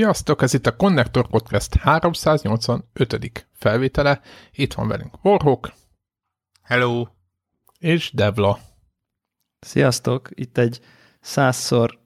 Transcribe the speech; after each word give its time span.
Sziasztok, 0.00 0.42
ez 0.42 0.54
itt 0.54 0.66
a 0.66 0.76
Connector 0.76 1.28
Podcast 1.28 1.74
385. 1.74 3.46
felvétele. 3.52 4.20
Itt 4.52 4.72
van 4.72 4.88
velünk 4.88 5.24
Warhawk. 5.24 5.72
Hello! 6.62 7.06
És 7.78 8.12
Devla. 8.12 8.58
Sziasztok, 9.58 10.28
itt 10.34 10.58
egy 10.58 10.80
százszor 11.20 11.98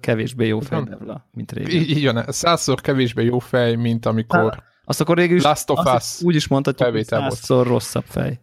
kevésbé 0.00 0.46
jó 0.46 0.60
fej 0.60 0.82
Devla, 0.82 1.28
mint 1.30 1.52
régen. 1.52 1.70
Így, 1.70 1.90
így 1.90 2.12
van, 2.12 2.24
százszor 2.28 2.80
kevésbé 2.80 3.24
jó 3.24 3.38
fej, 3.38 3.74
mint 3.74 4.06
amikor 4.06 4.54
Há, 4.54 4.62
azt 4.84 5.00
akkor 5.00 5.16
végül 5.16 5.36
is 5.36 5.42
Last 5.42 5.70
of 5.70 5.94
Us 5.94 6.22
úgy 6.22 6.34
is 6.34 6.48
mondhatjuk, 6.48 6.90
hogy 6.90 7.04
százszor 7.04 7.56
volt. 7.56 7.68
rosszabb 7.68 8.04
fej. 8.04 8.40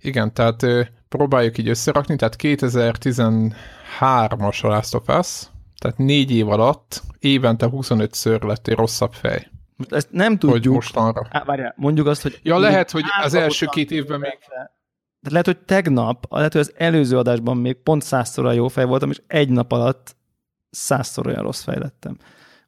Igen, 0.00 0.34
tehát 0.34 0.66
próbáljuk 1.08 1.58
így 1.58 1.68
összerakni, 1.68 2.16
tehát 2.16 2.36
2013-as 2.38 4.64
a 4.64 4.68
Last 4.68 4.94
of 4.94 5.08
Us, 5.08 5.42
tehát 5.78 5.98
négy 5.98 6.30
év 6.30 6.48
alatt 6.48 7.02
évente 7.18 7.68
25-ször 7.70 8.42
lettél 8.42 8.74
rosszabb 8.74 9.12
fej. 9.12 9.50
Ezt 9.88 10.08
nem 10.10 10.38
tudjuk. 10.38 10.64
Hogy 10.64 10.72
mostanra. 10.72 11.26
Á, 11.30 11.44
várjál, 11.44 11.74
mondjuk 11.76 12.06
azt, 12.06 12.22
hogy... 12.22 12.40
Ja, 12.42 12.58
lehet, 12.58 12.90
hogy 12.90 13.04
az 13.22 13.34
első 13.34 13.66
két 13.66 13.90
évben 13.90 14.20
még... 14.20 14.38
De 15.20 15.30
lehet, 15.30 15.46
hogy 15.46 15.58
tegnap, 15.58 16.26
lehet, 16.30 16.52
hogy 16.52 16.60
az 16.60 16.72
előző 16.76 17.18
adásban 17.18 17.56
még 17.56 17.74
pont 17.74 18.02
százszor 18.02 18.46
a 18.46 18.52
jó 18.52 18.68
fej 18.68 18.84
voltam, 18.84 19.10
és 19.10 19.20
egy 19.26 19.48
nap 19.48 19.72
alatt 19.72 20.16
százszor 20.70 21.26
olyan 21.26 21.42
rossz 21.42 21.62
fej 21.62 21.78
lettem. 21.78 22.16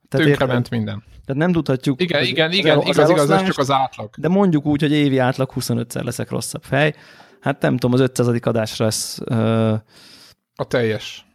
Tehát 0.08 0.46
ment 0.46 0.70
minden. 0.70 1.02
Tehát 1.24 1.42
nem 1.42 1.52
tudhatjuk... 1.52 2.00
Igen, 2.00 2.24
igen, 2.24 2.52
igen, 2.52 2.78
az 2.78 2.86
igaz, 2.86 3.10
igaz, 3.10 3.30
ez 3.30 3.44
csak 3.44 3.58
az 3.58 3.70
átlag. 3.70 4.10
De 4.16 4.28
mondjuk 4.28 4.66
úgy, 4.66 4.80
hogy 4.80 4.92
évi 4.92 5.18
átlag 5.18 5.52
25-szer 5.54 6.04
leszek 6.04 6.30
rosszabb 6.30 6.62
fej. 6.62 6.94
Hát 7.40 7.62
nem 7.62 7.76
tudom, 7.76 7.92
az 7.92 8.00
500. 8.00 8.28
adásra 8.40 8.84
ez... 8.86 9.18
Uh, 9.30 9.72
a 10.54 10.64
teljes 10.68 11.29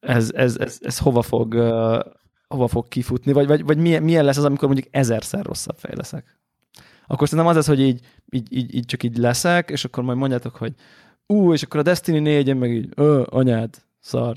ez, 0.00 0.30
ez, 0.34 0.56
ez, 0.56 0.78
ez 0.80 0.98
hova 0.98 1.22
fog 1.22 1.54
uh, 1.54 2.00
hova 2.48 2.68
fog 2.68 2.88
kifutni, 2.88 3.32
vagy, 3.32 3.46
vagy, 3.46 3.64
vagy 3.64 3.78
milyen, 3.78 4.02
milyen 4.02 4.24
lesz 4.24 4.36
az, 4.36 4.44
amikor 4.44 4.68
mondjuk 4.68 4.94
ezerszer 4.94 5.44
rosszabb 5.44 5.76
fej 5.78 5.94
leszek. 5.96 6.36
Akkor 7.06 7.28
szerintem 7.28 7.52
az 7.52 7.58
az, 7.58 7.66
hogy 7.66 7.80
így, 7.80 8.00
így, 8.30 8.56
így, 8.56 8.74
így 8.74 8.84
csak 8.84 9.02
így 9.02 9.16
leszek, 9.16 9.70
és 9.70 9.84
akkor 9.84 10.04
majd 10.04 10.18
mondjátok, 10.18 10.56
hogy 10.56 10.72
ú, 11.26 11.52
és 11.52 11.62
akkor 11.62 11.80
a 11.80 11.82
Destiny 11.82 12.22
4 12.22 12.56
meg 12.56 12.70
így, 12.70 12.88
ö, 12.94 13.22
anyád, 13.30 13.74
szar, 14.00 14.36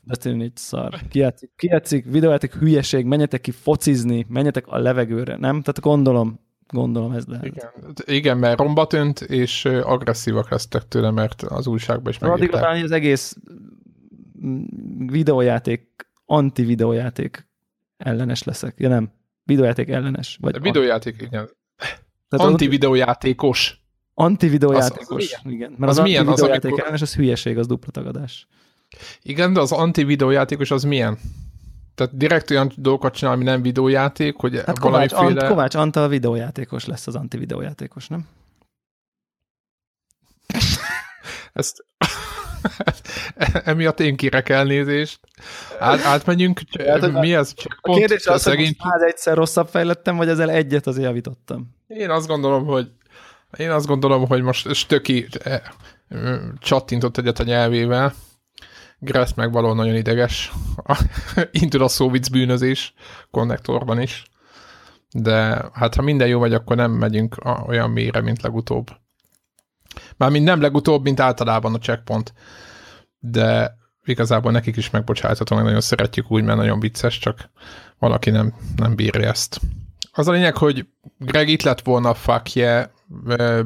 Destiny 0.00 0.36
4 0.36 0.52
szar. 0.54 1.00
Kijátszik, 1.08 1.50
kijátszik 1.56 2.04
videójáték 2.04 2.54
hülyeség, 2.54 3.04
menjetek 3.04 3.40
ki 3.40 3.50
focizni, 3.50 4.26
menjetek 4.28 4.66
a 4.66 4.78
levegőre, 4.78 5.36
nem? 5.36 5.60
Tehát 5.60 5.80
gondolom, 5.80 6.40
gondolom 6.66 7.12
ez 7.12 7.24
lehet. 7.26 7.46
Igen, 7.46 7.70
igen 8.04 8.38
mert 8.38 8.58
romba 8.58 8.86
tűnt, 8.86 9.20
és 9.20 9.64
agresszívak 9.64 10.50
lesztek 10.50 10.88
tőle, 10.88 11.10
mert 11.10 11.42
az 11.42 11.66
újságban 11.66 12.12
is 12.12 12.18
megírták. 12.18 12.64
Addig 12.64 12.84
az 12.84 12.90
egész 12.90 13.36
videójáték, 15.06 16.06
anti-videójáték 16.26 17.46
ellenes 17.96 18.42
leszek. 18.42 18.74
Ja 18.78 18.88
nem, 18.88 19.12
videójáték 19.44 19.88
ellenes. 19.88 20.38
Vagy 20.40 20.60
videójáték, 20.60 21.22
igen. 21.22 21.50
Anti-videójátékos. 22.28 23.80
Anti-videójátékos, 24.14 25.32
az, 25.32 25.50
igen. 25.50 25.74
Mert 25.78 25.90
az, 25.92 25.98
az 25.98 26.04
milyen? 26.04 26.28
Az, 26.28 26.42
amikor... 26.42 26.80
ellenes, 26.80 27.02
az 27.02 27.14
hülyeség, 27.14 27.58
az 27.58 27.66
dupla 27.66 27.90
tagadás. 27.90 28.46
Igen, 29.22 29.52
de 29.52 29.60
az 29.60 29.72
anti-videójátékos 29.72 30.70
az 30.70 30.82
milyen? 30.82 31.18
Tehát 31.94 32.16
direkt 32.16 32.50
olyan 32.50 32.72
dolgokat 32.76 33.14
csinál, 33.14 33.34
ami 33.34 33.44
nem 33.44 33.62
videójáték, 33.62 34.36
hogy 34.36 34.62
hát 34.66 34.78
Kovács, 34.78 35.10
valamiféle... 35.10 35.40
Ant, 35.40 35.52
Kovács 35.52 35.74
Antal 35.74 36.08
videójátékos 36.08 36.84
lesz 36.84 37.06
az 37.06 37.14
anti-videójátékos, 37.14 38.08
nem? 38.08 38.26
Ezt 41.52 41.84
emiatt 43.64 44.00
én 44.00 44.16
kérek 44.16 44.48
elnézést. 44.48 45.20
Át, 45.78 46.00
átmegyünk, 46.00 46.60
hát, 46.86 47.12
mi 47.12 47.34
ez? 47.34 47.52
Pont, 47.80 47.96
a 47.96 47.98
kérdés 47.98 48.26
az, 48.26 48.42
szegény... 48.42 48.66
hogy 48.66 48.76
már 48.90 49.08
egyszer 49.08 49.36
rosszabb 49.36 49.68
fejlettem, 49.68 50.16
vagy 50.16 50.28
ezzel 50.28 50.50
egyet 50.50 50.86
azért 50.86 51.06
javítottam. 51.06 51.76
Én 51.86 52.10
azt 52.10 52.26
gondolom, 52.26 52.64
hogy 52.64 52.90
én 53.56 53.70
azt 53.70 53.86
gondolom, 53.86 54.26
hogy 54.26 54.42
most 54.42 54.74
Stöki 54.74 55.26
eh, 55.42 55.60
csattintott 56.58 57.18
egyet 57.18 57.38
a 57.38 57.44
nyelvével, 57.44 58.14
Gressz 59.04 59.34
meg 59.34 59.52
való 59.52 59.72
nagyon 59.72 59.94
ideges. 59.94 60.52
Indul 61.50 61.82
a 61.82 61.88
szóvic 61.88 62.28
bűnözés 62.28 62.94
konnektorban 63.30 64.00
is. 64.00 64.22
De 65.10 65.64
hát 65.72 65.94
ha 65.94 66.02
minden 66.02 66.28
jó 66.28 66.38
vagy, 66.38 66.54
akkor 66.54 66.76
nem 66.76 66.90
megyünk 66.90 67.36
olyan 67.66 67.90
mélyre, 67.90 68.20
mint 68.20 68.42
legutóbb. 68.42 68.90
Mármint 70.16 70.44
nem 70.44 70.60
legutóbb, 70.60 71.02
mint 71.02 71.20
általában 71.20 71.74
a 71.74 71.78
checkpoint. 71.78 72.32
De 73.18 73.76
igazából 74.04 74.52
nekik 74.52 74.76
is 74.76 74.90
megbocsáthatom, 74.90 75.56
meg 75.56 75.66
nagyon 75.66 75.80
szeretjük 75.80 76.30
úgy, 76.30 76.44
mert 76.44 76.58
nagyon 76.58 76.80
vicces, 76.80 77.18
csak 77.18 77.50
valaki 77.98 78.30
nem, 78.30 78.54
nem 78.76 78.94
bírja 78.94 79.28
ezt. 79.28 79.60
Az 80.12 80.28
a 80.28 80.32
lényeg, 80.32 80.56
hogy 80.56 80.86
Greg 81.18 81.48
itt 81.48 81.62
lett 81.62 81.80
volna 81.80 82.08
a 82.08 82.14
fuck 82.14 82.54
yeah 82.54 82.86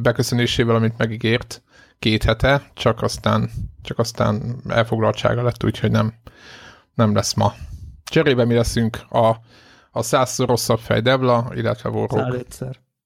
beköszönésével, 0.01 0.75
amit 0.75 0.99
megígért 0.99 1.63
két 1.99 2.23
hete, 2.23 2.71
csak 2.75 3.03
aztán, 3.03 3.51
csak 3.83 3.99
aztán 3.99 4.57
elfoglaltsága 4.69 5.43
lett, 5.43 5.65
úgyhogy 5.65 5.91
nem, 5.91 6.15
nem 6.95 7.15
lesz 7.15 7.35
ma. 7.35 7.55
Cserébe 8.05 8.45
mi 8.45 8.55
leszünk 8.55 9.01
a, 9.09 9.37
a 9.91 10.03
százszor 10.03 10.49
rosszabb 10.49 10.79
fej 10.79 11.01
Devla, 11.01 11.51
illetve 11.55 11.89
Warrock. 11.89 12.47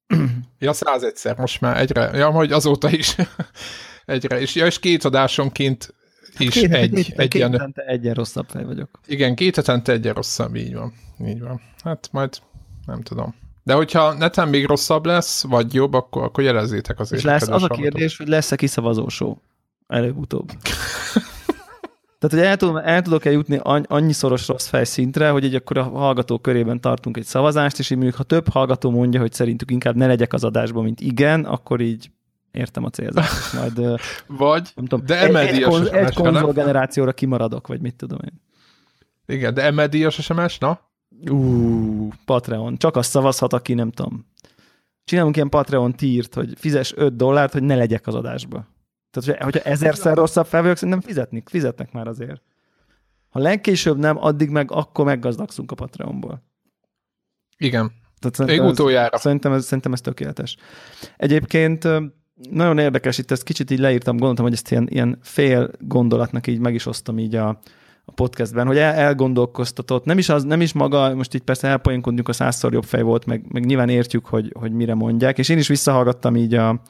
Ja, 0.60 0.72
száz 0.72 1.02
egyszer, 1.02 1.36
most 1.36 1.60
már 1.60 1.80
egyre, 1.80 2.10
ja, 2.16 2.30
hogy 2.30 2.52
azóta 2.52 2.90
is 2.90 3.16
egyre, 4.04 4.40
és, 4.40 4.54
ja, 4.54 4.66
és 4.66 4.78
két 4.78 5.04
adásonként 5.04 5.94
hát 6.32 6.40
is 6.40 6.54
két, 6.54 6.72
egy, 6.72 6.90
két, 6.90 7.18
egy 7.18 7.28
két 7.28 7.34
ilyen... 7.34 7.74
egyen 7.74 8.14
rosszabb 8.14 8.46
fej 8.48 8.64
vagyok. 8.64 9.00
Igen, 9.06 9.34
két 9.34 9.56
hetente 9.56 9.92
egyen 9.92 10.14
rosszabb, 10.14 10.54
így 10.54 10.74
van, 10.74 10.92
így 11.26 11.40
van. 11.40 11.60
Hát 11.84 12.08
majd 12.12 12.38
nem 12.86 13.02
tudom. 13.02 13.34
De 13.62 13.74
hogyha 13.74 14.12
neten 14.12 14.48
még 14.48 14.66
rosszabb 14.66 15.06
lesz, 15.06 15.42
vagy 15.42 15.74
jobb, 15.74 15.94
akkor, 15.94 16.22
akkor 16.22 16.44
jelezzétek 16.44 16.98
azért. 16.98 17.20
És 17.20 17.26
lesz 17.26 17.48
az 17.48 17.62
a 17.62 17.68
kérdés, 17.68 18.16
hogy 18.16 18.28
lesz-e 18.28 18.56
kiszavazó 18.56 19.08
show? 19.08 19.34
Előbb-utóbb. 19.86 20.50
Tehát, 22.20 22.36
hogy 22.36 22.46
el, 22.46 22.56
tudom, 22.56 22.76
el 22.76 23.02
tudok-e 23.02 23.30
jutni 23.30 23.60
annyi-szoros 23.86 24.48
rossz 24.48 24.66
fejszintre, 24.66 25.30
hogy 25.30 25.44
egy 25.44 25.54
akkor 25.54 25.78
a 25.78 25.82
hallgató 25.82 26.38
körében 26.38 26.80
tartunk 26.80 27.16
egy 27.16 27.24
szavazást, 27.24 27.78
és 27.78 27.90
így 27.90 27.96
mondjuk, 27.96 28.16
ha 28.16 28.24
több 28.24 28.48
hallgató 28.48 28.90
mondja, 28.90 29.20
hogy 29.20 29.32
szerintük 29.32 29.70
inkább 29.70 29.96
ne 29.96 30.06
legyek 30.06 30.32
az 30.32 30.44
adásban, 30.44 30.84
mint 30.84 31.00
igen, 31.00 31.44
akkor 31.44 31.80
így 31.80 32.10
értem 32.50 32.84
a 32.84 32.90
célzást. 32.90 33.52
Majd, 33.52 34.00
vagy, 34.26 34.70
nem 34.74 34.84
tudom, 34.84 35.06
de 35.06 35.16
emeldíjas 35.16 35.80
egy, 35.80 35.86
egy, 35.86 35.94
egy 35.94 36.14
konzol 36.14 36.52
generációra 36.52 37.12
kimaradok, 37.12 37.66
vagy 37.66 37.80
mit 37.80 37.94
tudom 37.94 38.18
én. 38.24 38.42
Igen, 39.26 39.54
de 39.54 39.62
emeldíjas 39.62 40.14
SMS, 40.14 40.58
na? 40.58 40.80
Ú, 41.30 42.08
Patreon. 42.24 42.76
Csak 42.76 42.96
azt 42.96 43.10
szavazhat, 43.10 43.52
aki 43.52 43.74
nem 43.74 43.90
tudom. 43.90 44.26
Csinálunk 45.04 45.36
ilyen 45.36 45.48
Patreon 45.48 45.92
tírt, 45.92 46.34
hogy 46.34 46.52
fizes 46.56 46.92
5 46.96 47.16
dollárt, 47.16 47.52
hogy 47.52 47.62
ne 47.62 47.74
legyek 47.74 48.06
az 48.06 48.14
adásba. 48.14 48.66
Tehát, 49.10 49.42
hogyha 49.42 49.60
ezerszer 49.60 50.16
rosszabb 50.16 50.46
fel 50.46 50.62
vagyok, 50.62 50.76
szerintem 50.76 51.00
fizetnek, 51.00 51.48
fizetnek 51.48 51.92
már 51.92 52.06
azért. 52.06 52.42
Ha 53.30 53.38
legkésőbb 53.38 53.98
nem, 53.98 54.24
addig 54.24 54.50
meg 54.50 54.70
akkor 54.72 55.04
meggazdagszunk 55.04 55.70
a 55.70 55.74
Patreonból. 55.74 56.42
Igen. 57.56 57.92
Tehát 58.18 58.50
Még 58.50 58.62
utoljára. 58.62 59.14
Ez, 59.14 59.20
szerintem, 59.20 59.52
ez, 59.52 59.64
szerintem 59.64 59.92
ez 59.92 60.00
tökéletes. 60.00 60.56
Egyébként 61.16 61.88
nagyon 62.50 62.78
érdekes, 62.78 63.18
itt 63.18 63.30
ezt 63.30 63.42
kicsit 63.42 63.70
így 63.70 63.78
leírtam, 63.78 64.16
gondoltam, 64.16 64.44
hogy 64.44 64.54
ezt 64.54 64.70
ilyen, 64.70 64.88
ilyen 64.90 65.18
fél 65.22 65.70
gondolatnak 65.78 66.46
így 66.46 66.58
meg 66.58 66.74
is 66.74 66.86
osztom 66.86 67.18
így 67.18 67.34
a, 67.34 67.48
a 68.04 68.12
podcastben, 68.12 68.66
hogy 68.66 68.78
el, 68.78 68.94
elgondolkoztatott, 68.94 70.04
nem 70.04 70.18
is, 70.18 70.28
az, 70.28 70.44
nem 70.44 70.60
is 70.60 70.72
maga, 70.72 71.14
most 71.14 71.34
itt 71.34 71.44
persze 71.44 71.68
elpoénkodjunk, 71.68 72.28
a 72.28 72.32
százszor 72.32 72.72
jobb 72.72 72.84
fej 72.84 73.02
volt, 73.02 73.26
meg, 73.26 73.44
meg 73.52 73.64
nyilván 73.66 73.88
értjük, 73.88 74.26
hogy, 74.26 74.52
hogy 74.58 74.72
mire 74.72 74.94
mondják, 74.94 75.38
és 75.38 75.48
én 75.48 75.58
is 75.58 75.68
visszahallgattam 75.68 76.36
így 76.36 76.54
a, 76.54 76.80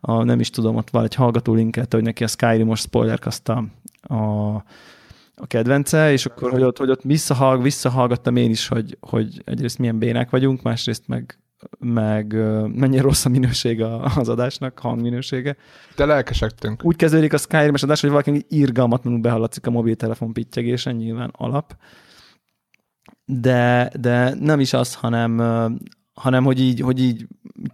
a, 0.00 0.22
nem 0.22 0.40
is 0.40 0.50
tudom, 0.50 0.76
ott 0.76 0.90
van 0.90 1.04
egy 1.04 1.14
hallgató 1.14 1.54
linket, 1.54 1.92
hogy 1.92 2.02
neki 2.02 2.24
a 2.24 2.26
Skyrim-os 2.26 2.80
spoilerkazta 2.80 3.64
a, 4.00 4.14
a 5.34 5.46
kedvence, 5.46 6.12
és 6.12 6.26
akkor, 6.26 6.50
hogy 6.50 6.62
ott, 6.62 6.78
hogy 6.78 6.90
ott 6.90 7.02
visszahallg, 7.02 7.62
visszahallgattam 7.62 8.36
én 8.36 8.50
is, 8.50 8.68
hogy, 8.68 8.96
hogy 9.00 9.42
egyrészt 9.44 9.78
milyen 9.78 9.98
bénák 9.98 10.30
vagyunk, 10.30 10.62
másrészt 10.62 11.08
meg 11.08 11.38
meg 11.78 12.32
mennyire 12.74 13.02
rossz 13.02 13.24
a 13.24 13.28
minőség 13.28 13.82
az 14.16 14.28
adásnak, 14.28 14.78
hangminősége. 14.78 15.56
De 15.96 16.04
lelkesedtünk. 16.04 16.84
Úgy 16.84 16.96
kezdődik 16.96 17.32
a 17.32 17.38
Skyrim-es 17.38 17.82
adás, 17.82 18.00
hogy 18.00 18.10
valaki 18.10 18.44
irgalmatlanul 18.48 19.20
behallatszik 19.20 19.66
a 19.66 19.70
mobiltelefon 19.70 20.32
pittyegésen, 20.32 20.96
nyilván 20.96 21.30
alap. 21.32 21.76
De, 23.24 23.92
de 24.00 24.34
nem 24.34 24.60
is 24.60 24.72
az, 24.72 24.94
hanem, 24.94 25.38
hanem 26.20 26.44
hogy 26.44 26.60
így, 26.60 26.80
hogy 26.80 27.00
így 27.00 27.26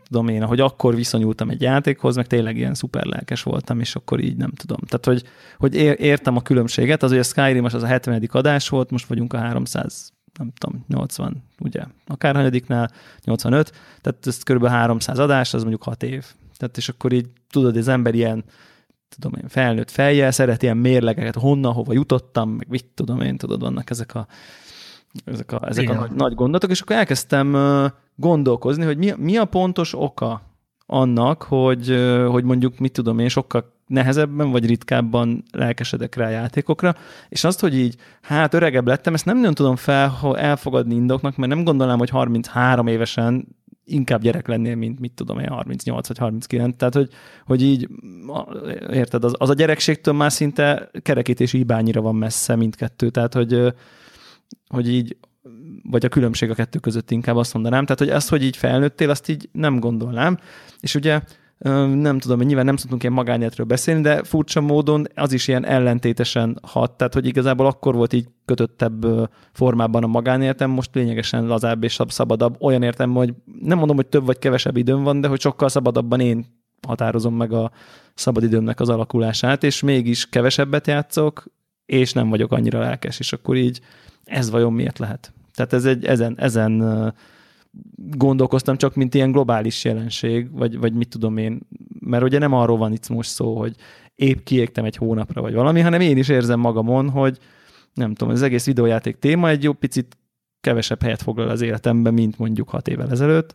tudom 0.07 0.29
én, 0.29 0.45
hogy 0.45 0.61
akkor 0.61 0.95
viszonyultam 0.95 1.51
egy 1.51 1.61
játékhoz, 1.61 2.17
meg 2.17 2.27
tényleg 2.27 2.57
ilyen 2.57 2.75
szuper 2.75 3.05
lelkes 3.05 3.43
voltam, 3.43 3.81
és 3.81 3.95
akkor 3.95 4.21
így 4.21 4.37
nem 4.37 4.51
tudom. 4.51 4.79
Tehát, 4.89 5.05
hogy, 5.05 5.25
hogy 5.59 5.75
értem 6.01 6.37
a 6.37 6.43
különbséget, 6.43 7.03
az, 7.03 7.11
hogy 7.11 7.19
a 7.19 7.23
Skyrim 7.23 7.65
az 7.65 7.75
a 7.75 7.87
70. 7.87 8.29
adás 8.33 8.69
volt, 8.69 8.91
most 8.91 9.07
vagyunk 9.07 9.33
a 9.33 9.39
300 9.39 10.13
nem 10.39 10.53
tudom, 10.59 10.85
80, 10.89 11.43
ugye, 11.59 11.83
akárhanyadiknál, 12.07 12.91
85, 13.25 13.73
tehát 14.01 14.27
ez 14.27 14.43
kb. 14.43 14.67
300 14.67 15.19
adás, 15.19 15.55
az 15.55 15.61
mondjuk 15.61 15.83
6 15.83 16.03
év. 16.03 16.25
Tehát 16.57 16.77
és 16.77 16.89
akkor 16.89 17.13
így 17.13 17.27
tudod, 17.51 17.77
az 17.77 17.89
ember 17.89 18.15
ilyen, 18.15 18.45
tudom 19.09 19.33
én, 19.43 19.49
felnőtt 19.49 19.91
fejjel, 19.91 20.31
szeret 20.31 20.63
ilyen 20.63 20.77
mérlegeket, 20.77 21.35
honnan, 21.35 21.73
hova 21.73 21.93
jutottam, 21.93 22.51
meg 22.51 22.67
mit 22.69 22.87
tudom 22.95 23.21
én, 23.21 23.37
tudod, 23.37 23.61
vannak 23.61 23.91
ezek 23.91 24.15
a, 24.15 24.27
ezek 25.25 25.53
a, 25.53 25.69
ezek 25.69 25.91
a 25.91 26.09
nagy 26.15 26.35
gondolatok, 26.35 26.71
és 26.71 26.81
akkor 26.81 26.97
elkezdtem 26.97 27.55
gondolkozni, 28.17 28.85
hogy 28.85 28.97
mi, 28.97 29.13
mi 29.17 29.37
a 29.37 29.45
pontos 29.45 29.95
oka 29.95 30.43
annak, 30.87 31.43
hogy, 31.43 31.97
hogy 32.29 32.45
mondjuk, 32.45 32.79
mit 32.79 32.93
tudom 32.93 33.19
én, 33.19 33.29
sokkal 33.29 33.75
nehezebben 33.87 34.51
vagy 34.51 34.67
ritkábban 34.67 35.43
lelkesedek 35.53 36.15
rá 36.15 36.29
játékokra, 36.29 36.95
és 37.29 37.45
azt, 37.45 37.61
hogy 37.61 37.75
így, 37.75 37.97
hát 38.23 38.55
öregebb 38.55 38.87
lettem, 38.87 39.15
ezt 39.15 39.25
nem 39.25 39.37
nagyon 39.37 39.55
tudom 39.55 39.77
fel 39.77 40.37
elfogadni 40.37 40.95
indoknak, 40.95 41.37
mert 41.37 41.53
nem 41.53 41.65
gondolnám, 41.65 41.99
hogy 41.99 42.11
33 42.11 42.87
évesen 42.87 43.47
inkább 43.85 44.21
gyerek 44.21 44.49
lennél, 44.49 44.75
mint 44.75 45.01
mit 45.01 45.13
tudom 45.13 45.39
én, 45.39 45.49
38 45.49 46.09
vagy 46.09 46.19
39. 46.19 46.77
Tehát, 46.77 46.95
hogy, 46.95 47.09
hogy 47.45 47.63
így, 47.63 47.89
érted, 48.91 49.25
az, 49.25 49.35
az 49.39 49.51
a 49.51 49.55
gyerekségtől 49.55 50.15
már 50.15 50.33
szinte 50.33 50.91
kerekítési 51.03 51.57
hibányira 51.57 52.01
van 52.01 52.15
messze 52.15 52.57
mindkettő. 52.57 53.11
Tehát, 53.11 53.35
hogy, 53.35 53.75
hogy 54.69 54.89
így, 54.89 55.17
vagy 55.83 56.05
a 56.05 56.09
különbség 56.09 56.51
a 56.51 56.55
kettő 56.55 56.79
között 56.79 57.11
inkább 57.11 57.37
azt 57.37 57.55
mondanám. 57.55 57.85
Tehát, 57.85 57.99
hogy 57.99 58.09
ezt, 58.09 58.29
hogy 58.29 58.43
így 58.43 58.57
felnőttél, 58.57 59.11
azt 59.11 59.29
így 59.29 59.49
nem 59.53 59.81
gondolnám. 59.81 60.39
És 60.81 60.95
ugye 60.95 61.21
nem 61.95 62.19
tudom, 62.19 62.37
hogy 62.37 62.47
nyilván 62.47 62.65
nem 62.65 62.77
szoktunk 62.77 63.03
ilyen 63.03 63.15
magánéletről 63.15 63.67
beszélni, 63.67 64.01
de 64.01 64.23
furcsa 64.23 64.61
módon 64.61 65.07
az 65.15 65.33
is 65.33 65.49
ilyen 65.49 65.65
ellentétesen 65.65 66.59
hat, 66.63 66.97
tehát 66.97 67.15
hogy 67.15 67.27
igazából 67.27 67.67
akkor 67.67 67.95
volt 67.95 68.13
így 68.13 68.29
kötöttebb 68.45 69.07
formában 69.53 70.03
a 70.03 70.07
magánéletem, 70.07 70.71
most 70.71 70.95
lényegesen 70.95 71.47
lazább 71.47 71.85
és 71.85 71.99
szabadabb, 72.09 72.57
olyan 72.63 72.83
értem, 72.83 73.13
hogy 73.13 73.35
nem 73.61 73.79
mondom, 73.79 73.97
hogy 73.97 74.07
több 74.07 74.27
vagy 74.27 74.39
kevesebb 74.39 74.77
időm 74.77 75.03
van, 75.03 75.21
de 75.21 75.29
hogy 75.29 75.41
sokkal 75.41 75.69
szabadabban 75.69 76.21
én 76.21 76.47
határozom 76.87 77.35
meg 77.35 77.53
a 77.53 77.71
szabadidőmnek 78.15 78.81
az 78.81 78.89
alakulását, 78.89 79.65
és 79.65 79.83
mégis 79.83 80.29
kevesebbet 80.29 80.87
játszok, 80.87 81.45
és 81.87 82.13
nem 82.13 82.29
vagyok 82.29 82.53
annyira 82.53 82.79
lelkes, 82.79 83.19
és 83.19 83.33
akkor 83.33 83.57
így 83.57 83.81
ez 84.27 84.51
vajon 84.51 84.73
miért 84.73 84.99
lehet? 84.99 85.33
Tehát 85.55 85.73
ez 85.73 85.85
egy, 85.85 86.05
ezen, 86.05 86.35
ezen 86.39 86.83
gondolkoztam 87.97 88.77
csak, 88.77 88.95
mint 88.95 89.15
ilyen 89.15 89.33
globális 89.33 89.85
jelenség, 89.85 90.51
vagy, 90.53 90.79
vagy 90.79 90.93
mit 90.93 91.09
tudom 91.09 91.37
én, 91.37 91.61
mert 92.01 92.23
ugye 92.23 92.39
nem 92.39 92.53
arról 92.53 92.77
van 92.77 92.93
itt 92.93 93.09
most 93.09 93.31
szó, 93.31 93.59
hogy 93.59 93.77
épp 94.15 94.39
kiégtem 94.45 94.85
egy 94.85 94.97
hónapra, 94.97 95.41
vagy 95.41 95.55
valami, 95.55 95.81
hanem 95.81 96.01
én 96.01 96.17
is 96.17 96.29
érzem 96.29 96.61
magamon, 96.61 97.11
hogy 97.11 97.39
nem 97.95 98.15
tudom, 98.15 98.33
az 98.33 98.43
egész 98.43 98.67
videójáték 98.67 99.19
téma 99.19 99.49
egy 99.49 99.63
jó 99.63 99.73
picit 99.73 100.17
kevesebb 100.61 101.03
helyet 101.03 101.23
foglal 101.23 101.49
az 101.49 101.61
életemben, 101.61 102.15
mint 102.15 102.39
mondjuk 102.39 102.69
hat 102.69 102.89
évvel 102.89 103.11
ezelőtt. 103.11 103.55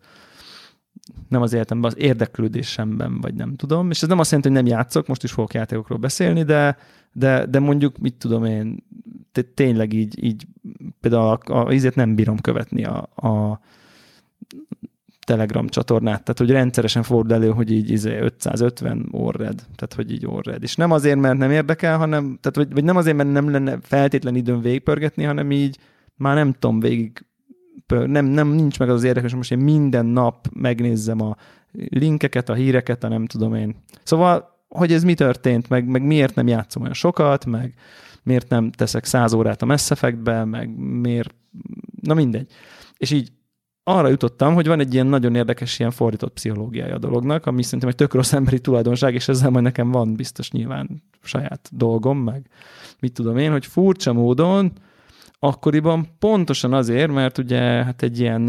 Nem 1.30 1.42
az 1.42 1.54
életemben, 1.54 1.92
az 1.92 1.98
érdeklődésemben, 1.98 3.22
vagy 3.22 3.34
nem 3.34 3.56
tudom. 3.56 3.90
És 3.90 4.02
ez 4.02 4.08
nem 4.08 4.20
azt 4.20 4.32
jelenti, 4.32 4.54
hogy 4.54 4.64
nem 4.64 4.78
játszok, 4.78 5.08
most 5.08 5.24
is 5.24 5.32
fogok 5.32 5.54
játékokról 5.54 5.98
beszélni, 5.98 6.44
de, 6.44 6.78
de, 7.12 7.46
de 7.46 7.60
mondjuk, 7.60 7.98
mit 7.98 8.16
tudom 8.16 8.46
én, 8.46 8.84
tényleg 9.54 9.94
így, 9.94 10.24
így 10.24 10.48
például 11.00 11.40
a, 11.46 11.54
a, 11.54 11.74
a 11.74 11.92
nem 11.94 12.16
bírom 12.16 12.40
követni 12.40 12.84
a, 12.86 12.98
a 13.16 13.60
Telegram 15.26 15.68
csatornát, 15.68 16.24
tehát 16.24 16.38
hogy 16.38 16.52
rendszeresen 16.52 17.04
fordul 17.04 17.34
elő, 17.34 17.50
hogy 17.50 17.72
így 17.72 17.90
izé 17.90 18.20
550 18.20 19.08
orred, 19.12 19.56
tehát 19.56 19.94
hogy 19.96 20.12
így 20.12 20.26
orred. 20.26 20.64
És 20.64 20.76
nem 20.76 20.92
azért, 20.92 21.20
mert 21.20 21.38
nem 21.38 21.52
érdekel, 21.52 21.98
hanem, 21.98 22.38
tehát 22.42 22.56
vagy, 22.56 22.74
vagy 22.74 22.84
nem 22.84 22.96
azért, 22.96 23.16
mert 23.18 23.32
nem 23.32 23.50
lenne 23.50 23.78
feltétlen 23.82 24.36
időm 24.36 24.62
végigpörgetni, 24.62 25.24
hanem 25.24 25.52
így 25.52 25.78
már 26.16 26.36
nem 26.36 26.54
tudom 26.54 26.80
végig 26.80 27.26
nem, 27.88 28.26
nem 28.26 28.48
nincs 28.48 28.80
meg 28.80 28.90
az, 28.90 28.96
az 28.96 29.04
érdekes, 29.04 29.36
most 29.36 29.52
én 29.52 29.58
minden 29.58 30.06
nap 30.06 30.48
megnézzem 30.54 31.22
a 31.22 31.36
linkeket, 31.90 32.50
a 32.50 32.54
híreket, 32.54 33.04
a 33.04 33.08
nem 33.08 33.26
tudom 33.26 33.54
én. 33.54 33.76
Szóval, 34.04 34.50
hogy 34.68 34.94
ez 34.94 35.04
mi 35.04 35.14
történt, 35.14 35.70
meg, 35.70 35.86
meg 35.86 36.06
miért 36.06 36.36
nem 36.36 36.48
játszom 36.48 36.82
olyan 36.82 36.94
sokat, 36.94 37.46
meg 37.46 37.74
miért 38.24 38.50
nem 38.50 38.72
teszek 38.72 39.06
száz 39.06 39.34
órát 39.34 39.62
a 39.62 39.66
Mass 39.66 39.92
Effect-be, 39.92 40.46
meg 40.46 40.78
miért, 40.78 41.36
na 42.02 42.14
mindegy. 42.14 42.52
És 42.98 43.12
így 43.12 43.32
arra 43.84 44.08
jutottam, 44.08 44.54
hogy 44.54 44.68
van 44.68 44.80
egy 44.80 44.94
ilyen 44.94 45.08
nagyon 45.08 45.36
érdekes 45.36 45.80
ilyen 45.80 45.92
fordított 45.92 46.34
pszichológiája 46.34 46.96
a 46.96 47.00
dolognak, 47.00 47.46
ami 47.46 47.64
szerintem 47.64 47.90
egy 47.90 47.96
tök 47.96 48.14
rossz 48.14 48.34
emberi 48.34 48.60
tulajdonság, 48.60 49.14
és 49.14 49.28
ezzel 49.28 49.50
majd 49.50 49.64
nekem 49.64 49.92
van 49.92 50.16
biztos 50.16 50.52
nyilván 50.52 51.04
saját 51.22 51.70
dolgom, 51.72 52.18
meg 52.18 52.50
mit 53.00 53.14
tudom 53.14 53.38
én, 53.38 53.52
hogy 53.52 53.66
furcsa 53.66 54.14
módon 54.14 54.72
akkoriban 55.44 56.08
pontosan 56.20 56.74
azért, 56.74 57.12
mert 57.12 57.38
ugye 57.38 57.60
hát 57.60 58.02
egy 58.02 58.20
ilyen, 58.20 58.42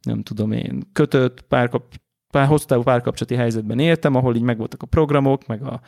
nem 0.00 0.22
tudom 0.22 0.52
én, 0.52 0.82
kötött 0.92 1.40
párkap, 1.40 1.94
pár, 2.32 2.46
hosszú 2.46 2.82
párkapcsolati 2.82 3.34
helyzetben 3.34 3.78
éltem, 3.78 4.14
ahol 4.14 4.36
így 4.36 4.42
megvoltak 4.42 4.82
a 4.82 4.86
programok, 4.86 5.46
meg 5.46 5.62
a 5.62 5.80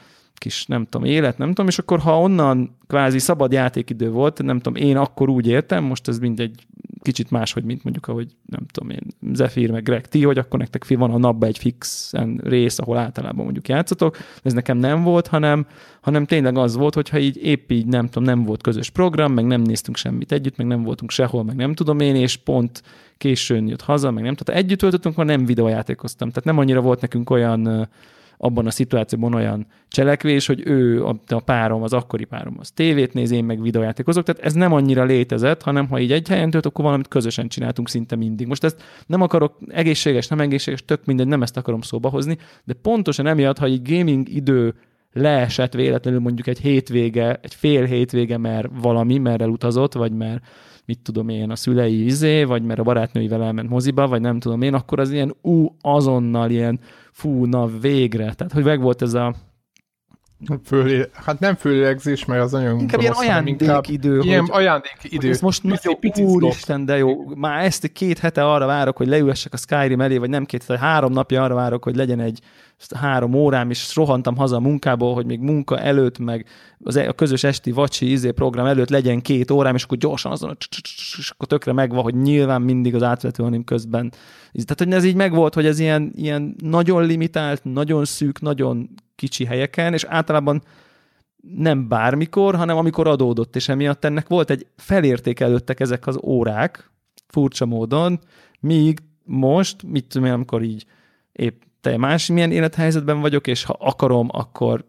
kis, 0.43 0.67
nem 0.67 0.85
tudom, 0.85 1.07
élet, 1.07 1.39
nem 1.39 1.49
tudom, 1.49 1.67
és 1.67 1.79
akkor 1.79 1.99
ha 1.99 2.21
onnan 2.21 2.77
kvázi 2.87 3.19
szabad 3.19 3.53
játékidő 3.53 4.11
volt, 4.11 4.43
nem 4.43 4.61
tudom, 4.61 4.83
én 4.83 4.97
akkor 4.97 5.29
úgy 5.29 5.47
értem, 5.47 5.85
most 5.85 6.09
ez 6.09 6.19
mindegy 6.19 6.67
kicsit 7.03 7.31
máshogy, 7.31 7.65
mint 7.65 7.85
mondjuk, 7.85 8.09
ahogy 8.09 8.37
nem 8.47 8.67
tudom 8.73 8.91
én, 8.91 9.35
Zephyr 9.35 9.71
meg 9.71 9.83
Greg, 9.83 10.07
ti, 10.07 10.25
hogy 10.25 10.39
akkor 10.39 10.59
nektek 10.59 10.99
van 10.99 11.11
a 11.11 11.19
napban 11.19 11.49
egy 11.49 11.59
fix 11.59 12.13
rész, 12.43 12.79
ahol 12.79 12.99
általában 12.99 13.45
mondjuk 13.45 13.69
játszatok, 13.69 14.17
ez 14.43 14.53
nekem 14.53 14.77
nem 14.77 15.03
volt, 15.03 15.27
hanem, 15.27 15.67
hanem 16.01 16.25
tényleg 16.25 16.59
az 16.59 16.77
volt, 16.77 16.95
hogyha 16.95 17.19
így 17.19 17.37
épp 17.43 17.71
így 17.71 17.87
nem 17.87 18.07
tudom, 18.07 18.25
nem 18.25 18.45
volt 18.45 18.63
közös 18.63 18.91
program, 18.91 19.33
meg 19.33 19.47
nem 19.47 19.61
néztünk 19.63 19.97
semmit 19.97 20.33
együtt, 20.33 20.57
meg 20.57 20.67
nem 20.67 20.83
voltunk 20.83 21.11
sehol, 21.11 21.45
meg 21.45 21.57
nem 21.57 21.75
tudom 21.75 22.01
én, 22.01 22.17
és 22.17 22.37
pont 22.37 22.83
későn 23.19 23.69
jött 23.69 23.83
haza, 23.83 24.11
meg 24.11 24.25
nem, 24.25 24.35
tehát 24.35 24.63
együtt 24.63 24.79
töltöttünk, 24.79 25.15
ha 25.15 25.25
nem 25.25 25.45
videójátékoztam. 25.45 26.29
Tehát 26.29 26.45
nem 26.45 26.59
annyira 26.59 26.81
volt 26.81 27.01
nekünk 27.01 27.31
olyan 27.31 27.89
abban 28.45 28.67
a 28.67 28.71
szituációban 28.71 29.35
olyan 29.35 29.67
cselekvés, 29.89 30.47
hogy 30.47 30.63
ő, 30.67 31.07
a, 31.07 31.17
a 31.27 31.41
párom, 31.41 31.83
az 31.83 31.93
akkori 31.93 32.25
párom, 32.25 32.57
az 32.59 32.71
tévét 32.71 33.15
néz, 33.15 33.31
én 33.31 33.45
meg 33.45 33.63
videójátékozok, 33.63 34.25
tehát 34.25 34.43
ez 34.43 34.53
nem 34.53 34.73
annyira 34.73 35.05
létezett, 35.05 35.63
hanem 35.63 35.89
ha 35.89 35.99
így 35.99 36.13
egy 36.13 36.29
helyen 36.29 36.51
tölt, 36.51 36.67
akkor 36.67 36.85
valamit 36.85 37.09
közösen 37.09 37.49
csináltunk 37.49 37.89
szinte 37.89 38.17
mindig. 38.17 38.47
Most 38.47 38.65
ezt 38.65 38.83
nem 39.07 39.21
akarok 39.21 39.59
egészséges, 39.69 40.29
nem 40.29 40.41
egészséges, 40.41 40.85
tök 40.85 41.05
mindegy, 41.05 41.27
nem 41.27 41.43
ezt 41.43 41.57
akarom 41.57 41.81
szóba 41.81 42.09
hozni, 42.09 42.39
de 42.65 42.73
pontosan 42.73 43.27
emiatt, 43.27 43.59
ha 43.59 43.65
egy 43.65 43.83
gaming 43.83 44.29
idő 44.29 44.75
leesett 45.13 45.73
véletlenül 45.73 46.21
mondjuk 46.21 46.47
egy 46.47 46.61
hétvége, 46.61 47.39
egy 47.43 47.55
fél 47.55 47.85
hétvége, 47.85 48.39
mert 48.39 48.69
valami, 48.81 49.19
mert 49.19 49.41
elutazott, 49.41 49.93
vagy 49.93 50.13
mert 50.13 50.45
mit 50.85 51.01
tudom 51.03 51.29
én, 51.29 51.51
a 51.51 51.57
szülei 51.57 52.05
izé, 52.05 52.45
vagy 52.45 52.63
mert 52.63 52.81
a 52.81 52.83
barátnőivel 52.83 53.43
elment 53.43 53.69
moziba, 53.69 54.07
vagy 54.07 54.21
nem 54.21 54.39
tudom 54.39 54.63
én, 54.63 54.75
akkor 54.75 55.01
az 55.01 55.11
ilyen 55.11 55.35
ú, 55.43 55.77
azonnal 55.81 56.51
ilyen 56.51 56.81
fú, 57.13 57.45
na 57.45 57.67
végre. 57.67 58.35
Tehát, 58.35 58.53
hogy 58.53 58.65
meg 58.65 58.81
volt 58.81 59.03
ez 59.03 59.15
a 59.15 59.35
Fölé, 60.65 61.09
hát 61.13 61.41
nem 61.41 61.55
fölélegzés, 61.55 62.25
mert 62.25 62.43
az 62.43 62.53
nagyon 62.53 62.79
Inkább 62.79 63.01
ilyen 63.01 63.13
ajándékidő. 63.13 64.19
Ilyen 64.21 64.45
ajándékidő. 64.45 65.29
Ez 65.29 65.41
most 65.41 65.63
nagyon, 65.63 65.99
úristen, 66.17 66.85
de 66.85 66.97
jó. 66.97 67.35
Már 67.35 67.65
ezt 67.65 67.93
két 67.93 68.19
hete 68.19 68.45
arra 68.45 68.67
várok, 68.67 68.97
hogy 68.97 69.07
leülessek 69.07 69.53
a 69.53 69.57
Skyrim 69.57 70.01
elé, 70.01 70.17
vagy 70.17 70.31
nem 70.31 70.45
két 70.45 70.65
hete, 70.65 70.79
három 70.81 71.13
napja 71.13 71.43
arra 71.43 71.55
várok, 71.55 71.85
hogy 71.85 71.97
legyen 71.97 72.21
egy 72.21 72.41
három 72.95 73.35
órám, 73.35 73.71
és 73.71 73.97
rohantam 73.97 74.37
haza 74.37 74.57
a 74.57 74.61
munkából, 74.61 75.15
hogy 75.15 75.27
még 75.27 75.41
munka 75.41 75.79
előtt, 75.79 76.19
meg 76.19 76.47
az, 76.79 76.97
e- 76.97 77.09
a 77.09 77.13
közös 77.13 77.45
esti 77.45 77.71
vacsi 77.71 78.11
izé 78.11 78.31
program 78.31 78.67
előtt 78.67 78.89
legyen 78.89 79.21
két 79.21 79.51
órám, 79.51 79.75
és 79.75 79.85
akkor 79.85 79.99
gyorsan 79.99 80.33
azon, 80.33 80.57
és 81.19 81.31
akkor 81.31 81.47
tökre 81.47 81.73
megvan, 81.73 82.03
hogy 82.03 82.15
nyilván 82.15 82.63
mindig 82.63 82.95
az 82.95 83.03
átvető 83.03 83.43
anim 83.43 83.65
közben. 83.65 84.13
Tehát, 84.53 84.79
hogy 84.79 84.93
ez 84.93 85.05
így 85.05 85.15
megvolt, 85.15 85.55
hogy 85.55 85.67
ez 85.67 85.79
ilyen, 85.79 86.13
ilyen 86.15 86.55
nagyon 86.59 87.07
limitált, 87.07 87.65
nagyon 87.65 88.05
szűk, 88.05 88.41
nagyon 88.41 88.91
kicsi 89.15 89.45
helyeken, 89.45 89.93
és 89.93 90.05
általában 90.05 90.63
nem 91.43 91.89
bármikor, 91.89 92.55
hanem 92.55 92.77
amikor 92.77 93.09
adódott, 93.09 93.57
és 93.57 93.69
emiatt 93.69 94.05
ennek 94.05 94.29
volt 94.29 94.51
egy 94.51 94.67
felértékelődtek 94.77 95.81
ezek 95.81 96.07
az 96.07 96.19
órák, 96.23 96.91
furcsa 97.27 97.67
módon, 97.67 98.21
míg 98.61 98.99
most, 99.25 99.83
mit 99.83 100.07
tudom 100.07 100.27
én, 100.27 100.33
amikor 100.33 100.63
így 100.63 100.85
épp 101.33 101.63
te 101.83 101.97
más 101.97 102.27
milyen 102.27 102.53
élethelyzetben 102.53 103.21
vagyok, 103.21 103.47
és 103.47 103.65
ha 103.65 103.77
akarom, 103.81 104.29
akkor 104.33 104.85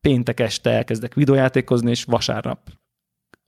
péntek 0.00 0.40
este 0.40 0.70
elkezdek 0.70 1.14
videójátékozni, 1.14 1.90
és 1.90 2.04
vasárnap 2.04 2.70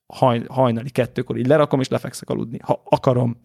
haj, 0.06 0.44
hajnali 0.48 0.90
kettőkor 0.90 1.36
így 1.36 1.46
lerakom, 1.46 1.80
és 1.80 1.88
lefekszek 1.88 2.30
aludni. 2.30 2.58
Ha 2.62 2.82
akarom, 2.84 3.36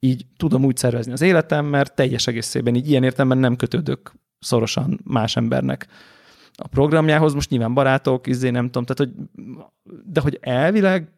így 0.00 0.26
tudom 0.36 0.64
úgy 0.64 0.76
szervezni 0.76 1.12
az 1.12 1.20
életem, 1.20 1.66
mert 1.66 1.94
teljes 1.94 2.26
egészében 2.26 2.74
így 2.74 2.88
ilyen 2.88 3.02
értelemben 3.02 3.38
nem 3.38 3.56
kötődök 3.56 4.12
szorosan 4.38 5.00
más 5.04 5.36
embernek 5.36 5.86
a 6.56 6.66
programjához, 6.66 7.34
most 7.34 7.50
nyilván 7.50 7.74
barátok, 7.74 8.26
izé 8.26 8.50
nem 8.50 8.70
tudom, 8.70 8.84
tehát 8.84 8.98
hogy, 8.98 9.28
de 10.04 10.20
hogy 10.20 10.38
elvileg 10.40 11.12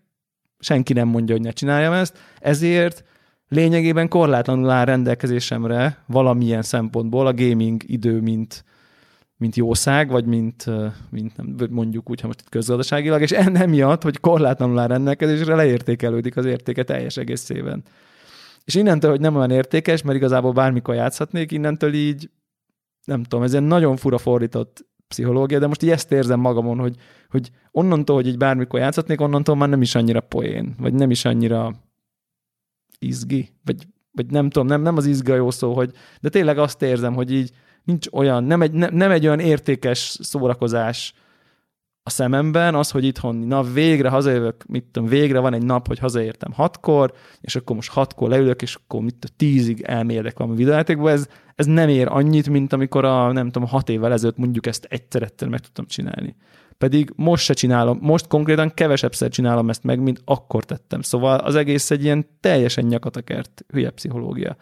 senki 0.59 0.93
nem 0.93 1.09
mondja, 1.09 1.35
hogy 1.35 1.45
ne 1.45 1.51
csináljam 1.51 1.93
ezt, 1.93 2.19
ezért 2.41 3.05
lényegében 3.49 4.09
korlátlanul 4.09 4.71
áll 4.71 4.85
rendelkezésemre 4.85 6.05
valamilyen 6.07 6.63
szempontból 6.63 7.27
a 7.27 7.35
gaming 7.35 7.83
idő, 7.87 8.21
mint, 8.21 8.65
mint 9.37 9.57
jószág, 9.57 10.11
vagy 10.11 10.25
mint, 10.25 10.65
mint 11.11 11.37
nem, 11.37 11.57
mondjuk 11.71 12.11
úgy, 12.11 12.21
ha 12.21 12.27
most 12.27 12.41
itt 12.41 12.49
közgazdaságilag, 12.49 13.21
és 13.21 13.31
emiatt, 13.31 14.03
hogy 14.03 14.21
korlátlanul 14.21 14.79
áll 14.79 14.87
rendelkezésre, 14.87 15.55
leértékelődik 15.55 16.37
az 16.37 16.45
értéke 16.45 16.83
teljes 16.83 17.17
egészében. 17.17 17.83
És 18.65 18.75
innentől, 18.75 19.11
hogy 19.11 19.21
nem 19.21 19.37
olyan 19.37 19.51
értékes, 19.51 20.03
mert 20.03 20.17
igazából 20.17 20.53
bármikor 20.53 20.95
játszhatnék, 20.95 21.53
innentől 21.53 21.95
így, 21.95 22.31
nem 23.05 23.23
tudom, 23.23 23.45
ez 23.45 23.55
egy 23.55 23.63
nagyon 23.63 23.97
fura 23.97 24.19
fordított 24.19 24.87
pszichológia, 25.09 25.59
de 25.59 25.67
most 25.67 25.83
így 25.83 25.91
ezt 25.91 26.13
érzem 26.13 26.41
magamon, 26.41 26.79
hogy, 26.79 26.97
hogy 27.29 27.51
onnantól, 27.71 28.17
hogy 28.17 28.27
így 28.27 28.37
bármikor 28.37 28.81
játszhatnék, 28.81 29.21
onnantól 29.21 29.57
már 29.57 29.69
nem 29.69 29.83
is 29.83 29.95
annyira 29.95 30.21
poén, 30.21 30.75
vagy 30.79 30.95
nem 30.95 31.11
is 31.11 31.25
annyira 31.25 31.75
izgi, 33.07 33.49
vagy, 33.65 33.87
vagy 34.13 34.27
nem 34.27 34.51
tudom, 34.51 34.67
nem, 34.69 34.83
nem 34.83 34.97
az 34.97 35.07
izgi 35.07 35.31
a 35.31 35.35
jó 35.35 35.51
szó, 35.51 35.75
hogy, 35.75 35.93
de 36.21 36.29
tényleg 36.29 36.59
azt 36.59 36.83
érzem, 36.83 37.15
hogy 37.15 37.33
így 37.33 37.51
nincs 37.85 38.07
olyan, 38.13 38.45
nem 38.45 38.63
egy, 38.63 38.73
nem, 38.73 38.95
nem 38.95 39.11
egy 39.11 39.27
olyan 39.27 39.41
értékes 39.41 40.19
szórakozás 40.21 41.15
a 42.07 42.11
szememben 42.11 42.75
az, 42.75 42.91
hogy 42.91 43.05
itthon, 43.05 43.37
na 43.37 43.63
végre 43.63 44.09
hazajövök, 44.09 44.65
mit 44.67 44.85
tudom, 44.85 45.09
végre 45.09 45.39
van 45.39 45.55
egy 45.55 45.65
nap, 45.65 45.87
hogy 45.87 45.99
hazaértem 45.99 46.53
hatkor, 46.53 47.13
és 47.41 47.57
akkor 47.57 47.77
most 47.77 47.91
hatkor 47.91 48.29
leülök, 48.29 48.63
és 48.63 48.75
akkor 48.75 49.01
mit 49.01 49.17
tudom, 49.17 49.37
tízig 49.37 49.83
elmérdek 49.83 50.39
valami 50.39 50.57
videójátékba, 50.57 51.11
ez, 51.11 51.27
ez 51.55 51.67
nem 51.67 51.89
ér 51.89 52.07
annyit, 52.11 52.49
mint 52.49 52.73
amikor 52.73 53.05
a, 53.05 53.33
nem 53.33 53.51
tudom, 53.51 53.69
hat 53.69 53.89
évvel 53.89 54.13
ezelőtt 54.13 54.37
mondjuk 54.37 54.67
ezt 54.67 54.85
egyszer 54.85 55.33
meg 55.49 55.61
tudtam 55.61 55.87
csinálni. 55.87 56.37
Pedig 56.79 57.13
most 57.17 57.45
se 57.45 57.55
csinálom, 57.55 57.99
most 58.01 58.27
konkrétan 58.27 58.75
kevesebbszer 58.75 59.29
csinálom 59.29 59.71
ezt 59.71 59.83
meg, 59.83 60.01
mint 60.01 60.23
akkor 60.25 60.65
tettem. 60.65 61.01
Szóval 61.01 61.39
az 61.39 61.55
egész 61.55 61.91
egy 61.91 62.05
ilyen 62.05 62.27
teljesen 62.41 62.85
nyakatakert 62.85 63.65
hülye 63.69 63.91
pszichológia. 63.91 64.57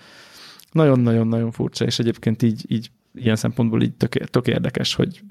Nagyon-nagyon-nagyon 0.73 1.51
furcsa, 1.51 1.85
és 1.85 1.99
egyébként 1.99 2.43
így, 2.43 2.65
így 2.69 2.91
ilyen 3.15 3.37
szempontból 3.37 3.83
így 3.83 3.95
tök, 3.95 4.15
tök 4.15 4.47
érdekes, 4.47 4.95
hogy 4.95 5.23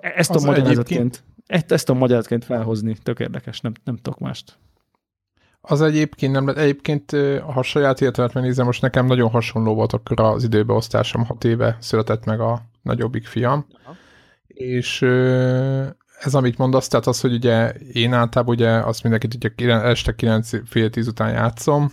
ezt 0.00 0.30
a 0.30 0.40
magyarázatként, 0.40 1.24
egyébként... 1.46 1.72
ezt 1.72 1.88
a 1.88 1.94
magyarázatként 1.94 2.44
felhozni, 2.44 2.96
tök 3.02 3.20
érdekes, 3.20 3.60
nem, 3.60 3.72
nem 3.84 3.96
tudok 3.96 4.18
mást. 4.18 4.58
Az 5.60 5.82
egyébként 5.82 6.32
nem. 6.32 6.48
Egyébként, 6.48 7.16
ha 7.54 7.62
saját 7.62 8.00
életemet 8.00 8.34
megnézem, 8.34 8.66
most 8.66 8.82
nekem 8.82 9.06
nagyon 9.06 9.30
hasonló 9.30 9.74
volt 9.74 9.92
akkor 9.92 10.20
az 10.20 10.44
időbeosztásom. 10.44 11.24
Hat 11.24 11.44
éve 11.44 11.76
született 11.80 12.24
meg 12.24 12.40
a 12.40 12.62
nagyobbik 12.82 13.26
fiam. 13.26 13.66
Aha. 13.84 13.96
És 14.60 15.02
ez, 16.18 16.34
amit 16.34 16.58
mondasz, 16.58 16.88
tehát 16.88 17.06
az, 17.06 17.20
hogy 17.20 17.32
ugye 17.32 17.70
én 17.92 18.12
általában 18.12 18.54
ugye 18.54 18.70
azt 18.70 19.02
mindenkit 19.02 19.52
ugye 19.58 19.82
este 19.82 20.14
9 20.14 20.68
fél 20.68 20.90
10 20.90 21.06
után 21.08 21.32
játszom, 21.32 21.90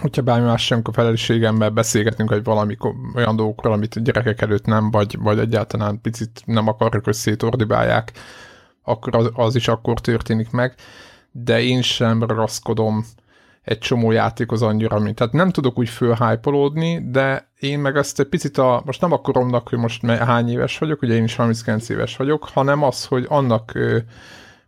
hogyha 0.00 0.22
bármi 0.22 0.46
más 0.46 0.64
sem 0.64 0.80
a 0.82 0.92
felelősségemmel 0.92 1.70
beszélgetünk, 1.70 2.28
hogy 2.28 2.44
valami 2.44 2.76
olyan 3.14 3.36
dolgokról, 3.36 3.72
amit 3.72 4.02
gyerekek 4.02 4.42
előtt 4.42 4.64
nem, 4.64 4.90
vagy, 4.90 5.18
vagy 5.18 5.38
egyáltalán 5.38 6.00
picit 6.00 6.42
nem 6.44 6.68
akarjuk, 6.68 7.04
hogy 7.04 7.14
szétordibálják, 7.14 8.12
akkor 8.82 9.16
az, 9.16 9.30
az 9.32 9.54
is 9.54 9.68
akkor 9.68 10.00
történik 10.00 10.50
meg, 10.50 10.74
de 11.30 11.62
én 11.62 11.82
sem 11.82 12.22
raszkodom 12.22 13.04
egy 13.66 13.78
csomó 13.78 14.10
játékhoz 14.10 14.62
annyira, 14.62 14.98
mint. 14.98 15.14
Tehát 15.14 15.32
nem 15.32 15.50
tudok 15.50 15.78
úgy 15.78 15.88
fölhájpolódni, 15.88 17.10
de 17.10 17.50
én 17.58 17.78
meg 17.78 17.96
ezt 17.96 18.20
egy 18.20 18.28
picit 18.28 18.58
a, 18.58 18.82
most 18.84 19.00
nem 19.00 19.12
a 19.12 19.20
koromnak, 19.20 19.68
hogy 19.68 19.78
most 19.78 20.06
hány 20.06 20.50
éves 20.50 20.78
vagyok, 20.78 21.02
ugye 21.02 21.14
én 21.14 21.24
is 21.24 21.36
39 21.36 21.88
éves 21.88 22.16
vagyok, 22.16 22.48
hanem 22.52 22.82
az, 22.82 23.04
hogy 23.04 23.26
annak 23.28 23.78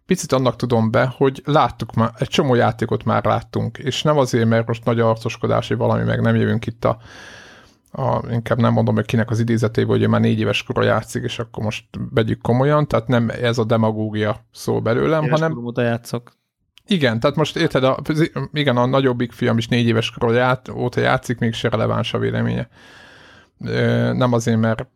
picit 0.07 0.33
annak 0.33 0.57
tudom 0.57 0.91
be, 0.91 1.15
hogy 1.17 1.43
láttuk 1.45 1.95
már, 1.95 2.11
egy 2.19 2.29
csomó 2.29 2.55
játékot 2.55 3.05
már 3.05 3.25
láttunk, 3.25 3.79
és 3.79 4.03
nem 4.03 4.19
azért, 4.19 4.49
mert 4.49 4.67
most 4.67 4.85
nagy 4.85 5.01
arcoskodás, 5.01 5.69
hogy 5.69 5.77
valami 5.77 6.05
meg 6.05 6.21
nem 6.21 6.37
jövünk 6.37 6.67
itt 6.67 6.85
a, 6.85 6.99
a, 7.93 8.23
inkább 8.31 8.59
nem 8.59 8.73
mondom, 8.73 8.95
hogy 8.95 9.07
kinek 9.07 9.31
az 9.31 9.39
idézetében, 9.39 9.91
hogy 9.91 10.03
ő 10.03 10.09
már 10.09 10.21
négy 10.21 10.41
éves 10.41 10.63
korra 10.63 10.83
játszik, 10.83 11.23
és 11.23 11.39
akkor 11.39 11.65
most 11.65 11.85
vegyük 12.11 12.41
komolyan, 12.41 12.87
tehát 12.87 13.09
nem 13.09 13.29
ez 13.29 13.59
a 13.59 13.65
demagógia 13.65 14.47
szó 14.53 14.81
belőlem, 14.81 15.25
éves 15.25 15.41
hanem... 15.41 15.59
Éves 15.59 15.85
játszok. 15.85 16.33
Igen, 16.91 17.21
tehát 17.21 17.37
most 17.37 17.57
érted, 17.57 17.85
a, 17.85 17.99
igen, 18.53 18.77
a 18.77 18.87
nagyobbik 18.87 19.33
fiam 19.33 19.59
is 19.59 19.69
négy 19.69 19.87
éves 19.87 20.11
korra 20.11 20.35
ját, 20.35 20.69
óta 20.69 21.01
játszik, 21.01 21.39
mégse 21.39 21.69
releváns 21.69 22.15
a 22.15 22.19
véleménye. 22.19 22.69
Nem 24.13 24.33
azért, 24.33 24.59
mert 24.59 24.87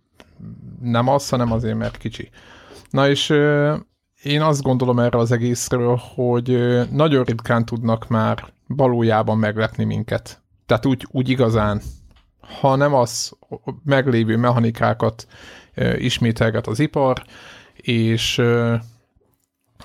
nem 0.80 1.08
az, 1.08 1.28
hanem 1.28 1.52
azért, 1.52 1.76
mert 1.76 1.96
kicsi. 1.96 2.30
Na 2.90 3.08
és 3.08 3.30
én 4.22 4.40
azt 4.42 4.62
gondolom 4.62 4.98
erre 4.98 5.18
az 5.18 5.32
egészről, 5.32 6.00
hogy 6.14 6.58
nagyon 6.90 7.24
ritkán 7.24 7.64
tudnak 7.64 8.08
már 8.08 8.44
valójában 8.66 9.38
meglepni 9.38 9.84
minket. 9.84 10.42
Tehát 10.66 10.86
úgy, 10.86 11.06
úgy 11.10 11.28
igazán. 11.28 11.82
Ha 12.60 12.76
nem 12.76 12.94
az 12.94 13.32
meglévő 13.84 14.36
mechanikákat 14.36 15.26
ismételget 15.96 16.66
az 16.66 16.80
ipar, 16.80 17.22
és, 17.76 18.42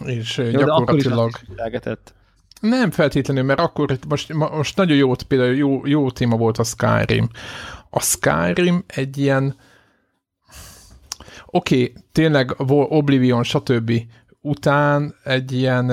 és 0.06 0.38
Jó, 0.38 0.52
gyakorlatilag... 0.52 1.32
Nem 2.62 2.92
feltétlenül, 2.92 3.44
mert 3.44 3.60
akkor 3.60 3.98
most, 4.08 4.34
most 4.34 4.76
nagyon 4.78 4.98
jó, 4.98 5.14
például 5.28 5.56
jó, 5.56 5.86
jó 5.86 6.12
téma 6.12 6.38
volt 6.38 6.58
a 6.58 6.64
Skyrim. 6.64 7.30
A 7.90 8.00
Skyrim 8.00 8.84
egy 8.88 9.18
ilyen 9.18 9.56
oké, 11.46 11.82
okay, 11.82 11.94
tényleg 12.12 12.54
Oblivion, 12.68 13.44
stb 13.44 13.92
után 14.42 15.16
egy 15.24 15.52
ilyen, 15.52 15.90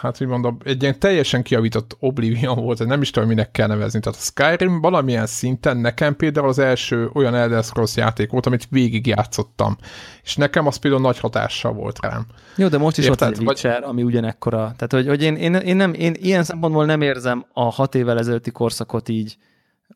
hát 0.00 0.16
hogy 0.16 0.26
mondom, 0.26 0.58
egy 0.64 0.82
ilyen 0.82 0.98
teljesen 0.98 1.42
kiavított 1.42 1.96
Oblivion 1.98 2.64
volt, 2.64 2.86
nem 2.86 3.02
is 3.02 3.10
tudom, 3.10 3.28
minek 3.28 3.50
kell 3.50 3.66
nevezni. 3.66 4.00
Tehát 4.00 4.18
a 4.18 4.22
Skyrim 4.22 4.80
valamilyen 4.80 5.26
szinten 5.26 5.76
nekem 5.76 6.16
például 6.16 6.48
az 6.48 6.58
első 6.58 7.10
olyan 7.12 7.34
Elder 7.34 7.62
Scrolls 7.62 7.96
játék 7.96 8.30
volt, 8.30 8.46
amit 8.46 8.66
végig 8.70 9.06
játszottam. 9.06 9.76
És 10.22 10.36
nekem 10.36 10.66
az 10.66 10.76
például 10.76 11.02
nagy 11.02 11.18
hatással 11.18 11.72
volt 11.72 11.98
rám. 12.00 12.26
Jó, 12.56 12.68
de 12.68 12.78
most 12.78 12.98
is 12.98 13.04
Érted? 13.04 13.28
ott 13.28 13.38
egy 13.38 13.46
Witcher, 13.46 13.82
ami 13.84 14.02
ugyanekkora. 14.02 14.58
Tehát, 14.58 14.92
hogy, 14.92 15.06
hogy 15.06 15.22
én, 15.22 15.36
én, 15.36 15.54
én, 15.54 15.76
nem, 15.76 15.94
én 15.94 16.14
ilyen 16.18 16.44
szempontból 16.44 16.84
nem 16.84 17.00
érzem 17.00 17.46
a 17.52 17.62
hat 17.62 17.94
évvel 17.94 18.18
ezelőtti 18.18 18.50
korszakot 18.50 19.08
így 19.08 19.36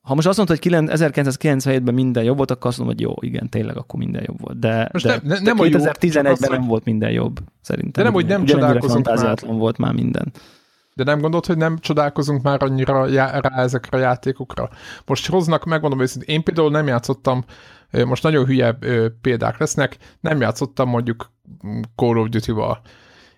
ha 0.02 0.14
most 0.14 0.26
azt 0.26 0.36
mondta, 0.36 0.56
hogy 0.62 0.88
1997-ben 0.90 1.94
minden 1.94 2.24
jobb 2.24 2.36
volt, 2.36 2.50
akkor 2.50 2.66
azt 2.66 2.78
mondom, 2.78 2.96
hogy 2.96 3.04
jó, 3.04 3.14
igen, 3.20 3.48
tényleg 3.48 3.76
akkor 3.76 3.98
minden 3.98 4.22
jobb 4.26 4.40
volt. 4.40 4.58
De, 4.58 4.88
most 4.92 5.04
de, 5.06 5.20
nem, 5.22 5.42
nem 5.42 5.56
de 5.56 5.62
2011-ben 5.78 6.50
nem 6.50 6.66
volt 6.66 6.84
minden 6.84 7.10
jobb, 7.10 7.40
szerintem. 7.60 7.92
De 7.92 8.02
nem, 8.02 8.12
hogy 8.12 8.26
nem 8.26 8.44
csodálkozunk 8.44 9.06
már. 9.06 9.38
volt 9.46 9.78
már 9.78 9.92
minden. 9.92 10.32
De 10.94 11.04
nem 11.04 11.20
gondolod, 11.20 11.46
hogy 11.46 11.56
nem 11.56 11.78
csodálkozunk 11.78 12.42
már 12.42 12.62
annyira 12.62 13.06
já- 13.06 13.46
rá 13.46 13.62
ezekre 13.62 13.98
a 13.98 14.00
játékokra? 14.00 14.70
Most 15.06 15.26
hoznak, 15.26 15.64
megmondom 15.64 16.00
őszintén, 16.00 16.34
én 16.34 16.42
például 16.42 16.70
nem 16.70 16.86
játszottam, 16.86 17.44
most 18.06 18.22
nagyon 18.22 18.44
hülye 18.44 18.78
példák 19.20 19.58
lesznek, 19.58 19.96
nem 20.20 20.40
játszottam 20.40 20.88
mondjuk 20.88 21.32
Call 21.96 22.16
of 22.16 22.28
Duty-val 22.28 22.80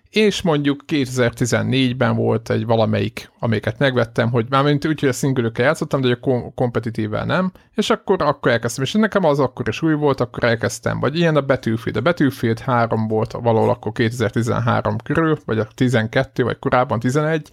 és 0.09 0.41
mondjuk 0.41 0.83
2014-ben 0.87 2.15
volt 2.15 2.49
egy 2.49 2.65
valamelyik, 2.65 3.31
amiket 3.39 3.79
megvettem, 3.79 4.31
hogy 4.31 4.45
már 4.49 4.63
mint 4.63 4.85
úgy, 4.85 4.99
hogy 4.99 5.09
a 5.09 5.13
szingülőkkel 5.13 5.65
játszottam, 5.65 6.01
de 6.01 6.17
a 6.21 6.51
kompetitívvel 6.55 7.25
nem, 7.25 7.51
és 7.75 7.89
akkor, 7.89 8.21
akkor 8.21 8.51
elkezdtem, 8.51 8.83
és 8.83 8.91
nekem 8.91 9.23
az 9.23 9.39
akkor 9.39 9.67
is 9.67 9.81
új 9.81 9.93
volt, 9.93 10.19
akkor 10.19 10.43
elkezdtem, 10.43 10.99
vagy 10.99 11.17
ilyen 11.17 11.35
a 11.35 11.41
Battlefield, 11.41 11.97
a 11.97 12.01
Battlefield 12.01 12.59
3 12.59 13.07
volt 13.07 13.31
valahol 13.31 13.69
akkor 13.69 13.91
2013 13.91 14.97
körül, 14.97 15.37
vagy 15.45 15.59
a 15.59 15.67
12, 15.75 16.43
vagy 16.43 16.59
korábban 16.59 16.99
11, 16.99 17.49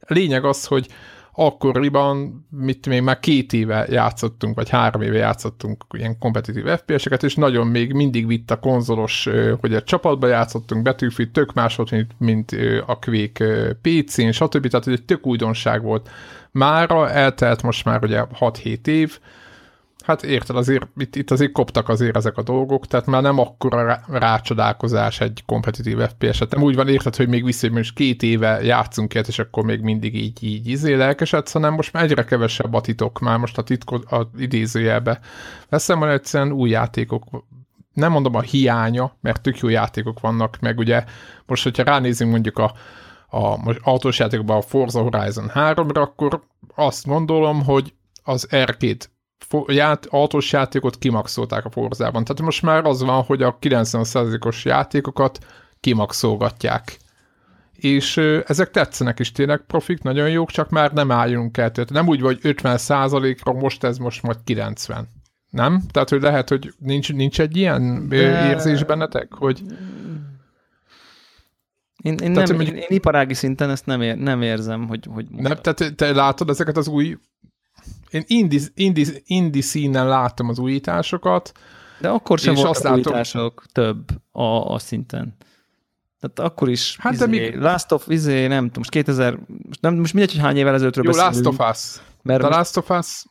a 0.00 0.12
lényeg 0.12 0.44
az, 0.44 0.66
hogy 0.66 0.86
akkoriban, 1.38 2.46
mit 2.50 2.86
még 2.86 3.02
már 3.02 3.20
két 3.20 3.52
éve 3.52 3.86
játszottunk, 3.90 4.54
vagy 4.54 4.68
három 4.68 5.02
éve 5.02 5.16
játszottunk 5.16 5.84
ilyen 5.90 6.18
kompetitív 6.18 6.66
FPS-eket, 6.66 7.22
és 7.22 7.34
nagyon 7.34 7.66
még 7.66 7.92
mindig 7.92 8.26
vitt 8.26 8.50
a 8.50 8.58
konzolos, 8.58 9.28
hogy 9.60 9.74
a 9.74 9.82
csapatba 9.82 10.26
játszottunk, 10.26 10.82
betűfit, 10.82 11.32
tök 11.32 11.52
más 11.52 11.76
volt, 11.76 11.90
mint, 11.90 12.12
mint 12.18 12.56
a 12.86 12.98
Quake 12.98 13.78
PC-n, 13.82 14.30
stb. 14.30 14.66
Tehát 14.66 14.86
egy 14.86 15.04
tök 15.04 15.26
újdonság 15.26 15.82
volt. 15.82 16.10
Mára 16.50 17.10
eltelt 17.10 17.62
most 17.62 17.84
már 17.84 18.04
ugye 18.04 18.24
6-7 18.40 18.86
év, 18.86 19.18
Hát 20.06 20.22
érted, 20.22 20.56
azért 20.56 20.88
itt, 20.96 21.16
itt 21.16 21.30
azért 21.30 21.52
koptak 21.52 21.88
azért 21.88 22.16
ezek 22.16 22.36
a 22.36 22.42
dolgok, 22.42 22.86
tehát 22.86 23.06
már 23.06 23.22
nem 23.22 23.38
akkora 23.38 24.00
rácsodálkozás 24.08 25.20
egy 25.20 25.42
kompetitív 25.46 25.98
FPS-et. 25.98 26.50
Nem 26.50 26.62
úgy 26.62 26.74
van 26.74 26.88
érted, 26.88 27.16
hogy 27.16 27.28
még 27.28 27.44
vissza, 27.44 27.70
hogy 27.70 27.92
két 27.92 28.22
éve 28.22 28.62
játszunk 28.62 29.14
ilyet, 29.14 29.28
és 29.28 29.38
akkor 29.38 29.64
még 29.64 29.80
mindig 29.80 30.14
így, 30.14 30.42
így 30.44 30.68
izé 30.68 30.94
lelkesedsz, 30.94 31.52
hanem 31.52 31.74
most 31.74 31.92
már 31.92 32.02
egyre 32.04 32.24
kevesebb 32.24 32.74
a 32.74 32.80
titok, 32.80 33.18
már 33.18 33.38
most 33.38 33.58
a 33.58 33.62
titkot 33.62 34.04
a 34.04 34.30
idézőjelbe 34.36 35.20
veszem, 35.68 35.98
hogy 35.98 36.08
egyszerűen 36.08 36.52
új 36.52 36.70
játékok 36.70 37.24
nem 37.92 38.12
mondom 38.12 38.34
a 38.34 38.40
hiánya, 38.40 39.16
mert 39.20 39.42
tök 39.42 39.58
jó 39.58 39.68
játékok 39.68 40.20
vannak, 40.20 40.56
meg 40.60 40.78
ugye 40.78 41.04
most, 41.46 41.62
hogyha 41.62 41.82
ránézünk 41.82 42.30
mondjuk 42.30 42.58
a 42.58 42.72
a 43.28 43.56
most 43.56 43.80
autós 43.82 44.18
játékban 44.18 44.56
a 44.56 44.60
Forza 44.60 45.00
Horizon 45.00 45.50
3-ra, 45.54 46.00
akkor 46.00 46.42
azt 46.74 47.06
gondolom, 47.06 47.64
hogy 47.64 47.94
az 48.22 48.48
R2 48.50 48.98
ját, 49.66 50.06
autós 50.06 50.52
játékot 50.52 50.98
kimaxolták 50.98 51.64
a 51.64 51.70
Forzában. 51.70 52.24
Tehát 52.24 52.42
most 52.42 52.62
már 52.62 52.84
az 52.84 53.02
van, 53.02 53.22
hogy 53.22 53.42
a 53.42 53.58
90%-os 53.60 54.64
játékokat 54.64 55.38
kimaxolgatják. 55.80 56.98
És 57.72 58.16
ö, 58.16 58.40
ezek 58.46 58.70
tetszenek 58.70 59.18
is 59.18 59.32
tényleg 59.32 59.60
profik, 59.66 60.02
nagyon 60.02 60.30
jók, 60.30 60.50
csak 60.50 60.70
már 60.70 60.92
nem 60.92 61.10
álljunk 61.10 61.56
el. 61.56 61.70
Tehát 61.70 61.90
nem 61.90 62.08
úgy 62.08 62.20
vagy 62.20 62.38
50%-ra, 62.42 63.52
most 63.52 63.84
ez 63.84 63.98
most 63.98 64.22
majd 64.22 64.38
90. 64.44 65.08
Nem? 65.50 65.82
Tehát, 65.90 66.08
hogy 66.08 66.22
lehet, 66.22 66.48
hogy 66.48 66.72
nincs, 66.78 67.12
nincs 67.12 67.40
egy 67.40 67.56
ilyen 67.56 68.08
De... 68.08 68.48
érzés 68.48 68.84
bennetek, 68.84 69.34
hogy 69.34 69.62
én, 72.02 72.12
én, 72.12 72.32
tehát, 72.32 72.48
nem, 72.48 72.56
mondjuk... 72.56 72.76
én, 72.76 72.82
én 72.82 72.96
iparági 72.96 73.34
szinten 73.34 73.70
ezt 73.70 73.86
nem, 73.86 74.02
ér, 74.02 74.16
nem 74.16 74.42
érzem, 74.42 74.86
hogy... 74.86 75.06
hogy 75.10 75.26
nem, 75.30 75.56
tehát 75.60 75.94
te 75.96 76.12
látod 76.12 76.50
ezeket 76.50 76.76
az 76.76 76.88
új... 76.88 77.16
Én 78.10 78.22
indi, 78.26 78.60
indi, 78.74 79.06
indi 79.24 79.60
színen 79.60 80.08
látom 80.08 80.48
az 80.48 80.58
újításokat. 80.58 81.52
De 82.00 82.08
akkor 82.08 82.38
sem 82.38 82.54
voltak 82.54 82.82
látom... 82.82 82.92
újítások 82.92 83.64
több 83.72 84.08
a, 84.32 84.72
a 84.72 84.78
szinten. 84.78 85.36
Tehát 86.20 86.50
akkor 86.50 86.68
is 86.68 86.96
hát 86.98 87.12
izé, 87.12 87.26
még... 87.26 87.56
Last 87.56 87.92
of 87.92 88.06
izé, 88.08 88.46
nem 88.46 88.64
tudom, 88.64 88.72
most 88.76 88.90
2000, 88.90 89.38
most, 89.66 89.80
nem, 89.80 89.94
most 89.94 90.14
mindegy, 90.14 90.32
hogy 90.32 90.42
hány 90.42 90.56
évvel 90.56 90.74
ezelőttről 90.74 91.04
Jó, 91.04 91.10
beszélünk. 91.10 91.44
Last 91.44 91.60
of 91.60 91.70
Us. 91.70 92.02
Mert 92.22 92.40
The 92.40 92.48
Last 92.48 92.76
of 92.76 92.90
Us 92.90 93.24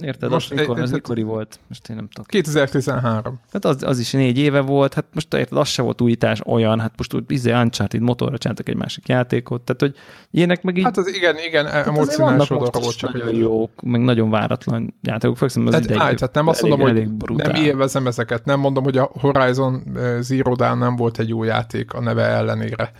Érted? 0.00 0.30
Most, 0.30 0.52
az, 0.52 0.58
mikor, 0.58 0.80
az 0.80 0.90
mikori 0.90 1.22
volt? 1.22 1.60
Most 1.68 1.88
én 1.88 1.96
nem 1.96 2.08
tudom. 2.08 2.24
2013. 2.28 3.40
Hát 3.52 3.64
az, 3.64 3.82
az 3.82 3.98
is 3.98 4.12
négy 4.12 4.38
éve 4.38 4.60
volt, 4.60 4.94
hát 4.94 5.04
most 5.12 5.34
érted, 5.34 5.58
az 5.58 5.68
se 5.68 5.82
volt 5.82 6.00
újítás 6.00 6.40
olyan, 6.46 6.80
hát 6.80 6.92
most 6.96 7.14
úgy 7.14 7.24
izé 7.28 7.52
Uncharted 7.52 8.00
motorra 8.00 8.38
csináltak 8.38 8.68
egy 8.68 8.76
másik 8.76 9.08
játékot, 9.08 9.62
tehát 9.62 9.80
hogy 9.80 9.94
ilyenek 10.30 10.62
meg 10.62 10.76
így... 10.76 10.84
Hát 10.84 10.96
az 10.96 11.14
igen, 11.14 11.36
igen, 11.46 11.66
hát 11.66 11.86
emocionális 11.86 12.50
oldalra 12.50 12.80
volt 12.80 12.96
csak. 12.96 13.12
Nagyon 13.12 13.34
jók, 13.34 13.82
meg 13.82 14.00
nagyon 14.00 14.30
váratlan 14.30 14.94
játékok, 15.02 15.36
főleg 15.36 15.66
az 15.66 15.74
hát, 15.74 15.84
idei, 15.84 15.96
állj, 15.98 16.14
tehát 16.14 16.34
nem 16.34 16.46
azt 16.46 16.62
mondom, 16.62 16.80
hogy 16.80 17.08
nem 17.36 17.54
élvezem 17.54 18.06
ezeket, 18.06 18.44
nem 18.44 18.60
mondom, 18.60 18.84
hogy 18.84 18.98
a 18.98 19.10
Horizon 19.20 19.82
Zero 20.20 20.54
Dawn 20.54 20.78
nem 20.78 20.96
volt 20.96 21.18
egy 21.18 21.28
jó 21.28 21.44
játék 21.44 21.92
a 21.92 22.00
neve 22.00 22.22
ellenére. 22.22 22.92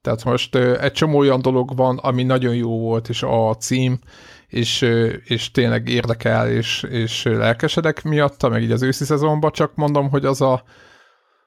Tehát 0.00 0.24
most 0.24 0.54
egy 0.56 0.92
csomó 0.92 1.18
olyan 1.18 1.42
dolog 1.42 1.76
van, 1.76 1.98
ami 1.98 2.22
nagyon 2.22 2.54
jó 2.54 2.78
volt, 2.78 3.08
és 3.08 3.22
a 3.22 3.54
cím, 3.54 3.98
és, 4.52 4.82
és 5.24 5.50
tényleg 5.50 5.88
érdekel, 5.88 6.50
és, 6.50 6.82
és 6.90 7.22
lelkesedek 7.24 8.02
miatta, 8.02 8.48
meg 8.48 8.62
így 8.62 8.70
az 8.70 8.82
őszi 8.82 9.04
szezonban, 9.04 9.52
csak 9.52 9.74
mondom, 9.74 10.10
hogy 10.10 10.24
az 10.24 10.40
a, 10.40 10.62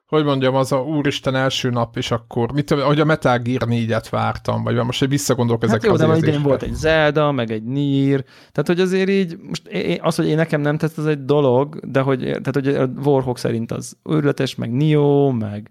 hogy 0.08 0.24
mondjam, 0.24 0.56
az 0.56 0.72
a 0.72 0.78
úristen 0.78 1.36
első 1.36 1.70
nap, 1.70 1.98
és 1.98 2.12
akkor, 2.12 2.52
mit 2.52 2.66
tudom, 2.66 2.86
hogy 2.86 3.00
a 3.00 3.06
Metal 3.06 3.38
Gear 3.38 3.62
4-et 3.66 4.06
vártam, 4.10 4.64
vagy 4.64 4.76
most 4.76 5.02
egy 5.02 5.10
visszagondolok 5.10 5.62
hát 5.62 5.70
ezekre 5.70 5.88
jó, 5.88 5.94
az 5.94 6.20
de 6.20 6.28
idén 6.28 6.42
volt 6.42 6.64
egy 6.64 6.74
Zelda, 6.74 7.32
meg 7.32 7.52
egy 7.52 7.64
Nier, 7.64 8.24
tehát 8.24 8.68
hogy 8.68 8.80
azért 8.80 9.10
így, 9.10 9.38
most 9.48 9.68
én, 9.68 10.00
az, 10.02 10.16
hogy 10.16 10.28
én 10.28 10.36
nekem 10.36 10.62
nem 10.62 10.78
tett, 10.78 10.98
az 10.98 11.06
egy 11.06 11.26
dolog, 11.26 11.80
de 11.84 12.02
hogy, 12.02 12.20
tehát 12.20 12.54
hogy 12.54 12.68
a 12.68 12.90
Warhawk 13.04 13.38
szerint 13.38 13.72
az 13.72 13.98
őrületes, 14.04 14.56
meg 14.56 14.72
Nio, 14.72 15.32
meg 15.32 15.70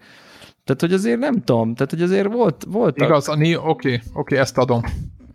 tehát, 0.65 0.81
hogy 0.81 0.93
azért 0.93 1.19
nem 1.19 1.43
tudom, 1.43 1.75
tehát, 1.75 1.91
hogy 1.91 2.03
azért 2.03 2.33
volt, 2.33 2.65
volt. 2.69 3.01
Igaz, 3.01 3.29
a 3.29 3.37
Nio, 3.37 3.59
oké, 3.59 3.69
okay, 3.69 3.95
oké, 3.95 4.11
okay, 4.15 4.39
ezt 4.39 4.59
adom. 4.59 4.83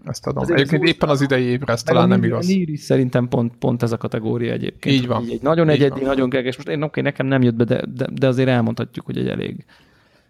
Ezt 0.06 0.28
adom. 0.28 0.44
Azért 0.44 0.60
egyébként 0.60 0.84
az 0.84 0.90
éppen 0.90 1.10
az 1.10 1.22
idei 1.22 1.44
évre 1.44 1.74
ez 1.74 1.84
talán 1.84 2.08
nem 2.08 2.24
igaz. 2.24 2.46
A 2.46 2.52
Niri 2.52 2.76
szerintem 2.76 3.28
pont, 3.28 3.54
pont 3.60 3.84
ez 3.84 3.92
a 3.92 3.98
kategória 3.98 4.52
egyébként. 4.52 4.96
Így 4.96 5.08
van. 5.08 5.26
Egy 5.30 5.42
nagyon 5.42 5.70
egyedi, 5.70 6.00
van. 6.00 6.10
nagyon 6.10 6.30
keges. 6.30 6.56
Most 6.56 6.70
én 6.70 6.82
oké, 6.82 7.02
nekem 7.02 7.26
nem 7.26 7.42
jött 7.42 7.56
be, 7.56 7.64
de, 7.64 7.84
de, 7.96 8.08
de 8.14 8.28
azért 8.28 8.50
elmondhatjuk, 8.50 9.06
hogy 9.06 9.18
egy 9.18 9.28
elég, 9.28 9.66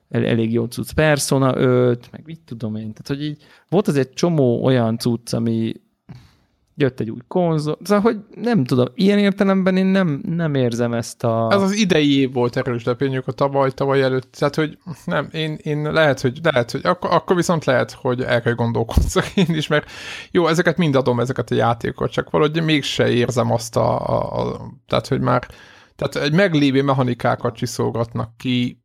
el, 0.10 0.26
elég 0.26 0.54
jó 0.54 0.66
cucc. 0.66 0.92
Persona 0.92 1.58
5, 1.58 2.12
meg 2.12 2.22
mit 2.26 2.40
tudom 2.46 2.76
én. 2.76 2.94
Tehát, 2.94 3.08
hogy 3.08 3.24
így 3.24 3.44
volt 3.70 3.88
az 3.88 3.98
egy 3.98 4.14
csomó 4.14 4.64
olyan 4.64 4.98
cucc, 4.98 5.34
ami, 5.34 5.74
jött 6.80 7.00
egy 7.00 7.10
új 7.10 7.20
konzol, 7.28 7.78
szóval, 7.84 8.04
hogy 8.04 8.20
nem 8.42 8.64
tudom, 8.64 8.86
ilyen 8.96 9.20
értelemben 9.20 9.78
én 9.78 9.86
nem, 9.86 10.22
nem 10.28 10.56
érzem 10.56 10.94
ezt 10.94 11.24
a... 11.24 11.48
Ez 11.52 11.62
az 11.62 11.72
idei 11.72 12.20
év 12.20 12.34
volt 12.34 12.58
erős 12.58 12.84
lepényük 12.84 13.28
a 13.28 13.32
tavaly, 13.32 13.72
tavaly 13.72 14.02
előtt, 14.02 14.36
tehát, 14.40 14.56
hogy 14.56 14.78
nem, 15.06 15.30
én, 15.32 15.58
én 15.62 15.92
lehet, 15.92 16.22
hogy, 16.22 16.40
lehet, 16.44 16.72
hogy 16.72 16.82
akkor, 16.84 17.12
akkor 17.13 17.36
viszont 17.36 17.65
lehet, 17.65 17.92
hogy 17.92 18.22
el 18.22 18.42
kell 18.42 18.54
gondolkozzak 18.54 19.36
én 19.48 19.56
is, 19.56 19.68
mert 19.68 19.92
jó, 20.32 20.48
ezeket 20.48 20.78
mind 20.78 20.96
adom, 20.96 21.20
ezeket 21.20 21.52
a 21.52 21.56
játékokat, 21.56 22.12
csak 22.12 22.30
valahogy 22.30 22.63
mégse 22.63 23.10
érzem 23.10 23.52
azt 23.52 23.76
a, 23.76 24.08
a, 24.08 24.39
a 24.39 24.60
tehát, 24.88 25.08
hogy 25.08 25.22
már 25.22 25.48
tehát 25.96 26.28
egy 26.28 26.34
meglévő 26.34 26.84
mechanikákat 26.84 27.56
csiszolgatnak 27.56 28.38
ki, 28.38 28.79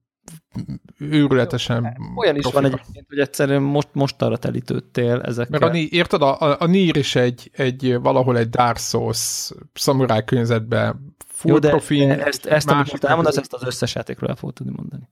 őrületesen 0.98 1.96
Olyan 2.16 2.36
is 2.36 2.42
profika. 2.42 2.62
van 2.62 2.72
egyébként, 2.72 3.06
hogy 3.08 3.18
egyszerűen 3.18 3.62
most, 3.62 3.88
most 3.92 4.22
arra 4.22 4.36
telítődtél 4.36 5.20
ezekkel. 5.20 5.58
Mert 5.60 5.74
a, 5.74 5.76
érted, 5.76 6.22
a, 6.22 6.40
a, 6.40 6.56
a 6.58 6.66
Nier 6.66 6.96
is 6.96 7.16
egy, 7.16 7.50
egy, 7.52 7.98
valahol 8.00 8.38
egy 8.38 8.48
Dark 8.48 8.78
Souls 8.78 9.50
szamuráj 9.74 10.24
környezetben 10.24 11.16
full 11.26 11.52
Jó, 11.52 11.58
de 11.58 11.68
profin. 11.68 12.10
Ezt, 12.10 12.46
ezt 12.46 12.70
amit 12.70 12.90
most 12.90 13.04
elmondasz, 13.04 13.36
ezt 13.36 13.52
az 13.52 13.62
összes 13.62 13.94
játékról 13.94 14.30
el 14.30 14.36
fogod 14.36 14.54
tudni 14.54 14.72
mondani. 14.76 15.08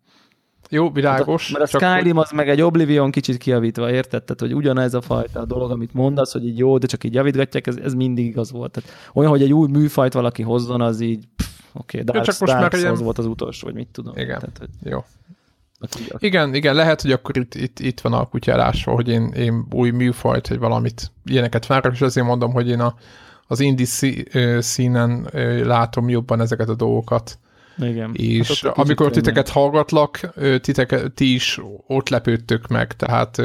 Jó, 0.68 0.90
világos. 0.90 1.50
Mert 1.50 1.74
a, 1.74 1.78
mert 1.78 1.94
a 1.94 1.96
Skyrim 1.96 2.16
az 2.16 2.30
meg 2.30 2.48
egy 2.48 2.60
Oblivion 2.60 3.10
kicsit 3.10 3.36
kiavítva, 3.36 3.90
érted? 3.90 4.22
Tehát, 4.22 4.40
hogy 4.40 4.54
ugyanez 4.54 4.94
a 4.94 5.00
fajta 5.00 5.44
dolog, 5.44 5.70
amit 5.70 5.94
mondasz, 5.94 6.32
hogy 6.32 6.46
így 6.46 6.58
jó, 6.58 6.78
de 6.78 6.86
csak 6.86 7.04
így 7.04 7.14
javítgatják, 7.14 7.66
ez, 7.66 7.76
ez 7.76 7.94
mindig 7.94 8.24
igaz 8.24 8.52
volt. 8.52 8.72
Tehát 8.72 8.90
olyan, 9.14 9.30
hogy 9.30 9.42
egy 9.42 9.52
új 9.52 9.68
műfajt 9.68 10.12
valaki 10.12 10.42
hozzon, 10.42 10.80
az 10.80 11.00
így 11.00 11.24
oké, 11.72 12.00
okay, 12.00 12.12
Dark, 12.12 12.26
csak 12.26 12.38
most 12.38 12.52
Dark 12.52 12.72
már 12.72 12.80
ilyen... 12.80 12.94
volt 12.94 13.18
az 13.18 13.26
utolsó, 13.26 13.66
vagy 13.66 13.74
mit 13.74 13.88
tudom. 13.92 14.16
Igen, 14.16 14.38
Tehát, 14.38 14.58
hogy... 14.58 14.90
jó. 14.90 15.04
Igen, 16.18 16.54
igen, 16.54 16.74
lehet, 16.74 17.02
hogy 17.02 17.12
akkor 17.12 17.36
itt, 17.36 17.54
itt, 17.54 17.78
itt 17.80 18.00
van 18.00 18.12
a 18.12 18.28
kutyálásva, 18.28 18.92
hogy 18.92 19.08
én, 19.08 19.26
én 19.26 19.66
új 19.70 19.90
műfajt, 19.90 20.46
hogy 20.46 20.58
valamit, 20.58 21.10
ilyeneket 21.24 21.66
várok, 21.66 21.92
és 21.92 22.00
azért 22.00 22.26
mondom, 22.26 22.52
hogy 22.52 22.68
én 22.68 22.80
a, 22.80 22.94
az 23.46 23.60
indi 23.60 23.84
színen 24.58 25.28
látom 25.62 26.08
jobban 26.08 26.40
ezeket 26.40 26.68
a 26.68 26.74
dolgokat. 26.74 27.38
Igen. 27.78 28.14
És 28.14 28.62
hát 28.62 28.78
amikor 28.78 29.10
titeket 29.10 29.48
hallgatlak, 29.48 30.34
titeket, 30.60 31.12
ti 31.12 31.34
is 31.34 31.60
ott 31.86 32.08
lepődtök 32.08 32.68
meg, 32.68 32.96
tehát 32.96 33.42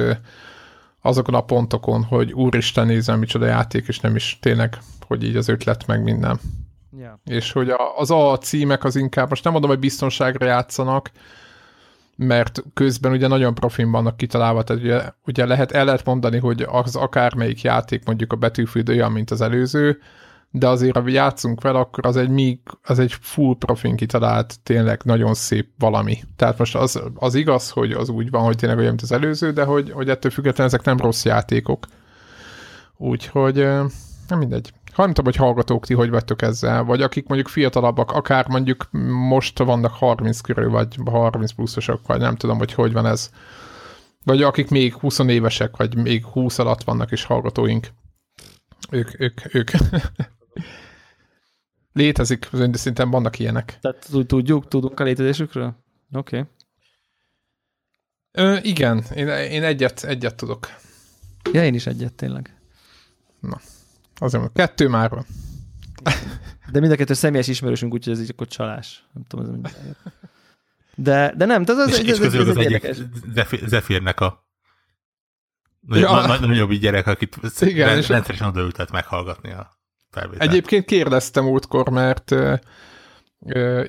azokon 1.01 1.33
a 1.33 1.41
pontokon, 1.41 2.03
hogy 2.03 2.33
úristen 2.33 2.85
nézem, 2.85 3.19
micsoda 3.19 3.45
játék, 3.45 3.87
és 3.87 3.99
nem 3.99 4.15
is 4.15 4.37
tényleg, 4.41 4.77
hogy 5.07 5.23
így 5.23 5.35
az 5.35 5.47
ötlet 5.47 5.87
meg 5.87 6.03
minden. 6.03 6.39
És 7.25 7.51
hogy 7.51 7.69
a, 7.69 7.97
az 7.97 8.11
A 8.11 8.37
címek 8.37 8.83
az 8.83 8.95
inkább, 8.95 9.29
most 9.29 9.43
nem 9.43 9.51
mondom, 9.51 9.69
hogy 9.69 9.79
biztonságra 9.79 10.45
játszanak, 10.45 11.11
mert 12.15 12.63
közben 12.73 13.11
ugye 13.11 13.27
nagyon 13.27 13.53
profin 13.53 13.91
vannak 13.91 14.17
kitalálva, 14.17 14.63
tehát 14.63 14.83
ugye, 14.83 15.01
ugye 15.25 15.45
lehet, 15.45 15.71
el 15.71 15.85
lehet 15.85 16.05
mondani, 16.05 16.37
hogy 16.37 16.65
az 16.69 16.95
akármelyik 16.95 17.61
játék 17.61 18.05
mondjuk 18.05 18.33
a 18.33 18.35
Battlefield 18.35 18.89
olyan, 18.89 19.11
mint 19.11 19.31
az 19.31 19.41
előző, 19.41 19.99
de 20.51 20.67
azért, 20.67 20.97
ha 20.97 21.09
játszunk 21.09 21.61
vele, 21.61 21.79
akkor 21.79 22.05
az 22.05 22.17
egy 22.17 22.29
még, 22.29 22.59
az 22.83 22.99
egy 22.99 23.13
full 23.21 23.55
profin 23.57 23.95
kitalált, 23.95 24.55
tényleg 24.63 25.01
nagyon 25.03 25.33
szép 25.33 25.69
valami. 25.77 26.19
Tehát 26.35 26.57
most 26.57 26.75
az, 26.75 27.01
az 27.15 27.35
igaz, 27.35 27.69
hogy 27.69 27.91
az 27.91 28.09
úgy 28.09 28.29
van, 28.29 28.43
hogy 28.43 28.57
tényleg 28.57 28.77
olyan, 28.77 28.89
mint 28.89 29.01
az 29.01 29.11
előző, 29.11 29.51
de 29.51 29.63
hogy, 29.63 29.91
hogy 29.91 30.09
ettől 30.09 30.31
függetlenül 30.31 30.73
ezek 30.73 30.85
nem 30.85 30.97
rossz 30.97 31.25
játékok. 31.25 31.85
Úgyhogy 32.97 33.55
nem 34.27 34.39
mindegy. 34.39 34.73
Ha 34.97 35.03
nem 35.03 35.13
tudom, 35.13 35.33
hogy 35.33 35.41
hallgatók 35.41 35.85
ti 35.85 35.93
hogy 35.93 36.09
vagytok 36.09 36.41
ezzel, 36.41 36.83
vagy 36.83 37.01
akik 37.01 37.27
mondjuk 37.27 37.49
fiatalabbak, 37.49 38.11
akár 38.11 38.47
mondjuk 38.47 38.87
most 39.29 39.57
vannak 39.57 39.91
30 39.91 40.41
körül, 40.41 40.69
vagy 40.69 40.95
30 41.05 41.51
pluszosok, 41.51 42.07
vagy 42.07 42.19
nem 42.19 42.35
tudom, 42.35 42.57
hogy 42.57 42.73
hogy 42.73 42.93
van 42.93 43.05
ez. 43.05 43.31
Vagy 44.23 44.41
akik 44.41 44.69
még 44.69 44.93
20 44.93 45.19
évesek, 45.19 45.77
vagy 45.77 45.95
még 45.95 46.25
20 46.25 46.59
alatt 46.59 46.83
vannak 46.83 47.11
is 47.11 47.23
hallgatóink. 47.23 47.87
Ők, 48.89 49.19
ők, 49.19 49.53
ők. 49.55 49.69
Létezik, 51.93 52.49
de 52.51 52.77
szinten 52.77 53.09
vannak 53.09 53.39
ilyenek. 53.39 53.77
Tehát 53.81 54.07
tudjuk, 54.27 54.67
tudunk 54.67 54.99
a 54.99 55.03
létezésükről? 55.03 55.75
Oké. 56.11 56.45
Okay. 58.31 58.59
igen, 58.63 59.03
én, 59.15 59.27
én 59.27 59.63
egyet, 59.63 60.03
egyet 60.03 60.35
tudok. 60.35 60.67
Ja, 61.51 61.63
én 61.63 61.73
is 61.73 61.87
egyet, 61.87 62.13
tényleg. 62.13 62.59
Na. 63.39 63.59
Azért 64.19 64.43
mondom, 64.43 64.65
kettő 64.65 64.87
már 64.87 65.09
van. 65.09 65.25
De 66.71 66.79
mind 66.79 66.91
a 66.91 66.95
kettő 66.95 67.13
személyes 67.13 67.47
ismerősünk, 67.47 67.93
úgyhogy 67.93 68.13
ez 68.13 68.21
így 68.21 68.29
akkor 68.31 68.47
csalás. 68.47 69.07
Nem 69.13 69.23
tudom, 69.27 69.45
ez 69.45 69.51
mindjárt. 69.51 69.77
De, 70.95 71.33
de 71.37 71.45
nem, 71.45 71.65
tehát 71.65 71.81
az, 71.81 71.89
és, 71.89 71.97
ez, 71.97 72.19
és 72.19 72.25
ez, 72.25 72.33
ez, 72.33 72.47
az 72.47 72.57
egyik 72.57 72.87
Zephyr, 73.33 74.01
a 74.17 74.45
ja. 75.87 76.37
nagyobb 76.39 76.71
gyerek, 76.71 77.07
akit 77.07 77.37
Igen, 77.59 77.87
rend, 77.87 78.05
rendszeresen 78.05 78.47
odaültet 78.47 78.91
meghallgatni 78.91 79.51
a 79.51 79.79
felvételt. 80.11 80.49
Egyébként 80.49 80.85
kérdeztem 80.85 81.47
útkor, 81.47 81.89
mert 81.89 82.35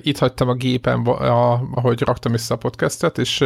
itt 0.01 0.17
hagytam 0.17 0.49
a 0.49 0.53
gépen, 0.53 1.05
a, 1.05 1.51
ahogy 1.51 2.01
raktam 2.01 2.33
össze 2.33 2.53
a 2.53 2.57
podcastet, 2.57 3.17
és 3.17 3.37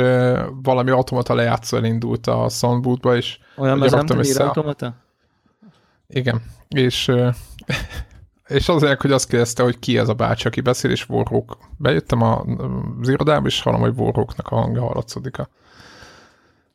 valami 0.51 0.89
automata 0.89 1.33
lejátszó 1.33 1.77
elindult 1.77 2.27
a 2.27 2.49
soundbootba, 2.49 3.15
és 3.15 3.39
Olyan 3.55 3.79
raktam 3.79 4.17
össze. 4.19 4.43
automata? 4.43 4.95
Igen, 6.07 6.41
és, 6.73 7.11
és 8.47 8.69
azért, 8.69 9.01
hogy 9.01 9.11
azt 9.11 9.27
kérdezte, 9.27 9.63
hogy 9.63 9.79
ki 9.79 9.97
ez 9.97 10.09
a 10.09 10.13
bácsi, 10.13 10.47
aki 10.47 10.61
beszél, 10.61 10.91
és 10.91 11.09
Warhawk. 11.09 11.57
Bejöttem 11.77 12.21
az 12.21 13.09
irodába, 13.09 13.47
és 13.47 13.61
hallom, 13.61 13.81
hogy 13.81 13.93
Warhawknak 13.97 14.47
a 14.47 14.55
hangja 14.55 14.81
hallatszódik 14.81 15.37
a, 15.37 15.49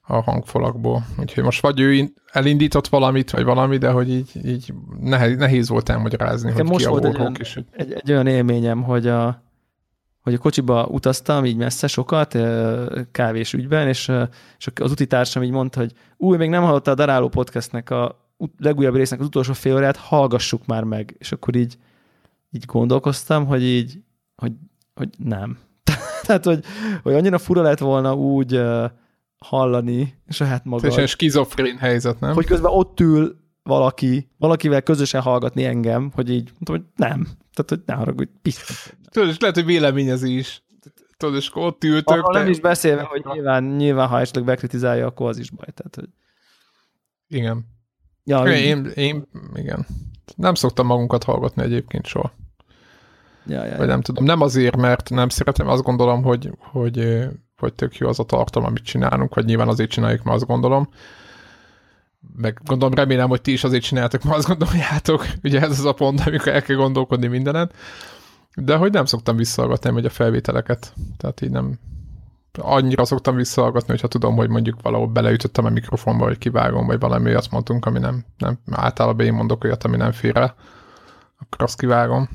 a 0.06 0.20
hangfalakból. 0.20 1.06
Úgyhogy 1.18 1.44
most 1.44 1.62
vagy 1.62 1.80
ő 1.80 2.12
elindított 2.32 2.88
valamit, 2.88 3.30
vagy 3.30 3.44
valami, 3.44 3.76
de 3.76 3.90
hogy 3.90 4.10
így, 4.10 4.30
így 4.44 4.74
nehéz, 5.00 5.36
nehéz 5.36 5.68
volt 5.68 5.88
elmagyarázni, 5.88 6.50
hogy 6.50 6.64
most 6.64 6.84
ki 6.84 6.90
volt 6.90 7.04
a 7.04 7.08
egy 7.08 7.16
olyan, 7.18 7.34
egy, 7.70 7.92
egy 7.92 8.10
olyan 8.10 8.26
élményem, 8.26 8.82
hogy 8.82 9.06
a, 9.06 9.42
hogy 10.22 10.34
a 10.34 10.38
kocsiba 10.38 10.86
utaztam 10.86 11.44
így 11.44 11.56
messze 11.56 11.86
sokat, 11.86 12.38
kávés 13.12 13.52
ügyben, 13.52 13.88
és, 13.88 14.12
és 14.58 14.68
az 14.80 14.90
utitársam 14.90 15.42
így 15.42 15.50
mondta, 15.50 15.80
hogy 15.80 15.92
új, 16.16 16.36
még 16.36 16.50
nem 16.50 16.62
hallotta 16.62 16.90
a 16.90 16.94
Daráló 16.94 17.28
podcastnek 17.28 17.90
a 17.90 18.27
legújabb 18.58 18.94
résznek 18.94 19.20
az 19.20 19.26
utolsó 19.26 19.52
fél 19.52 19.74
órát, 19.74 19.96
hallgassuk 19.96 20.66
már 20.66 20.84
meg. 20.84 21.16
És 21.18 21.32
akkor 21.32 21.56
így, 21.56 21.78
így 22.50 22.64
gondolkoztam, 22.64 23.46
hogy 23.46 23.62
így, 23.62 23.98
hogy, 24.36 24.52
hogy 24.94 25.08
nem. 25.18 25.58
Tehát, 26.26 26.44
hogy, 26.44 26.64
hogy 27.02 27.14
annyira 27.14 27.38
fura 27.38 27.62
lett 27.62 27.78
volna 27.78 28.14
úgy 28.14 28.56
uh, 28.56 28.90
hallani 29.38 30.14
saját 30.28 30.64
magad. 30.64 30.80
Teljesen 30.80 31.06
skizofrén 31.06 31.76
helyzet, 31.76 32.20
nem? 32.20 32.34
Hogy 32.34 32.46
közben 32.46 32.70
ott 32.72 33.00
ül 33.00 33.36
valaki, 33.62 34.30
valakivel 34.38 34.82
közösen 34.82 35.20
hallgatni 35.20 35.64
engem, 35.64 36.10
hogy 36.14 36.30
így, 36.30 36.50
mondtam, 36.52 36.74
hogy 36.76 36.84
nem. 36.96 37.26
Tehát, 37.52 37.68
hogy 37.68 37.82
ne 37.86 37.94
haragudj, 37.94 38.30
biztos. 38.42 38.92
Tudod, 39.10 39.28
és 39.28 39.38
lehet, 39.38 39.56
hogy 39.56 39.64
véleményezi 39.64 40.36
is. 40.36 40.62
Tudod, 41.16 41.34
és 41.34 41.48
akkor 41.48 41.62
ott 41.62 41.84
ültök. 41.84 42.08
Arról 42.08 42.32
nem 42.32 42.48
is 42.48 42.60
beszélve, 42.60 43.02
hogy 43.02 43.24
nyilván, 43.32 43.64
nyilván 43.64 44.08
ha 44.08 44.20
esetleg 44.20 44.44
bekritizálja, 44.44 45.06
akkor 45.06 45.28
az 45.28 45.38
is 45.38 45.50
baj. 45.50 45.66
Tehát, 45.74 45.94
hogy... 45.94 46.08
Igen. 47.28 47.66
Ja, 48.28 48.44
én, 48.44 48.84
én, 48.84 48.92
én, 48.94 49.28
igen. 49.54 49.86
Nem 50.36 50.54
szoktam 50.54 50.86
magunkat 50.86 51.24
hallgatni 51.24 51.62
egyébként 51.62 52.06
soha. 52.06 52.32
Ja, 53.46 53.64
ja, 53.64 53.76
Vagy 53.76 53.86
nem 53.86 54.00
tudom. 54.00 54.24
Nem 54.24 54.40
azért, 54.40 54.76
mert 54.76 55.10
nem 55.10 55.28
szeretem, 55.28 55.68
azt 55.68 55.82
gondolom, 55.82 56.22
hogy, 56.22 56.50
hogy, 56.58 57.26
hogy 57.56 57.74
tök 57.74 57.96
jó 57.96 58.08
az 58.08 58.18
a 58.18 58.24
tartalom, 58.24 58.68
amit 58.68 58.82
csinálunk, 58.82 59.34
vagy 59.34 59.44
nyilván 59.44 59.68
azért 59.68 59.90
csináljuk, 59.90 60.22
mert 60.22 60.36
azt 60.36 60.46
gondolom. 60.46 60.88
Meg 62.36 62.60
gondolom, 62.64 62.94
remélem, 62.94 63.28
hogy 63.28 63.40
ti 63.40 63.52
is 63.52 63.64
azért 63.64 63.82
csináltok, 63.82 64.22
mert 64.22 64.36
azt 64.36 64.48
gondoljátok. 64.48 65.26
Ugye 65.44 65.60
ez 65.60 65.70
az 65.70 65.84
a 65.84 65.92
pont, 65.92 66.20
amikor 66.20 66.48
el 66.48 66.62
kell 66.62 66.76
gondolkodni 66.76 67.26
mindenen. 67.26 67.70
De 68.54 68.76
hogy 68.76 68.92
nem 68.92 69.04
szoktam 69.04 69.36
visszahallgatni 69.36 69.90
hogy 69.90 70.04
a 70.04 70.10
felvételeket. 70.10 70.92
Tehát 71.16 71.40
így 71.40 71.50
nem, 71.50 71.78
annyira 72.58 73.04
szoktam 73.04 73.36
visszahallgatni, 73.36 73.88
hogyha 73.88 74.08
tudom, 74.08 74.36
hogy 74.36 74.48
mondjuk 74.48 74.82
valahol 74.82 75.06
beleütöttem 75.06 75.64
a 75.64 75.68
mikrofonba, 75.68 76.24
vagy 76.24 76.38
kivágom, 76.38 76.86
vagy 76.86 76.98
valami 76.98 77.32
azt 77.32 77.50
mondtunk, 77.50 77.86
ami 77.86 77.98
nem, 77.98 78.24
nem 78.38 78.58
általában 78.70 79.26
én 79.26 79.32
mondok 79.32 79.64
olyat, 79.64 79.84
ami 79.84 79.96
nem 79.96 80.12
fér 80.12 80.36
el, 80.36 80.54
akkor 81.38 81.62
azt 81.62 81.78
kivágom. 81.78 82.28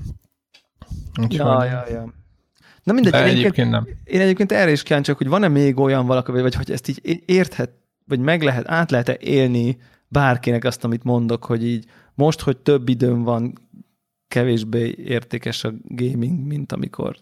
Úgyhogy... 1.22 1.36
Ja, 1.36 1.64
ja, 1.64 1.84
ja. 1.90 2.14
Na 2.84 2.94
mindegy, 2.94 3.14
én 3.14 3.20
egyébként, 3.20 3.40
egyébként 3.40 3.70
nem. 3.70 3.88
Én 4.04 4.22
egyébként 4.22 4.52
erre 4.52 4.72
is 4.72 4.84
kíváncsi 4.84 5.12
hogy 5.18 5.28
van-e 5.28 5.48
még 5.48 5.80
olyan 5.80 6.06
valaki, 6.06 6.32
vagy 6.32 6.56
hogy 6.56 6.72
ezt 6.72 6.88
így 6.88 7.24
érthet, 7.26 7.72
vagy 8.08 8.20
meg 8.20 8.42
lehet, 8.42 8.70
át 8.70 8.92
lehet-e 8.92 9.18
élni 9.20 9.78
bárkinek 10.08 10.64
azt, 10.64 10.84
amit 10.84 11.04
mondok, 11.04 11.46
hogy 11.46 11.66
így 11.66 11.86
most, 12.14 12.42
hogy 12.42 12.58
több 12.58 12.90
időm 12.90 13.24
van, 13.24 13.54
kevésbé 14.28 14.96
értékes 14.98 15.64
a 15.64 15.72
gaming, 15.84 16.48
mint 16.48 16.72
amikor 16.72 17.16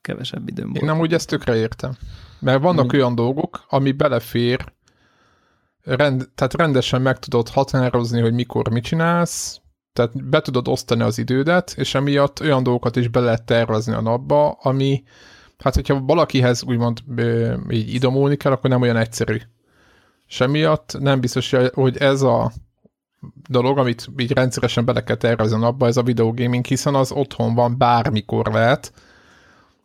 kevesebb 0.00 0.48
időm 0.48 0.66
volt. 0.66 0.80
Én 0.80 0.84
nem 0.84 1.00
úgy 1.00 1.14
ezt 1.14 1.28
tökre 1.28 1.56
értem. 1.56 1.96
Mert 2.40 2.62
vannak 2.62 2.92
Mi? 2.92 2.98
olyan 2.98 3.14
dolgok, 3.14 3.64
ami 3.68 3.92
belefér, 3.92 4.72
rend, 5.82 6.28
tehát 6.34 6.54
rendesen 6.54 7.02
meg 7.02 7.18
tudod 7.18 7.48
határozni, 7.48 8.20
hogy 8.20 8.32
mikor 8.32 8.68
mit 8.68 8.84
csinálsz, 8.84 9.60
tehát 9.92 10.24
be 10.24 10.40
tudod 10.40 10.68
osztani 10.68 11.02
az 11.02 11.18
idődet, 11.18 11.74
és 11.76 11.94
emiatt 11.94 12.40
olyan 12.40 12.62
dolgokat 12.62 12.96
is 12.96 13.08
be 13.08 13.20
lehet 13.20 13.44
tervezni 13.44 13.92
a 13.92 14.00
napba, 14.00 14.50
ami, 14.50 15.02
hát 15.58 15.74
hogyha 15.74 16.00
valakihez 16.00 16.62
úgymond 16.62 16.98
így 17.70 17.94
idomulni 17.94 18.36
kell, 18.36 18.52
akkor 18.52 18.70
nem 18.70 18.80
olyan 18.80 18.96
egyszerű. 18.96 19.36
És 20.28 20.40
emiatt 20.40 20.96
nem 20.98 21.20
biztos, 21.20 21.54
hogy 21.72 21.96
ez 21.96 22.22
a 22.22 22.52
dolog, 23.48 23.78
amit 23.78 24.08
így 24.18 24.32
rendszeresen 24.32 24.84
bele 24.84 25.02
kell 25.02 25.16
tervezni 25.16 25.56
a 25.56 25.58
napba, 25.58 25.86
ez 25.86 25.96
a 25.96 26.02
videogaming, 26.02 26.64
hiszen 26.64 26.94
az 26.94 27.12
otthon 27.12 27.54
van, 27.54 27.78
bármikor 27.78 28.46
lehet, 28.52 28.92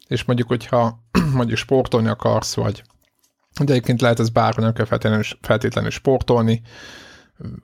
és 0.07 0.23
mondjuk, 0.23 0.47
hogyha 0.47 0.99
mondjuk 1.33 1.57
sportolni 1.57 2.07
akarsz, 2.07 2.55
vagy 2.55 2.83
de 3.63 3.71
egyébként 3.71 4.01
lehet 4.01 4.19
ez 4.19 4.29
bárhol, 4.29 4.63
nem 4.63 4.73
kell 4.73 4.85
feltétlenül, 4.85 5.25
feltétlenül 5.41 5.89
sportolni, 5.89 6.61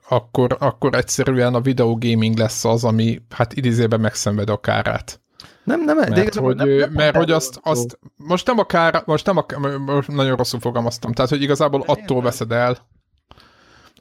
akkor, 0.08 0.56
akkor 0.58 0.94
egyszerűen 0.94 1.54
a 1.54 1.60
videogaming 1.60 2.38
lesz 2.38 2.64
az, 2.64 2.84
ami 2.84 3.22
hát 3.30 3.52
idézében 3.52 4.00
megszenved 4.00 4.50
a 4.50 4.60
kárát. 4.60 5.20
Nem, 5.64 5.84
nem, 5.84 5.96
mert, 5.96 6.12
de 6.12 6.40
hogy, 6.40 6.56
nem, 6.56 6.68
nem, 6.68 6.90
mert 6.92 7.16
hogy 7.16 7.30
azt, 7.30 7.60
azt, 7.62 7.98
most 8.16 8.46
nem 8.46 8.58
a 8.58 8.64
kár, 8.64 9.02
most 9.06 9.26
nem 9.26 9.36
a, 9.36 9.68
most 9.78 10.08
nagyon 10.08 10.36
rosszul 10.36 10.60
fogalmaztam, 10.60 11.12
tehát 11.12 11.30
hogy 11.30 11.42
igazából 11.42 11.82
attól 11.86 12.22
veszed 12.22 12.52
el, 12.52 12.78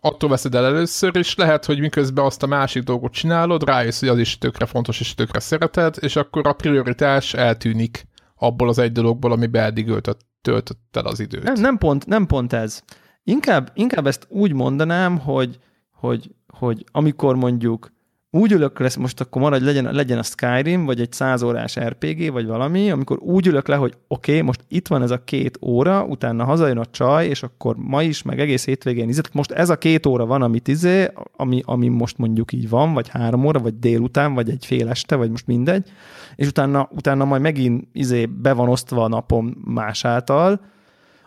attól 0.02 0.30
veszed 0.30 0.56
el 0.56 0.66
először, 0.66 1.16
és 1.16 1.36
lehet, 1.36 1.66
hogy 1.66 1.80
miközben 1.80 2.26
azt 2.26 2.44
a 2.44 2.48
másik 2.48 2.84
dolgot 2.84 3.12
csinálod, 3.12 3.64
rájössz, 3.64 4.00
hogy 4.00 4.10
az 4.10 4.18
is 4.18 4.38
tökre 4.38 4.66
fontos, 4.66 5.00
és 5.00 5.16
tökre 5.16 5.40
szereted, 5.40 5.96
és 6.00 6.16
akkor 6.16 6.48
a 6.48 6.54
prioritás 6.54 7.34
eltűnik 7.34 8.08
abból 8.44 8.70
az 8.70 8.78
egy 8.78 8.92
dologból, 8.92 9.32
ami 9.32 9.48
eddig 9.52 9.88
öltött, 9.88 10.20
töltött 10.42 10.98
el 10.98 11.06
az 11.06 11.20
időt. 11.20 11.44
Nem, 11.44 11.54
nem, 11.54 11.78
pont, 11.78 12.06
nem 12.06 12.26
pont 12.26 12.54
ez. 12.54 12.84
Inkább, 13.24 13.72
inkább 13.74 14.08
ezt 14.08 14.26
úgy 14.30 14.54
mondanám, 14.54 15.18
hogy, 15.18 15.60
hogy, 15.92 16.36
hogy 16.48 16.86
amikor 16.92 17.36
mondjuk 17.36 17.92
úgy 18.34 18.52
ülök 18.52 18.80
lesz, 18.80 18.96
most 18.96 19.22
akkor 19.22 19.42
maradj, 19.42 19.66
legyen, 19.66 19.94
legyen 19.94 20.18
a 20.18 20.24
Skyrim, 20.24 20.86
vagy 20.86 21.00
egy 21.00 21.12
100 21.12 21.44
órás 21.44 21.80
RPG, 21.80 22.32
vagy 22.32 22.46
valami, 22.46 22.92
amikor 22.92 23.18
úgy 23.20 23.48
ülök 23.48 23.68
le, 23.68 23.76
hogy 23.76 23.94
oké, 24.08 24.32
okay, 24.32 24.44
most 24.44 24.62
itt 24.68 24.88
van 24.88 25.02
ez 25.02 25.12
a 25.12 25.24
két 25.24 25.58
óra, 25.62 26.06
utána 26.06 26.44
hazajön 26.44 26.78
a 26.78 26.86
csaj, 26.86 27.28
és 27.28 27.44
akkor 27.44 27.76
ma 27.78 28.04
is, 28.04 28.22
meg 28.22 28.40
egész 28.40 28.66
hétvégén 28.66 29.10
izet, 29.10 29.34
most 29.34 29.52
ez 29.52 29.70
a 29.70 29.78
két 29.78 30.06
óra 30.06 30.26
van, 30.26 30.42
amit 30.42 30.68
izé, 30.68 31.08
ami, 31.36 31.62
ami 31.66 31.88
most 31.88 32.18
mondjuk 32.18 32.54
így 32.54 32.70
van, 32.70 32.94
vagy 32.94 33.08
három 33.08 33.46
óra, 33.46 33.60
vagy 33.60 33.80
délután, 33.80 34.34
vagy 34.34 34.50
egy 34.50 34.66
fél 34.66 34.90
este, 34.90 35.16
vagy 35.16 35.30
most 35.30 35.48
mindegy, 35.48 35.92
és 36.36 36.48
utána, 36.48 36.90
utána 36.92 37.26
majd 37.26 37.42
megint 37.42 37.88
izé 37.94 38.26
be 38.26 38.54
van 38.54 38.70
osztva 38.70 39.04
a 39.04 39.08
napom 39.08 39.56
más 39.66 40.06
által, 40.06 40.62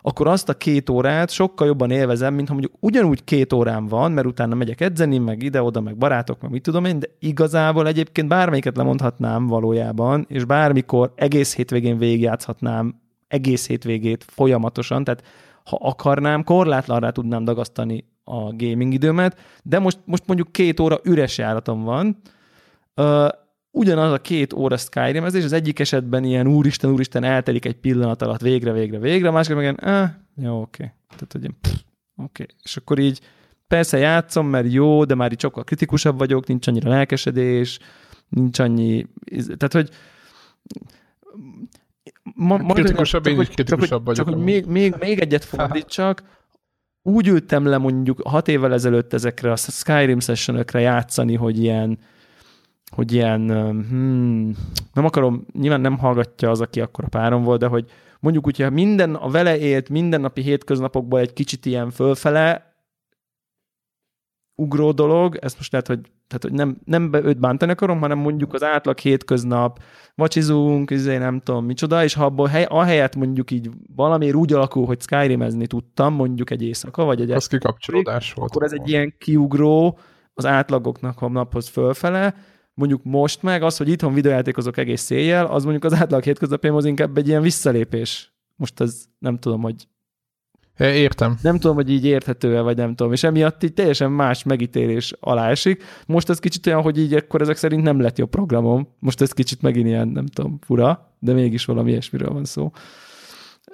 akkor 0.06 0.26
azt 0.26 0.48
a 0.48 0.54
két 0.54 0.90
órát 0.90 1.30
sokkal 1.30 1.66
jobban 1.66 1.90
élvezem, 1.90 2.34
mint 2.34 2.48
ha 2.48 2.54
mondjuk 2.54 2.76
ugyanúgy 2.80 3.24
két 3.24 3.52
órám 3.52 3.86
van, 3.86 4.12
mert 4.12 4.26
utána 4.26 4.54
megyek 4.54 4.80
edzeni, 4.80 5.18
meg 5.18 5.42
ide-oda, 5.42 5.80
meg 5.80 5.96
barátok, 5.96 6.40
meg 6.40 6.50
mit 6.50 6.62
tudom 6.62 6.84
én, 6.84 6.98
de 6.98 7.06
igazából 7.18 7.86
egyébként 7.86 8.28
bármelyiket 8.28 8.76
lemondhatnám 8.76 9.46
valójában, 9.46 10.26
és 10.28 10.44
bármikor 10.44 11.12
egész 11.16 11.54
hétvégén 11.56 11.98
végigjátszhatnám 11.98 13.00
egész 13.28 13.66
hétvégét 13.66 14.24
folyamatosan, 14.28 15.04
tehát 15.04 15.22
ha 15.64 15.78
akarnám, 15.80 16.44
korlátlanra 16.44 17.10
tudnám 17.10 17.44
dagasztani 17.44 18.04
a 18.24 18.40
gaming 18.40 18.92
időmet, 18.92 19.36
de 19.62 19.78
most, 19.78 19.98
most 20.04 20.26
mondjuk 20.26 20.52
két 20.52 20.80
óra 20.80 20.98
üres 21.02 21.38
járatom 21.38 21.82
van, 21.82 22.20
ugyanaz 23.74 24.12
a 24.12 24.20
két 24.20 24.52
óra 24.52 24.76
Skyrim, 24.76 25.24
ez 25.24 25.34
és 25.34 25.44
az 25.44 25.52
egyik 25.52 25.78
esetben 25.78 26.24
ilyen 26.24 26.46
úristen, 26.46 26.90
úristen, 26.90 27.24
eltelik 27.24 27.64
egy 27.64 27.76
pillanat 27.76 28.22
alatt 28.22 28.40
végre, 28.40 28.72
végre, 28.72 28.98
végre, 28.98 29.30
másik 29.30 29.54
meg 29.54 29.62
ilyen, 29.62 29.80
eh, 29.80 30.10
jó, 30.36 30.60
oké. 30.60 30.82
Okay. 30.82 30.94
Tehát, 31.08 31.32
hogy 31.32 31.44
oké. 31.44 31.82
Okay. 32.16 32.46
És 32.62 32.76
akkor 32.76 32.98
így 32.98 33.20
persze 33.66 33.98
játszom, 33.98 34.46
mert 34.46 34.72
jó, 34.72 35.04
de 35.04 35.14
már 35.14 35.32
így 35.32 35.40
sokkal 35.40 35.64
kritikusabb 35.64 36.18
vagyok, 36.18 36.46
nincs 36.46 36.66
annyira 36.66 36.88
lelkesedés, 36.88 37.78
nincs 38.28 38.58
annyi, 38.58 39.06
tehát, 39.56 39.72
hogy 39.72 39.88
ma, 42.34 42.56
ma 42.56 42.72
kritikusabb, 42.72 43.26
én 43.26 43.40
is 43.40 43.48
kritikusabb 43.48 44.04
vagyok. 44.04 44.26
Csak, 44.26 44.34
hogy 44.34 44.44
még, 44.44 44.66
még, 44.66 44.94
még 45.00 45.18
egyet 45.18 45.44
fordítsak, 45.44 46.22
úgy 47.02 47.26
ültem 47.28 47.66
le 47.66 47.78
mondjuk 47.78 48.20
hat 48.24 48.48
évvel 48.48 48.72
ezelőtt 48.72 49.12
ezekre 49.12 49.52
a 49.52 49.56
Skyrim 49.56 50.20
sessionökre 50.20 50.80
játszani, 50.80 51.34
hogy 51.34 51.58
ilyen 51.58 51.98
hogy 52.94 53.12
ilyen, 53.12 53.48
hmm, 53.88 54.54
nem 54.92 55.04
akarom, 55.04 55.46
nyilván 55.52 55.80
nem 55.80 55.98
hallgatja 55.98 56.50
az, 56.50 56.60
aki 56.60 56.80
akkor 56.80 57.04
a 57.04 57.08
párom 57.08 57.42
volt, 57.42 57.60
de 57.60 57.66
hogy 57.66 57.90
mondjuk 58.20 58.46
úgy, 58.46 58.60
ha 58.60 58.70
minden, 58.70 59.14
a 59.14 59.30
vele 59.30 59.58
élt 59.58 59.88
mindennapi 59.88 60.42
hétköznapokból 60.42 61.20
egy 61.20 61.32
kicsit 61.32 61.66
ilyen 61.66 61.90
fölfele 61.90 62.74
ugró 64.54 64.92
dolog, 64.92 65.36
ezt 65.40 65.56
most 65.56 65.72
lehet, 65.72 65.86
hogy, 65.86 66.00
tehát, 66.00 66.42
hogy 66.42 66.52
nem, 66.52 66.76
nem 66.84 67.12
őt 67.12 67.40
bántani 67.40 67.72
akarom, 67.72 68.00
hanem 68.00 68.18
mondjuk 68.18 68.54
az 68.54 68.62
átlag 68.62 68.98
hétköznap, 68.98 69.82
vacsizunk, 70.14 70.90
izé, 70.90 71.16
nem 71.16 71.40
tudom 71.40 71.64
micsoda, 71.64 72.04
és 72.04 72.14
ha 72.14 72.24
abból 72.24 72.46
hely, 72.46 72.66
ahelyett 72.68 73.16
mondjuk 73.16 73.50
így 73.50 73.70
valamiért 73.96 74.34
úgy 74.34 74.52
alakul, 74.52 74.86
hogy 74.86 75.00
Skyrimezni 75.00 75.66
tudtam, 75.66 76.14
mondjuk 76.14 76.50
egy 76.50 76.62
éjszaka, 76.62 77.04
vagy 77.04 77.20
egy... 77.20 77.30
Az 77.30 77.46
kikapcsolódás 77.46 78.32
volt. 78.32 78.50
Akkor 78.50 78.62
ez 78.62 78.72
egy 78.72 78.88
ilyen 78.88 79.14
kiugró 79.18 79.98
az 80.34 80.46
átlagoknak 80.46 81.22
a 81.22 81.28
naphoz 81.28 81.68
fölfele, 81.68 82.34
Mondjuk 82.74 83.04
most 83.04 83.42
meg 83.42 83.62
az, 83.62 83.76
hogy 83.76 83.88
itthon 83.88 84.14
videójátékozok 84.14 84.76
egész 84.76 85.02
széjjel, 85.02 85.46
az 85.46 85.62
mondjuk 85.62 85.84
az 85.84 85.94
átlag 85.94 86.22
hétköznapjaim 86.22 86.76
az 86.76 86.84
inkább 86.84 87.16
egy 87.16 87.28
ilyen 87.28 87.42
visszalépés. 87.42 88.32
Most 88.56 88.80
ez 88.80 89.04
nem 89.18 89.38
tudom, 89.38 89.62
hogy 89.62 89.88
Értem. 90.78 91.36
Nem 91.42 91.58
tudom, 91.58 91.76
hogy 91.76 91.90
így 91.90 92.04
érthető-e, 92.04 92.60
vagy 92.60 92.76
nem 92.76 92.94
tudom. 92.94 93.12
És 93.12 93.22
emiatt 93.22 93.62
így 93.62 93.74
teljesen 93.74 94.12
más 94.12 94.42
megítélés 94.42 95.14
alá 95.20 95.50
esik. 95.50 95.82
Most 96.06 96.28
ez 96.28 96.38
kicsit 96.38 96.66
olyan, 96.66 96.82
hogy 96.82 96.98
így 96.98 97.14
akkor 97.14 97.40
ezek 97.40 97.56
szerint 97.56 97.82
nem 97.82 98.00
lett 98.00 98.18
jobb 98.18 98.30
programom. 98.30 98.88
Most 98.98 99.20
ez 99.20 99.32
kicsit 99.32 99.62
megint 99.62 99.86
ilyen, 99.86 100.08
nem 100.08 100.26
tudom, 100.26 100.58
fura, 100.60 101.16
de 101.18 101.32
mégis 101.32 101.64
valami 101.64 101.90
ilyesmiről 101.90 102.32
van 102.32 102.44
szó. 102.44 102.70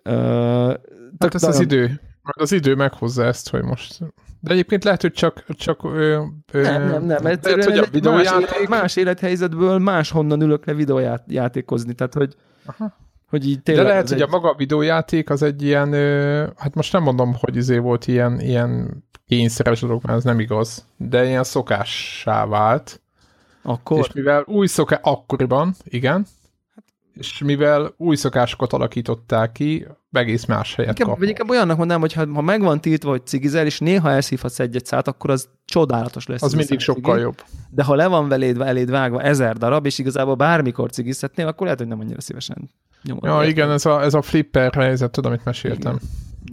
Uh, 0.05 0.15
hát 1.19 1.35
ez 1.35 1.43
az 1.43 1.61
idő. 1.61 2.01
Az 2.37 2.53
idő 2.53 2.75
meghozza 2.75 3.25
ezt, 3.25 3.51
hogy 3.51 3.63
most... 3.63 3.99
De 4.41 4.53
egyébként 4.53 4.85
lehet, 4.85 5.01
hogy 5.01 5.13
csak... 5.13 5.45
csak 5.49 5.85
ö, 5.85 6.23
ö, 6.53 6.63
nem, 6.63 6.89
nem, 6.89 7.05
nem. 7.05 7.27
Egyszerűen 7.27 7.69
lehet, 7.69 7.79
hogy 7.79 7.89
a 7.89 7.93
videójáték... 7.93 8.49
Más, 8.49 8.57
élet, 8.57 8.69
más 8.69 8.97
élethelyzetből 8.97 9.79
máshonnan 9.79 10.43
ülök 10.43 10.67
le 10.67 10.75
videójátékozni. 10.75 11.95
Tehát, 11.95 12.15
hogy... 12.15 12.35
Aha. 12.67 12.97
Hogy 13.29 13.49
így 13.49 13.63
tényleg 13.63 13.85
De 13.85 13.91
lehet, 13.91 14.09
hogy 14.09 14.21
egy... 14.21 14.29
a 14.29 14.31
maga 14.31 14.55
videójáték 14.55 15.31
az 15.31 15.43
egy 15.43 15.63
ilyen, 15.63 15.93
ö, 15.93 16.47
hát 16.57 16.75
most 16.75 16.93
nem 16.93 17.03
mondom, 17.03 17.35
hogy 17.41 17.57
izé 17.57 17.79
volt 17.79 18.07
ilyen, 18.07 18.41
ilyen 18.41 19.05
kényszeres 19.27 19.81
dolog, 19.81 20.03
mert 20.05 20.19
ez 20.19 20.25
nem 20.25 20.41
igaz, 20.41 20.87
de 20.97 21.27
ilyen 21.27 21.45
szokássá 21.45 22.47
vált. 22.47 23.01
Akkor? 23.63 23.99
És 23.99 24.13
mivel 24.13 24.45
új 24.47 24.67
szokás, 24.67 24.99
akkoriban, 25.03 25.75
igen, 25.85 26.27
és 27.21 27.39
mivel 27.45 27.95
új 27.97 28.17
szokásokat 28.17 28.73
alakították 28.73 29.53
ki, 29.53 29.87
egész 30.13 30.45
más 30.45 30.75
helyet 30.75 30.99
inkább, 30.99 31.15
kap. 31.15 31.27
Inkább 31.29 31.51
olyannak 31.51 31.77
mondanám, 31.77 32.01
hogy 32.01 32.13
ha, 32.13 32.27
ha 32.35 32.41
meg 32.41 32.61
van 32.61 32.81
tiltva, 32.81 33.11
hogy 33.11 33.27
cigizel, 33.27 33.67
és 33.67 33.79
néha 33.79 34.11
elszívhatsz 34.11 34.59
egy-egy 34.59 34.87
szát, 34.87 35.09
akkor 35.09 35.31
az 35.31 35.49
csodálatos 35.65 36.27
lesz. 36.27 36.43
Az 36.43 36.53
mindig 36.53 36.79
sokkal 36.79 37.13
cigi. 37.13 37.25
jobb. 37.25 37.43
De 37.71 37.85
ha 37.85 37.95
le 37.95 38.07
van 38.07 38.29
veléd, 38.29 38.61
eléd 38.61 38.91
vágva 38.91 39.23
ezer 39.23 39.57
darab, 39.57 39.87
és 39.87 39.99
igazából 39.99 40.35
bármikor 40.35 40.91
cigizhetnél, 40.91 41.47
akkor 41.47 41.63
lehet, 41.63 41.79
hogy 41.79 41.89
nem 41.89 42.01
annyira 42.01 42.21
szívesen 42.21 42.71
nyomod. 43.03 43.25
Ja, 43.25 43.43
igen, 43.49 43.71
ez 43.71 43.87
a, 43.87 44.03
ez 44.03 44.15
a 44.15 44.23
flipper 44.23 44.75
helyzet, 44.75 45.11
tudom, 45.11 45.33
amit 45.33 45.45
meséltem. 45.45 45.99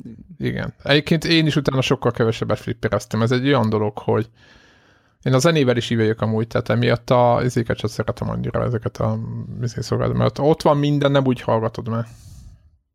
Igen. 0.04 0.16
igen. 0.38 0.74
Egyébként 0.84 1.26
én 1.26 1.46
is 1.46 1.56
utána 1.56 1.82
sokkal 1.82 2.12
kevesebbet 2.12 2.60
flippereztem. 2.60 3.22
Ez 3.22 3.32
egy 3.32 3.48
olyan 3.48 3.70
dolog, 3.70 3.98
hogy 3.98 4.30
én 5.24 5.34
a 5.34 5.40
zenével 5.40 5.78
is 5.78 5.90
így 5.90 6.16
amúgy, 6.18 6.48
tehát 6.48 6.70
emiatt 6.70 7.10
a 7.10 7.40
izéket 7.44 7.78
sem 7.78 7.90
szeretem 7.90 8.30
annyira 8.30 8.64
ezeket 8.64 8.98
a 8.98 9.20
szolgálatokat, 9.62 10.22
mert 10.22 10.40
ott 10.40 10.62
van 10.62 10.78
minden, 10.78 11.12
nem 11.12 11.26
úgy 11.26 11.42
hallgatod 11.42 11.90
már. 11.90 12.06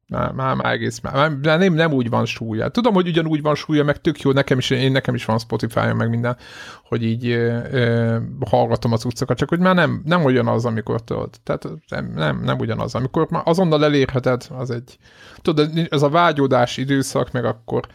Már, 0.09 0.33
már, 0.33 0.55
már 0.55 0.73
egész, 0.73 1.01
már, 1.01 1.15
már 1.15 1.59
nem, 1.59 1.75
nem 1.75 1.93
úgy 1.93 2.11
van 2.11 2.25
súlya. 2.25 2.69
Tudom, 2.69 2.95
hogy 2.95 3.09
ugyanúgy 3.09 3.43
van 3.43 3.55
súlya, 3.55 3.85
meg 3.85 4.01
tök 4.01 4.21
jó, 4.21 4.33
nekem 4.33 4.59
is, 4.59 4.71
én 4.71 4.93
nekem 4.93 5.15
is 5.15 5.25
van 5.25 5.39
Spotify-on, 5.39 5.97
meg 5.97 6.09
minden, 6.09 6.37
hogy 6.85 7.03
így 7.05 7.29
ö, 7.29 7.59
ö, 7.71 8.19
hallgatom 8.51 8.93
az 8.93 9.05
utcokat, 9.05 9.37
csak 9.37 9.49
hogy 9.49 9.59
már 9.59 9.75
nem, 9.75 10.03
nem 10.05 10.25
ugyanaz, 10.25 10.65
amikor 10.65 11.03
tudod. 11.05 11.31
Tehát 11.45 11.69
nem, 11.89 12.13
nem, 12.15 12.43
nem 12.45 12.59
ugyanaz. 12.59 12.95
Amikor 12.95 13.27
már 13.31 13.43
azonnal 13.45 13.85
elérheted, 13.85 14.47
az 14.51 14.71
egy, 14.71 14.99
tudod, 15.43 15.71
ez 15.89 16.03
a 16.03 16.09
vágyódás 16.09 16.77
időszak, 16.77 17.33
meg 17.33 17.45
akkor 17.45 17.87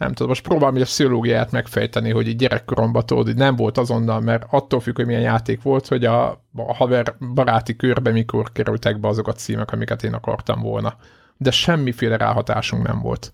nem 0.00 0.12
tudom, 0.12 0.28
most 0.28 0.42
próbálom 0.42 0.76
a 0.76 0.80
pszichológiát 0.80 1.50
megfejteni, 1.50 2.10
hogy 2.10 2.28
így 2.28 2.36
gyerekkoromban 2.36 3.06
tudod, 3.06 3.26
hogy 3.26 3.36
nem 3.36 3.56
volt 3.56 3.78
azonnal, 3.78 4.20
mert 4.20 4.46
attól 4.50 4.80
függ, 4.80 4.96
hogy 4.96 5.06
milyen 5.06 5.20
játék 5.20 5.62
volt, 5.62 5.86
hogy 5.86 6.04
a, 6.04 6.30
a 6.56 6.74
haver 6.74 7.16
baráti 7.34 7.76
körbe 7.76 8.10
mikor 8.10 8.52
kerültek 8.52 9.00
be 9.00 9.08
azok 9.08 9.28
a 9.28 9.32
címek, 9.32 9.72
amiket 9.72 10.02
én 10.02 10.12
akartam 10.12 10.60
volna. 10.60 10.96
De 11.36 11.50
semmiféle 11.50 12.16
ráhatásunk 12.16 12.86
nem 12.86 13.00
volt. 13.00 13.32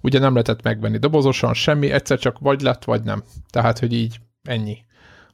Ugye 0.00 0.18
nem 0.18 0.32
lehetett 0.32 0.62
megvenni 0.62 0.98
dobozosan, 0.98 1.54
semmi, 1.54 1.90
egyszer 1.90 2.18
csak 2.18 2.38
vagy 2.38 2.60
lett, 2.60 2.84
vagy 2.84 3.02
nem. 3.02 3.22
Tehát, 3.50 3.78
hogy 3.78 3.92
így 3.92 4.20
ennyi. 4.42 4.78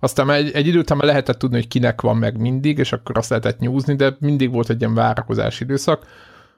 Aztán 0.01 0.31
egy, 0.31 0.51
egy 0.51 0.67
idő 0.67 0.79
után 0.79 0.99
lehetett 1.03 1.39
tudni, 1.39 1.57
hogy 1.57 1.69
kinek 1.69 2.01
van 2.01 2.17
meg 2.17 2.39
mindig, 2.39 2.79
és 2.79 2.93
akkor 2.93 3.19
azt 3.19 3.29
lehetett 3.29 3.59
nyúzni, 3.59 3.95
de 3.95 4.17
mindig 4.19 4.53
volt 4.53 4.71
egy 4.71 4.81
ilyen 4.81 4.95
várakozási 4.95 5.65
időszak 5.65 6.07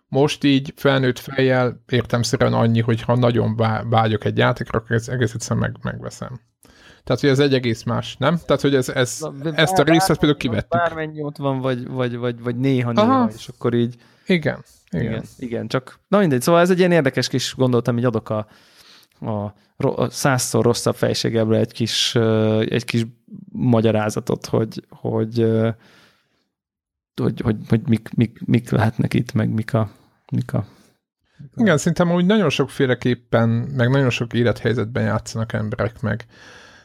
most 0.08 0.44
így 0.44 0.72
felnőtt 0.76 1.18
fejjel 1.18 1.82
értemszerűen 1.88 2.52
annyi, 2.52 2.80
hogy 2.80 3.02
ha 3.02 3.16
nagyon 3.16 3.56
vágyok 3.88 4.24
egy 4.24 4.36
játékra, 4.36 4.78
akkor 4.78 5.00
egész 5.06 5.34
egyszerűen 5.34 5.70
meg, 5.70 5.76
megveszem. 5.82 6.40
Tehát, 7.04 7.22
hogy 7.22 7.30
ez 7.30 7.38
egy 7.38 7.54
egész 7.54 7.82
más, 7.82 8.16
nem? 8.16 8.38
Tehát, 8.46 8.62
hogy 8.62 8.74
ez, 8.74 8.88
ez, 8.88 9.18
Na, 9.42 9.52
ezt 9.54 9.78
a 9.78 9.82
részt 9.82 10.06
például 10.06 10.36
kivettük. 10.36 10.68
Bármennyi 10.68 11.22
ott 11.22 11.36
van, 11.36 11.60
vagy, 11.60 11.88
vagy, 11.88 12.16
vagy, 12.16 12.42
vagy 12.42 12.56
néha, 12.56 12.92
néha, 12.92 13.12
Aha. 13.12 13.30
és 13.36 13.48
akkor 13.48 13.74
így... 13.74 13.96
Igen, 14.26 14.64
igen. 14.90 15.04
Igen, 15.04 15.24
igen, 15.38 15.68
csak... 15.68 15.98
Na 16.08 16.18
mindegy, 16.18 16.42
szóval 16.42 16.60
ez 16.60 16.70
egy 16.70 16.78
ilyen 16.78 16.92
érdekes 16.92 17.28
kis 17.28 17.54
gondoltam, 17.54 17.94
hogy 17.94 18.04
adok 18.04 18.30
a, 18.30 18.46
a, 19.20 19.52
a 19.76 20.10
százszor 20.10 20.64
rosszabb 20.64 20.94
fejségemre 20.94 21.58
egy 21.58 21.72
kis, 21.72 22.14
egy 22.60 22.84
kis 22.84 23.06
magyarázatot, 23.52 24.46
hogy, 24.46 24.84
hogy, 24.88 25.46
hogy, 27.14 27.40
hogy, 27.40 27.56
hogy 27.68 27.80
mik, 27.88 28.10
mik, 28.14 28.40
mik 28.44 28.70
lehetnek 28.70 29.14
itt, 29.14 29.32
meg 29.32 29.48
mik 29.48 29.74
a, 29.74 29.90
mik 30.32 30.52
a 30.52 30.66
igen, 31.56 31.78
szerintem 31.78 32.12
úgy 32.12 32.26
nagyon 32.26 32.50
sokféleképpen, 32.50 33.48
meg 33.48 33.90
nagyon 33.90 34.10
sok 34.10 34.32
élethelyzetben 34.32 35.02
játszanak 35.02 35.52
emberek, 35.52 36.00
meg, 36.00 36.26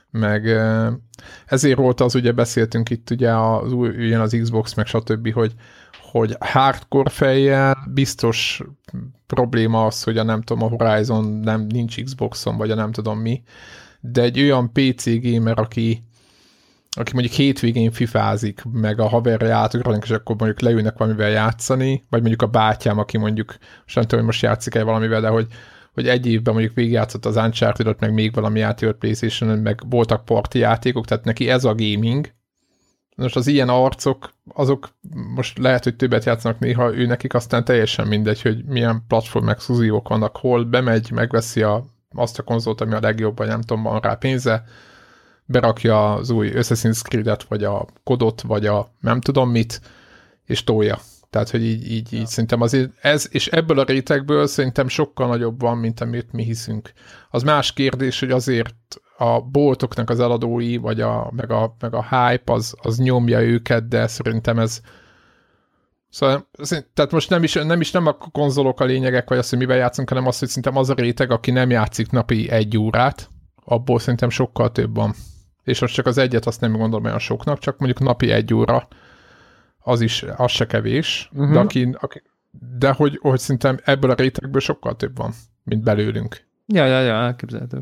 meg 0.10 0.48
ezért 1.46 1.78
volt 1.78 2.02
az, 2.02 2.16
ugye 2.16 2.32
beszéltünk 2.32 2.90
itt 2.90 3.10
ugye 3.10 3.32
az 3.32 3.72
új, 3.72 4.06
ilyen 4.06 4.22
az 4.22 4.38
Xbox, 4.42 4.74
meg 4.74 4.86
stb., 4.86 5.34
hogy, 5.34 5.54
hogy 6.12 6.36
hardcore 6.40 7.10
fejjel 7.10 7.78
biztos 7.94 8.62
probléma 9.28 9.86
az, 9.86 10.04
hogy 10.04 10.18
a 10.18 10.24
nem 10.24 10.42
tudom, 10.42 10.64
a 10.64 10.76
Horizon 10.78 11.26
nem 11.26 11.62
nincs 11.62 12.04
Xboxon, 12.04 12.58
vagy 12.58 12.72
a 12.72 12.76
nem 12.76 12.92
tudom 12.92 13.20
mi, 13.20 13.44
de 14.00 14.22
egy 14.22 14.40
olyan 14.40 14.72
PC 14.72 15.22
gamer, 15.22 15.60
aki 15.60 16.04
aki 16.96 17.14
mondjuk 17.14 17.34
hétvégén 17.34 17.92
fifázik, 17.92 18.62
meg 18.72 19.00
a 19.00 19.08
haverja 19.08 19.56
átugranak, 19.56 20.04
és 20.04 20.10
akkor 20.10 20.36
mondjuk 20.36 20.60
leülnek 20.60 20.98
valamivel 20.98 21.30
játszani, 21.30 22.04
vagy 22.10 22.20
mondjuk 22.20 22.42
a 22.42 22.48
bátyám, 22.48 22.98
aki 22.98 23.18
mondjuk, 23.18 23.56
most 23.84 23.96
nem 23.96 24.04
tudom, 24.04 24.18
hogy 24.20 24.26
most 24.26 24.42
játszik-e 24.42 24.84
valamivel, 24.84 25.22
de 25.22 25.28
hogy, 25.28 25.48
hogy 25.94 26.08
egy 26.08 26.26
évben 26.26 26.54
mondjuk 26.54 26.76
végigjátszott 26.76 27.26
az 27.26 27.36
uncharted 27.36 27.96
meg 28.00 28.14
még 28.14 28.34
valami 28.34 28.60
játékot 28.60 28.98
playstation 28.98 29.58
meg 29.58 29.80
voltak 29.90 30.26
parti 30.26 30.60
játékok, 30.60 31.06
tehát 31.06 31.26
neki 31.26 31.50
ez 31.50 31.64
a 31.64 31.76
gaming. 31.76 32.32
Most 33.16 33.36
az 33.36 33.48
ilyen 33.48 33.70
arcok, 33.70 34.34
azok 34.54 34.90
most 35.36 35.58
lehet, 35.58 35.84
hogy 35.84 35.96
többet 35.96 36.26
játszanak 36.26 36.60
néha 36.60 36.96
ő 36.96 37.06
nekik, 37.06 37.34
aztán 37.34 37.66
teljesen 37.66 38.08
mindegy, 38.08 38.42
hogy 38.42 38.66
milyen 38.66 39.04
platform 39.08 39.50
exkluzívok 39.50 40.08
vannak, 40.08 40.38
hol 40.38 40.64
bemegy, 40.64 41.12
megveszi 41.12 41.62
a, 41.62 41.86
azt 42.16 42.40
a 42.40 42.44
konzolt, 42.44 42.82
ami 42.82 42.94
a 42.94 43.00
legjobb, 43.00 43.38
vagy 43.38 43.48
nem 43.48 43.62
tudom, 43.62 43.84
van 43.84 44.00
rá 44.00 44.16
pénze, 44.16 44.64
berakja 45.46 46.14
az 46.14 46.30
új 46.30 46.52
Assassin's 46.56 47.02
Creed-et, 47.02 47.44
vagy 47.44 47.64
a 47.64 47.88
kodot, 48.04 48.42
vagy 48.42 48.66
a 48.66 48.92
nem 49.00 49.22
tudom 49.22 49.50
mit, 49.50 49.82
és 50.46 50.64
tolja. 50.64 51.00
Tehát, 51.30 51.50
hogy 51.50 51.64
így, 51.64 51.92
így, 51.92 52.14
így 52.14 52.28
szerintem 52.28 52.62
azért 52.62 52.92
ez, 53.02 53.28
és 53.32 53.48
ebből 53.48 53.80
a 53.80 53.84
rétegből 53.84 54.48
szerintem 54.48 54.88
sokkal 54.88 55.28
nagyobb 55.28 55.62
van, 55.62 55.78
mint 55.78 56.02
amit 56.02 56.32
mi 56.32 56.44
hiszünk. 56.44 56.94
Az 57.30 57.44
más 57.44 57.74
kérdés, 57.74 58.20
hogy 58.20 58.32
azért 58.32 59.02
a 59.18 59.42
boltoknak 59.42 60.10
az 60.10 60.20
eladói, 60.20 60.78
vagy 60.78 61.02
a, 61.02 61.32
meg, 61.36 61.52
a, 61.52 61.76
meg 61.80 61.94
a 61.94 62.04
hype, 62.04 62.54
az, 62.54 62.76
az 62.82 62.98
nyomja 62.98 63.42
őket, 63.42 63.88
de 63.88 64.08
szerintem 64.08 64.60
ez 64.60 64.82
Szóval, 66.10 66.50
tehát 66.94 67.12
most 67.12 67.30
nem 67.30 67.44
is, 67.44 67.54
nem 67.54 67.82
is 67.82 67.92
nem 67.92 68.08
a 68.08 68.14
konzolok 68.14 68.80
a 68.80 68.86
lényegek, 68.86 69.30
vagy 69.30 69.38
az, 69.38 69.50
hogy 69.50 69.58
mivel 69.58 69.78
játszunk, 69.78 70.10
hanem 70.10 70.28
az, 70.28 70.40
hogy 70.40 70.48
szerintem 70.48 70.78
az 70.78 70.90
a 70.90 70.94
réteg, 70.94 71.32
aki 71.32 71.52
nem 71.52 71.70
játszik 71.70 72.12
napi 72.12 72.50
egy 72.50 72.78
órát, 72.78 73.30
abból 73.66 74.00
szerintem 74.00 74.30
sokkal 74.30 74.72
több 74.72 74.96
van 74.96 75.16
és 75.64 75.82
most 75.82 75.94
csak 75.94 76.06
az 76.06 76.18
egyet 76.18 76.46
azt 76.46 76.62
nem 76.62 76.72
gondolom 76.72 77.06
olyan 77.06 77.20
soknak, 77.20 77.60
csak 77.60 77.78
mondjuk 77.78 78.00
napi 78.00 78.32
egy 78.32 78.54
óra, 78.54 78.88
az 79.80 80.02
is, 80.02 80.26
az 80.36 80.52
se 80.52 80.66
kevés, 80.66 81.30
uh-huh. 81.34 81.54
de, 81.54 81.60
aki, 81.60 81.96
aki, 82.00 82.22
de 82.78 82.92
hogy, 82.92 83.20
hogy 83.22 83.40
szerintem 83.40 83.80
ebből 83.84 84.12
a 84.12 84.14
rétegből 84.14 84.62
sokkal 84.62 84.96
több 84.96 85.18
van, 85.18 85.34
mint 85.64 85.84
belőlünk. 85.84 86.48
Ja, 86.66 86.86
ja, 86.86 87.00
ja, 87.00 87.14
elképzelhető. 87.14 87.82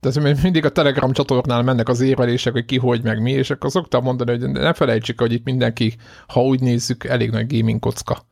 Tehát 0.00 0.42
mindig 0.42 0.64
a 0.64 0.72
Telegram 0.72 1.12
csatornál 1.12 1.62
mennek 1.62 1.88
az 1.88 2.00
érvelések, 2.00 2.52
hogy 2.52 2.64
ki, 2.64 2.78
hogy, 2.78 3.02
meg 3.02 3.22
mi, 3.22 3.30
és 3.30 3.50
akkor 3.50 3.70
szoktam 3.70 4.02
mondani, 4.02 4.38
hogy 4.38 4.50
ne 4.50 4.72
felejtsük, 4.72 5.20
hogy 5.20 5.32
itt 5.32 5.44
mindenki, 5.44 5.96
ha 6.26 6.42
úgy 6.42 6.60
nézzük, 6.60 7.04
elég 7.04 7.30
nagy 7.30 7.56
gaming 7.56 7.80
kocka. 7.80 8.26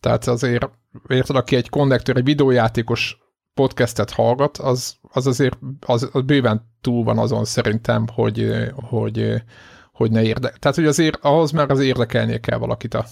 Tehát 0.00 0.26
azért, 0.26 0.70
érted, 1.08 1.36
aki 1.36 1.56
egy 1.56 1.68
konnektor, 1.68 2.16
egy 2.16 2.24
videójátékos 2.24 3.18
podcastet 3.54 4.10
hallgat, 4.10 4.58
az, 4.58 4.96
az 5.12 5.26
azért 5.26 5.58
az, 5.86 6.08
az 6.12 6.22
bőven 6.22 6.68
túl 6.80 7.04
van 7.04 7.18
azon 7.18 7.44
szerintem, 7.44 8.06
hogy, 8.14 8.52
hogy, 8.74 9.42
hogy 9.92 10.10
ne 10.10 10.22
érde. 10.22 10.52
Tehát, 10.58 10.76
hogy 10.76 10.86
azért 10.86 11.16
ahhoz 11.24 11.50
már 11.50 11.70
az 11.70 11.80
érdekelnie 11.80 12.40
kell 12.40 12.58
valakit 12.58 12.94
a, 12.94 13.04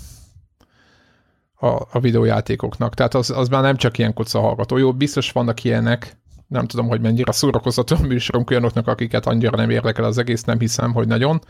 a, 1.55 1.87
a 1.93 2.01
videójátékoknak. 2.01 2.95
Tehát 2.95 3.15
az, 3.15 3.31
az 3.31 3.49
már 3.49 3.63
nem 3.63 3.77
csak 3.77 3.99
ilyen 3.99 4.15
koca 4.15 4.41
hallgató. 4.41 4.77
Jó, 4.77 4.93
biztos 4.93 5.33
vannak 5.33 5.65
ilyenek, 5.65 6.17
nem 6.47 6.67
tudom, 6.67 6.89
hogy 6.89 7.01
mennyire 7.01 7.33
szórakoztató 7.33 7.97
a 7.97 8.07
műsorunk 8.07 8.51
olyanoknak, 8.51 8.87
akiket 8.87 9.27
annyira 9.27 9.57
nem 9.57 9.71
érdekel 9.71 10.05
az 10.05 10.19
egész, 10.19 10.43
nem 10.45 10.59
hiszem, 10.59 10.93
hogy 10.93 11.07
nagyon. 11.07 11.41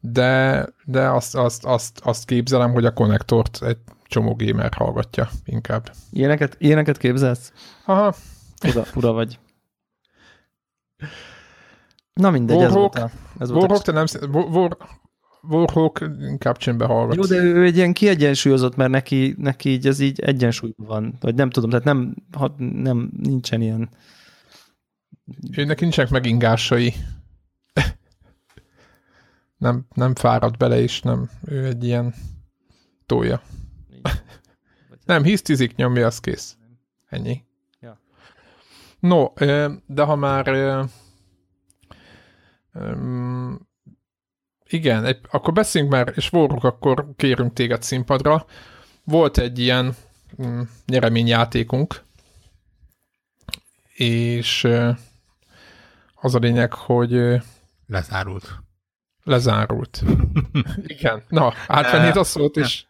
De, 0.00 0.64
de 0.84 1.08
azt, 1.08 1.34
azt, 1.34 1.64
azt, 1.64 2.00
azt 2.02 2.24
képzelem, 2.24 2.72
hogy 2.72 2.84
a 2.84 2.92
konnektort 2.92 3.62
egy 3.62 3.78
csomó 4.06 4.36
gamer 4.38 4.74
hallgatja 4.74 5.28
inkább. 5.44 5.92
Ilyeneket, 6.10 6.56
ilyeneket 6.58 6.96
képzelsz? 6.96 7.52
Aha. 7.84 8.14
Fura, 8.60 8.84
fura 8.84 9.12
vagy. 9.12 9.38
Na 12.12 12.30
mindegy, 12.30 12.56
Warhawk, 12.56 12.96
ez 12.96 13.00
volt 13.00 13.12
a... 13.12 13.16
Ez 13.38 13.50
Warhawk, 13.50 13.82
te 13.82 13.92
nem... 13.92 14.04
War, 14.32 14.76
Warhawk 15.48 16.00
inkább 16.20 16.56
csöndbe 16.56 16.84
hallgat. 16.84 17.16
Jó, 17.16 17.22
de 17.22 17.42
ő 17.42 17.64
egy 17.64 17.76
ilyen 17.76 17.92
kiegyensúlyozott, 17.92 18.76
mert 18.76 18.90
neki, 18.90 19.34
neki 19.38 19.68
így 19.68 19.86
ez 19.86 20.00
így 20.00 20.20
egyensúlyban 20.20 20.86
van. 20.86 21.16
Vagy 21.20 21.34
nem 21.34 21.50
tudom, 21.50 21.70
tehát 21.70 21.84
nem, 21.84 22.14
ha, 22.32 22.54
nem 22.58 23.10
nincsen 23.22 23.60
ilyen... 23.60 23.88
Ő 25.56 25.64
neki 25.64 25.82
nincsenek 25.82 26.10
megingásai. 26.10 26.94
nem, 29.56 29.86
nem 29.94 30.14
fárad 30.14 30.56
bele 30.56 30.80
is, 30.80 31.02
nem. 31.02 31.30
Ő 31.44 31.64
egy 31.64 31.84
ilyen 31.84 32.14
tója. 33.06 33.42
Nem, 35.04 35.22
hisztizik, 35.22 35.74
nyomja, 35.74 36.06
az 36.06 36.20
kész. 36.20 36.56
Ennyi. 37.08 37.44
No, 38.98 39.32
de 39.86 40.02
ha 40.02 40.16
már 40.16 40.46
igen, 44.68 45.04
egy, 45.04 45.20
akkor 45.30 45.52
beszéljünk 45.52 45.92
már, 45.92 46.12
és 46.14 46.28
Voruk, 46.28 46.64
akkor 46.64 47.06
kérünk 47.16 47.52
téged 47.52 47.82
színpadra. 47.82 48.46
Volt 49.04 49.38
egy 49.38 49.58
ilyen 49.58 49.96
mm, 50.42 50.60
nyereményjátékunk, 50.86 52.02
és 53.92 54.68
az 56.14 56.34
a 56.34 56.38
lényeg, 56.38 56.72
hogy 56.72 57.40
lezárult. 57.86 58.62
Lezárult. 59.24 60.02
Igen. 60.96 61.22
Na, 61.28 61.52
átvennéd 61.66 62.16
a 62.16 62.24
szót 62.24 62.56
is. 62.56 62.88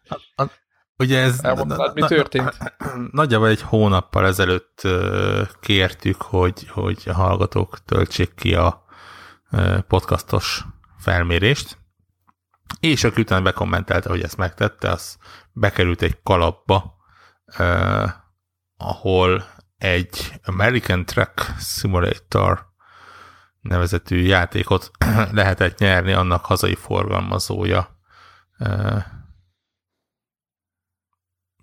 Ugye 0.97 1.21
ez... 1.21 1.39
Elmondtad, 1.43 1.93
mi 1.93 2.01
történt? 2.01 2.57
Nagyjából 3.11 3.47
egy 3.47 3.61
hónappal 3.61 4.25
ezelőtt 4.25 4.87
kértük, 5.59 6.21
hogy, 6.21 6.67
hogy 6.69 7.03
a 7.05 7.13
hallgatók 7.13 7.83
töltsék 7.85 8.33
ki 8.35 8.55
a 8.55 8.85
podcastos 9.87 10.65
felmérést, 10.97 11.77
és 12.79 13.03
aki 13.03 13.21
utána 13.21 13.41
bekommentelte, 13.41 14.09
hogy 14.09 14.21
ezt 14.21 14.37
megtette, 14.37 14.89
az 14.89 15.17
bekerült 15.51 16.01
egy 16.01 16.21
kalapba, 16.23 16.95
ahol 18.77 19.45
egy 19.77 20.39
American 20.45 21.05
Truck 21.05 21.55
Simulator 21.59 22.65
nevezetű 23.61 24.17
játékot 24.21 24.91
lehetett 25.31 25.79
nyerni 25.79 26.11
annak 26.11 26.45
hazai 26.45 26.75
forgalmazója 26.75 27.99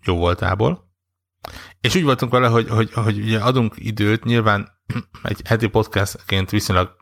jó 0.05 0.17
voltából. 0.17 0.93
És 1.81 1.95
úgy 1.95 2.03
voltunk 2.03 2.33
vele, 2.33 2.49
hogy, 2.49 2.69
hogy, 2.69 2.93
hogy 2.93 3.19
ugye 3.19 3.39
adunk 3.39 3.75
időt, 3.77 4.25
nyilván 4.25 4.69
egy 5.23 5.41
heti 5.45 5.69
podcastként 5.69 6.51
viszonylag 6.51 6.97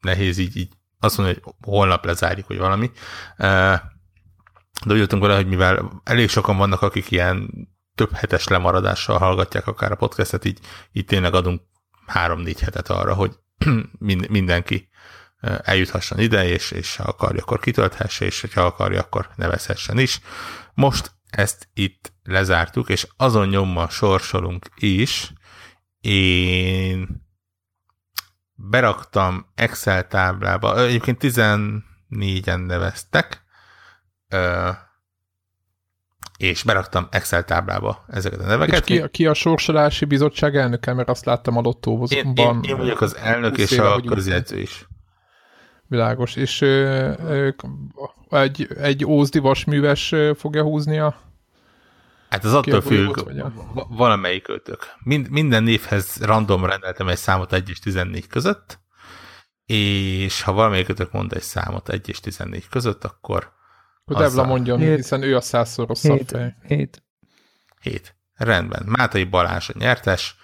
nehéz 0.00 0.38
így, 0.38 0.56
így 0.56 0.72
azt 1.00 1.16
mondani, 1.16 1.40
hogy 1.42 1.54
holnap 1.60 2.04
lezárjuk, 2.04 2.46
hogy 2.46 2.58
valami. 2.58 2.90
De 3.36 4.92
úgy 4.92 4.98
jöttünk 4.98 5.22
vele, 5.22 5.34
hogy 5.34 5.46
mivel 5.46 6.02
elég 6.04 6.28
sokan 6.28 6.56
vannak, 6.56 6.82
akik 6.82 7.10
ilyen 7.10 7.50
több 7.94 8.12
hetes 8.12 8.48
lemaradással 8.48 9.18
hallgatják 9.18 9.66
akár 9.66 9.92
a 9.92 9.96
podcastet, 9.96 10.44
így, 10.44 10.58
így 10.92 11.04
tényleg 11.04 11.34
adunk 11.34 11.62
három-négy 12.06 12.60
hetet 12.60 12.88
arra, 12.88 13.14
hogy 13.14 13.38
mindenki 14.28 14.88
eljuthasson 15.62 16.18
ide, 16.18 16.48
és, 16.48 16.70
és 16.70 16.96
ha 16.96 17.04
akarja, 17.04 17.42
akkor 17.42 17.60
kitölthesse, 17.60 18.24
és 18.24 18.46
ha 18.54 18.60
akarja, 18.60 19.00
akkor 19.00 19.28
nevezhessen 19.36 19.98
is. 19.98 20.20
Most 20.74 21.17
ezt 21.30 21.68
itt 21.74 22.12
lezártuk, 22.22 22.88
és 22.88 23.06
azon 23.16 23.48
nyommal 23.48 23.88
sorsolunk 23.88 24.68
is. 24.76 25.32
Én 26.00 27.26
beraktam 28.54 29.46
Excel 29.54 30.06
táblába, 30.06 30.84
egyébként 30.84 31.18
14-en 31.20 32.66
neveztek, 32.66 33.42
és 36.36 36.62
beraktam 36.62 37.08
Excel 37.10 37.44
táblába 37.44 38.04
ezeket 38.08 38.40
a 38.40 38.46
neveket. 38.46 38.88
És 38.88 39.00
ki, 39.00 39.08
ki 39.10 39.26
a 39.26 39.34
sorsolási 39.34 40.04
bizottság 40.04 40.56
elnöke, 40.56 40.92
mert 40.92 41.08
azt 41.08 41.24
láttam 41.24 41.56
a 41.56 41.60
lottóban. 41.60 42.08
Én, 42.10 42.32
én, 42.34 42.60
én 42.62 42.76
vagyok 42.76 43.00
az 43.00 43.16
elnök 43.16 43.58
és 43.58 43.78
a 43.78 44.00
közjegyző 44.00 44.60
is. 44.60 44.86
Világos. 45.88 46.36
És 46.36 46.60
ö, 46.60 47.12
ö, 47.18 47.48
egy, 48.30 48.68
egy 48.76 49.04
ózdi 49.04 49.38
vasműves 49.38 50.14
fogja 50.34 50.62
húzni 50.62 50.98
a 50.98 51.26
Hát 52.28 52.44
az 52.44 52.54
attól 52.54 52.80
függ, 52.80 53.18
valamelyik 53.88 54.48
ötök. 54.48 54.86
Mind, 54.98 55.30
minden 55.30 55.62
névhez 55.62 56.16
random 56.20 56.64
rendeltem 56.64 57.08
egy 57.08 57.16
számot 57.16 57.52
1 57.52 57.68
és 57.70 57.78
14 57.78 58.26
között, 58.26 58.78
és 59.66 60.42
ha 60.42 60.52
valamelyik 60.52 60.88
ötök 60.88 61.12
mond 61.12 61.32
egy 61.32 61.42
számot 61.42 61.88
1 61.88 62.08
és 62.08 62.20
14 62.20 62.68
között, 62.68 63.04
akkor... 63.04 63.56
Hogy 64.04 64.16
Devla 64.16 64.44
mondjon, 64.44 64.78
hét. 64.78 64.96
hiszen 64.96 65.22
ő 65.22 65.36
a 65.36 65.40
százszor 65.40 65.86
rosszabb 65.86 66.16
hét. 66.16 66.30
fej. 66.30 66.56
Hét. 66.66 67.02
Hét. 67.80 68.16
Rendben. 68.34 68.82
Mátai 68.86 69.24
Balázs 69.24 69.68
a 69.68 69.72
nyertes. 69.78 70.36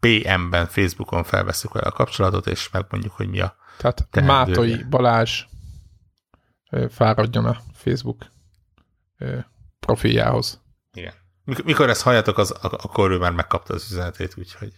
PM-ben, 0.00 0.66
Facebookon 0.66 1.24
felveszük 1.24 1.72
vele 1.72 1.86
a 1.86 1.92
kapcsolatot, 1.92 2.46
és 2.46 2.70
megmondjuk, 2.70 3.12
hogy 3.12 3.28
mi 3.28 3.40
a 3.40 3.56
Tehát 3.78 4.08
teendője. 4.10 4.38
Mátai 4.38 4.84
Balázs 4.84 5.44
fáradjon 6.88 7.44
a 7.44 7.56
Facebook 7.72 8.26
profiljához. 9.78 10.62
Igen. 10.92 11.12
Mikor 11.64 11.88
ezt 11.88 12.02
halljátok, 12.02 12.38
az, 12.38 12.50
akkor 12.50 13.10
ő 13.10 13.18
már 13.18 13.32
megkapta 13.32 13.74
az 13.74 13.90
üzenetét, 13.90 14.34
úgyhogy 14.38 14.72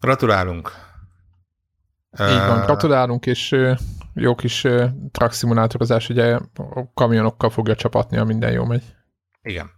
gratulálunk. 0.00 0.72
Így 2.12 2.46
van, 2.46 2.64
gratulálunk, 2.64 3.26
és 3.26 3.56
jó 4.14 4.34
kis 4.34 4.60
truck 5.10 5.32
szimulátorozás, 5.32 6.08
ugye 6.08 6.34
a 6.54 6.92
kamionokkal 6.94 7.50
fogja 7.50 7.74
csapatni, 7.74 8.16
a 8.16 8.24
minden 8.24 8.52
jó 8.52 8.64
megy. 8.64 8.96
Igen. 9.42 9.70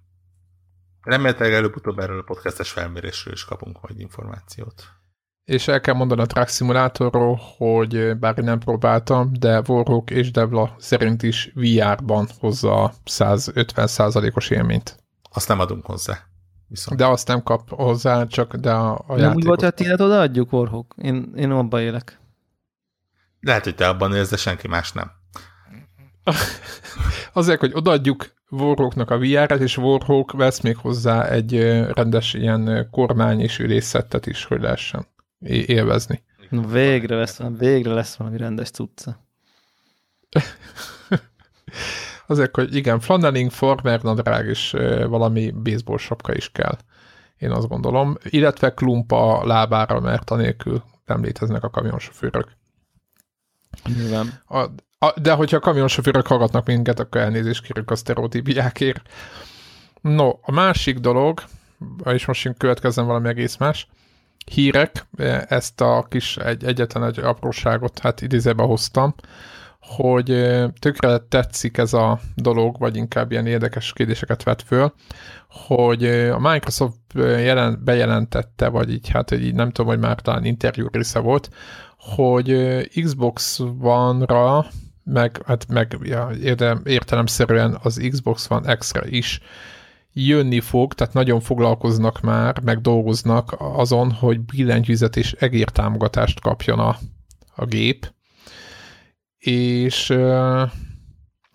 Remélhetőleg 1.03 1.53
előbb-utóbb 1.53 1.99
erről 1.99 2.19
a 2.19 2.23
podcastes 2.23 2.71
felmérésről 2.71 3.35
is 3.35 3.45
kapunk 3.45 3.81
majd 3.81 4.01
információt. 4.01 4.89
És 5.51 5.69
el 5.69 5.81
kell 5.81 5.95
mondani 5.95 6.21
a 6.21 6.27
Truck 6.27 6.49
Simulatorról, 6.49 7.41
hogy 7.57 8.17
bár 8.17 8.39
én 8.39 8.45
nem 8.45 8.59
próbáltam, 8.59 9.33
de 9.39 9.63
Warhawk 9.67 10.11
és 10.11 10.31
Devla 10.31 10.75
szerint 10.79 11.23
is 11.23 11.53
VR-ban 11.55 12.29
hozza 12.39 12.83
a 12.83 12.93
150%-os 13.07 14.51
élményt. 14.51 14.97
Azt 15.33 15.49
nem 15.49 15.61
adunk 15.61 15.87
hozzá. 15.87 16.19
Viszont. 16.69 16.99
De 16.99 17.07
azt 17.07 17.29
nem 17.29 17.43
kap 17.43 17.69
hozzá, 17.71 18.27
csak 18.27 18.57
de 18.57 18.73
a, 18.73 19.05
a 19.07 19.17
Nem 19.17 19.35
úgy 19.35 19.45
volt, 19.45 19.61
hogy 19.61 19.75
tiéd 19.75 20.01
odaadjuk, 20.01 20.53
Warhawk? 20.53 20.95
Én, 20.97 21.33
én 21.37 21.51
abba 21.51 21.81
élek. 21.81 22.21
Lehet, 23.41 23.65
hogy 23.65 23.75
te 23.75 23.89
abban 23.89 24.15
élsz, 24.15 24.31
de 24.31 24.37
senki 24.37 24.69
más 24.69 24.93
nem. 24.93 25.11
Azért, 27.33 27.61
hogy 27.61 27.73
odaadjuk 27.75 28.33
Warhawknak 28.51 29.11
a 29.11 29.19
VR-et, 29.19 29.61
és 29.61 29.77
Warhawk 29.77 30.33
vesz 30.33 30.61
még 30.61 30.77
hozzá 30.77 31.25
egy 31.25 31.59
rendes 31.93 32.35
ilyen 32.35 32.89
kormány 32.91 33.41
és 33.41 33.59
ülészettet 33.59 34.27
is, 34.27 34.45
hogy 34.45 34.61
lehessen 34.61 35.07
élvezni. 35.47 36.23
No, 36.49 36.67
végre 36.67 37.17
lesz, 37.17 37.41
végre 37.59 37.93
lesz 37.93 38.15
valami 38.15 38.37
rendes 38.37 38.71
cucca. 38.71 39.25
Azért, 42.27 42.55
hogy 42.55 42.75
igen, 42.75 43.01
flanelling, 43.01 43.51
farmer 43.51 44.03
nadrág 44.03 44.47
és 44.47 44.71
valami 45.07 45.51
baseball 45.51 45.99
sapka 45.99 46.35
is 46.35 46.53
kell. 46.53 46.79
Én 47.39 47.51
azt 47.51 47.69
gondolom. 47.69 48.17
Illetve 48.25 48.75
klumpa 48.75 49.47
lábára, 49.47 50.01
mert 50.01 50.31
anélkül 50.31 50.83
nem 51.07 51.23
léteznek 51.23 51.65
a 51.65 51.71
kamionsofőrök. 51.71 52.49
Nyilván. 53.85 54.43
A, 54.47 54.59
a, 54.99 55.21
de 55.21 55.33
hogyha 55.33 55.57
a 55.57 55.61
kamionsofőrök 55.61 56.27
hallgatnak 56.27 56.67
minket, 56.67 56.99
akkor 56.99 57.21
elnézést 57.21 57.63
kérünk 57.63 57.91
a 57.91 57.97
sztereotípiákért. 57.97 59.09
No, 60.01 60.31
a 60.41 60.53
másik 60.53 60.99
dolog, 60.99 61.43
és 62.05 62.25
most 62.27 62.55
következzen 62.59 63.07
valami 63.07 63.29
egész 63.29 63.57
más, 63.57 63.89
hírek, 64.47 65.07
ezt 65.49 65.81
a 65.81 66.07
kis 66.09 66.37
egy, 66.37 66.65
egyetlen 66.65 67.05
egy 67.05 67.19
apróságot 67.19 67.99
hát 67.99 68.21
idézőbe 68.21 68.63
hoztam, 68.63 69.15
hogy 69.81 70.57
tökre 70.79 71.19
tetszik 71.19 71.77
ez 71.77 71.93
a 71.93 72.21
dolog, 72.35 72.79
vagy 72.79 72.97
inkább 72.97 73.31
ilyen 73.31 73.47
érdekes 73.47 73.93
kérdéseket 73.93 74.43
vet 74.43 74.63
föl, 74.63 74.93
hogy 75.49 76.05
a 76.07 76.39
Microsoft 76.39 76.99
jelen, 77.15 77.81
bejelentette, 77.85 78.69
vagy 78.69 78.91
így 78.93 79.09
hát, 79.09 79.29
hogy 79.29 79.45
így 79.45 79.55
nem 79.55 79.71
tudom, 79.71 79.91
hogy 79.91 80.01
már 80.01 80.21
talán 80.21 80.45
interjú 80.45 80.87
része 80.93 81.19
volt, 81.19 81.51
hogy 81.99 82.89
Xbox 83.03 83.61
One-ra, 83.81 84.67
meg, 85.05 85.43
hát 85.47 85.69
meg 85.69 85.99
ja, 86.03 86.31
értelemszerűen 86.85 87.79
az 87.83 88.07
Xbox 88.11 88.51
One 88.51 88.71
Extra 88.71 89.07
is 89.07 89.41
jönni 90.13 90.61
fog, 90.61 90.95
tehát 90.95 91.15
nagyon 91.15 91.41
foglalkoznak 91.41 92.21
már, 92.21 92.61
meg 92.61 92.81
dolgoznak 92.81 93.55
azon, 93.59 94.13
hogy 94.13 94.41
billentyűzet 94.41 95.17
és 95.17 95.33
egértámogatást 95.33 96.41
kapjon 96.41 96.79
a, 96.79 96.97
a 97.55 97.65
gép, 97.65 98.13
és 99.39 100.07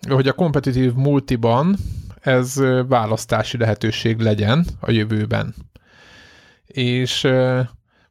hogy 0.09 0.27
a 0.27 0.33
kompetitív 0.33 0.93
multiban 0.93 1.75
ez 2.21 2.55
választási 2.87 3.57
lehetőség 3.57 4.19
legyen 4.19 4.65
a 4.79 4.91
jövőben. 4.91 5.55
És 6.65 7.27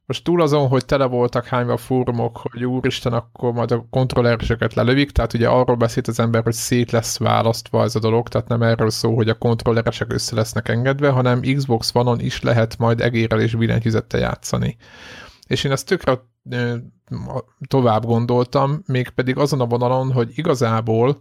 most 0.07 0.24
túl 0.24 0.42
azon, 0.42 0.68
hogy 0.68 0.84
tele 0.84 1.05
voltak 1.05 1.46
hányva 1.46 1.76
fórumok, 1.76 2.36
hogy 2.36 2.64
úristen, 2.64 3.12
akkor 3.12 3.52
majd 3.52 3.70
a 3.70 3.86
kontrollereseket 3.90 4.74
lelövik, 4.74 5.11
tehát 5.11 5.32
ugye 5.32 5.48
arról 5.48 5.76
beszélt 5.76 6.09
az 6.09 6.20
ember, 6.20 6.42
hogy 6.42 6.52
szét 6.52 6.90
lesz 6.90 7.18
választva 7.18 7.82
ez 7.82 7.94
a 7.94 7.98
dolog, 7.98 8.28
tehát 8.28 8.48
nem 8.48 8.62
erről 8.62 8.90
szó, 8.90 9.14
hogy 9.14 9.28
a 9.28 9.38
kontrolleresek 9.38 10.12
össze 10.12 10.34
lesznek 10.34 10.68
engedve, 10.68 11.09
hanem 11.09 11.40
Xbox 11.40 11.94
One-on 11.94 12.20
is 12.20 12.42
lehet 12.42 12.78
majd 12.78 13.00
egérrel 13.00 13.40
és 13.40 13.55
billentyűzettel 13.55 14.20
játszani. 14.20 14.76
És 15.46 15.64
én 15.64 15.72
ezt 15.72 15.86
tökre 15.86 16.20
tovább 17.68 18.05
gondoltam, 18.05 18.82
mégpedig 18.86 19.38
azon 19.38 19.61
a 19.61 19.66
vonalon, 19.66 20.12
hogy 20.12 20.30
igazából, 20.34 21.18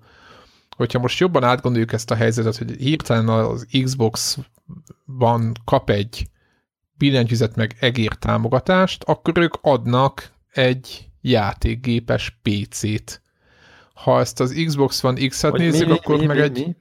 hogyha 0.75 0.99
most 0.99 1.19
jobban 1.19 1.43
átgondoljuk 1.43 1.93
ezt 1.93 2.11
a 2.11 2.15
helyzetet, 2.15 2.57
hogy 2.57 2.71
hirtelen 2.71 3.29
az 3.29 3.67
Xbox 3.83 4.37
van 5.05 5.51
kap 5.65 5.89
egy 5.89 6.27
billentyűzet 7.03 7.55
meg 7.55 7.75
egér 7.79 8.13
támogatást, 8.13 9.03
akkor 9.03 9.37
ők 9.37 9.53
adnak 9.61 10.31
egy 10.51 11.09
játékgépes 11.21 12.39
PC-t. 12.41 13.21
Ha 13.93 14.19
ezt 14.19 14.39
az 14.39 14.61
Xbox 14.65 15.03
One 15.03 15.27
X-et 15.27 15.51
Hogy 15.51 15.59
nézzük, 15.59 15.87
mi, 15.87 15.93
akkor 15.93 16.17
mi, 16.17 16.25
meg 16.25 16.35
mi, 16.35 16.41
egy... 16.41 16.65
mi? 16.65 16.75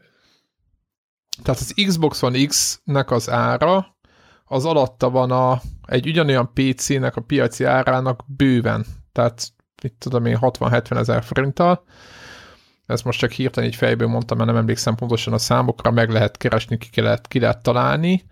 Tehát 1.42 1.60
az 1.60 1.74
Xbox 1.86 2.22
One 2.22 2.44
X-nek 2.44 3.10
az 3.10 3.30
ára, 3.30 3.96
az 4.44 4.64
alatta 4.64 5.10
van 5.10 5.30
a, 5.30 5.60
egy 5.86 6.06
ugyanolyan 6.06 6.50
PC-nek 6.54 7.16
a 7.16 7.20
piaci 7.20 7.64
árának 7.64 8.24
bőven. 8.26 8.86
Tehát 9.12 9.52
mit 9.82 9.94
tudom 9.98 10.26
én, 10.26 10.38
60-70 10.40 10.96
ezer 10.96 11.24
forinttal. 11.24 11.84
Ezt 12.86 13.04
most 13.04 13.18
csak 13.18 13.30
hirtelen 13.30 13.68
így 13.68 13.76
fejből 13.76 14.08
mondtam, 14.08 14.36
mert 14.36 14.50
nem 14.50 14.58
emlékszem 14.58 14.94
pontosan 14.94 15.32
a 15.32 15.38
számokra, 15.38 15.90
meg 15.90 16.10
lehet 16.10 16.36
keresni, 16.36 16.78
ki 16.78 17.00
lehet, 17.00 17.28
ki 17.28 17.38
lehet 17.38 17.62
találni. 17.62 18.24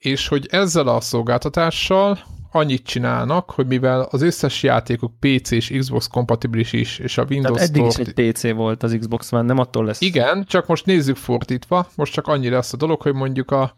És 0.00 0.28
hogy 0.28 0.46
ezzel 0.50 0.86
a 0.88 1.00
szolgáltatással 1.00 2.18
annyit 2.52 2.82
csinálnak, 2.82 3.50
hogy 3.50 3.66
mivel 3.66 4.00
az 4.00 4.22
összes 4.22 4.62
játékuk 4.62 5.12
PC 5.18 5.50
és 5.50 5.74
Xbox 5.78 6.06
kompatibilis 6.06 6.72
is, 6.72 6.98
és 6.98 7.18
a 7.18 7.24
Windows 7.30 7.56
Tehát 7.56 7.68
eddig 7.68 7.86
is 7.86 7.92
Store-t 7.92 8.18
egy 8.18 8.32
PC 8.32 8.52
volt 8.52 8.82
az 8.82 8.96
Xbox 8.98 9.32
One, 9.32 9.42
nem 9.42 9.58
attól 9.58 9.84
lesz. 9.84 10.00
igen, 10.00 10.44
csak 10.44 10.66
most 10.66 10.86
nézzük 10.86 11.16
fordítva, 11.16 11.88
most 11.96 12.12
csak 12.12 12.26
annyira 12.26 12.56
lesz 12.56 12.72
a 12.72 12.76
dolog, 12.76 13.02
hogy 13.02 13.14
mondjuk 13.14 13.50
a, 13.50 13.74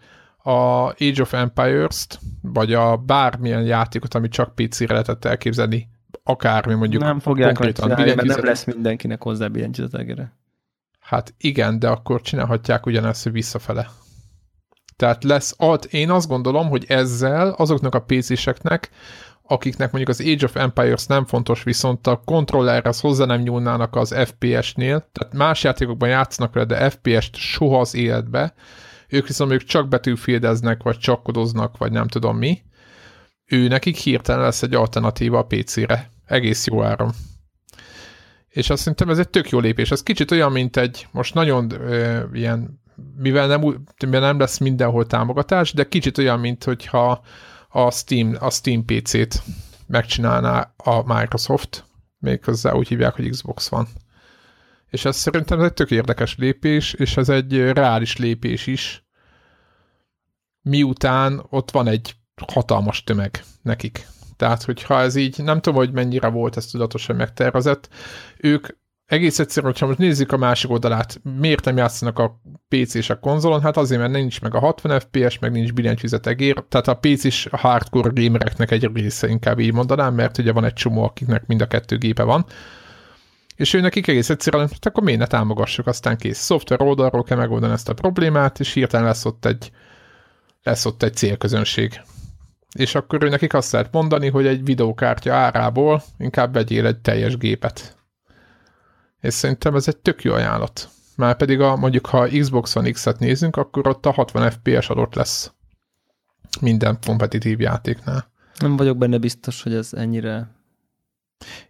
a 0.50 0.86
Age 0.86 1.20
of 1.20 1.32
Empires-t, 1.32 2.18
vagy 2.42 2.72
a 2.74 2.96
bármilyen 2.96 3.62
játékot, 3.62 4.14
amit 4.14 4.32
csak 4.32 4.54
PC-re 4.54 4.92
lehetett 4.92 5.24
elképzelni, 5.24 5.88
akármi 6.22 6.74
mondjuk 6.74 7.02
nem 7.02 7.20
fogják 7.20 7.58
megcsinálni, 7.58 8.14
mert 8.14 8.22
nem 8.22 8.44
lesz 8.44 8.64
mindenkinek 8.64 9.22
hozzá 9.22 9.46
billentyűzet 9.46 9.94
egére. 9.94 10.32
Hát 11.00 11.34
igen, 11.38 11.78
de 11.78 11.88
akkor 11.88 12.20
csinálhatják 12.20 12.86
ugyanezt, 12.86 13.22
hogy 13.22 13.32
visszafele. 13.32 13.90
Tehát 14.96 15.24
lesz, 15.24 15.54
ad, 15.58 15.86
én 15.90 16.10
azt 16.10 16.28
gondolom, 16.28 16.68
hogy 16.68 16.84
ezzel 16.88 17.48
azoknak 17.50 17.94
a 17.94 18.02
PC-seknek, 18.02 18.90
akiknek 19.42 19.92
mondjuk 19.92 20.18
az 20.18 20.26
Age 20.26 20.44
of 20.44 20.56
Empires 20.56 21.06
nem 21.06 21.24
fontos, 21.24 21.62
viszont 21.62 22.06
a 22.06 22.22
kontrollerhez 22.24 23.00
hozzá 23.00 23.24
nem 23.24 23.40
nyúlnának 23.40 23.96
az 23.96 24.14
FPS-nél, 24.24 25.08
tehát 25.12 25.34
más 25.34 25.62
játékokban 25.62 26.08
játszanak 26.08 26.54
vele, 26.54 26.66
de 26.66 26.90
FPS-t 26.90 27.34
soha 27.36 27.80
az 27.80 27.94
életbe, 27.94 28.54
ők 29.08 29.26
viszont 29.26 29.50
mondjuk 29.50 29.70
csak 29.70 29.88
betűfildeznek, 29.88 30.82
vagy 30.82 30.98
csak 30.98 31.22
kodoznak, 31.22 31.76
vagy 31.76 31.92
nem 31.92 32.08
tudom 32.08 32.36
mi, 32.36 32.62
ő 33.52 33.68
nekik 33.68 33.96
hirtelen 33.96 34.42
lesz 34.42 34.62
egy 34.62 34.74
alternatíva 34.74 35.38
a 35.38 35.46
PC-re. 35.46 36.10
Egész 36.26 36.66
jó 36.66 36.82
áron. 36.82 37.10
És 38.48 38.70
azt 38.70 38.80
szerintem 38.80 39.08
ez 39.08 39.18
egy 39.18 39.28
tök 39.28 39.48
jó 39.48 39.58
lépés. 39.58 39.90
Ez 39.90 40.02
kicsit 40.02 40.30
olyan, 40.30 40.52
mint 40.52 40.76
egy, 40.76 41.06
most 41.10 41.34
nagyon 41.34 41.70
ö, 41.70 42.22
ilyen, 42.32 42.80
mivel 43.16 43.46
nem, 43.46 43.86
mivel 44.04 44.20
nem 44.20 44.38
lesz 44.38 44.58
mindenhol 44.58 45.06
támogatás, 45.06 45.72
de 45.72 45.88
kicsit 45.88 46.18
olyan, 46.18 46.40
mint 46.40 46.64
hogyha 46.64 47.22
a 47.68 47.90
Steam, 47.90 48.36
a 48.38 48.50
Steam 48.50 48.84
PC-t 48.84 49.42
megcsinálná 49.86 50.74
a 50.76 51.14
Microsoft, 51.14 51.84
méghozzá 52.18 52.72
úgy 52.72 52.88
hívják, 52.88 53.14
hogy 53.14 53.30
Xbox 53.30 53.68
van. 53.68 53.88
És 54.90 55.04
ez 55.04 55.16
szerintem 55.16 55.58
ez 55.58 55.64
egy 55.64 55.72
tök 55.72 55.90
érdekes 55.90 56.36
lépés, 56.36 56.92
és 56.92 57.16
ez 57.16 57.28
egy 57.28 57.72
reális 57.72 58.16
lépés 58.16 58.66
is, 58.66 59.04
miután 60.62 61.46
ott 61.48 61.70
van 61.70 61.86
egy 61.86 62.14
hatalmas 62.52 63.04
tömeg 63.04 63.44
nekik. 63.62 64.06
Tehát, 64.36 64.62
hogyha 64.62 65.00
ez 65.00 65.14
így, 65.14 65.42
nem 65.42 65.60
tudom, 65.60 65.78
hogy 65.78 65.92
mennyire 65.92 66.28
volt 66.28 66.56
ez 66.56 66.66
tudatosan 66.66 67.16
megtervezett, 67.16 67.88
ők 68.36 68.66
egész 69.12 69.38
egyszerűen, 69.38 69.72
hogyha 69.72 69.86
most 69.86 69.98
nézzük 69.98 70.32
a 70.32 70.36
másik 70.36 70.70
oldalát, 70.70 71.20
miért 71.38 71.64
nem 71.64 71.76
játszanak 71.76 72.18
a 72.18 72.40
PC 72.68 72.94
és 72.94 73.10
a 73.10 73.18
konzolon? 73.18 73.60
Hát 73.60 73.76
azért, 73.76 74.00
mert 74.00 74.12
nincs 74.12 74.40
meg 74.40 74.54
a 74.54 74.58
60 74.58 75.00
FPS, 75.00 75.38
meg 75.38 75.52
nincs 75.52 75.72
billentyűzet 75.72 76.26
egér, 76.26 76.64
tehát 76.68 76.88
a 76.88 76.94
PC 76.94 77.24
is 77.24 77.46
a 77.50 77.56
hardcore 77.56 78.10
gamereknek 78.22 78.70
egy 78.70 78.90
része, 78.94 79.28
inkább 79.28 79.58
így 79.58 79.72
mondanám, 79.72 80.14
mert 80.14 80.38
ugye 80.38 80.52
van 80.52 80.64
egy 80.64 80.72
csomó, 80.72 81.02
akiknek 81.02 81.46
mind 81.46 81.60
a 81.60 81.66
kettő 81.66 81.96
gépe 81.96 82.22
van. 82.22 82.44
És 83.56 83.74
ő 83.74 83.80
nekik 83.80 84.06
egész 84.06 84.30
egyszerűen, 84.30 84.68
hát 84.68 84.86
akkor 84.86 85.02
miért 85.02 85.18
ne 85.18 85.26
támogassuk, 85.26 85.86
aztán 85.86 86.16
kész. 86.16 86.38
Szoftver 86.38 86.82
oldalról 86.82 87.22
kell 87.22 87.36
megoldani 87.36 87.72
ezt 87.72 87.88
a 87.88 87.94
problémát, 87.94 88.60
és 88.60 88.72
hirtelen 88.72 89.06
lesz 89.06 89.24
ott 89.24 89.44
egy, 89.44 89.70
lesz 90.62 90.84
ott 90.84 91.02
egy 91.02 91.14
célközönség. 91.14 92.00
És 92.78 92.94
akkor 92.94 93.24
ő 93.24 93.28
nekik 93.28 93.54
azt 93.54 93.72
lehet 93.72 93.92
mondani, 93.92 94.28
hogy 94.28 94.46
egy 94.46 94.64
videókártya 94.64 95.34
árából 95.34 96.02
inkább 96.18 96.52
vegyél 96.52 96.86
egy 96.86 96.98
teljes 96.98 97.36
gépet. 97.36 98.00
És 99.22 99.34
szerintem 99.34 99.74
ez 99.74 99.88
egy 99.88 99.96
tök 99.96 100.22
jó 100.22 100.32
ajánlat. 100.32 100.88
Már 101.16 101.36
pedig 101.36 101.60
a, 101.60 101.76
mondjuk, 101.76 102.06
ha 102.06 102.28
Xbox 102.28 102.76
One 102.76 102.90
X-et 102.90 103.18
nézünk, 103.18 103.56
akkor 103.56 103.88
ott 103.88 104.06
a 104.06 104.10
60 104.10 104.50
FPS 104.50 104.88
adott 104.88 105.14
lesz 105.14 105.52
minden 106.60 106.98
kompetitív 107.06 107.60
játéknál. 107.60 108.30
Nem 108.58 108.76
vagyok 108.76 108.96
benne 108.96 109.18
biztos, 109.18 109.62
hogy 109.62 109.74
ez 109.74 109.92
ennyire... 109.92 110.50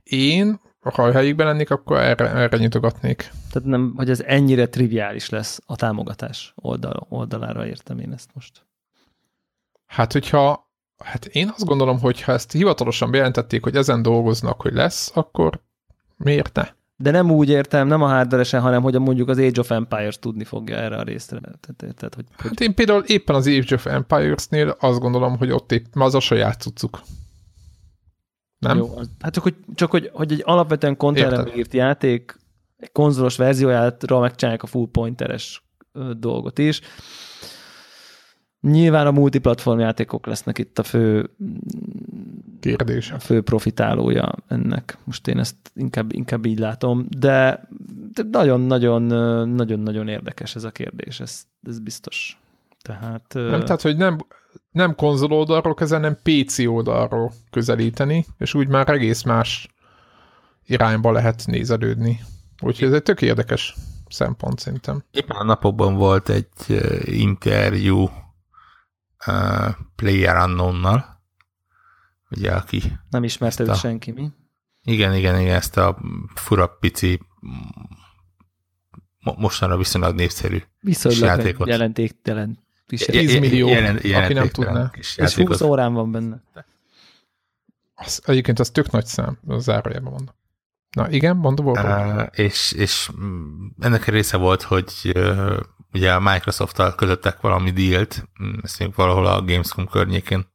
Én, 0.03 0.61
ha 0.81 1.03
a 1.03 1.13
helyükben 1.13 1.47
lennék, 1.47 1.71
akkor 1.71 1.97
erre, 1.97 2.31
erre 2.31 2.57
nyitogatnék. 2.57 3.31
Tehát 3.53 3.69
nem, 3.69 3.93
hogy 3.97 4.11
ez 4.11 4.21
ennyire 4.21 4.69
triviális 4.69 5.29
lesz 5.29 5.61
a 5.67 5.77
támogatás 5.77 6.53
oldal, 6.57 7.07
oldalára 7.09 7.67
értem 7.67 7.99
én 7.99 8.13
ezt 8.13 8.31
most. 8.35 8.67
Hát, 9.87 10.13
hogyha 10.13 10.71
hát 11.05 11.25
én 11.25 11.49
azt 11.49 11.65
gondolom, 11.65 12.01
hogy 12.01 12.23
ha 12.23 12.33
ezt 12.33 12.53
hivatalosan 12.53 13.11
bejelentették, 13.11 13.63
hogy 13.63 13.77
ezen 13.77 14.03
dolgoznak, 14.03 14.61
hogy 14.61 14.73
lesz, 14.73 15.11
akkor 15.15 15.61
miért 16.17 16.55
ne? 16.55 16.69
De 16.97 17.11
nem 17.11 17.31
úgy 17.31 17.49
értem, 17.49 17.87
nem 17.87 18.03
a 18.03 18.09
hardware 18.09 18.61
hanem 18.61 18.83
hogy 18.83 19.01
mondjuk 19.01 19.29
az 19.29 19.39
Age 19.39 19.61
of 19.61 19.71
Empires 19.71 20.19
tudni 20.19 20.45
fogja 20.45 20.77
erre 20.77 20.97
a 20.97 21.03
részre. 21.03 21.39
Tehát, 21.41 21.83
érted, 21.83 22.15
hogy, 22.15 22.25
Hát 22.37 22.61
én 22.61 22.75
például 22.75 23.03
éppen 23.03 23.37
az 23.37 23.47
Age 23.47 23.75
of 23.75 23.87
Empires-nél 23.87 24.77
azt 24.81 24.99
gondolom, 24.99 25.37
hogy 25.37 25.51
ott 25.51 25.73
épp, 25.73 25.85
az 25.93 26.15
a 26.15 26.21
saját 26.21 26.61
cuccuk. 26.61 27.01
Nem? 28.59 28.77
Jó, 28.77 28.95
hát 29.21 29.33
csak 29.33 29.43
hogy, 29.43 29.57
csak 29.75 29.91
hogy, 29.91 30.11
hogy 30.13 30.33
egy 30.33 30.43
alapvetően 30.45 30.97
konterre 30.97 31.55
írt 31.57 31.73
játék, 31.73 32.37
egy 32.77 32.93
konzolos 32.93 33.37
verziójára 33.37 34.21
megcsinálják 34.21 34.63
a 34.63 34.67
full 34.67 34.89
pointeres 34.93 35.65
dolgot 36.19 36.59
is. 36.59 36.81
Nyilván 38.61 39.07
a 39.07 39.11
multiplatform 39.11 39.79
játékok 39.79 40.27
lesznek 40.27 40.59
itt 40.59 40.79
a 40.79 40.83
fő, 40.83 41.31
Kérdése. 42.63 43.15
a 43.15 43.19
fő 43.19 43.41
profitálója 43.41 44.35
ennek. 44.49 44.99
Most 45.05 45.29
én 45.29 45.39
ezt 45.39 45.57
inkább, 45.75 46.13
inkább 46.13 46.47
így 46.47 46.59
látom, 46.59 47.07
de 47.19 47.69
nagyon-nagyon 48.31 49.03
nagyon-nagyon 49.49 50.09
érdekes 50.09 50.55
ez 50.55 50.65
a 50.65 50.71
kérdés, 50.71 51.21
ez, 51.21 51.43
ez 51.63 51.79
biztos. 51.79 52.41
Tehát, 52.83 53.33
Nem, 53.33 53.61
tehát, 53.61 53.83
hogy 53.83 53.97
nem, 53.97 54.19
nem 54.71 54.95
konzol 54.95 55.33
oldalról 55.33 55.75
kezel, 55.75 56.01
hanem 56.01 56.19
PC 56.23 56.59
oldalról 56.59 57.33
közelíteni, 57.51 58.27
és 58.39 58.55
úgy 58.55 58.69
már 58.69 58.89
egész 58.89 59.23
más 59.23 59.69
irányba 60.67 61.13
lehet 61.13 61.43
nézelődni. 61.47 62.21
Úgyhogy 62.63 62.89
ez 62.89 62.95
egy 62.95 63.03
tök 63.03 63.23
érdekes 63.23 63.75
szempont 64.09 64.59
szerintem. 64.59 65.05
Éppen 65.11 65.37
a 65.37 65.45
napokban 65.45 65.95
volt 65.95 66.29
egy 66.29 66.49
interjú 67.05 68.11
uh, 69.27 69.69
Player 69.97 70.45
Unknown-nal, 70.45 71.12
ugye, 72.37 72.51
aki 72.53 72.83
nem 73.11 73.25
ismerte 73.25 73.63
őt 73.63 73.69
a- 73.69 73.75
senki, 73.75 74.11
mi? 74.11 74.29
igen, 74.85 75.15
igen, 75.15 75.41
igen, 75.41 75.55
ezt 75.55 75.77
a 75.77 75.99
fura 76.35 76.67
pici 76.67 77.21
mo- 79.21 79.37
mostanra 79.39 79.77
viszonylag 79.77 80.15
népszerű 80.15 80.63
Viszonylag 80.81 81.23
játékot. 81.23 81.69
jelenték, 81.69 82.15
jelent, 82.25 82.59
is, 82.89 83.01
Je- 83.09 83.21
10 83.21 83.39
millió, 83.39 83.67
aki 83.69 83.81
nem 83.81 83.99
jelentéktelen 84.03 84.51
tudná. 84.53 84.91
kis 84.91 85.17
és 85.17 85.23
20 85.23 85.37
játékot. 85.37 85.61
órán 85.61 85.93
van 85.93 86.11
benne. 86.13 86.43
Az, 87.95 88.23
egyébként 88.27 88.59
az 88.59 88.71
tök 88.71 88.91
nagy 88.91 89.07
szám, 89.07 89.39
az 89.47 89.63
zárójában 89.63 90.13
mondom. 90.13 90.35
Na 90.91 91.11
igen, 91.11 91.37
mondom, 91.37 91.65
volt. 91.65 91.79
Uh, 91.83 92.27
és, 92.33 92.73
és 92.73 93.11
mm, 93.21 93.67
ennek 93.81 94.07
a 94.07 94.11
része 94.11 94.37
volt, 94.37 94.63
hogy 94.63 94.93
uh, 95.15 95.61
ugye 95.93 96.13
a 96.15 96.21
Microsoft-tal 96.21 96.95
kötöttek 96.95 97.41
valami 97.41 97.71
dílt, 97.71 98.29
mm, 98.43 98.53
ezt 98.63 98.79
még 98.79 98.95
valahol 98.95 99.27
a 99.27 99.43
Gamescom 99.43 99.87
környékén 99.87 100.47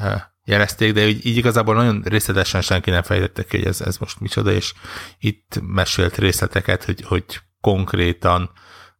uh, 0.00 0.20
jelezték, 0.46 0.92
de 0.92 1.06
így, 1.06 1.26
így 1.26 1.36
igazából 1.36 1.74
nagyon 1.74 2.02
részletesen 2.02 2.60
senki 2.60 2.90
nem 2.90 3.02
fejtette 3.02 3.44
ki, 3.44 3.56
hogy 3.56 3.66
ez, 3.66 3.80
ez 3.80 3.96
most 3.96 4.20
micsoda, 4.20 4.50
és 4.52 4.72
itt 5.18 5.60
mesélt 5.62 6.16
részleteket, 6.16 6.84
hogy, 6.84 7.02
hogy 7.02 7.24
konkrétan 7.60 8.50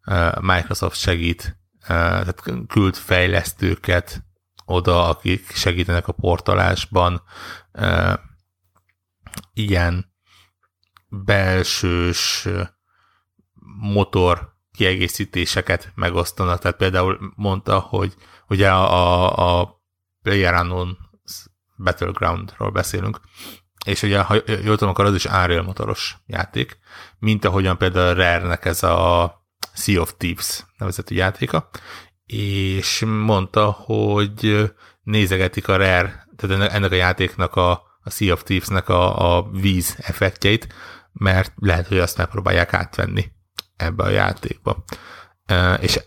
uh, 0.06 0.40
Microsoft 0.40 0.98
segít, 0.98 1.58
uh, 1.80 1.86
tehát 1.88 2.42
küld 2.68 2.94
fejlesztőket 2.94 4.24
oda, 4.64 5.08
akik 5.08 5.50
segítenek 5.50 6.08
a 6.08 6.12
portalásban, 6.12 7.22
uh, 7.72 8.12
ilyen 9.54 10.14
belsős 11.08 12.48
motor 13.80 14.54
kiegészítéseket 14.72 15.92
megosztanak. 15.94 16.60
Tehát 16.60 16.76
például 16.76 17.32
mondta, 17.34 17.78
hogy 17.78 18.14
ugye 18.48 18.70
a, 18.70 18.92
a, 18.92 19.60
a 19.60 19.80
Battlegroundról 21.78 22.70
beszélünk, 22.70 23.20
és 23.84 24.02
ugye, 24.02 24.20
ha 24.20 24.34
jól 24.46 24.76
tudom, 24.76 24.88
akkor 24.88 25.04
az 25.04 25.14
is 25.14 25.24
Unreal 25.24 25.62
motoros 25.62 26.16
játék, 26.26 26.78
mint 27.18 27.44
ahogyan 27.44 27.78
például 27.78 28.14
Rare-nek 28.14 28.64
ez 28.64 28.82
a 28.82 29.34
Sea 29.74 30.00
of 30.00 30.14
Thieves 30.18 30.64
nevezetű 30.78 31.14
játéka, 31.14 31.68
és 32.26 33.04
mondta, 33.06 33.70
hogy 33.70 34.70
nézegetik 35.02 35.68
a 35.68 35.76
Rare, 35.76 36.28
tehát 36.36 36.72
ennek 36.72 36.90
a 36.90 36.94
játéknak 36.94 37.56
a, 37.56 37.70
a 38.02 38.10
Sea 38.10 38.32
of 38.32 38.42
Thieves-nek 38.42 38.88
a, 38.88 39.36
a 39.36 39.50
víz 39.50 39.96
effektjeit, 39.98 40.74
mert 41.12 41.52
lehet, 41.56 41.86
hogy 41.86 41.98
azt 41.98 42.16
megpróbálják 42.16 42.74
átvenni 42.74 43.32
ebbe 43.76 44.04
a 44.04 44.08
játékba. 44.08 44.84
És 45.80 46.00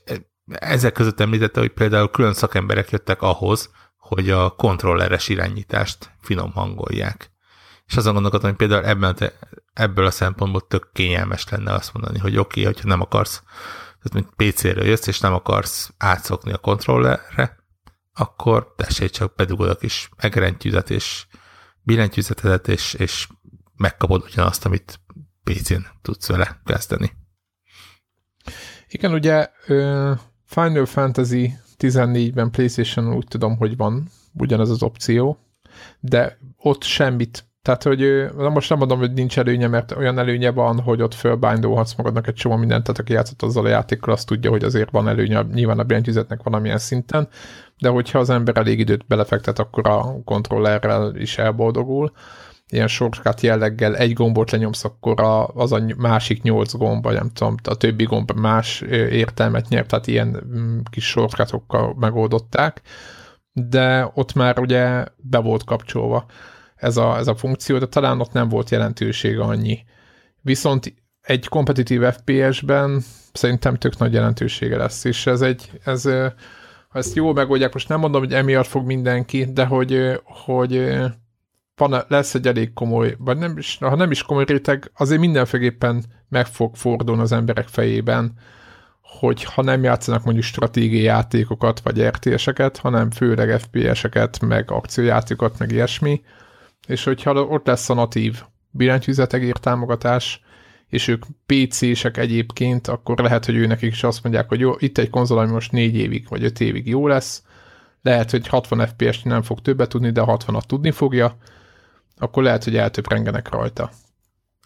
ezek 0.45 0.93
között 0.93 1.20
említette, 1.20 1.59
hogy 1.59 1.72
például 1.72 2.09
külön 2.09 2.34
szakemberek 2.34 2.89
jöttek 2.89 3.22
ahhoz, 3.22 3.70
hogy 4.10 4.30
a 4.30 4.49
kontrolleres 4.49 5.28
irányítást 5.28 6.12
finom 6.22 6.51
hangolják. 6.51 7.32
És 7.86 7.95
azon 7.95 8.14
gondolkodom, 8.14 8.49
hogy 8.49 8.57
például 8.57 8.86
ebben, 8.86 9.32
ebből 9.74 10.05
a 10.05 10.12
szempontból 10.12 10.68
tök 10.68 10.89
kényelmes 10.93 11.49
lenne 11.49 11.74
azt 11.74 11.93
mondani, 11.93 12.20
hogy 12.20 12.38
oké, 12.38 12.60
okay, 12.60 12.74
hogyha 12.74 12.88
nem 12.88 13.01
akarsz, 13.01 13.43
tehát 14.01 14.14
mint 14.14 14.53
PC-ről 14.53 14.86
jössz, 14.86 15.07
és 15.07 15.20
nem 15.20 15.34
akarsz 15.34 15.93
átszokni 15.97 16.51
a 16.51 16.57
kontrollerre, 16.57 17.57
akkor 18.14 18.74
tessék 18.78 19.10
csak 19.10 19.36
bedugod 19.36 19.70
a 19.70 19.76
kis 19.76 20.10
megrentyűzet 20.22 20.89
és 20.89 21.26
billentyűzetedet, 21.82 22.68
és, 22.68 22.93
és 22.93 23.28
megkapod 23.76 24.24
ugyanazt, 24.24 24.66
amit 24.66 24.99
PC-n 25.43 25.86
tudsz 26.01 26.28
vele 26.28 26.62
kezdeni. 26.66 27.12
Igen, 28.88 29.14
ugye 29.14 29.49
Final 30.45 30.86
Fantasy 30.86 31.53
14-ben 31.80 32.51
PlayStation 32.51 33.13
úgy 33.13 33.27
tudom, 33.27 33.57
hogy 33.57 33.77
van 33.77 34.07
ugyanaz 34.34 34.69
az 34.69 34.84
opció, 34.84 35.38
de 35.99 36.38
ott 36.57 36.84
semmit 36.84 37.49
tehát, 37.61 37.84
hogy 37.84 38.30
na 38.38 38.49
most 38.49 38.69
nem 38.69 38.77
mondom, 38.77 38.99
hogy 38.99 39.13
nincs 39.13 39.39
előnye, 39.39 39.67
mert 39.67 39.91
olyan 39.91 40.19
előnye 40.19 40.51
van, 40.51 40.80
hogy 40.80 41.01
ott 41.01 41.13
fölbindolhatsz 41.13 41.95
magadnak 41.95 42.27
egy 42.27 42.34
csomó 42.34 42.55
mindent, 42.55 42.84
tehát 42.84 42.99
aki 42.99 43.13
játszott 43.13 43.41
azzal 43.41 43.65
a 43.65 43.69
játékkal, 43.69 44.13
azt 44.13 44.27
tudja, 44.27 44.49
hogy 44.49 44.63
azért 44.63 44.91
van 44.91 45.07
előnye, 45.07 45.41
nyilván 45.53 45.80
a 45.80 45.84
billentyűzetnek 45.84 46.43
valamilyen 46.43 46.77
szinten, 46.77 47.27
de 47.77 47.89
hogyha 47.89 48.19
az 48.19 48.30
ember 48.30 48.57
elég 48.57 48.80
időt 48.80 49.07
belefektet, 49.07 49.59
akkor 49.59 49.88
a 49.88 50.23
kontrollerrel 50.25 51.15
is 51.15 51.38
elboldogul. 51.38 52.11
Ilyen 52.72 52.88
shortcut 52.88 53.41
jelleggel 53.41 53.95
egy 53.95 54.13
gombot 54.13 54.51
lenyomsz, 54.51 54.84
akkor 54.84 55.22
a, 55.22 55.47
az 55.47 55.72
a 55.72 55.82
másik 55.97 56.41
nyolc 56.41 56.74
gomb, 56.74 57.03
vagy 57.03 57.13
nem 57.13 57.30
tudom, 57.34 57.55
a 57.63 57.76
többi 57.76 58.03
gomb 58.03 58.32
más 58.32 58.82
értelmet 59.09 59.67
nyert, 59.67 59.88
tehát 59.88 60.07
ilyen 60.07 60.43
mm, 60.45 60.80
kis 60.89 61.07
shortcutokkal 61.07 61.95
megoldották, 61.99 62.82
de 63.53 64.11
ott 64.13 64.34
már 64.34 64.59
ugye 64.59 65.05
be 65.17 65.39
volt 65.39 65.63
kapcsolva 65.63 66.26
ez 66.76 66.97
a, 66.97 67.17
ez 67.17 67.28
a 67.28 67.36
funkció, 67.36 67.78
de 67.78 67.86
talán 67.86 68.20
ott 68.20 68.32
nem 68.32 68.49
volt 68.49 68.70
jelentősége 68.70 69.41
annyi. 69.41 69.84
Viszont 70.41 70.93
egy 71.22 71.47
kompetitív 71.47 72.01
FPS-ben 72.03 73.03
szerintem 73.34 73.76
tök 73.76 73.97
nagy 73.97 74.13
jelentősége 74.13 74.78
lesz, 74.78 75.03
és 75.03 75.28
ez 75.28 75.41
egy, 75.41 75.72
ez, 75.84 76.03
ha 76.89 76.99
ezt 76.99 77.15
jól 77.15 77.34
megoldják, 77.34 77.74
most 77.74 77.89
nem 77.89 77.99
mondom, 77.99 78.22
hogy 78.22 78.34
emiatt 78.34 78.67
fog 78.67 78.86
mindenki, 78.86 79.45
de 79.53 79.65
hogy, 79.65 80.22
hogy 80.24 80.91
van, 81.80 82.03
lesz 82.07 82.36
egy 82.36 82.47
elég 82.47 82.73
komoly, 82.73 83.15
vagy 83.17 83.38
nem 83.38 83.57
is, 83.57 83.77
ha 83.80 83.95
nem 83.95 84.11
is 84.11 84.23
komoly 84.23 84.45
réteg, 84.45 84.91
azért 84.97 85.19
mindenféleképpen 85.19 86.03
meg 86.30 86.45
fog 86.45 86.75
fordulni 86.75 87.21
az 87.21 87.32
emberek 87.32 87.67
fejében, 87.67 88.34
hogy 89.01 89.43
ha 89.43 89.61
nem 89.61 89.84
játszanak 89.84 90.23
mondjuk 90.23 90.45
stratégiai 90.45 91.01
játékokat, 91.01 91.80
vagy 91.80 92.01
RTS-eket, 92.01 92.77
hanem 92.77 93.11
főleg 93.11 93.59
FPS-eket, 93.59 94.39
meg 94.39 94.71
akciójátékokat, 94.71 95.59
meg 95.59 95.71
ilyesmi, 95.71 96.21
és 96.88 97.03
hogyha 97.03 97.41
ott 97.41 97.67
lesz 97.67 97.89
a 97.89 97.93
natív 97.93 98.41
billentyűzetegér 98.71 99.57
támogatás, 99.57 100.41
és 100.88 101.07
ők 101.07 101.23
PC-sek 101.45 102.17
egyébként, 102.17 102.88
akkor 102.88 103.19
lehet, 103.19 103.45
hogy 103.45 103.55
ő 103.55 103.65
nekik 103.65 103.91
is 103.91 104.03
azt 104.03 104.23
mondják, 104.23 104.47
hogy 104.47 104.59
jó, 104.59 104.73
itt 104.77 104.97
egy 104.97 105.09
konzol, 105.09 105.38
ami 105.38 105.51
most 105.51 105.71
4 105.71 105.95
évig 105.95 106.25
vagy 106.30 106.43
5 106.43 106.59
évig 106.59 106.88
jó 106.88 107.07
lesz, 107.07 107.43
lehet, 108.01 108.32
hogy 108.32 108.47
60 108.47 108.88
FPS-t 108.88 109.23
nem 109.23 109.41
fog 109.41 109.61
többet 109.61 109.89
tudni, 109.89 110.11
de 110.11 110.23
60-at 110.25 110.61
tudni 110.61 110.91
fogja, 110.91 111.38
akkor 112.20 112.43
lehet, 112.43 112.63
hogy 112.63 112.78
eltöprengenek 112.78 113.49
rajta. 113.49 113.91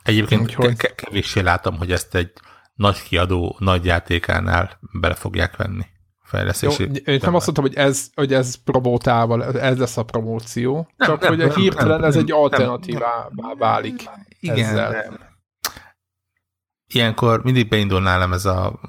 Egyébként 0.04 0.42
Úgyhogy... 0.42 0.76
kevéssé 0.96 1.40
látom, 1.40 1.78
hogy 1.78 1.92
ezt 1.92 2.16
egy 2.16 2.32
nagy 2.74 3.04
kiadó, 3.04 3.56
nagy 3.60 3.86
játékánál 3.86 4.80
bele 4.92 5.14
fogják 5.14 5.56
venni 5.56 5.86
fejlesztési. 6.24 6.84
Jó, 6.84 7.14
én 7.14 7.20
nem 7.22 7.36
azt 7.36 7.46
mondtam, 7.46 7.66
hogy 7.66 7.76
ez, 7.76 8.10
hogy 8.16 8.34
ez 8.34 8.56
promótával, 8.56 9.60
ez 9.60 9.78
lesz 9.78 9.98
a 9.98 10.04
promóció, 10.04 10.88
nem, 10.96 11.10
csak 11.10 11.20
nem, 11.20 11.30
hogy 11.30 11.38
nem, 11.38 11.50
hirtelen 11.50 12.00
nem, 12.00 12.10
ez 12.10 12.16
egy 12.16 12.32
alternatívá 12.32 13.30
válik. 13.58 14.10
Igen, 14.40 14.58
ezzel. 14.58 14.92
Nem. 14.92 15.32
Ilyenkor 16.88 17.44
mindig 17.44 17.70
beindul 17.70 18.02
nálam 18.02 18.34
ez 18.34 18.46
a 18.46 18.80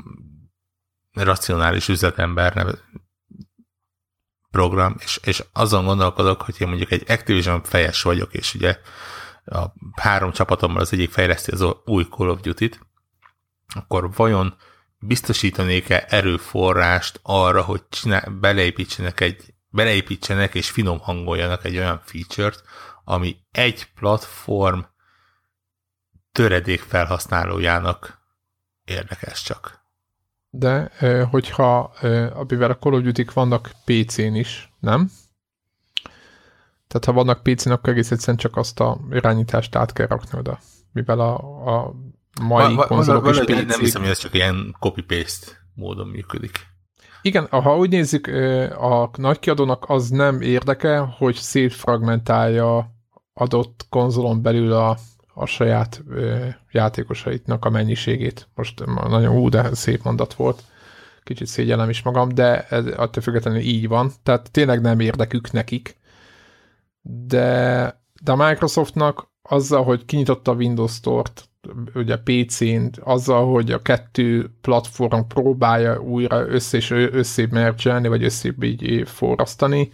racionális 1.12 1.88
üzletember 1.88 2.54
program, 4.55 4.96
és, 4.98 5.20
és 5.22 5.44
azon 5.52 5.84
gondolkodok, 5.84 6.42
hogy 6.42 6.55
én 6.59 6.68
mondjuk 6.68 6.90
egy 6.90 7.05
Activision 7.11 7.62
fejes 7.62 8.02
vagyok, 8.02 8.34
és 8.34 8.55
ugye 8.55 8.78
a 9.44 9.64
három 10.00 10.32
csapatommal 10.32 10.80
az 10.80 10.92
egyik 10.92 11.11
fejleszti 11.11 11.50
az 11.50 11.64
új 11.84 12.05
Call 12.05 12.28
of 12.28 12.40
Duty-t, 12.40 12.80
akkor 13.74 14.12
vajon 14.12 14.57
biztosítanék-e 14.98 16.07
erőforrást 16.09 17.20
arra, 17.22 17.62
hogy 17.62 17.82
csinál, 17.88 18.30
beleépítsenek, 18.40 19.20
egy, 19.20 19.55
beleépítsenek 19.68 20.55
és 20.55 20.70
finom 20.70 20.98
hangoljanak 20.98 21.64
egy 21.64 21.76
olyan 21.76 22.00
feature-t, 22.05 22.62
ami 23.05 23.36
egy 23.50 23.88
platform 23.94 24.80
töredék 26.32 26.80
felhasználójának 26.80 28.18
érdekes 28.84 29.42
csak. 29.42 29.84
De 30.57 30.90
hogyha, 31.30 31.78
amivel 32.34 32.70
a 32.70 32.76
Call 32.76 32.92
of 32.92 33.02
duty 33.02 33.26
vannak 33.34 33.70
PC-n 33.84 34.34
is, 34.34 34.72
nem? 34.80 35.11
Tehát 36.86 37.05
ha 37.05 37.12
vannak 37.12 37.42
PC-n, 37.42 37.70
akkor 37.70 37.88
egész 37.88 38.11
egyszerűen 38.11 38.36
csak 38.36 38.57
azt 38.57 38.80
a 38.80 38.98
irányítást 39.11 39.74
át 39.76 39.92
kell 39.92 40.07
rakni 40.07 40.38
oda. 40.38 40.59
Mivel 40.92 41.20
a, 41.20 41.34
a 41.74 41.94
mai 42.42 42.74
va, 42.74 42.86
konzolok 42.86 43.28
is 43.28 43.38
PC. 43.38 43.48
Nem 43.48 43.78
hiszem, 43.78 44.00
hogy 44.00 44.11
ez 44.11 44.18
csak 44.18 44.34
ilyen 44.34 44.76
copy-paste 44.78 45.46
módon 45.74 46.09
működik. 46.09 46.61
Igen, 47.22 47.46
ha 47.46 47.76
úgy 47.76 47.90
nézzük, 47.90 48.26
a 48.78 49.11
nagykiadónak 49.16 49.84
az 49.88 50.09
nem 50.09 50.40
érdeke, 50.40 50.98
hogy 50.98 51.34
szétfragmentálja 51.34 52.90
adott 53.32 53.86
konzolon 53.88 54.42
belül 54.42 54.72
a, 54.72 54.96
a 55.35 55.47
saját 55.47 56.03
ö, 56.09 56.47
játékosaitnak 56.70 57.64
a 57.64 57.70
mennyiségét. 57.70 58.49
Most 58.55 58.85
nagyon 59.09 59.37
ú, 59.37 59.49
de 59.49 59.74
szép 59.74 60.03
mondat 60.03 60.35
volt. 60.35 60.62
Kicsit 61.22 61.47
szégyellem 61.47 61.89
is 61.89 62.03
magam, 62.03 62.28
de 62.28 62.66
ez 62.68 62.87
attól 62.87 63.22
függetlenül 63.22 63.61
így 63.61 63.89
van. 63.89 64.12
Tehát 64.22 64.51
tényleg 64.51 64.80
nem 64.80 65.01
érdekük 65.01 65.51
nekik. 65.51 65.97
De, 67.03 68.01
de 68.22 68.32
a 68.32 68.49
Microsoftnak 68.49 69.32
azzal, 69.43 69.85
hogy 69.85 70.05
kinyitotta 70.05 70.51
a 70.51 70.55
Windows 70.55 70.93
Store-t, 70.93 71.49
ugye 71.95 72.16
PC-n, 72.16 72.87
azzal, 73.01 73.53
hogy 73.53 73.72
a 73.72 73.82
kettő 73.82 74.51
platform 74.61 75.20
próbálja 75.28 76.01
újra 76.01 76.49
össze 76.49 76.76
és 76.76 76.91
összébb 76.91 77.53
mergelni, 77.53 78.09
vagy 78.09 78.24
összébb 78.24 78.62
így 78.62 79.09
forrasztani, 79.09 79.91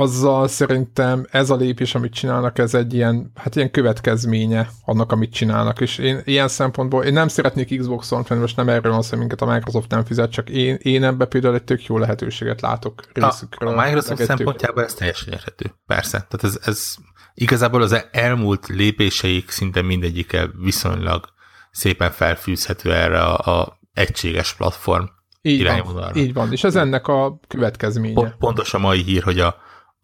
azzal 0.00 0.48
szerintem 0.48 1.26
ez 1.30 1.50
a 1.50 1.56
lépés, 1.56 1.94
amit 1.94 2.12
csinálnak, 2.12 2.58
ez 2.58 2.74
egy 2.74 2.94
ilyen, 2.94 3.32
hát 3.34 3.56
ilyen 3.56 3.70
következménye 3.70 4.68
annak, 4.84 5.12
amit 5.12 5.32
csinálnak, 5.32 5.80
és 5.80 5.98
én 5.98 6.20
ilyen 6.24 6.48
szempontból, 6.48 7.04
én 7.04 7.12
nem 7.12 7.28
szeretnék 7.28 7.78
Xbox-on 7.78 8.24
fenn, 8.24 8.38
most 8.38 8.56
nem 8.56 8.68
erről 8.68 8.92
van 8.92 9.02
szó, 9.02 9.16
minket 9.16 9.40
a 9.40 9.52
Microsoft 9.52 9.90
nem 9.90 10.04
fizet, 10.04 10.30
csak 10.30 10.50
én, 10.50 10.78
én 10.80 11.04
ebbe 11.04 11.24
például 11.24 11.54
egy 11.54 11.64
tök 11.64 11.86
jó 11.86 11.98
lehetőséget 11.98 12.60
látok 12.60 13.02
részükről. 13.12 13.68
A, 13.68 13.78
a 13.78 13.84
Microsoft 13.84 14.24
szempontjából 14.24 14.84
ez 14.84 14.94
teljesen 14.94 15.32
érhető, 15.32 15.74
persze. 15.86 16.26
Tehát 16.28 16.44
ez, 16.44 16.58
ez 16.64 16.94
igazából 17.34 17.82
az 17.82 18.04
elmúlt 18.10 18.66
lépéseik 18.66 19.50
szinte 19.50 19.82
mindegyike 19.82 20.50
viszonylag 20.62 21.24
szépen 21.70 22.10
felfűzhető 22.10 22.94
erre 22.94 23.22
a, 23.22 23.60
a 23.60 23.78
egységes 23.92 24.54
platform 24.54 25.04
így 25.42 25.60
irányvonalra. 25.60 26.12
Van, 26.12 26.22
így 26.22 26.32
van, 26.32 26.52
és 26.52 26.64
ez 26.64 26.76
ennek 26.76 27.08
a 27.08 27.40
következménye. 27.48 28.14
Pont, 28.14 28.36
pontos 28.38 28.74
a 28.74 28.78
mai 28.78 29.02
hír, 29.02 29.22
hogy 29.22 29.40
a, 29.40 29.56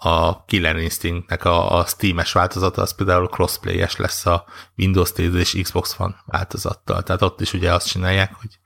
a 0.03 0.45
Killer 0.45 0.77
Instinctnek 0.77 1.45
a, 1.45 1.79
a 1.79 1.85
Steam-es 1.85 2.33
változata, 2.33 2.83
az 2.83 2.95
például 2.95 3.29
crossplay-es 3.29 3.97
lesz 3.97 4.27
a 4.27 4.45
Windows 4.77 5.13
10 5.13 5.35
és 5.35 5.59
Xbox 5.63 5.99
One 5.99 6.23
változattal. 6.27 7.03
Tehát 7.03 7.23
ott 7.23 7.41
is 7.41 7.53
ugye 7.53 7.75
azt 7.75 7.89
csinálják, 7.89 8.35
hogy 8.35 8.59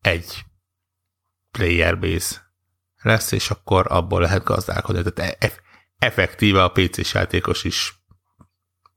egy 0.00 0.44
player 1.50 1.98
base 1.98 2.52
lesz, 3.02 3.32
és 3.32 3.50
akkor 3.50 3.86
abból 3.88 4.20
lehet 4.20 4.44
gazdálkodni. 4.44 5.12
Tehát 5.12 5.44
e- 5.44 5.52
effektíve 5.98 6.62
a 6.62 6.72
PC-s 6.72 7.14
játékos 7.14 7.64
is 7.64 8.02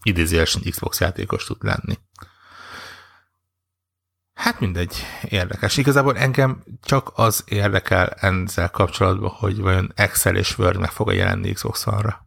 idézőjelesen 0.04 0.62
Xbox 0.70 1.00
játékos 1.00 1.46
tud 1.46 1.64
lenni. 1.64 1.98
Hát 4.34 4.60
mindegy, 4.60 4.94
érdekes. 5.30 5.78
Igazából 5.78 6.18
engem 6.18 6.64
csak 6.82 7.12
az 7.16 7.44
érdekel 7.48 8.08
ezzel 8.08 8.70
kapcsolatban, 8.70 9.30
hogy 9.30 9.62
vajon 9.62 9.92
Excel 9.96 10.36
és 10.36 10.58
Word 10.58 10.80
meg 10.80 10.90
fog 10.92 11.14
jelenni 11.14 11.52
Xbox 11.52 11.88
One-ra. 11.88 12.26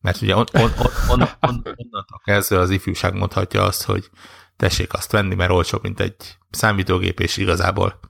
Mert 0.00 0.22
ugye 0.22 0.36
on, 0.36 0.46
on, 0.52 0.62
on, 0.62 0.90
on, 1.08 1.20
on, 1.20 1.62
onnantól 1.64 2.20
kezdve 2.24 2.58
az 2.58 2.70
ifjúság 2.70 3.14
mondhatja 3.14 3.62
azt, 3.62 3.82
hogy 3.82 4.10
tessék 4.56 4.92
azt 4.92 5.12
venni, 5.12 5.34
mert 5.34 5.50
olcsóbb, 5.50 5.82
mint 5.82 6.00
egy 6.00 6.14
számítógép, 6.50 7.20
és 7.20 7.36
igazából 7.36 8.00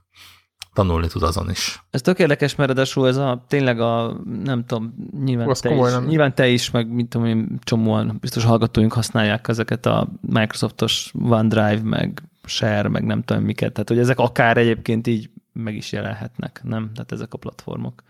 tanulni 0.73 1.07
tud 1.07 1.23
azon 1.23 1.49
is. 1.49 1.83
Ez 1.89 2.01
tök 2.01 2.19
érdekes, 2.19 2.55
mert 2.55 2.69
ráadásul 2.69 3.07
ez 3.07 3.17
a, 3.17 3.45
tényleg 3.47 3.79
a, 3.79 4.21
nem 4.43 4.65
tudom, 4.65 4.93
nyilván, 5.23 5.53
te 5.61 5.73
is, 5.73 5.91
nem. 5.91 6.05
nyilván 6.05 6.35
te 6.35 6.47
is, 6.47 6.71
meg 6.71 6.87
mit 6.87 7.09
tudom 7.09 7.27
én, 7.27 7.59
csomóan 7.63 8.17
biztos 8.19 8.43
hallgatóink 8.43 8.93
használják 8.93 9.47
ezeket 9.47 9.85
a 9.85 10.07
Microsoftos 10.21 11.11
OneDrive, 11.21 11.81
meg 11.83 12.23
Share, 12.45 12.89
meg 12.89 13.03
nem 13.03 13.23
tudom 13.23 13.43
miket, 13.43 13.73
tehát 13.73 13.89
hogy 13.89 13.99
ezek 13.99 14.19
akár 14.19 14.57
egyébként 14.57 15.07
így 15.07 15.29
meg 15.53 15.75
is 15.75 15.91
jelenhetnek, 15.91 16.61
nem? 16.63 16.91
Tehát 16.93 17.11
ezek 17.11 17.33
a 17.33 17.37
platformok. 17.37 18.03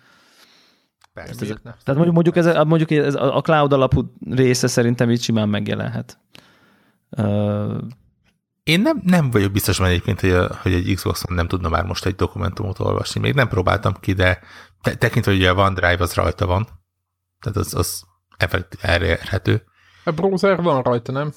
Persze. 1.14 1.46
Ez, 1.46 1.58
tehát 1.64 1.86
mondjuk, 1.86 2.14
mondjuk, 2.14 2.36
ez, 2.36 2.66
mondjuk 2.66 2.92
ez 2.92 3.16
a 3.16 3.42
cloud 3.42 3.74
alapú 3.74 4.14
része 4.30 4.68
szerintem 4.68 5.12
így 5.12 5.22
simán 5.22 5.50
megjelenhet. 5.50 6.18
Uh, 7.10 7.78
én 8.64 8.82
nem, 8.82 9.02
nem 9.04 9.32
vagyok 9.32 9.52
biztos 9.52 9.80
mert 9.80 9.92
egyébként, 9.92 10.20
hogy, 10.20 10.32
a, 10.32 10.56
hogy 10.62 10.74
egy 10.74 10.94
Xbox 10.96 11.24
nem 11.28 11.48
tudna 11.48 11.70
már 11.70 11.86
most 11.86 12.06
egy 12.06 12.16
dokumentumot 12.16 12.80
olvasni. 12.80 13.20
Még 13.20 13.34
nem 13.34 13.48
próbáltam 13.48 13.94
ki, 14.00 14.14
de 14.14 14.40
te, 14.82 14.96
tekintve, 14.96 15.32
hogy 15.32 15.46
a 15.46 15.54
OneDrive 15.54 15.98
az 16.04 16.14
rajta 16.14 16.46
van, 16.46 16.68
tehát 17.40 17.58
az, 17.58 17.74
az 17.74 18.04
effektív 18.38 18.80
elérhető. 18.84 19.64
A 20.04 20.12
browser 20.12 20.62
van 20.62 20.82
rajta, 20.82 21.12
nem? 21.12 21.34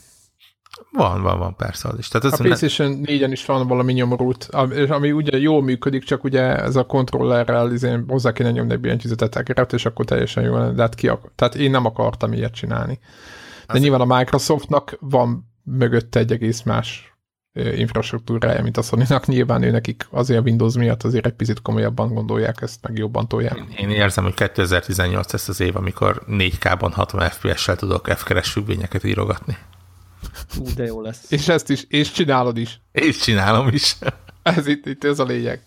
Van, 0.92 1.22
van, 1.22 1.38
van, 1.38 1.56
persze 1.56 1.88
az 1.88 1.98
is. 1.98 2.08
Tehát 2.08 2.26
az 2.26 2.40
a 2.40 2.42
PlayStation 2.42 2.90
ne... 2.90 3.04
4-en 3.06 3.28
is 3.30 3.44
van 3.44 3.66
valami 3.66 3.92
nyomorult, 3.92 4.48
ami 4.88 5.12
ugye 5.12 5.38
jól 5.38 5.62
működik, 5.62 6.04
csak 6.04 6.24
ugye 6.24 6.56
ez 6.56 6.76
a 6.76 6.84
kontrollerrel 6.84 7.72
izén, 7.72 8.04
hozzá 8.08 8.32
kéne 8.32 8.50
nyomni 8.50 8.72
egy 8.72 8.80
billentyűzetet 8.80 9.72
és 9.72 9.86
akkor 9.86 10.04
teljesen 10.04 10.42
jó 10.42 10.70
de 10.70 10.82
hát 10.82 10.94
ki 10.94 11.08
akar... 11.08 11.30
Tehát 11.34 11.54
én 11.54 11.70
nem 11.70 11.86
akartam 11.86 12.32
ilyet 12.32 12.54
csinálni. 12.54 12.98
De 13.66 13.72
az 13.72 13.80
nyilván 13.80 14.00
a 14.00 14.16
Microsoftnak 14.16 14.96
van 15.00 15.52
mögötte 15.62 16.18
egy 16.18 16.32
egész 16.32 16.62
más 16.62 17.14
infrastruktúrája, 17.54 18.62
mint 18.62 18.76
a 18.76 18.82
sony 18.82 19.04
Nyilván 19.26 19.62
ő 19.62 19.70
nekik 19.70 20.06
azért 20.10 20.40
a 20.40 20.42
Windows 20.42 20.74
miatt 20.74 21.02
azért 21.02 21.26
egy 21.26 21.32
picit 21.32 21.62
komolyabban 21.62 22.14
gondolják 22.14 22.60
ezt, 22.60 22.82
meg 22.82 22.98
jobban 22.98 23.28
tolják. 23.28 23.62
Én 23.76 23.90
érzem, 23.90 24.24
hogy 24.24 24.34
2018 24.34 25.32
ezt 25.32 25.48
az 25.48 25.60
év, 25.60 25.76
amikor 25.76 26.22
4K-ban 26.28 26.90
60 26.92 27.28
FPS-sel 27.30 27.76
tudok 27.76 28.08
F-keres 28.08 28.50
függvényeket 28.50 29.04
írogatni. 29.04 29.56
Ú, 30.58 30.64
de 30.76 30.84
jó 30.84 31.00
lesz. 31.00 31.30
És 31.30 31.48
ezt 31.48 31.70
is, 31.70 31.84
és 31.88 32.12
csinálod 32.12 32.56
is. 32.56 32.80
És 32.92 33.16
csinálom 33.16 33.68
is. 33.68 33.96
ez 34.42 34.66
itt, 34.66 34.86
itt 34.86 35.04
ez 35.04 35.18
a 35.18 35.24
lényeg. 35.24 35.62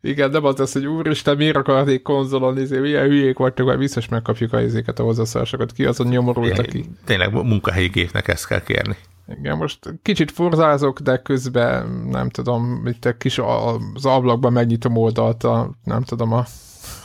Igen, 0.00 0.30
nem 0.30 0.44
az 0.44 0.56
lesz, 0.56 0.72
hogy 0.72 0.86
úristen, 0.86 1.36
miért 1.36 1.56
akarnék 1.56 2.02
konzolon, 2.02 2.58
izé, 2.58 2.78
milyen 2.78 3.06
hülyék 3.06 3.38
vagytok, 3.38 3.66
mert 3.66 3.78
biztos 3.78 4.08
megkapjuk 4.08 4.52
a 4.52 4.60
izéket, 4.60 4.98
a 4.98 5.02
hozzászólásokat. 5.02 5.72
Ki 5.72 5.84
az 5.84 6.00
a 6.00 6.04
nyomorult, 6.04 6.58
aki... 6.58 6.84
Tényleg 7.04 7.32
munkahelyi 7.32 7.88
gépnek 7.88 8.28
ezt 8.28 8.46
kell 8.46 8.62
kérni. 8.62 8.96
Igen, 9.38 9.56
most 9.56 9.78
kicsit 10.02 10.30
forzázok, 10.30 11.00
de 11.00 11.16
közben 11.16 11.86
nem 12.10 12.28
tudom, 12.28 12.86
itt 12.86 13.04
egy 13.04 13.16
kis 13.16 13.38
az 13.38 14.06
ablakban 14.06 14.52
megnyitom 14.52 14.96
oldalt, 14.96 15.44
a, 15.44 15.70
nem 15.84 16.02
tudom, 16.02 16.32
a, 16.32 16.44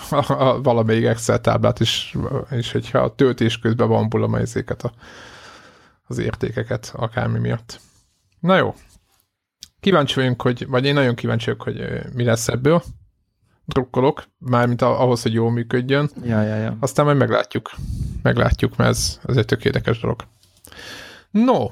a, 0.09 0.33
a 0.33 0.61
valamelyik 0.61 1.05
Excel 1.05 1.41
táblát 1.41 1.79
is, 1.79 2.15
és 2.49 2.71
hogyha 2.71 2.99
a 2.99 3.15
töltés 3.15 3.59
közben 3.59 3.87
bambulom 3.87 4.33
a 4.33 4.39
izéket, 4.39 4.83
a, 4.83 4.91
az 6.07 6.17
értékeket, 6.17 6.91
akármi 6.95 7.39
miatt. 7.39 7.79
Na 8.39 8.55
jó, 8.55 8.75
kíváncsi 9.79 10.15
vagyunk, 10.15 10.41
hogy, 10.41 10.67
vagy 10.67 10.85
én 10.85 10.93
nagyon 10.93 11.15
kíváncsi 11.15 11.45
vagyok, 11.45 11.61
hogy 11.61 12.03
mi 12.13 12.23
lesz 12.23 12.47
ebből. 12.47 12.83
Drukkolok, 13.65 14.23
mármint 14.37 14.81
ahhoz, 14.81 15.21
hogy 15.21 15.33
jól 15.33 15.51
működjön. 15.51 16.09
Ja, 16.23 16.41
ja, 16.41 16.55
ja. 16.55 16.77
Aztán 16.79 17.05
majd 17.05 17.17
meglátjuk. 17.17 17.71
Meglátjuk, 18.21 18.75
mert 18.75 18.89
ez, 18.89 19.19
ez 19.25 19.37
egy 19.37 19.45
tök 19.45 19.65
érdekes 19.65 19.99
dolog. 19.99 20.23
No, 21.31 21.65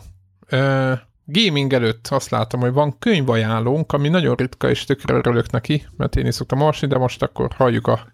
uh, 0.52 1.00
gaming 1.26 1.74
előtt 1.74 2.08
azt 2.08 2.30
látom, 2.30 2.60
hogy 2.60 2.72
van 2.72 3.00
könyvajánlónk, 3.00 3.92
ami 3.92 4.10
nagyon 4.10 4.36
ritka, 4.36 4.70
és 4.70 4.84
tökre 4.84 5.14
örülök 5.16 5.52
neki, 5.52 5.86
mert 5.98 6.16
én 6.16 6.26
is 6.26 6.36
szoktam 6.36 6.60
olvasni, 6.60 6.88
de 6.88 6.98
most 6.98 7.24
akkor 7.24 7.52
halljuk 7.54 7.88
a 7.88 8.08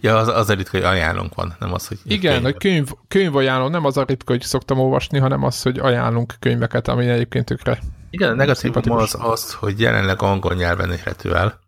Ja, 0.00 0.16
az, 0.16 0.28
az 0.28 0.50
a 0.50 0.54
ritka, 0.54 0.76
hogy 0.76 0.86
ajánlunk 0.86 1.34
van, 1.34 1.56
nem 1.58 1.72
az, 1.72 1.88
hogy... 1.88 1.98
Igen, 2.04 2.32
könyv. 2.32 2.44
hogy 2.44 2.56
könyv, 2.56 2.88
könyvajánló, 3.08 3.68
nem 3.68 3.84
az 3.84 3.96
a 3.96 4.04
ritka, 4.04 4.32
hogy 4.32 4.42
szoktam 4.42 4.78
olvasni, 4.78 5.18
hanem 5.18 5.42
az, 5.42 5.62
hogy 5.62 5.78
ajánlunk 5.78 6.34
könyveket, 6.38 6.88
ami 6.88 7.08
egyébként 7.08 7.44
tökre 7.44 7.80
igen, 8.14 8.30
a 8.30 8.34
negatív 8.34 8.76
az 8.76 9.16
az, 9.18 9.52
hogy 9.52 9.80
jelenleg 9.80 10.22
angol 10.22 10.54
nyelven 10.54 10.90
érhető 10.90 11.36
el, 11.36 11.60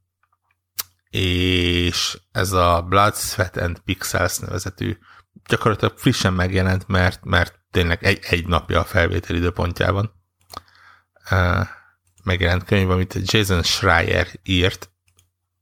és 1.11 2.19
ez 2.33 2.53
a 2.53 2.85
Blood, 2.89 3.15
Sweat 3.15 3.57
and 3.57 3.79
Pixels 3.79 4.39
nevezetű 4.39 4.99
gyakorlatilag 5.49 5.99
frissen 5.99 6.33
megjelent, 6.33 6.89
mert, 6.89 7.25
mert 7.25 7.59
tényleg 7.71 8.05
egy, 8.05 8.19
egy 8.23 8.47
napja 8.47 8.81
a 8.81 8.85
felvétel 8.85 9.37
időpontjában 9.37 10.13
uh, 11.31 11.67
megjelent 12.25 12.65
könyv, 12.65 12.91
amit 12.91 13.19
Jason 13.33 13.63
Schreier 13.63 14.27
írt, 14.43 14.91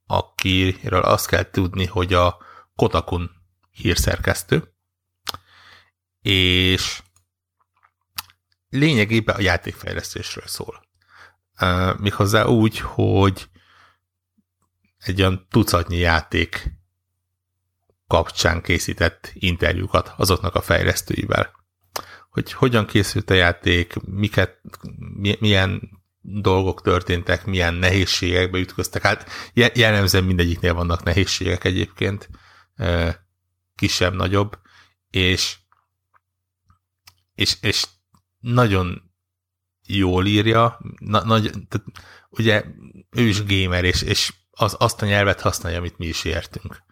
akiről 0.07 1.02
azt 1.02 1.26
kell 1.26 1.50
tudni, 1.50 1.86
hogy 1.86 2.14
a 2.14 2.36
Kotakun 2.76 3.30
hírszerkesztő, 3.70 4.74
és 6.22 7.02
lényegében 8.68 9.36
a 9.36 9.40
játékfejlesztésről 9.40 10.46
szól. 10.46 10.82
Uh, 11.60 11.98
méghozzá 11.98 12.44
úgy, 12.44 12.78
hogy 12.78 13.48
egy 14.98 15.20
olyan 15.20 15.46
tucatnyi 15.50 15.96
játék 15.96 16.72
kapcsán 18.06 18.62
készített 18.62 19.30
interjúkat 19.34 20.14
azoknak 20.16 20.54
a 20.54 20.60
fejlesztőivel. 20.60 21.50
Hogy 22.30 22.52
hogyan 22.52 22.86
készült 22.86 23.30
a 23.30 23.34
játék, 23.34 23.94
miket, 24.04 24.60
milyen 25.38 25.90
dolgok 26.20 26.82
történtek, 26.82 27.44
milyen 27.44 27.74
nehézségekbe 27.74 28.58
ütköztek. 28.58 29.02
Hát 29.02 29.30
jellemzően 29.74 30.24
mindegyiknél 30.24 30.74
vannak 30.74 31.02
nehézségek 31.02 31.64
egyébként, 31.64 32.28
kisebb-nagyobb, 33.74 34.58
és, 35.10 35.56
és, 37.34 37.56
és 37.60 37.86
nagyon 38.38 39.12
jól 39.86 40.26
írja, 40.26 40.80
na, 40.98 41.24
nagy, 41.24 41.42
tehát, 41.42 41.86
ugye 42.30 42.64
ő 43.10 43.22
is 43.22 43.44
gamer, 43.44 43.84
és, 43.84 44.02
és 44.02 44.34
az, 44.50 44.76
azt 44.78 45.02
a 45.02 45.06
nyelvet 45.06 45.40
használja, 45.40 45.78
amit 45.78 45.98
mi 45.98 46.06
is 46.06 46.24
értünk. 46.24 46.82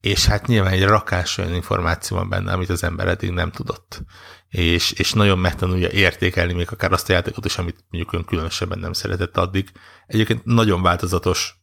És 0.00 0.26
hát 0.26 0.46
nyilván 0.46 0.72
egy 0.72 0.84
rakás 0.84 1.38
olyan 1.38 1.54
információ 1.54 2.16
van 2.16 2.28
benne, 2.28 2.52
amit 2.52 2.68
az 2.68 2.82
ember 2.82 3.08
eddig 3.08 3.30
nem 3.30 3.50
tudott. 3.50 4.02
És, 4.48 4.92
és 4.92 5.12
nagyon 5.12 5.38
megtanulja 5.38 5.90
értékelni 5.90 6.52
még 6.52 6.68
akár 6.72 6.92
azt 6.92 7.08
a 7.08 7.12
játékot 7.12 7.44
is, 7.44 7.58
amit 7.58 7.84
mondjuk 7.90 8.12
ön 8.12 8.24
különösebben 8.24 8.78
nem 8.78 8.92
szeretett 8.92 9.36
addig. 9.36 9.70
Egyébként 10.06 10.44
nagyon 10.44 10.82
változatos 10.82 11.54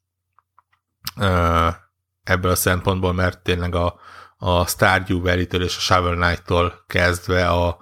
ebből 2.23 2.51
a 2.51 2.55
szempontból, 2.55 3.13
mert 3.13 3.43
tényleg 3.43 3.75
a, 3.75 3.99
a 4.37 4.67
Stardew 4.67 5.21
Valley-től 5.21 5.63
és 5.63 5.77
a 5.77 5.79
Shovel 5.79 6.15
Knight-tól 6.15 6.83
kezdve 6.87 7.49
a 7.49 7.77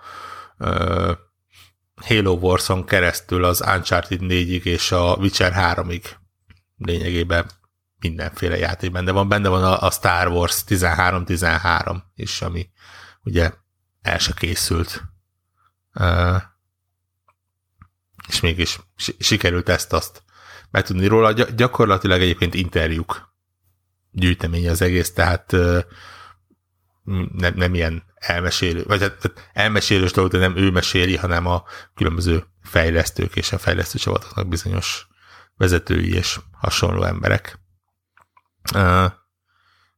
Halo 1.95 2.33
Wars-on 2.33 2.85
keresztül 2.85 3.43
az 3.43 3.61
Uncharted 3.61 4.19
4-ig 4.21 4.63
és 4.63 4.91
a 4.91 5.15
Witcher 5.15 5.53
3-ig 5.55 6.03
lényegében 6.77 7.49
mindenféle 7.99 8.57
játékban, 8.57 9.05
de 9.05 9.11
van 9.11 9.27
benne 9.27 9.49
van 9.49 9.63
a, 9.63 9.81
a 9.81 9.91
Star 9.91 10.27
Wars 10.27 10.63
13-13 10.67 11.97
is, 12.15 12.41
ami 12.41 12.69
ugye 13.23 13.53
el 14.01 14.17
se 14.17 14.33
készült. 14.33 15.03
Uh, 15.93 16.41
és 18.27 18.39
mégis 18.39 18.79
sikerült 19.19 19.69
ezt-azt 19.69 20.23
megtudni 20.71 21.07
róla. 21.07 21.31
Gyakorlatilag 21.31 22.21
egyébként 22.21 22.53
interjúk 22.53 23.30
gyűjteménye 24.11 24.71
az 24.71 24.81
egész, 24.81 25.13
tehát 25.13 25.51
nem, 27.33 27.53
nem 27.55 27.73
ilyen 27.73 28.03
elmesélő, 28.15 28.83
vagy 28.83 29.01
hát 29.01 29.49
elmesélős 29.53 30.11
dolog, 30.11 30.31
de 30.31 30.37
nem 30.37 30.57
ő 30.57 30.71
meséli, 30.71 31.15
hanem 31.15 31.45
a 31.45 31.63
különböző 31.95 32.43
fejlesztők 32.61 33.35
és 33.35 33.51
a 33.51 33.57
fejlesztő 33.57 33.97
csapatoknak 33.97 34.47
bizonyos 34.47 35.07
vezetői 35.57 36.13
és 36.13 36.39
hasonló 36.51 37.03
emberek. 37.03 37.59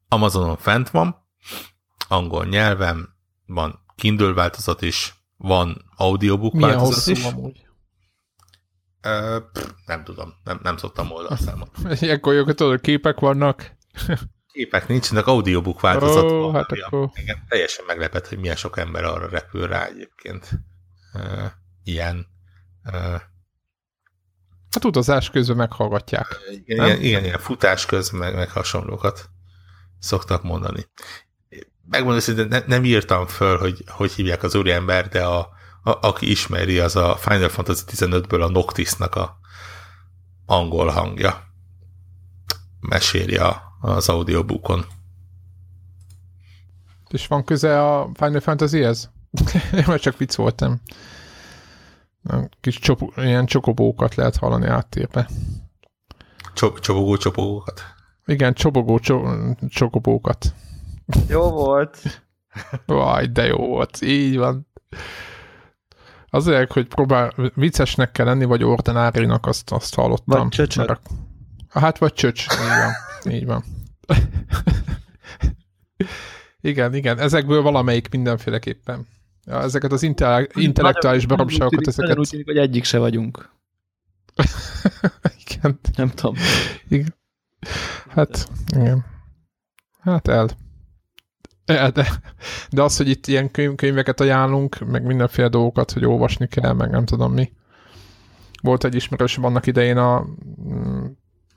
Amazonon 0.07 0.57
fent 0.57 0.89
van, 0.89 1.16
angol 2.07 2.45
nyelven, 2.45 3.09
van 3.45 3.86
Kindle 3.95 4.34
változat 4.34 4.82
is, 4.82 5.14
van 5.38 5.86
audiobook 5.95 6.53
Milyen 6.53 6.70
változat 6.70 7.18
is. 7.18 7.24
Amúgy? 7.24 7.68
Uh, 9.05 9.51
pff, 9.53 9.70
nem 9.86 10.03
tudom, 10.03 10.34
nem, 10.43 10.59
nem 10.64 10.78
szoktam 10.78 11.11
oldalszámot. 11.11 11.70
Ilyenkor 12.01 12.53
tudod, 12.53 12.82
képek 12.82 13.20
vannak. 13.20 13.76
Képek 14.52 14.88
nincsenek, 14.88 15.28
audiobook 15.28 15.82
változat 15.82 16.24
oh, 16.24 16.39
van. 16.39 16.54
Hát 16.54 16.72
akkor... 16.72 17.10
Engem 17.14 17.44
teljesen 17.48 17.86
meglepett, 17.86 18.28
hogy 18.28 18.38
milyen 18.38 18.56
sok 18.56 18.78
ember 18.78 19.04
arra 19.04 19.30
repül 19.30 19.68
rá 19.68 19.86
egyébként. 19.86 20.50
Uh, 21.14 21.52
ilyen. 21.84 22.28
Uh, 22.84 23.22
Hát 24.74 24.86
utazás 24.86 25.30
közben 25.30 25.56
meghallgatják. 25.56 26.39
Igen, 26.52 26.86
igen, 26.86 27.02
igen, 27.02 27.24
ilyen 27.24 27.39
futás 27.39 27.86
közben 27.86 28.20
meg, 28.20 28.36
meg 28.36 28.50
hasonlókat 28.50 29.30
szoktak 30.00 30.44
mondani. 30.44 30.88
Megmondom, 31.89 32.36
hogy 32.36 32.48
ne, 32.48 32.60
nem 32.66 32.84
írtam 32.84 33.28
föl, 33.28 33.58
hogy 33.58 33.84
hogy 33.88 34.12
hívják 34.12 34.44
az 34.44 34.56
úriember, 34.56 35.08
de 35.08 35.24
a, 35.24 35.39
a, 35.84 36.08
aki 36.08 36.30
ismeri, 36.30 36.80
az 36.80 36.96
a 36.96 37.16
Final 37.16 37.50
Fantasy 37.50 37.84
15-ből 37.88 38.41
a 38.41 38.50
Noctisnak 38.50 39.16
a 39.16 39.38
angol 40.46 40.88
hangja. 40.88 41.44
meséli 42.80 43.38
a, 43.38 43.72
az 43.84 44.09
audiobookon. 44.09 44.86
És 47.09 47.27
van 47.27 47.43
köze 47.43 47.81
a 47.91 48.09
Final 48.13 48.39
Fantasyhez? 48.39 49.11
Majd 49.86 49.99
csak 49.99 50.17
vicc 50.17 50.36
voltam. 50.36 50.81
Kis 52.61 52.79
csop, 52.79 53.13
ilyen 53.15 53.45
csokobókat 53.45 54.15
lehet 54.15 54.36
hallani 54.36 54.67
áttérbe. 54.67 55.29
Cso- 56.53 56.79
csobogó 56.79 57.17
csopogókat. 57.17 57.81
Igen, 58.25 58.53
csobogó 58.53 58.99
cso- 58.99 59.57
csokobókat. 59.69 60.53
Jó 61.27 61.49
volt. 61.49 62.23
Vaj, 62.86 63.25
de 63.25 63.45
jó 63.45 63.57
volt. 63.67 64.01
Így 64.01 64.38
van. 64.38 64.67
Azért, 66.29 66.71
hogy 66.71 66.88
próbál 66.88 67.34
viccesnek 67.53 68.11
kell 68.11 68.25
lenni, 68.25 68.45
vagy 68.45 68.63
ordinárinak, 68.63 69.45
azt, 69.45 69.71
azt 69.71 69.95
hallottam. 69.95 70.39
Vagy 70.39 70.47
csöcsök. 70.47 70.88
Mert 70.88 71.09
Hát, 71.69 71.97
vagy 71.97 72.13
csöcs. 72.13 72.47
Van. 72.57 72.91
Így 73.30 73.45
van. 73.45 73.63
igen, 76.61 76.93
igen. 76.93 77.19
Ezekből 77.19 77.61
valamelyik 77.61 78.09
mindenféleképpen. 78.09 79.07
Ja, 79.45 79.61
ezeket 79.61 79.91
az 79.91 80.03
intellek- 80.03 80.55
intellektuális 80.55 81.26
baromságokat, 81.26 81.88
ezeket... 81.88 82.17
Úgy 82.17 82.30
tűnik, 82.30 82.45
hogy 82.45 82.57
egyik 82.57 82.84
se 82.84 82.97
vagyunk. 82.97 83.49
igen. 85.45 85.80
Nem 85.95 86.09
tudom. 86.09 86.36
Igen. 86.88 87.15
Hát, 88.09 88.49
igen. 88.76 89.05
Hát 89.99 90.28
el. 90.28 90.49
el 91.65 91.91
de, 91.91 92.07
de 92.69 92.82
az, 92.82 92.97
hogy 92.97 93.09
itt 93.09 93.28
ilyen 93.28 93.51
könyv, 93.51 93.76
könyveket 93.76 94.19
ajánlunk, 94.19 94.80
meg 94.80 95.05
mindenféle 95.05 95.47
dolgokat, 95.47 95.91
hogy 95.91 96.05
olvasni 96.05 96.47
kell, 96.47 96.74
meg 96.74 96.89
nem 96.89 97.05
tudom 97.05 97.34
mi. 97.34 97.51
Volt 98.61 98.84
egy 98.84 98.95
ismerősöm 98.95 99.43
annak 99.43 99.65
idején 99.65 99.97
a 99.97 100.26
mm, 100.61 101.05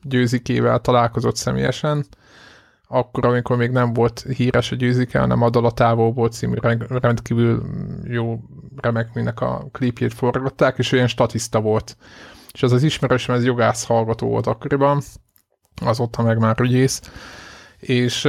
győzikével 0.09 0.81
találkozott 0.81 1.37
személyesen, 1.37 2.07
akkor, 2.89 3.25
amikor 3.27 3.57
még 3.57 3.71
nem 3.71 3.93
volt 3.93 4.27
híres 4.37 4.73
a 4.73 4.77
győzike, 4.77 5.19
hanem 5.19 5.43
a 5.43 5.51
Dalatávó 5.51 6.13
volt 6.13 6.33
című 6.33 6.55
rend- 6.61 7.03
rendkívül 7.03 7.63
jó 8.05 8.41
remek, 8.77 9.15
minek 9.15 9.41
a 9.41 9.69
klipjét 9.73 10.15
forgatták, 10.15 10.79
és 10.79 10.93
olyan 10.93 11.07
statiszta 11.07 11.61
volt. 11.61 11.97
És 12.53 12.63
az 12.63 12.73
az 12.73 12.83
ismerősöm, 12.83 13.35
ez 13.35 13.45
jogász 13.45 13.85
hallgató 13.85 14.29
volt 14.29 14.47
akkoriban, 14.47 15.03
azóta 15.83 16.23
meg 16.23 16.39
már 16.39 16.61
ügyész, 16.61 17.01
és 17.79 18.29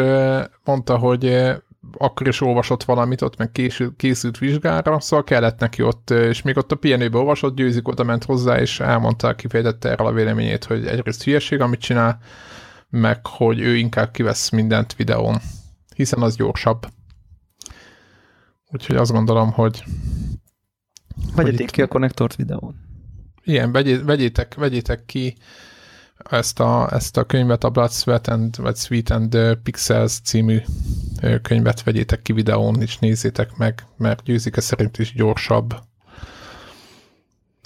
mondta, 0.63 0.97
hogy 0.97 1.51
akkor 1.97 2.27
is 2.27 2.41
olvasott 2.41 2.83
valamit, 2.83 3.21
ott 3.21 3.37
meg 3.37 3.51
késült, 3.51 3.95
készült 3.95 4.37
vizsgára, 4.37 4.99
szóval 4.99 5.23
kellett 5.25 5.59
neki 5.59 5.81
ott, 5.81 6.09
és 6.09 6.41
még 6.41 6.57
ott 6.57 6.71
a 6.71 6.75
pihenőbe 6.75 7.17
olvasott, 7.17 7.55
győzik 7.55 7.87
oda 7.87 8.03
ment 8.03 8.23
hozzá, 8.23 8.59
és 8.59 8.79
elmondta, 8.79 9.35
kifejtette 9.35 9.89
erről 9.89 10.07
a 10.07 10.11
véleményét, 10.11 10.63
hogy 10.63 10.87
egyrészt 10.87 11.23
hülyeség, 11.23 11.61
amit 11.61 11.79
csinál, 11.79 12.19
meg 12.89 13.27
hogy 13.27 13.59
ő 13.59 13.75
inkább 13.75 14.11
kivesz 14.11 14.49
mindent 14.49 14.95
videón, 14.95 15.37
hiszen 15.95 16.21
az 16.21 16.35
gyorsabb. 16.35 16.87
Úgyhogy 18.71 18.95
azt 18.95 19.11
gondolom, 19.11 19.51
hogy 19.51 19.83
Vegyeték 21.35 21.59
itt- 21.59 21.71
ki 21.71 21.81
a 21.81 21.87
konnektort 21.87 22.35
videón. 22.35 22.75
Igen, 23.43 23.71
vegyé, 23.71 23.95
vegyétek, 23.95 24.55
vegyétek 24.55 25.05
ki 25.05 25.35
ezt 26.17 26.59
a, 26.59 26.91
ezt 26.91 27.17
a 27.17 27.23
könyvet, 27.23 27.63
a 27.63 27.69
Blood, 27.69 27.91
Sweat 27.91 28.27
and, 28.27 28.57
vagy 28.57 28.75
Sweet 28.75 29.09
and 29.09 29.57
Pixels 29.63 30.19
című 30.19 30.61
könyvet 31.41 31.83
vegyétek 31.83 32.21
ki 32.21 32.33
videón, 32.33 32.81
és 32.81 32.97
nézzétek 32.97 33.55
meg, 33.55 33.87
mert 33.97 34.23
győzike 34.23 34.61
szerint 34.61 34.97
is 34.97 35.13
gyorsabb. 35.13 35.75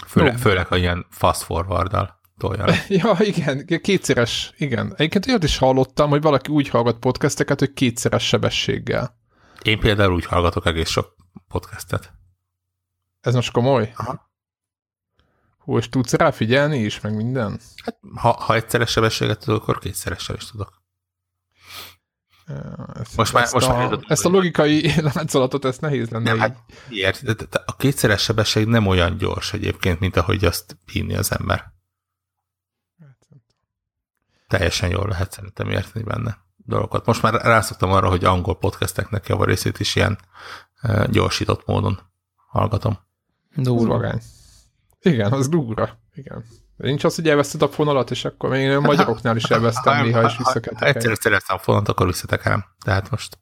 Főleg, 0.08 0.38
főleg 0.38 0.68
ha 0.68 0.78
ilyen 0.78 1.06
fast 1.10 1.41
forward-dal 1.41 2.20
tolja. 2.38 2.66
Ja, 2.88 3.16
igen, 3.20 3.66
kétszeres, 3.82 4.54
igen. 4.58 4.93
Egyébként 4.95 5.28
olyat 5.28 5.43
is 5.43 5.58
hallottam, 5.58 6.10
hogy 6.10 6.22
valaki 6.22 6.52
úgy 6.52 6.70
hallgat 6.70 6.99
podcasteket, 6.99 7.60
hogy 7.60 7.74
kétszeres 7.74 8.28
sebességgel. 8.28 9.18
Én 9.62 9.80
például 9.80 10.14
úgy 10.14 10.26
hallgatok 10.26 10.66
egész 10.66 10.89
sok 10.89 11.16
podcastet. 11.47 12.14
Ez 13.22 13.34
most 13.34 13.52
komoly? 13.52 13.93
Aha. 13.95 14.30
Hú, 15.64 15.78
és 15.78 15.89
tudsz 15.89 16.14
rá 16.14 16.32
figyelni 16.32 16.78
is, 16.78 16.99
meg 16.99 17.16
minden? 17.16 17.59
Hát, 17.84 17.97
ha, 18.16 18.32
ha 18.32 18.55
egyszeres 18.55 18.91
sebességet 18.91 19.39
tudok, 19.39 19.62
akkor 19.62 19.80
kétszeressel 19.80 20.36
is 20.36 20.45
tudok. 20.51 20.80
Ezt, 22.93 23.16
Most 23.16 23.34
már- 23.34 23.43
ezt, 23.43 23.53
most 23.53 23.68
a, 23.68 23.72
már 23.74 23.82
jutottunk, 23.84 24.09
ezt 24.12 24.26
a 24.26 24.30
logikai 24.30 24.93
láncolatot, 25.14 25.66
ezt 25.66 25.82
nehéz 25.82 26.09
lenne 26.09 26.24
Nem, 26.24 26.36
így. 26.36 26.41
hát 26.41 26.57
miért? 26.89 27.24
De- 27.24 27.34
de- 27.34 27.45
de 27.49 27.64
A 27.66 27.76
kétszeres 27.76 28.22
sebesség 28.24 28.68
nem 28.68 28.88
olyan 28.88 29.18
gyors 29.18 29.53
egyébként, 29.53 29.99
mint 29.99 30.16
ahogy 30.16 30.45
azt 30.45 30.78
hinni 30.91 31.16
az 31.16 31.32
ember. 31.32 31.72
Teljesen 34.47 34.89
jól 34.89 35.07
lehet 35.07 35.32
szerintem 35.32 35.70
érteni 35.70 36.03
benne 36.05 36.38
dolgokat. 36.55 37.05
Most 37.05 37.22
már 37.22 37.34
rászoktam 37.34 37.91
arra, 37.91 38.09
hogy 38.09 38.26
angol 38.26 38.57
podcasteknek 38.57 39.28
javarészét 39.28 39.80
is 39.80 39.95
ilyen 39.95 40.20
gyorsított 41.09 41.66
módon 41.66 41.99
hallgatom. 42.47 42.99
Az 43.55 43.64
Durva. 43.64 43.93
vagány. 43.93 44.22
Igen, 45.02 45.32
az 45.32 45.49
durva. 45.49 45.99
Igen. 46.14 46.43
Nincs 46.78 47.04
az, 47.04 47.16
hogy 47.16 47.30
elveszted 47.30 47.62
a 47.62 47.68
fonalat, 47.68 48.12
és 48.12 48.26
akkor 48.26 48.49
még 48.49 48.62
én 48.62 48.76
a 48.76 48.80
magyaroknál 48.80 49.36
is 49.36 49.43
elvesztem 49.43 50.04
néha, 50.04 50.24
és 50.24 50.38
vissza 50.38 50.60
kell 50.60 50.74
Ha 50.78 50.86
egyszer 50.86 51.18
szereztem 51.20 51.56
a 51.56 51.60
fonat, 51.60 51.88
akkor 51.88 52.06
visszatekerem. 52.06 52.66
Tehát 52.86 53.10
most 53.10 53.39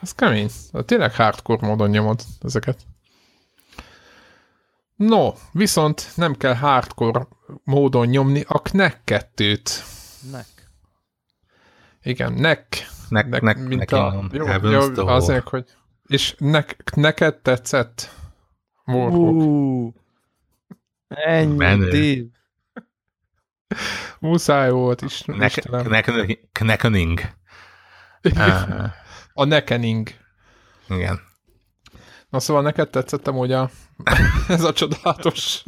Ez 0.00 0.12
kemény. 0.12 0.50
Tényleg 0.84 1.14
hardcore 1.14 1.66
módon 1.66 1.90
nyomod 1.90 2.22
ezeket. 2.40 2.80
No, 4.96 5.32
viszont 5.52 6.12
nem 6.14 6.34
kell 6.34 6.54
hardcore 6.54 7.26
módon 7.64 8.06
nyomni 8.06 8.44
a 8.48 8.58
Knack 8.58 9.00
2-t. 9.06 9.70
Nek. 10.30 10.46
Igen, 12.02 12.32
nek. 12.32 12.86
nek, 13.08 13.28
nek, 13.28 13.42
nek, 13.42 13.58
mint 13.58 13.90
nek 13.90 13.92
a, 13.92 14.24
jó, 14.32 14.46
jó, 14.70 15.06
azért, 15.06 15.48
hogy 15.48 15.64
és 16.06 16.34
nek, 16.38 16.94
neked 16.94 17.36
tetszett? 17.36 18.10
Warhawk. 18.84 19.34
Uh, 19.34 19.94
ennyi, 21.08 21.56
Menő. 21.56 22.26
Muszáj 24.18 24.70
volt 24.70 25.02
is. 25.02 25.22
Istenem. 25.26 26.02
Kneckening. 26.52 27.20
Uh, 28.22 28.84
A 29.32 29.44
nekening. 29.44 30.08
igen. 30.88 31.20
Na 32.28 32.40
szóval 32.40 32.62
neked 32.62 32.90
tetszett 32.90 33.26
amúgy 33.26 33.52
a... 33.52 33.70
ez 34.48 34.64
a 34.64 34.72
csodálatos... 34.72 35.62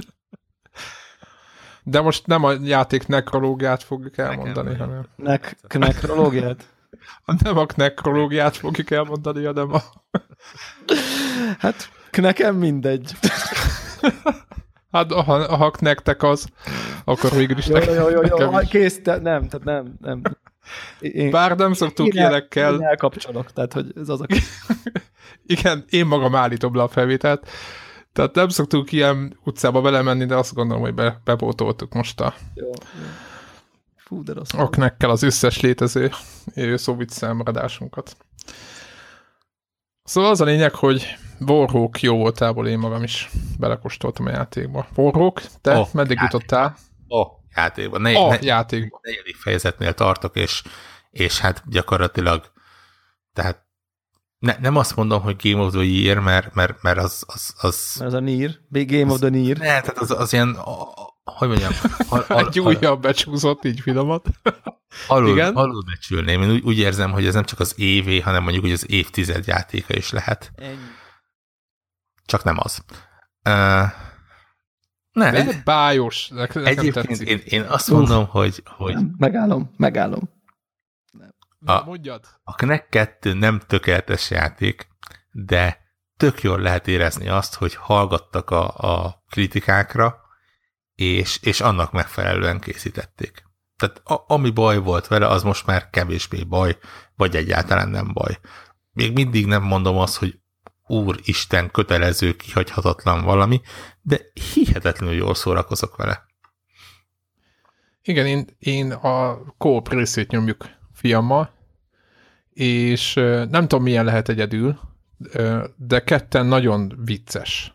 De 1.82 2.00
most 2.00 2.26
nem 2.26 2.44
a 2.44 2.52
játék 2.62 3.06
nekrológiát 3.06 3.82
fogjuk 3.82 4.18
elmondani, 4.18 4.70
Nekem- 4.70 4.86
hanem 4.86 5.06
Nek, 5.16 5.56
nekrológiát? 5.68 6.68
nem 7.42 7.58
a 7.58 7.66
nekrológiát 7.76 8.56
fogjuk 8.56 8.90
elmondani, 8.90 9.44
hanem 9.44 9.72
a... 9.72 9.82
Hát, 11.58 11.90
nekem 12.16 12.56
mindegy. 12.56 13.12
Hát 14.92 15.12
ha, 15.12 15.56
ha 15.56 15.72
nektek 15.80 16.22
az, 16.22 16.46
akkor 17.04 17.30
végül 17.30 17.58
is 17.58 17.66
Jó, 17.66 17.74
nekem, 17.74 17.94
jó, 17.94 18.08
jó, 18.08 18.20
jó, 18.22 18.38
jó 18.38 18.58
kész, 18.68 19.02
te, 19.02 19.18
nem, 19.18 19.48
tehát 19.48 19.64
nem, 19.64 19.94
nem. 20.00 20.22
Én, 21.00 21.30
Bár 21.30 21.56
nem 21.56 21.72
szoktuk 21.72 22.06
én 22.06 22.12
el- 22.12 22.18
ilyenekkel, 22.18 22.74
Én 22.74 22.82
elkapcsolok, 22.82 23.52
tehát 23.52 23.72
hogy 23.72 23.92
ez 23.96 24.08
az 24.08 24.20
a... 24.20 24.26
igen, 25.46 25.84
én 25.88 26.06
magam 26.06 26.34
állítom 26.34 26.74
le 26.74 26.82
a 26.82 26.88
felvételt, 26.88 27.48
tehát 28.12 28.34
nem 28.34 28.48
szoktuk 28.48 28.92
ilyen 28.92 29.38
utcába 29.44 29.80
belemenni, 29.80 30.24
de 30.24 30.34
azt 30.36 30.54
gondolom, 30.54 30.82
hogy 30.82 30.94
be, 30.94 31.20
bepótoltuk 31.24 31.94
most 31.94 32.20
a 32.20 32.34
Jó, 32.54 32.66
jó. 32.66 32.70
Fú, 33.96 34.22
de 34.22 34.32
rossz. 34.32 34.52
aknekkel 34.54 35.10
az 35.10 35.22
összes 35.22 35.60
létező 35.60 36.10
szóvic 36.74 37.22
elmaradásunkat. 37.22 38.16
Szóval 40.04 40.30
az 40.30 40.40
a 40.40 40.44
lényeg, 40.44 40.74
hogy 40.74 41.16
Warhawk 41.40 42.00
jó 42.00 42.16
voltából 42.16 42.68
én 42.68 42.78
magam 42.78 43.02
is 43.02 43.30
belekóstoltam 43.58 44.26
a 44.26 44.30
játékba. 44.30 44.86
Warhawk, 44.94 45.42
te 45.60 45.78
oh, 45.78 45.88
meddig 45.92 46.16
játék. 46.16 46.32
jutottál? 46.32 46.76
Ó, 47.08 47.22
játékban. 47.54 48.00
Ne, 48.00 48.18
A 48.18 48.28
ne, 48.28 48.38
játékba. 48.40 49.00
negyedik 49.02 49.36
fejezetnél 49.36 49.94
tartok, 49.94 50.36
és, 50.36 50.62
és 51.10 51.38
hát 51.38 51.62
gyakorlatilag 51.66 52.52
tehát 53.32 53.66
ne, 54.38 54.56
nem 54.60 54.76
azt 54.76 54.96
mondom, 54.96 55.22
hogy 55.22 55.36
Game 55.42 55.64
of 55.64 55.72
the 55.72 55.82
Year, 55.82 56.18
mert, 56.18 56.54
mert, 56.54 56.82
mert 56.82 56.98
az, 56.98 57.24
az, 57.26 57.54
az 57.60 57.94
Mert 57.98 58.12
az 58.12 58.16
a 58.16 58.20
Nier, 58.20 58.50
Big 58.68 58.90
Game 58.98 59.12
of 59.12 59.18
the 59.18 59.28
Nier. 59.28 59.56
ne, 59.56 59.64
tehát 59.64 59.98
az, 59.98 60.10
az 60.10 60.32
ilyen, 60.32 60.50
a, 60.54 60.82
a, 60.82 61.14
hogy 61.24 61.48
mondjam, 61.48 61.72
al, 62.08 62.24
al, 62.28 62.46
Egy 62.46 62.60
újabb 62.60 63.00
becsúszott, 63.02 63.64
így 63.64 63.80
finomat. 63.80 64.26
alul, 65.08 65.30
igen. 65.30 65.54
alul 65.54 65.82
becsülném. 65.84 66.42
Én 66.42 66.50
úgy, 66.50 66.62
úgy 66.64 66.78
érzem, 66.78 67.12
hogy 67.12 67.26
ez 67.26 67.34
nem 67.34 67.44
csak 67.44 67.60
az 67.60 67.74
évé, 67.76 68.20
hanem 68.20 68.42
mondjuk, 68.42 68.64
hogy 68.64 68.72
az 68.72 68.90
évtized 68.90 69.46
játéka 69.46 69.94
is 69.94 70.10
lehet. 70.10 70.52
Ennyi. 70.56 70.76
Csak 72.28 72.44
nem 72.44 72.56
az. 72.58 72.84
Uh, 73.44 73.90
ne, 75.12 75.30
De 75.30 75.62
bájos. 75.64 76.28
Nekem 76.28 76.64
egyébként 76.66 77.06
tetszik. 77.06 77.28
én, 77.28 77.40
én 77.44 77.62
azt 77.62 77.90
mondom, 77.90 78.26
hogy, 78.26 78.62
hogy 78.64 78.94
Nem, 78.94 79.14
megállom, 79.18 79.74
megállom. 79.76 80.30
A- 81.64 81.84
mondjad. 81.84 82.24
A 82.42 82.54
Knack 82.54 82.88
2 82.90 83.32
nem 83.32 83.60
tökéletes 83.66 84.30
játék, 84.30 84.88
de 85.30 85.80
tök 86.16 86.42
jól 86.42 86.60
lehet 86.60 86.88
érezni 86.88 87.28
azt, 87.28 87.54
hogy 87.54 87.74
hallgattak 87.74 88.50
a, 88.50 88.74
a 88.76 89.22
kritikákra, 89.30 90.20
és, 90.94 91.38
és 91.42 91.60
annak 91.60 91.92
megfelelően 91.92 92.60
készítették. 92.60 93.42
Tehát 93.76 94.00
a, 94.04 94.24
ami 94.26 94.50
baj 94.50 94.78
volt 94.78 95.06
vele, 95.06 95.26
az 95.26 95.42
most 95.42 95.66
már 95.66 95.90
kevésbé 95.90 96.42
baj, 96.42 96.78
vagy 97.16 97.36
egyáltalán 97.36 97.88
nem 97.88 98.12
baj. 98.12 98.38
Még 98.92 99.12
mindig 99.12 99.46
nem 99.46 99.62
mondom 99.62 99.96
azt, 99.96 100.16
hogy 100.16 100.40
úristen, 100.88 101.70
kötelező, 101.70 102.36
kihagyhatatlan 102.36 103.24
valami, 103.24 103.60
de 104.02 104.20
hihetetlenül 104.54 105.14
jól 105.14 105.34
szórakozok 105.34 105.96
vele. 105.96 106.26
Igen, 108.02 108.26
én, 108.26 108.46
én 108.58 108.92
a 108.92 109.38
kóp 109.58 109.88
részét 109.88 110.30
nyomjuk 110.30 110.66
fiammal, 110.92 111.50
és 112.52 113.14
nem 113.50 113.68
tudom, 113.68 113.82
milyen 113.82 114.04
lehet 114.04 114.28
egyedül, 114.28 114.78
de 115.76 116.02
ketten 116.04 116.46
nagyon 116.46 116.92
vicces. 117.04 117.72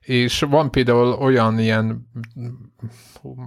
És 0.00 0.40
van 0.40 0.70
például 0.70 1.12
olyan 1.12 1.58
ilyen, 1.58 2.10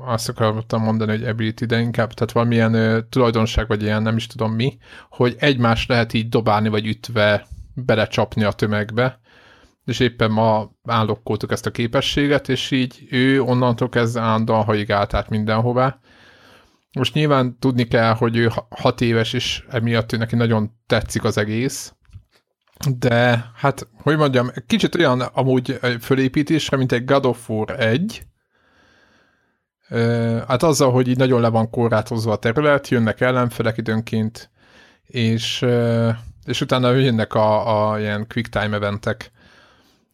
azt 0.05 0.29
akartam 0.29 0.81
mondani, 0.81 1.11
hogy 1.11 1.23
ability, 1.23 1.65
de 1.65 1.79
inkább, 1.79 2.13
tehát 2.13 2.31
valamilyen 2.31 2.73
ö, 2.73 3.01
tulajdonság, 3.09 3.67
vagy 3.67 3.81
ilyen, 3.81 4.01
nem 4.01 4.15
is 4.15 4.27
tudom 4.27 4.53
mi, 4.53 4.77
hogy 5.09 5.35
egymást 5.39 5.89
lehet 5.89 6.13
így 6.13 6.29
dobálni, 6.29 6.69
vagy 6.69 6.87
ütve 6.87 7.47
belecsapni 7.85 8.43
a 8.43 8.51
tömegbe, 8.51 9.19
és 9.85 9.99
éppen 9.99 10.31
ma 10.31 10.71
állokkoltuk 10.83 11.51
ezt 11.51 11.65
a 11.65 11.71
képességet, 11.71 12.49
és 12.49 12.71
így 12.71 13.07
ő 13.09 13.41
onnantól 13.41 13.89
kezdve 13.89 14.21
állandóan 14.21 14.63
haigált 14.63 15.13
át 15.13 15.29
mindenhová. 15.29 15.99
Most 16.91 17.13
nyilván 17.13 17.59
tudni 17.59 17.87
kell, 17.87 18.13
hogy 18.13 18.37
ő 18.37 18.51
hat 18.69 19.01
éves, 19.01 19.33
és 19.33 19.65
emiatt 19.69 20.11
ő 20.11 20.17
neki 20.17 20.35
nagyon 20.35 20.71
tetszik 20.87 21.23
az 21.23 21.37
egész, 21.37 21.93
de 22.97 23.51
hát, 23.55 23.87
hogy 24.01 24.17
mondjam, 24.17 24.51
kicsit 24.67 24.95
olyan 24.95 25.21
amúgy 25.21 25.79
fölépítésre, 25.99 26.77
mint 26.77 26.91
egy 26.91 27.05
God 27.05 27.25
of 27.25 27.49
War 27.49 27.79
1, 27.79 28.27
Hát 30.47 30.63
azzal, 30.63 30.91
hogy 30.91 31.07
így 31.07 31.17
nagyon 31.17 31.41
le 31.41 31.47
van 31.49 31.69
korlátozva 31.69 32.31
a 32.31 32.37
terület, 32.37 32.87
jönnek 32.87 33.21
ellenfelek 33.21 33.77
időnként, 33.77 34.51
és, 35.05 35.65
és 36.47 36.61
utána 36.61 36.91
jönnek 36.91 37.33
a, 37.33 37.89
a 37.91 37.99
ilyen 37.99 38.27
quick 38.27 38.49
time 38.49 38.75
eventek 38.75 39.31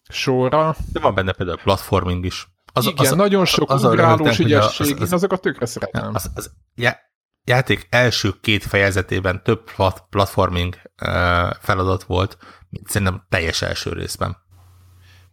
sorra. 0.10 0.76
De 0.92 1.00
van 1.00 1.16
benne 1.16 1.32
például 1.32 1.58
platforming 1.58 2.26
is. 2.26 2.48
Az, 2.74 2.86
Igen, 2.86 3.06
az, 3.06 3.12
nagyon 3.12 3.46
sok 3.46 3.72
az 3.72 3.84
ugrálós 3.84 4.40
ügyesség, 4.40 4.96
az, 4.96 5.02
az, 5.02 5.14
azokat 5.14 5.42
tökre 5.42 5.66
szeretem. 5.66 6.16
Az, 6.16 6.32
az, 6.36 6.52
já, 6.76 6.96
játék 7.44 7.88
első 7.90 8.34
két 8.42 8.64
fejezetében 8.64 9.44
több 9.44 9.64
plat, 9.76 10.04
platforming 10.10 10.76
uh, 11.02 11.50
feladat 11.60 12.04
volt, 12.04 12.38
mint 12.70 12.88
szerintem 12.88 13.26
teljes 13.30 13.62
első 13.62 13.92
részben. 13.92 14.38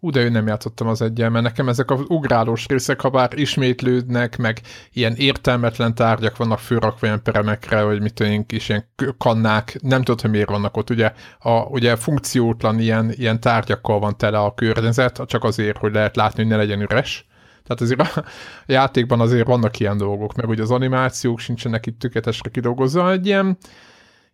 Ú, 0.03 0.11
de 0.11 0.20
én 0.20 0.30
nem 0.30 0.46
játszottam 0.46 0.86
az 0.86 1.03
egyel, 1.03 1.30
mert 1.30 1.44
nekem 1.44 1.68
ezek 1.68 1.90
az 1.90 2.01
ugrálós 2.07 2.66
részek, 2.66 3.01
ha 3.01 3.11
bár 3.11 3.38
ismétlődnek, 3.38 4.36
meg 4.36 4.61
ilyen 4.92 5.14
értelmetlen 5.16 5.94
tárgyak 5.94 6.36
vannak 6.36 6.59
fölrakva 6.59 7.07
ilyen 7.07 7.22
peremekre, 7.22 7.80
hogy 7.80 8.01
mit 8.01 8.14
tudom 8.14 8.46
kis 8.46 8.68
ilyen 8.68 8.88
kannák, 9.18 9.78
nem 9.82 10.03
tudod, 10.03 10.20
hogy 10.20 10.30
miért 10.30 10.48
vannak 10.48 10.76
ott, 10.76 10.90
ugye, 10.90 11.12
a, 11.38 11.51
ugye 11.51 11.96
funkciótlan 11.96 12.78
ilyen, 12.78 13.12
ilyen 13.12 13.40
tárgyakkal 13.40 13.98
van 13.98 14.16
tele 14.16 14.38
a 14.38 14.55
környezet, 14.55 15.22
csak 15.26 15.44
azért, 15.44 15.78
hogy 15.78 15.92
lehet 15.92 16.16
látni, 16.16 16.42
hogy 16.42 16.51
ne 16.51 16.57
legyen 16.57 16.80
üres. 16.80 17.26
Tehát 17.64 17.80
azért 17.80 18.01
a 18.01 18.24
játékban 18.72 19.20
azért 19.20 19.46
vannak 19.46 19.78
ilyen 19.78 19.96
dolgok, 19.96 20.34
meg 20.34 20.48
ugye 20.48 20.62
az 20.62 20.70
animációk 20.70 21.38
sincsenek 21.38 21.86
itt 21.86 21.98
tökéletesre 21.98 22.51
kidolgozva, 22.51 23.11
egy 23.11 23.26
ilyen, 23.26 23.59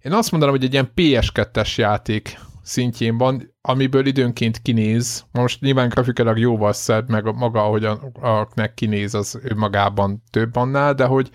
én 0.03 0.13
azt 0.13 0.31
mondanám, 0.31 0.57
hogy 0.57 0.65
egy 0.65 0.73
ilyen 0.73 0.93
PS2-es 0.97 1.75
játék 1.75 2.39
szintjén 2.67 3.19
van, 3.19 3.55
amiből 3.61 4.07
időnként 4.07 4.63
kinéz. 4.63 5.25
Most 5.33 5.61
nyilván 5.61 5.89
grafikailag 5.89 6.39
jóval 6.39 6.73
szebb, 6.73 7.09
meg 7.09 7.35
maga, 7.35 7.63
ahogy 7.65 7.85
a, 7.85 7.93
a 8.21 8.49
meg 8.55 8.75
kinéz, 8.75 9.15
az 9.15 9.39
önmagában 9.43 10.23
több 10.31 10.57
annál, 10.57 10.95
de 10.95 11.05
hogy, 11.05 11.31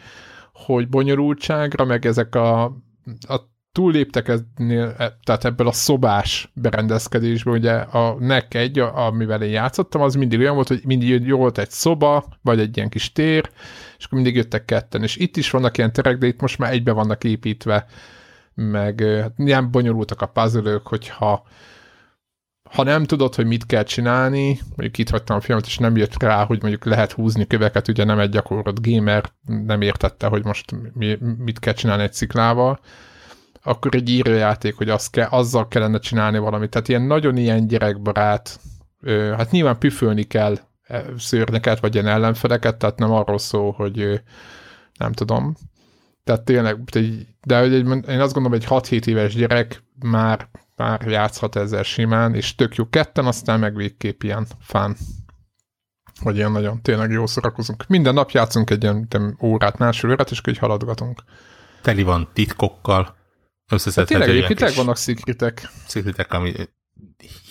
hogy 0.53 0.89
bonyolultságra, 0.89 1.85
meg 1.85 2.05
ezek 2.05 2.35
a, 2.35 2.63
a 3.27 3.49
túlléptek 3.71 4.27
eznél, 4.27 4.95
e, 4.97 5.17
tehát 5.23 5.45
ebből 5.45 5.67
a 5.67 5.71
szobás 5.71 6.51
berendezkedésből, 6.53 7.57
ugye 7.57 7.73
a 7.73 8.15
NEC 8.19 8.55
egy, 8.55 8.79
amivel 8.79 9.41
én 9.41 9.51
játszottam, 9.51 10.01
az 10.01 10.15
mindig 10.15 10.39
olyan 10.39 10.55
volt, 10.55 10.67
hogy 10.67 10.81
mindig 10.85 11.25
jó 11.25 11.37
volt 11.37 11.57
egy 11.57 11.71
szoba, 11.71 12.25
vagy 12.41 12.59
egy 12.59 12.77
ilyen 12.77 12.89
kis 12.89 13.11
tér, 13.11 13.49
és 13.97 14.05
akkor 14.05 14.17
mindig 14.17 14.35
jöttek 14.35 14.65
ketten, 14.65 15.03
és 15.03 15.15
itt 15.15 15.37
is 15.37 15.49
vannak 15.49 15.77
ilyen 15.77 15.93
terek, 15.93 16.17
de 16.17 16.27
itt 16.27 16.41
most 16.41 16.57
már 16.57 16.71
egybe 16.71 16.91
vannak 16.91 17.23
építve 17.23 17.85
meg 18.55 19.01
hát 19.21 19.33
ilyen 19.37 19.71
bonyolultak 19.71 20.21
a 20.21 20.25
puzzle 20.25 20.79
hogyha 20.83 21.43
ha 22.71 22.83
nem 22.83 23.03
tudod, 23.03 23.35
hogy 23.35 23.45
mit 23.45 23.65
kell 23.65 23.83
csinálni, 23.83 24.59
mondjuk 24.67 24.97
itt 24.97 25.09
hagytam 25.09 25.37
a 25.37 25.41
filmet, 25.41 25.65
és 25.65 25.77
nem 25.77 25.97
jött 25.97 26.23
rá, 26.23 26.45
hogy 26.45 26.61
mondjuk 26.61 26.85
lehet 26.85 27.11
húzni 27.11 27.47
köveket, 27.47 27.87
ugye 27.87 28.03
nem 28.03 28.19
egy 28.19 28.29
gyakorlott 28.29 28.87
gamer, 28.87 29.31
nem 29.45 29.81
értette, 29.81 30.27
hogy 30.27 30.45
most 30.45 30.75
mi, 30.93 31.17
mit 31.37 31.59
kell 31.59 31.73
csinálni 31.73 32.03
egy 32.03 32.13
sziklával, 32.13 32.79
akkor 33.63 33.95
egy 33.95 34.09
írőjáték, 34.09 34.75
hogy 34.75 34.89
azt 34.89 35.11
kell, 35.11 35.27
azzal 35.27 35.67
kellene 35.67 35.99
csinálni 35.99 36.37
valamit. 36.37 36.69
Tehát 36.69 36.87
ilyen 36.87 37.01
nagyon 37.01 37.37
ilyen 37.37 37.67
gyerekbarát, 37.67 38.59
hát 39.37 39.51
nyilván 39.51 39.77
püfölni 39.77 40.23
kell 40.23 40.57
e, 40.81 41.03
szőrneket, 41.17 41.79
vagy 41.79 41.93
ilyen 41.93 42.07
ellenfeleket, 42.07 42.77
tehát 42.77 42.99
nem 42.99 43.11
arról 43.11 43.37
szól, 43.37 43.71
hogy 43.71 44.21
nem 44.97 45.11
tudom, 45.11 45.55
tehát 46.23 46.41
tényleg, 46.43 46.83
de 47.41 47.57
egy, 47.57 47.73
én 48.07 48.19
azt 48.19 48.33
gondolom, 48.33 48.53
egy 48.53 48.65
6-7 48.69 49.05
éves 49.05 49.35
gyerek 49.35 49.83
már, 49.99 50.49
már 50.75 51.01
játszhat 51.01 51.55
ezzel 51.55 51.83
simán, 51.83 52.35
és 52.35 52.55
tök 52.55 52.75
jó 52.75 52.89
ketten, 52.89 53.25
aztán 53.25 53.59
meg 53.59 53.75
végképp 53.75 54.23
ilyen 54.23 54.47
fán. 54.61 54.97
Vagy 56.21 56.35
ilyen 56.35 56.51
nagyon 56.51 56.81
tényleg 56.81 57.11
jó 57.11 57.25
szórakozunk. 57.25 57.87
Minden 57.87 58.13
nap 58.13 58.29
játszunk 58.29 58.69
egy 58.69 58.83
ilyen 58.83 59.37
órát, 59.41 59.77
másfél 59.77 60.11
órát, 60.11 60.31
és 60.31 60.39
akkor 60.39 60.53
így 60.53 60.59
haladgatunk. 60.59 61.23
Teli 61.81 62.03
van 62.03 62.29
titkokkal, 62.33 63.15
összeszedhető. 63.71 64.15
Hát 64.15 64.25
tényleg 64.25 64.43
egyébként 64.43 64.75
vannak 64.75 64.97
szikritek. 64.97 65.69
Szikritek, 65.87 66.33
ami 66.33 66.53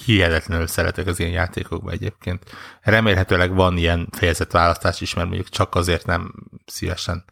hihetetlenül 0.05 0.67
szeretek 0.67 1.07
az 1.07 1.19
ilyen 1.19 1.33
játékokban 1.33 1.93
egyébként. 1.93 2.45
Remélhetőleg 2.81 3.55
van 3.55 3.77
ilyen 3.77 4.09
fejezetválasztás 4.11 5.01
is, 5.01 5.15
mert 5.15 5.27
mondjuk 5.27 5.49
csak 5.49 5.75
azért 5.75 6.07
nem 6.07 6.35
szívesen 6.67 7.25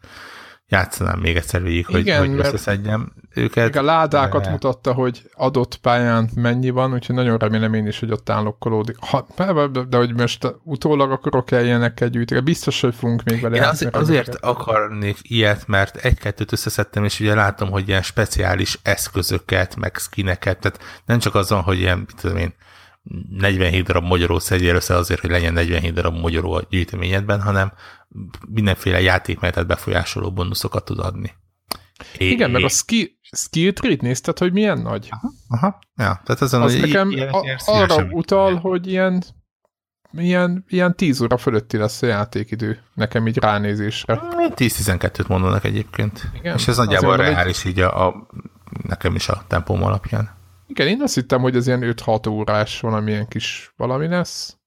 játszanám 0.69 1.19
még 1.19 1.35
egyszer 1.35 1.61
végig, 1.61 1.85
hogy, 1.85 1.99
Igen, 1.99 2.19
hogy 2.19 2.39
összeszedjem 2.39 3.11
őket. 3.33 3.75
A 3.75 3.81
ládákat 3.81 4.43
de... 4.43 4.49
mutatta, 4.49 4.93
hogy 4.93 5.29
adott 5.33 5.75
pályán 5.75 6.29
mennyi 6.35 6.69
van, 6.69 6.93
úgyhogy 6.93 7.15
nagyon 7.15 7.37
remélem 7.37 7.73
én 7.73 7.87
is, 7.87 7.99
hogy 7.99 8.11
ott 8.11 8.29
állokkolódik. 8.29 8.95
Ha, 8.99 9.27
de 9.89 9.97
hogy 9.97 10.13
most 10.15 10.55
utólag 10.63 11.11
akarok 11.11 11.51
el 11.51 11.65
ilyenekkel 11.65 12.07
gyűjteni, 12.07 12.41
biztos, 12.41 12.81
hogy 12.81 12.95
fogunk 12.95 13.23
még 13.23 13.41
vele 13.41 13.55
Én 13.55 13.63
az, 13.63 13.87
azért 13.91 14.35
akarnék 14.35 15.17
ilyet, 15.21 15.67
mert 15.67 15.95
egy-kettőt 15.95 16.51
összeszedtem, 16.51 17.03
és 17.03 17.19
ugye 17.19 17.35
látom, 17.35 17.69
hogy 17.69 17.87
ilyen 17.87 18.01
speciális 18.01 18.79
eszközöket, 18.83 19.75
meg 19.75 19.95
skineket, 19.95 20.59
tehát 20.59 20.79
nem 21.05 21.19
csak 21.19 21.35
azon, 21.35 21.61
hogy 21.61 21.79
ilyen, 21.79 21.97
mit 21.97 22.15
tudom 22.21 22.37
én, 22.37 22.53
47 23.29 23.85
darab 23.85 24.03
magyaró 24.03 24.39
szedjél 24.39 24.75
össze 24.75 24.95
azért, 24.95 25.19
hogy 25.19 25.29
legyen 25.29 25.53
47 25.53 25.93
darab 25.93 26.19
magyaró 26.19 26.53
a 26.53 26.61
gyűjteményedben, 26.69 27.41
hanem 27.41 27.73
mindenféle 28.47 29.01
játékmenetet 29.01 29.67
befolyásoló 29.67 30.31
bónuszokat 30.31 30.85
tud 30.85 30.99
adni. 30.99 31.33
É, 32.17 32.29
Igen, 32.29 32.51
meg 32.51 32.63
a 32.63 32.69
skill, 32.69 33.07
skill 33.31 33.71
tree 33.71 33.97
nézted, 33.99 34.37
hogy 34.37 34.53
milyen 34.53 34.77
nagy? 34.77 35.07
Aha, 35.09 35.31
aha. 35.47 35.79
Ja, 35.95 36.21
tehát 36.25 36.41
azon, 36.41 36.61
az 36.61 36.75
nekem 36.75 37.11
ilyen, 37.11 37.29
a, 37.29 37.41
arra 37.65 38.07
utal, 38.11 38.55
hogy 38.55 38.87
ilyen 38.87 39.23
ilyen, 40.11 40.65
ilyen 40.67 40.95
10 40.95 41.21
óra 41.21 41.37
fölötti 41.37 41.77
lesz 41.77 42.01
a 42.01 42.05
játékidő 42.05 42.79
nekem 42.93 43.27
így 43.27 43.37
ránézésre. 43.37 44.19
10-12-t 44.55 45.27
mondanak 45.27 45.63
egyébként. 45.63 46.29
Igen, 46.33 46.55
és 46.55 46.67
ez 46.67 46.77
nagyjából 46.77 47.17
reális 47.17 47.65
egy... 47.65 47.71
így 47.71 47.79
a, 47.79 48.07
a, 48.07 48.27
nekem 48.87 49.15
is 49.15 49.29
a 49.29 49.43
tempóm 49.47 49.83
alapján. 49.83 50.37
Igen, 50.69 50.87
én 50.87 51.01
azt 51.01 51.15
hittem, 51.15 51.41
hogy 51.41 51.55
ez 51.55 51.67
ilyen 51.67 51.95
5-6 52.05 52.29
órás 52.29 52.79
valamilyen 52.79 53.27
kis 53.27 53.73
valami 53.77 54.07
lesz. 54.07 54.57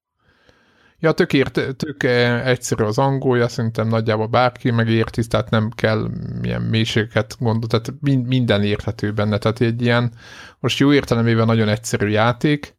Ja, 0.98 1.12
tök, 1.12 1.32
ért, 1.32 1.76
tök 1.76 2.02
egyszerű 2.44 2.84
az 2.84 2.98
angolja, 2.98 3.48
szerintem 3.48 3.88
nagyjából 3.88 4.26
bárki 4.26 4.70
megérti, 4.70 5.26
tehát 5.26 5.50
nem 5.50 5.70
kell 5.74 6.10
milyen 6.40 6.62
mélységeket 6.62 7.36
gondolni, 7.38 7.66
tehát 7.66 8.26
minden 8.26 8.62
érthető 8.62 9.12
benne, 9.12 9.38
tehát 9.38 9.60
egy 9.60 9.82
ilyen, 9.82 10.12
most 10.60 10.78
jó 10.78 10.92
értelemében 10.92 11.46
nagyon 11.46 11.68
egyszerű 11.68 12.08
játék, 12.08 12.76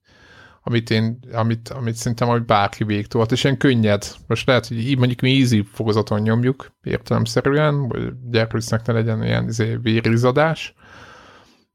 amit 0.63 0.89
én, 0.89 1.19
amit, 1.33 1.69
amit 1.69 1.95
szerintem, 1.95 2.27
hogy 2.27 2.45
bárki 2.45 2.83
végtolt, 2.83 3.31
és 3.31 3.43
ilyen 3.43 3.57
könnyed. 3.57 4.05
Most 4.27 4.47
lehet, 4.47 4.67
hogy 4.67 4.77
így 4.77 4.97
mondjuk 4.97 5.19
mi 5.19 5.39
easy 5.39 5.67
fokozaton 5.71 6.21
nyomjuk, 6.21 6.75
értelemszerűen, 6.83 7.75
hogy 7.89 8.13
gyerkőcnek 8.29 8.85
ne 8.85 8.93
legyen 8.93 9.23
ilyen 9.23 9.47
izé, 9.47 9.77
vérizadás, 9.81 10.73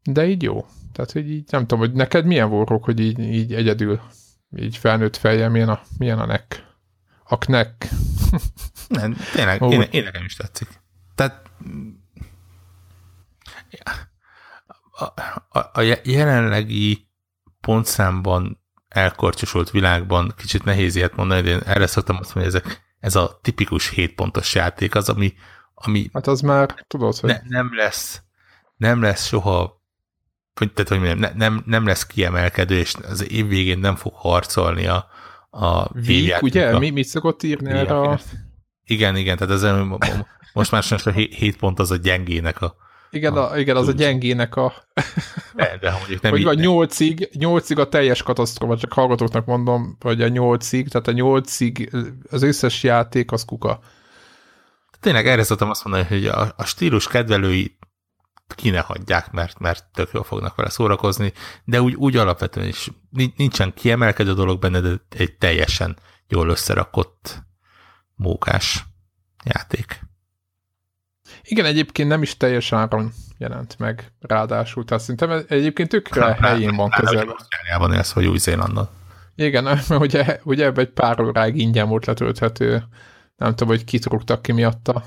de 0.03 0.27
így 0.27 0.43
jó. 0.43 0.65
Tehát, 0.99 1.13
hogy 1.13 1.31
így 1.31 1.45
nem 1.51 1.61
tudom, 1.61 1.79
hogy 1.79 1.93
neked 1.93 2.25
milyen 2.25 2.49
volt, 2.49 2.85
hogy 2.85 3.01
így, 3.01 3.19
így 3.19 3.55
egyedül, 3.55 4.01
így 4.57 4.77
felnőtt 4.77 5.17
fejjel, 5.17 5.49
milyen 5.49 5.69
a, 5.69 5.81
milyen 5.99 6.19
a 6.19 6.27
nek? 6.27 6.67
A 7.25 7.39
knek. 7.39 7.89
Nem, 8.89 9.17
tényleg, 9.35 9.63
oh. 9.63 9.73
én, 9.73 9.81
én 9.91 10.03
nekem 10.03 10.25
is 10.25 10.37
tetszik. 10.37 10.69
Tehát 11.15 11.51
a, 14.91 15.05
a, 15.59 15.71
a 15.73 15.99
jelenlegi 16.03 17.09
pontszámban 17.61 18.61
elkorcsosolt 18.89 19.71
világban 19.71 20.35
kicsit 20.37 20.65
nehéz 20.65 20.97
ilyet 20.97 21.17
mondani, 21.17 21.41
de 21.41 21.51
én 21.51 21.61
erre 21.67 21.87
szoktam 21.87 22.17
azt 22.17 22.35
mondani, 22.35 22.55
hogy 22.55 22.63
ezek, 22.65 22.83
ez 23.01 23.15
a 23.15 23.39
tipikus 23.43 23.89
7 23.89 24.15
pontos 24.15 24.55
játék 24.55 24.95
az, 24.95 25.09
ami 25.09 25.35
ami 25.75 26.11
Hát 26.13 26.27
az 26.27 26.41
már 26.41 26.85
tudod, 26.87 27.17
hogy... 27.17 27.31
ne, 27.31 27.41
nem 27.45 27.77
lesz 27.77 28.23
nem 28.79 29.03
lesz 29.03 29.27
soha 29.27 29.78
hogy, 30.59 30.73
tehát, 30.73 30.89
hogy 30.89 30.99
mondjam, 30.99 31.19
ne, 31.19 31.47
nem, 31.47 31.63
nem 31.67 31.87
lesz 31.87 32.07
kiemelkedő, 32.07 32.79
és 32.79 32.95
az 33.09 33.31
év 33.31 33.49
végén 33.49 33.79
nem 33.79 33.97
fog 33.97 34.13
harcolni 34.15 34.87
a, 34.87 35.07
a 35.51 35.93
Vík, 35.93 36.43
ugye? 36.43 36.79
Mi, 36.79 36.91
mit 36.91 37.07
szokott 37.07 37.43
írni 37.43 37.71
erre 37.71 38.01
a... 38.01 38.19
Igen, 38.85 39.17
igen, 39.17 39.37
tehát 39.37 39.63
ez 39.63 39.67
most 40.53 40.71
már 40.71 40.83
sem 40.83 41.15
7 41.15 41.57
pont 41.57 41.79
az 41.79 41.91
a 41.91 41.97
gyengének 41.97 42.63
a... 42.63 42.75
Igen, 43.11 43.37
a, 43.37 43.51
a 43.51 43.59
igen 43.59 43.77
az 43.77 43.89
a 43.89 43.93
gyengének 43.93 44.57
a... 44.57 44.73
De, 45.55 45.79
de 45.81 45.91
mondjuk 45.91 46.21
nem 46.21 46.33
vagy 46.33 46.59
8-ig, 46.61 47.29
8-ig 47.39 47.79
a 47.79 47.89
teljes 47.89 48.23
katasztrófa, 48.23 48.77
csak 48.77 48.93
hallgatóknak 48.93 49.47
mondom, 49.47 49.97
hogy 50.01 50.23
a 50.23 50.29
8-ig, 50.29 50.89
tehát 50.89 51.09
a 51.09 51.13
8-ig 51.13 52.07
az 52.31 52.43
összes 52.43 52.83
játék 52.83 53.33
az 53.33 53.45
kuka. 53.45 53.81
Tényleg 55.01 55.27
erre 55.27 55.43
szoktam 55.43 55.71
azt 55.71 55.85
mondani, 55.85 56.07
hogy 56.09 56.27
a, 56.27 56.53
a 56.57 56.65
stílus 56.65 57.09
kedvelői 57.09 57.78
ki 58.55 58.71
ne 58.71 58.81
hagyják, 58.81 59.31
mert, 59.31 59.59
mert 59.59 59.85
tök 59.93 60.11
jól 60.13 60.23
fognak 60.23 60.55
vele 60.55 60.71
szórakozni, 60.71 61.33
de 61.65 61.83
úgy, 61.83 61.95
úgy 61.95 62.17
alapvetően 62.17 62.67
is 62.67 62.91
nincsen 63.37 63.75
kiemelkedő 63.75 64.35
dolog 64.35 64.61
benne, 64.61 64.81
de 64.81 64.95
egy 65.17 65.33
teljesen 65.33 65.99
jól 66.29 66.49
összerakott 66.49 67.43
mókás 68.15 68.85
játék. 69.45 70.01
Igen, 71.43 71.65
egyébként 71.65 72.09
nem 72.09 72.23
is 72.23 72.37
teljes 72.37 72.73
áron 72.73 73.13
jelent 73.39 73.79
meg, 73.79 74.13
ráadásul. 74.21 74.85
Tehát 74.85 75.03
szerintem 75.03 75.45
egyébként 75.49 75.89
tökre 75.89 76.25
hát, 76.25 76.39
helyén 76.39 76.77
van 76.77 76.91
közel. 76.91 77.29
Ausztráliában 77.29 77.93
élsz, 77.93 78.13
hogy 78.13 78.27
Új-Zélandon. 78.27 78.89
Igen, 79.35 79.65
mert 79.69 79.91
ugye, 79.91 80.41
ugye 80.45 80.65
ebben 80.65 80.85
egy 80.85 80.93
pár 80.93 81.21
óráig 81.21 81.57
ingyen 81.57 81.89
volt 81.89 82.07
letölthető. 82.07 82.85
Nem 83.37 83.51
tudom, 83.51 83.69
hogy 83.69 83.85
kit 83.85 84.07
rúgtak 84.07 84.43
ki 84.43 84.53
miatta, 84.53 85.05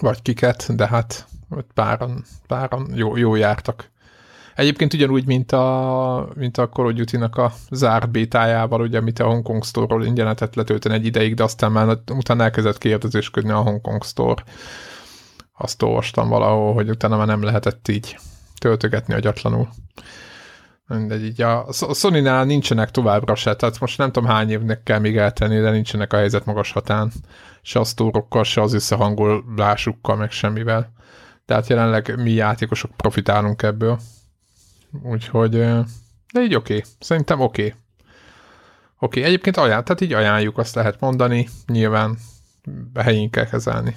vagy 0.00 0.22
kiket, 0.22 0.74
de 0.74 0.86
hát 0.86 1.26
páran, 1.74 2.24
páran 2.46 2.90
jó, 2.94 3.16
jó 3.16 3.34
jártak. 3.34 3.90
Egyébként 4.54 4.94
ugyanúgy, 4.94 5.26
mint 5.26 5.52
a, 5.52 6.28
mint 6.34 6.58
a 6.58 6.68
Call 6.68 6.86
of 6.86 6.92
Duty-nak 6.92 7.36
a 7.36 7.52
zárt 7.70 8.10
bétájával, 8.10 8.80
ugye, 8.80 8.98
amit 8.98 9.18
a 9.18 9.24
Hong 9.24 9.42
Kong 9.42 9.64
Store-ról 9.64 10.04
ingyen 10.04 10.24
lehetett 10.24 10.54
letölteni 10.54 10.94
egy 10.94 11.06
ideig, 11.06 11.34
de 11.34 11.42
aztán 11.42 11.72
már 11.72 11.98
utána 12.12 12.42
elkezdett 12.42 12.78
kérdezésködni 12.78 13.50
a 13.50 13.60
Hong 13.62 13.80
Kong 13.80 14.04
Store. 14.04 14.42
Azt 15.52 15.82
olvastam 15.82 16.28
valahol, 16.28 16.74
hogy 16.74 16.90
utána 16.90 17.16
már 17.16 17.26
nem 17.26 17.42
lehetett 17.42 17.88
így 17.88 18.16
töltögetni 18.58 19.14
agyatlanul. 19.14 19.68
Mindegy, 20.86 21.24
így 21.24 21.42
a, 21.42 21.66
a 21.66 21.94
Sony-nál 21.94 22.44
nincsenek 22.44 22.90
továbbra 22.90 23.34
se, 23.34 23.56
tehát 23.56 23.80
most 23.80 23.98
nem 23.98 24.12
tudom 24.12 24.28
hány 24.28 24.50
évnek 24.50 24.82
kell 24.82 24.98
még 24.98 25.16
eltenni, 25.16 25.60
de 25.60 25.70
nincsenek 25.70 26.12
a 26.12 26.16
helyzet 26.16 26.44
magas 26.44 26.72
hatán, 26.72 27.12
se 27.62 27.78
a 27.78 27.84
sztórokkal, 27.84 28.44
se 28.44 28.60
az 28.60 28.72
összehangolásukkal, 28.72 30.16
meg 30.16 30.30
semmivel. 30.30 30.92
Tehát 31.44 31.66
jelenleg 31.66 32.22
mi 32.22 32.30
játékosok 32.30 32.90
profitálunk 32.96 33.62
ebből. 33.62 34.00
Úgyhogy, 35.02 35.50
de 36.32 36.42
így 36.42 36.54
oké. 36.54 36.76
Okay. 36.76 36.90
Szerintem 36.98 37.40
oké. 37.40 37.62
Okay. 37.62 37.80
Oké, 38.98 39.18
okay. 39.18 39.22
egyébként 39.22 39.56
ajánl, 39.56 39.82
tehát 39.82 40.00
így 40.00 40.12
ajánljuk, 40.12 40.58
azt 40.58 40.74
lehet 40.74 41.00
mondani. 41.00 41.48
Nyilván 41.66 42.18
helyén 42.94 43.30
kell 43.30 43.46
kezelni. 43.46 43.96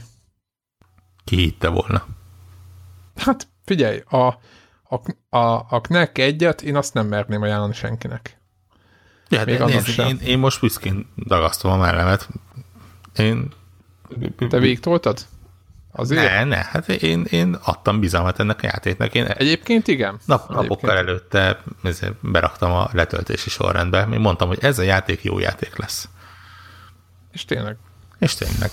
Ki 1.23 1.35
hitte 1.35 1.67
volna? 1.67 2.05
Hát 3.15 3.47
figyelj, 3.65 4.03
a, 4.09 4.17
a, 4.83 5.01
a, 5.37 5.65
a 5.69 5.81
Knack 5.81 6.17
egyet 6.17 6.61
én 6.61 6.75
azt 6.75 6.93
nem 6.93 7.07
merném 7.07 7.41
ajánlani 7.41 7.73
senkinek. 7.73 8.37
Ja, 9.29 9.45
Még 9.45 9.57
de 9.57 9.65
nézd, 9.65 9.99
én, 9.99 10.19
én 10.23 10.39
most 10.39 10.61
büszkén 10.61 11.07
dagasztom 11.15 11.71
a 11.71 11.77
mellemet. 11.77 12.29
Én... 13.15 13.51
Te 14.49 14.59
végigtoltad? 14.59 15.25
Azért? 15.97 16.31
Ne, 16.31 16.43
ne, 16.43 16.55
hát 16.55 16.89
én, 16.89 17.25
én 17.29 17.57
adtam 17.63 17.99
bizalmat 17.99 18.39
ennek 18.39 18.59
a 18.63 18.65
játéknak. 18.65 19.13
Én 19.13 19.25
Egyébként 19.25 19.87
igen. 19.87 20.19
Nap, 20.25 20.49
napokkal 20.49 20.97
előtte 20.97 21.61
beraktam 22.21 22.71
a 22.71 22.89
letöltési 22.91 23.49
sorrendbe. 23.49 24.07
Én 24.13 24.19
mondtam, 24.19 24.47
hogy 24.47 24.57
ez 24.61 24.79
a 24.79 24.83
játék 24.83 25.23
jó 25.23 25.39
játék 25.39 25.77
lesz. 25.77 26.09
És 27.31 27.45
tényleg. 27.45 27.77
És 28.19 28.35
tényleg. 28.35 28.71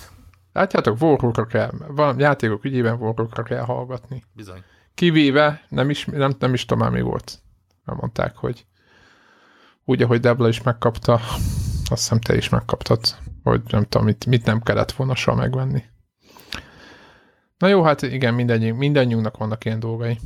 Látjátok, 0.53 1.01
Warhawkra 1.01 1.47
kell, 1.47 1.71
van 1.87 2.19
játékok 2.19 2.65
ügyében 2.65 2.95
Warhawkra 2.95 3.43
kell 3.43 3.65
hallgatni. 3.65 4.25
Bizony. 4.33 4.63
Kivéve, 4.95 5.65
nem 5.69 5.91
is, 5.91 6.05
nem, 6.05 6.33
nem 6.39 6.55
is 6.55 6.65
tudom 6.65 6.93
mi 6.93 7.01
volt. 7.01 7.39
Nem 7.85 7.97
mondták, 8.01 8.37
hogy 8.37 8.67
úgy, 9.85 10.03
ahogy 10.03 10.21
Debla 10.21 10.49
is 10.49 10.63
megkapta, 10.63 11.13
azt 11.91 12.03
hiszem 12.03 12.21
te 12.21 12.37
is 12.37 12.49
megkaptad, 12.49 13.01
hogy 13.43 13.63
nem 13.69 13.83
tudom, 13.83 14.07
mit, 14.07 14.27
mit 14.27 14.45
nem 14.45 14.63
kellett 14.63 14.93
volna 14.93 15.15
soha 15.15 15.37
megvenni. 15.37 15.83
Na 17.63 17.69
jó, 17.69 17.83
hát 17.83 18.03
igen, 18.03 18.35
mindannyiunk, 18.35 18.79
mindannyiunknak 18.79 19.37
vannak 19.37 19.65
ilyen 19.65 19.81
dolgai. 19.81 20.19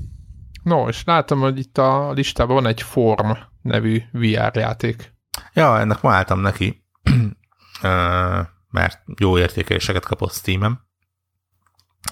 No, 0.63 0.89
és 0.89 1.05
látom, 1.05 1.41
hogy 1.41 1.59
itt 1.59 1.79
a 1.79 2.13
listában 2.13 2.55
van 2.55 2.67
egy 2.67 2.83
Form 2.83 3.31
nevű 3.63 4.03
VR 4.13 4.57
játék. 4.57 5.13
Ja, 5.53 5.79
ennek 5.79 6.01
ma 6.01 6.13
álltam 6.13 6.41
neki, 6.41 6.85
mert 8.71 9.03
jó 9.19 9.39
értékeléseket 9.39 10.05
kapott 10.05 10.33
Steam-em, 10.33 10.81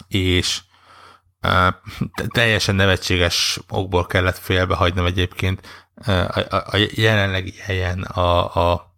és 0.08 0.62
teljesen 2.28 2.74
nevetséges 2.74 3.60
okból 3.68 4.06
kellett 4.06 4.38
félbehagynom 4.38 5.06
egyébként. 5.06 5.66
A, 6.50 6.88
jelenlegi 6.94 7.54
helyen 7.60 8.02
a, 8.02 8.54
a 8.72 8.96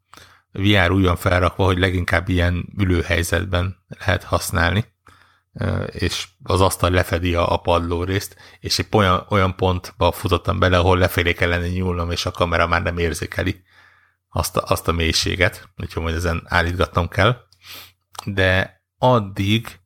VR 0.53 0.91
úgy 0.91 1.05
van 1.05 1.17
felrakva, 1.17 1.65
hogy 1.65 1.79
leginkább 1.79 2.29
ilyen 2.29 2.73
ülőhelyzetben 2.77 3.77
lehet 3.89 4.25
használni 4.25 4.95
és 5.87 6.29
az 6.43 6.61
asztal 6.61 6.91
lefedi 6.91 7.35
a, 7.35 7.57
padló 7.57 8.05
részt, 8.05 8.37
és 8.61 8.79
egy 8.79 8.87
olyan, 8.93 9.27
olyan 9.29 9.57
pontba 9.57 10.13
futottam 10.13 10.59
bele, 10.59 10.79
ahol 10.79 10.99
lefelé 10.99 11.33
kellene 11.33 11.69
nyúlnom, 11.69 12.11
és 12.11 12.27
a 12.27 12.31
kamera 12.31 12.67
már 12.67 12.83
nem 12.83 12.99
érzékeli 12.99 13.63
azt 14.29 14.57
a, 14.57 14.65
azt 14.67 14.89
a 14.89 14.93
mélységet, 14.93 15.69
úgyhogy 15.77 16.03
majd 16.03 16.15
ezen 16.15 16.43
állítgatnom 16.47 17.09
kell. 17.09 17.37
De 18.25 18.83
addig 18.99 19.81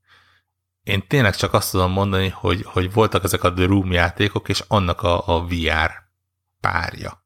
én 0.82 1.06
tényleg 1.06 1.36
csak 1.36 1.52
azt 1.52 1.70
tudom 1.70 1.92
mondani, 1.92 2.28
hogy, 2.28 2.62
hogy 2.64 2.92
voltak 2.92 3.24
ezek 3.24 3.44
a 3.44 3.52
The 3.52 3.64
Room 3.66 3.92
játékok, 3.92 4.48
és 4.48 4.64
annak 4.68 5.02
a, 5.02 5.28
a 5.28 5.46
VR 5.46 5.92
párja. 6.60 7.24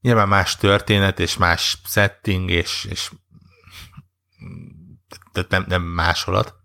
Nyilván 0.00 0.28
más 0.28 0.56
történet, 0.56 1.20
és 1.20 1.36
más 1.36 1.80
setting, 1.84 2.50
és, 2.50 2.86
és 2.90 3.10
tehát 5.32 5.50
nem, 5.50 5.64
nem 5.68 5.82
másolat, 5.82 6.63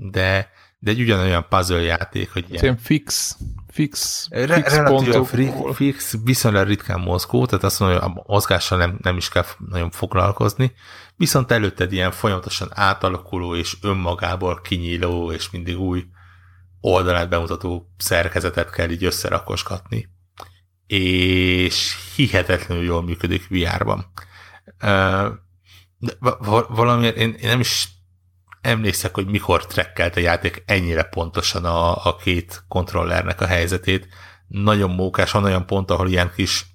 de, 0.00 0.50
de 0.78 0.90
egy 0.90 1.00
ugyanolyan 1.00 1.46
puzzle 1.48 1.80
játék, 1.80 2.32
hogy 2.32 2.44
ilyen, 2.48 2.62
ilyen 2.62 2.76
fix, 2.76 3.36
fix, 3.68 4.26
re, 4.30 4.54
fix 4.54 4.76
pontok. 4.76 5.28
Fix, 5.74 6.14
viszonylag 6.24 6.66
ritkán 6.66 7.00
mozgó, 7.00 7.46
tehát 7.46 7.64
azt 7.64 7.80
mondom, 7.80 8.00
hogy 8.00 8.10
a 8.10 8.22
mozgással 8.26 8.78
nem, 8.78 8.98
nem 9.02 9.16
is 9.16 9.28
kell 9.28 9.44
nagyon 9.58 9.90
foglalkozni, 9.90 10.72
viszont 11.16 11.50
előtted 11.50 11.92
ilyen 11.92 12.10
folyamatosan 12.10 12.68
átalakuló 12.74 13.54
és 13.54 13.76
önmagából 13.82 14.60
kinyíló 14.60 15.32
és 15.32 15.50
mindig 15.50 15.78
új 15.78 16.04
oldalát 16.80 17.28
bemutató 17.28 17.92
szerkezetet 17.96 18.70
kell 18.70 18.90
így 18.90 19.04
összerakosgatni. 19.04 20.08
És 20.86 21.96
hihetetlenül 22.14 22.84
jól 22.84 23.02
működik 23.02 23.48
VR-ban. 23.48 24.12
De 25.98 26.12
valamiért 26.68 27.16
én, 27.16 27.30
én 27.30 27.48
nem 27.48 27.60
is 27.60 27.88
emlékszek, 28.60 29.14
hogy 29.14 29.26
mikor 29.26 29.66
trekkelt 29.66 30.16
a 30.16 30.20
játék 30.20 30.62
ennyire 30.66 31.02
pontosan 31.02 31.64
a, 31.64 32.06
a 32.06 32.16
két 32.16 32.64
kontrollernek 32.68 33.40
a 33.40 33.46
helyzetét. 33.46 34.08
Nagyon 34.48 34.90
mókás, 34.90 35.30
van 35.30 35.44
olyan 35.44 35.66
pont, 35.66 35.90
ahol 35.90 36.08
ilyen 36.08 36.32
kis 36.36 36.66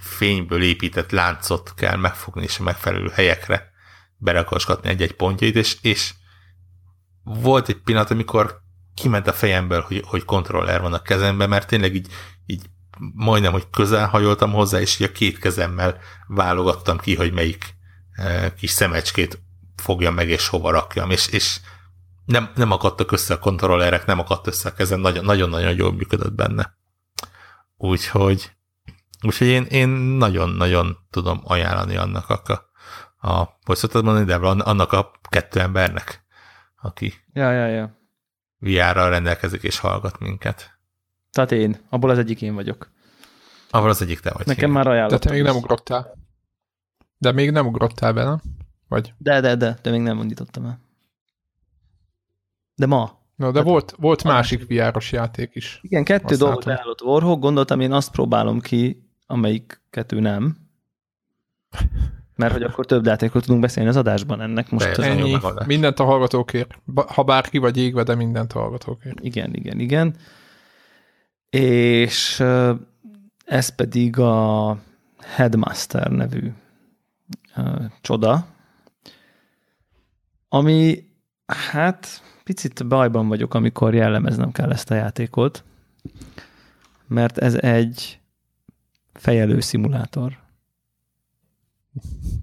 fényből 0.00 0.62
épített 0.62 1.10
láncot 1.10 1.74
kell 1.74 1.96
megfogni, 1.96 2.42
és 2.42 2.58
a 2.58 2.62
megfelelő 2.62 3.08
helyekre 3.08 3.70
berakosgatni 4.16 4.88
egy-egy 4.88 5.12
pontjait, 5.12 5.56
és, 5.56 5.76
és 5.80 6.14
volt 7.22 7.68
egy 7.68 7.76
pillanat, 7.76 8.10
amikor 8.10 8.60
kiment 8.94 9.26
a 9.26 9.32
fejemből, 9.32 9.80
hogy, 9.80 10.02
hogy 10.06 10.24
kontroller 10.24 10.80
van 10.80 10.92
a 10.92 11.02
kezemben, 11.02 11.48
mert 11.48 11.68
tényleg 11.68 11.94
így, 11.94 12.08
így 12.46 12.62
majdnem, 13.14 13.52
hogy 13.52 13.70
közel 13.70 14.06
hajoltam 14.06 14.52
hozzá, 14.52 14.80
és 14.80 15.00
így 15.00 15.06
a 15.06 15.12
két 15.12 15.38
kezemmel 15.38 15.98
válogattam 16.26 16.98
ki, 16.98 17.14
hogy 17.14 17.32
melyik 17.32 17.74
eh, 18.12 18.52
kis 18.58 18.70
szemecskét 18.70 19.42
fogja 19.88 20.10
meg, 20.10 20.28
és 20.28 20.48
hova 20.48 20.70
rakjam, 20.70 21.10
és, 21.10 21.28
és 21.28 21.60
nem, 22.24 22.50
nem 22.54 22.70
akadtak 22.70 23.12
össze 23.12 23.34
a 23.34 23.38
kontrollerek, 23.38 24.06
nem 24.06 24.18
akadt 24.18 24.46
össze 24.46 24.68
a 24.68 24.72
kezem, 24.72 25.00
nagyon-nagyon 25.00 25.74
jól 25.74 25.92
működött 25.92 26.32
benne. 26.32 26.76
Úgyhogy, 27.76 28.52
úgyhogy 29.22 29.46
én, 29.46 29.62
én 29.62 29.88
nagyon-nagyon 29.88 30.96
tudom 31.10 31.40
ajánlani 31.44 31.96
annak 31.96 32.28
a, 32.28 32.70
a 33.28 33.58
hogy 33.64 33.76
szoktad 33.76 34.04
mondani, 34.04 34.24
de 34.24 34.34
annak 34.36 34.92
a 34.92 35.10
kettő 35.28 35.60
embernek, 35.60 36.24
aki 36.82 37.14
ja, 37.32 37.52
ja, 37.52 37.66
ja. 37.66 37.98
VR-ral 38.58 39.10
rendelkezik 39.10 39.62
és 39.62 39.78
hallgat 39.78 40.18
minket. 40.18 40.78
Tehát 41.32 41.52
én, 41.52 41.86
abból 41.90 42.10
az 42.10 42.18
egyik 42.18 42.42
én 42.42 42.54
vagyok. 42.54 42.90
Abból 43.70 43.88
az 43.88 44.02
egyik 44.02 44.20
te 44.20 44.30
vagy. 44.30 44.46
Nekem 44.46 44.68
én. 44.68 44.74
már 44.74 44.86
ajánlottam. 44.86 45.18
De 45.18 45.26
te 45.26 45.32
még 45.32 45.42
nem 45.42 45.56
ugrottál. 45.56 46.14
De 47.18 47.32
még 47.32 47.50
nem 47.50 47.66
ugrottál 47.66 48.12
be, 48.12 48.24
nem? 48.24 48.40
Vagy? 48.88 49.14
De, 49.18 49.40
de, 49.40 49.56
de, 49.56 49.78
de 49.82 49.90
még 49.90 50.00
nem 50.00 50.16
mondítottam 50.16 50.64
el. 50.64 50.80
De 52.74 52.86
ma. 52.86 53.18
Na, 53.36 53.50
de 53.50 53.62
volt, 53.62 53.94
volt 53.98 54.24
másik 54.24 54.66
VR-os 54.68 55.12
játék 55.12 55.50
is. 55.54 55.78
Igen, 55.82 56.04
kettő 56.04 56.36
dolgot 56.36 56.64
ajánlott 56.64 57.02
Warhawk, 57.02 57.40
gondoltam, 57.40 57.80
én 57.80 57.92
azt 57.92 58.10
próbálom 58.10 58.60
ki, 58.60 59.08
amelyik 59.26 59.80
kettő 59.90 60.20
nem. 60.20 60.56
Mert 62.36 62.52
hogy 62.52 62.62
akkor 62.62 62.86
több 62.86 63.06
játékról 63.06 63.42
tudunk 63.42 63.60
beszélni 63.60 63.88
az 63.88 63.96
adásban 63.96 64.40
ennek 64.40 64.70
most. 64.70 64.98
A 64.98 65.04
jó 65.04 65.10
Ennyi. 65.10 65.32
megoldás. 65.32 65.66
Mindent 65.66 65.98
a 65.98 66.04
hallgatókért. 66.04 66.78
Ha 67.06 67.22
bárki 67.22 67.58
vagy 67.58 67.76
égve, 67.76 68.02
de 68.02 68.14
mindent 68.14 68.52
a 68.52 68.58
hallgatókért. 68.58 69.20
Igen, 69.20 69.54
igen, 69.54 69.78
igen. 69.78 70.16
És 71.50 72.44
ez 73.44 73.74
pedig 73.74 74.18
a 74.18 74.78
Headmaster 75.18 76.10
nevű 76.10 76.52
csoda, 78.00 78.46
ami 80.48 81.04
hát 81.46 82.22
picit 82.44 82.86
bajban 82.86 83.28
vagyok, 83.28 83.54
amikor 83.54 83.94
jellemeznem 83.94 84.52
kell 84.52 84.70
ezt 84.70 84.90
a 84.90 84.94
játékot, 84.94 85.64
mert 87.06 87.38
ez 87.38 87.54
egy 87.54 88.20
fejelő 89.12 89.60
szimulátor. 89.60 90.38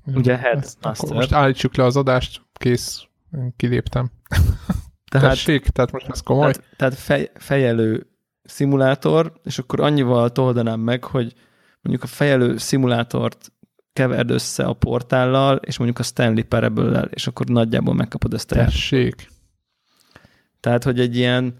Ugye 0.05 0.37
Headmaster. 0.37 1.13
Most 1.13 1.31
állítsuk 1.31 1.75
le 1.75 1.83
az 1.83 1.95
adást, 1.97 2.41
kész, 2.53 3.07
Én 3.33 3.53
kiléptem. 3.55 4.11
Tehát 5.11 5.29
Tessék, 5.29 5.67
tehát 5.67 5.91
most 5.91 6.07
ez 6.07 6.21
komoly. 6.21 6.51
Tehát, 6.51 6.75
tehát 6.77 6.93
fej, 6.93 7.31
fejelő 7.35 8.07
szimulátor, 8.43 9.33
és 9.43 9.57
akkor 9.57 9.79
annyival 9.79 10.31
toldanám 10.31 10.79
meg, 10.79 11.03
hogy 11.03 11.33
mondjuk 11.81 12.03
a 12.03 12.15
fejelő 12.15 12.57
szimulátort 12.57 13.51
keverd 13.95 14.29
össze 14.29 14.63
a 14.63 14.73
portállal, 14.73 15.55
és 15.55 15.77
mondjuk 15.77 15.99
a 15.99 16.03
Stanley 16.03 16.43
parable 16.43 17.01
és 17.01 17.27
akkor 17.27 17.45
nagyjából 17.45 17.93
megkapod 17.93 18.33
ezt 18.33 18.51
a. 18.51 18.55
Tessék. 18.55 19.27
Tehát, 20.59 20.83
hogy 20.83 20.99
egy 20.99 21.15
ilyen 21.15 21.53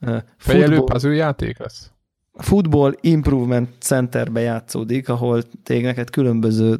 uh, 0.00 0.18
Fejelő 0.36 0.74
football, 0.74 0.92
puzzle 0.92 1.14
játék 1.14 1.58
lesz? 1.58 1.90
football 2.32 2.94
Improvement 3.00 3.68
Centerbe 3.78 4.40
játszódik, 4.40 5.08
ahol 5.08 5.42
téged 5.62 5.84
neked 5.84 6.10
különböző 6.10 6.78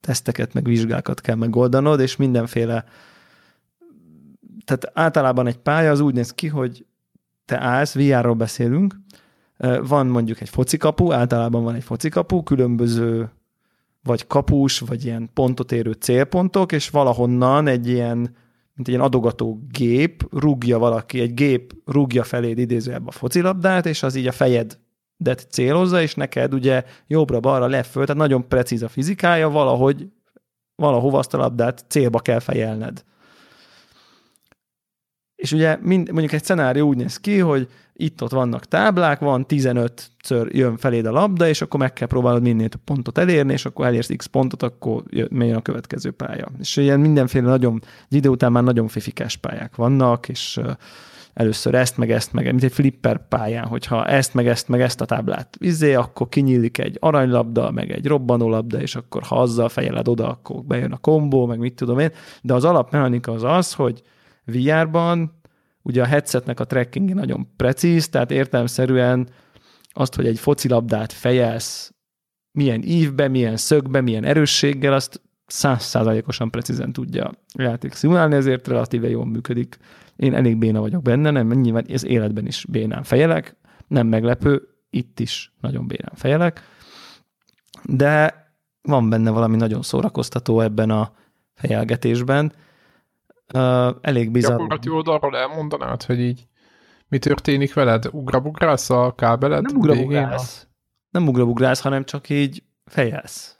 teszteket, 0.00 0.52
meg 0.52 0.64
vizsgákat 0.64 1.20
kell 1.20 1.36
megoldanod, 1.36 2.00
és 2.00 2.16
mindenféle 2.16 2.84
tehát 4.64 4.90
általában 4.98 5.46
egy 5.46 5.58
pálya 5.58 5.90
az 5.90 6.00
úgy 6.00 6.14
néz 6.14 6.32
ki, 6.32 6.46
hogy 6.46 6.86
te 7.44 7.60
állsz, 7.60 7.94
VR-ról 7.94 8.34
beszélünk, 8.34 8.94
van 9.82 10.06
mondjuk 10.06 10.40
egy 10.40 10.48
focikapu, 10.48 11.12
általában 11.12 11.64
van 11.64 11.74
egy 11.74 11.84
focikapu, 11.84 12.42
különböző 12.42 13.30
vagy 14.02 14.26
kapus, 14.26 14.78
vagy 14.78 15.04
ilyen 15.04 15.30
pontot 15.34 15.72
érő 15.72 15.92
célpontok, 15.92 16.72
és 16.72 16.90
valahonnan 16.90 17.66
egy 17.66 17.88
ilyen, 17.88 18.16
mint 18.16 18.88
egy 18.88 18.88
ilyen 18.88 19.00
adogató 19.00 19.60
gép 19.70 20.24
rúgja 20.32 20.78
valaki, 20.78 21.20
egy 21.20 21.34
gép 21.34 21.74
rúgja 21.86 22.24
feléd 22.24 22.58
idézőjebb 22.58 23.06
a 23.06 23.10
focilabdát, 23.10 23.86
és 23.86 24.02
az 24.02 24.14
így 24.14 24.26
a 24.26 24.32
fejedet 24.32 25.46
célozza, 25.50 26.02
és 26.02 26.14
neked 26.14 26.54
ugye 26.54 26.84
jobbra-balra 27.06 27.66
leföl, 27.66 28.04
tehát 28.06 28.20
nagyon 28.20 28.48
precíz 28.48 28.82
a 28.82 28.88
fizikája, 28.88 29.48
valahogy 29.48 30.08
valahova 30.74 31.18
azt 31.18 31.34
a 31.34 31.38
labdát 31.38 31.84
célba 31.88 32.18
kell 32.18 32.38
fejelned. 32.38 33.04
És 35.40 35.52
ugye 35.52 35.78
mind, 35.82 36.10
mondjuk 36.10 36.32
egy 36.32 36.44
szenárió 36.44 36.88
úgy 36.88 36.96
néz 36.96 37.16
ki, 37.16 37.38
hogy 37.38 37.68
itt-ott 37.92 38.30
vannak 38.30 38.64
táblák, 38.64 39.18
van 39.18 39.46
15-ször 39.48 40.52
jön 40.52 40.76
feléd 40.76 41.06
a 41.06 41.10
labda, 41.10 41.48
és 41.48 41.62
akkor 41.62 41.80
meg 41.80 41.92
kell 41.92 42.06
próbálod 42.06 42.42
minél 42.42 42.68
több 42.68 42.80
pontot 42.84 43.18
elérni, 43.18 43.52
és 43.52 43.64
akkor 43.64 43.86
elérsz 43.86 44.10
x 44.16 44.26
pontot, 44.26 44.62
akkor 44.62 45.02
jön 45.08 45.54
a 45.54 45.62
következő 45.62 46.10
pálya. 46.10 46.48
És 46.58 46.76
ilyen 46.76 47.00
mindenféle 47.00 47.48
nagyon, 47.48 47.82
egy 48.10 48.16
idő 48.16 48.28
után 48.28 48.52
már 48.52 48.62
nagyon 48.62 48.88
fifikás 48.88 49.36
pályák 49.36 49.76
vannak, 49.76 50.28
és 50.28 50.60
először 51.34 51.74
ezt, 51.74 51.96
meg 51.96 52.10
ezt, 52.10 52.32
meg 52.32 52.44
mint 52.44 52.62
egy 52.62 52.72
flipper 52.72 53.28
pályán, 53.28 53.66
hogyha 53.66 54.06
ezt, 54.06 54.34
meg 54.34 54.46
ezt, 54.46 54.68
meg 54.68 54.80
ezt 54.80 55.00
a 55.00 55.04
táblát 55.04 55.56
izé, 55.60 55.94
akkor 55.94 56.28
kinyílik 56.28 56.78
egy 56.78 56.96
aranylabda, 57.00 57.70
meg 57.70 57.90
egy 57.90 58.06
robbanólabda, 58.06 58.80
és 58.80 58.94
akkor 58.94 59.22
ha 59.22 59.40
azzal 59.40 59.68
fejeled 59.68 60.08
oda, 60.08 60.28
akkor 60.28 60.62
bejön 60.62 60.92
a 60.92 60.96
kombó, 60.96 61.46
meg 61.46 61.58
mit 61.58 61.74
tudom 61.74 61.98
én. 61.98 62.10
De 62.42 62.54
az 62.54 62.64
alapmechanika 62.64 63.32
az 63.32 63.44
az, 63.44 63.72
hogy 63.72 64.02
VR-ban 64.44 65.40
ugye 65.82 66.02
a 66.02 66.06
headsetnek 66.06 66.60
a 66.60 66.64
tracking 66.64 67.14
nagyon 67.14 67.48
precíz, 67.56 68.08
tehát 68.08 68.30
értelmszerűen 68.30 69.28
azt, 69.92 70.14
hogy 70.14 70.26
egy 70.26 70.38
focilabdát 70.38 71.12
fejelsz, 71.12 71.94
milyen 72.52 72.82
ívbe, 72.82 73.28
milyen 73.28 73.56
szögbe, 73.56 74.00
milyen 74.00 74.24
erősséggel, 74.24 74.92
azt 74.92 75.20
százszázalékosan 75.46 76.50
precízen 76.50 76.92
tudja 76.92 77.24
a 77.24 77.62
játék 77.62 77.92
szimulálni, 77.92 78.34
ezért 78.34 78.68
relatíve 78.68 79.08
jól 79.08 79.26
működik. 79.26 79.76
Én 80.16 80.34
elég 80.34 80.56
béna 80.56 80.80
vagyok 80.80 81.02
benne, 81.02 81.30
nem, 81.30 81.48
nyilván 81.48 81.84
ez 81.88 82.04
életben 82.04 82.46
is 82.46 82.64
bénán 82.68 83.02
fejelek, 83.02 83.56
nem 83.88 84.06
meglepő, 84.06 84.68
itt 84.90 85.20
is 85.20 85.52
nagyon 85.60 85.86
bénán 85.86 86.12
fejelek, 86.14 86.62
de 87.84 88.44
van 88.82 89.08
benne 89.08 89.30
valami 89.30 89.56
nagyon 89.56 89.82
szórakoztató 89.82 90.60
ebben 90.60 90.90
a 90.90 91.12
fejelgetésben, 91.54 92.52
Uh, 93.54 93.96
elég 94.00 94.30
bizarr. 94.30 94.50
Gyakorlati 94.50 94.88
oldalról 94.88 95.36
elmondanád, 95.36 96.02
hogy 96.02 96.20
így 96.20 96.46
mi 97.08 97.18
történik 97.18 97.74
veled? 97.74 98.08
Ugrabugrálsz 98.12 98.90
a 98.90 99.14
kábeled? 99.14 99.62
Nem 99.62 99.76
ugrabugrálsz. 99.76 100.66
Nem 101.10 101.28
ugrabugrálsz, 101.28 101.80
hanem 101.80 102.04
csak 102.04 102.28
így 102.28 102.62
fejelsz. 102.84 103.58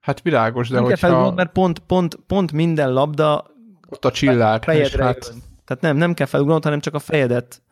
Hát 0.00 0.22
világos, 0.22 0.68
de 0.68 0.74
nem 0.74 0.84
hogyha... 0.84 1.30
mert 1.30 1.52
pont, 1.52 1.78
pont, 1.78 2.14
pont 2.14 2.52
minden 2.52 2.92
labda 2.92 3.46
ott 3.88 4.04
a 4.04 4.10
csillár. 4.10 4.62
fejedre 4.62 5.04
hát... 5.04 5.32
Tehát 5.64 5.82
nem, 5.82 5.96
nem 5.96 6.14
kell 6.14 6.26
felugranod, 6.26 6.64
hanem 6.64 6.80
csak 6.80 6.94
a 6.94 6.98
fejedet. 6.98 7.62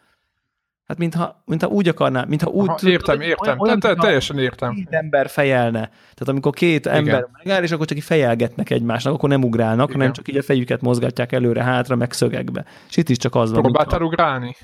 Hát 0.93 1.01
mintha, 1.01 1.43
mintha 1.45 1.68
úgy 1.68 1.88
akarná, 1.88 2.24
mintha 2.24 2.51
úgy... 2.51 2.68
Aha, 2.68 2.78
értem, 2.82 3.20
értem. 3.20 3.59
Olyan, 3.59 3.80
te, 3.80 3.95
te, 3.95 4.01
teljesen 4.01 4.38
értem. 4.38 4.74
Két 4.74 4.90
ember 4.90 5.28
fejelne. 5.28 5.78
Tehát 5.88 6.28
amikor 6.28 6.53
két 6.53 6.86
Igen. 6.86 6.97
ember 6.97 7.26
megáll, 7.43 7.62
és 7.62 7.70
akkor 7.70 7.86
csak 7.86 7.97
így 7.97 8.05
fejelgetnek 8.05 8.70
egymásnak, 8.70 9.14
akkor 9.14 9.28
nem 9.28 9.45
ugrálnak, 9.45 9.88
Igen. 9.88 10.01
hanem 10.01 10.12
csak 10.12 10.28
így 10.28 10.36
a 10.36 10.43
fejüket 10.43 10.80
mozgatják 10.80 11.32
előre-hátra, 11.32 11.97
meg 11.97 12.12
szögekbe. 12.12 12.64
És 12.88 12.97
itt 12.97 13.09
is 13.09 13.16
csak 13.16 13.34
az 13.34 13.53
van. 13.53 13.62
Próbáltál 13.62 13.99
mintha- 13.99 14.20
ugrálni? 14.20 14.57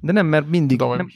De 0.00 0.12
nem, 0.12 0.26
mert 0.26 0.48
mindig... 0.48 0.78
De 0.78 0.86
Nem, 0.86 1.08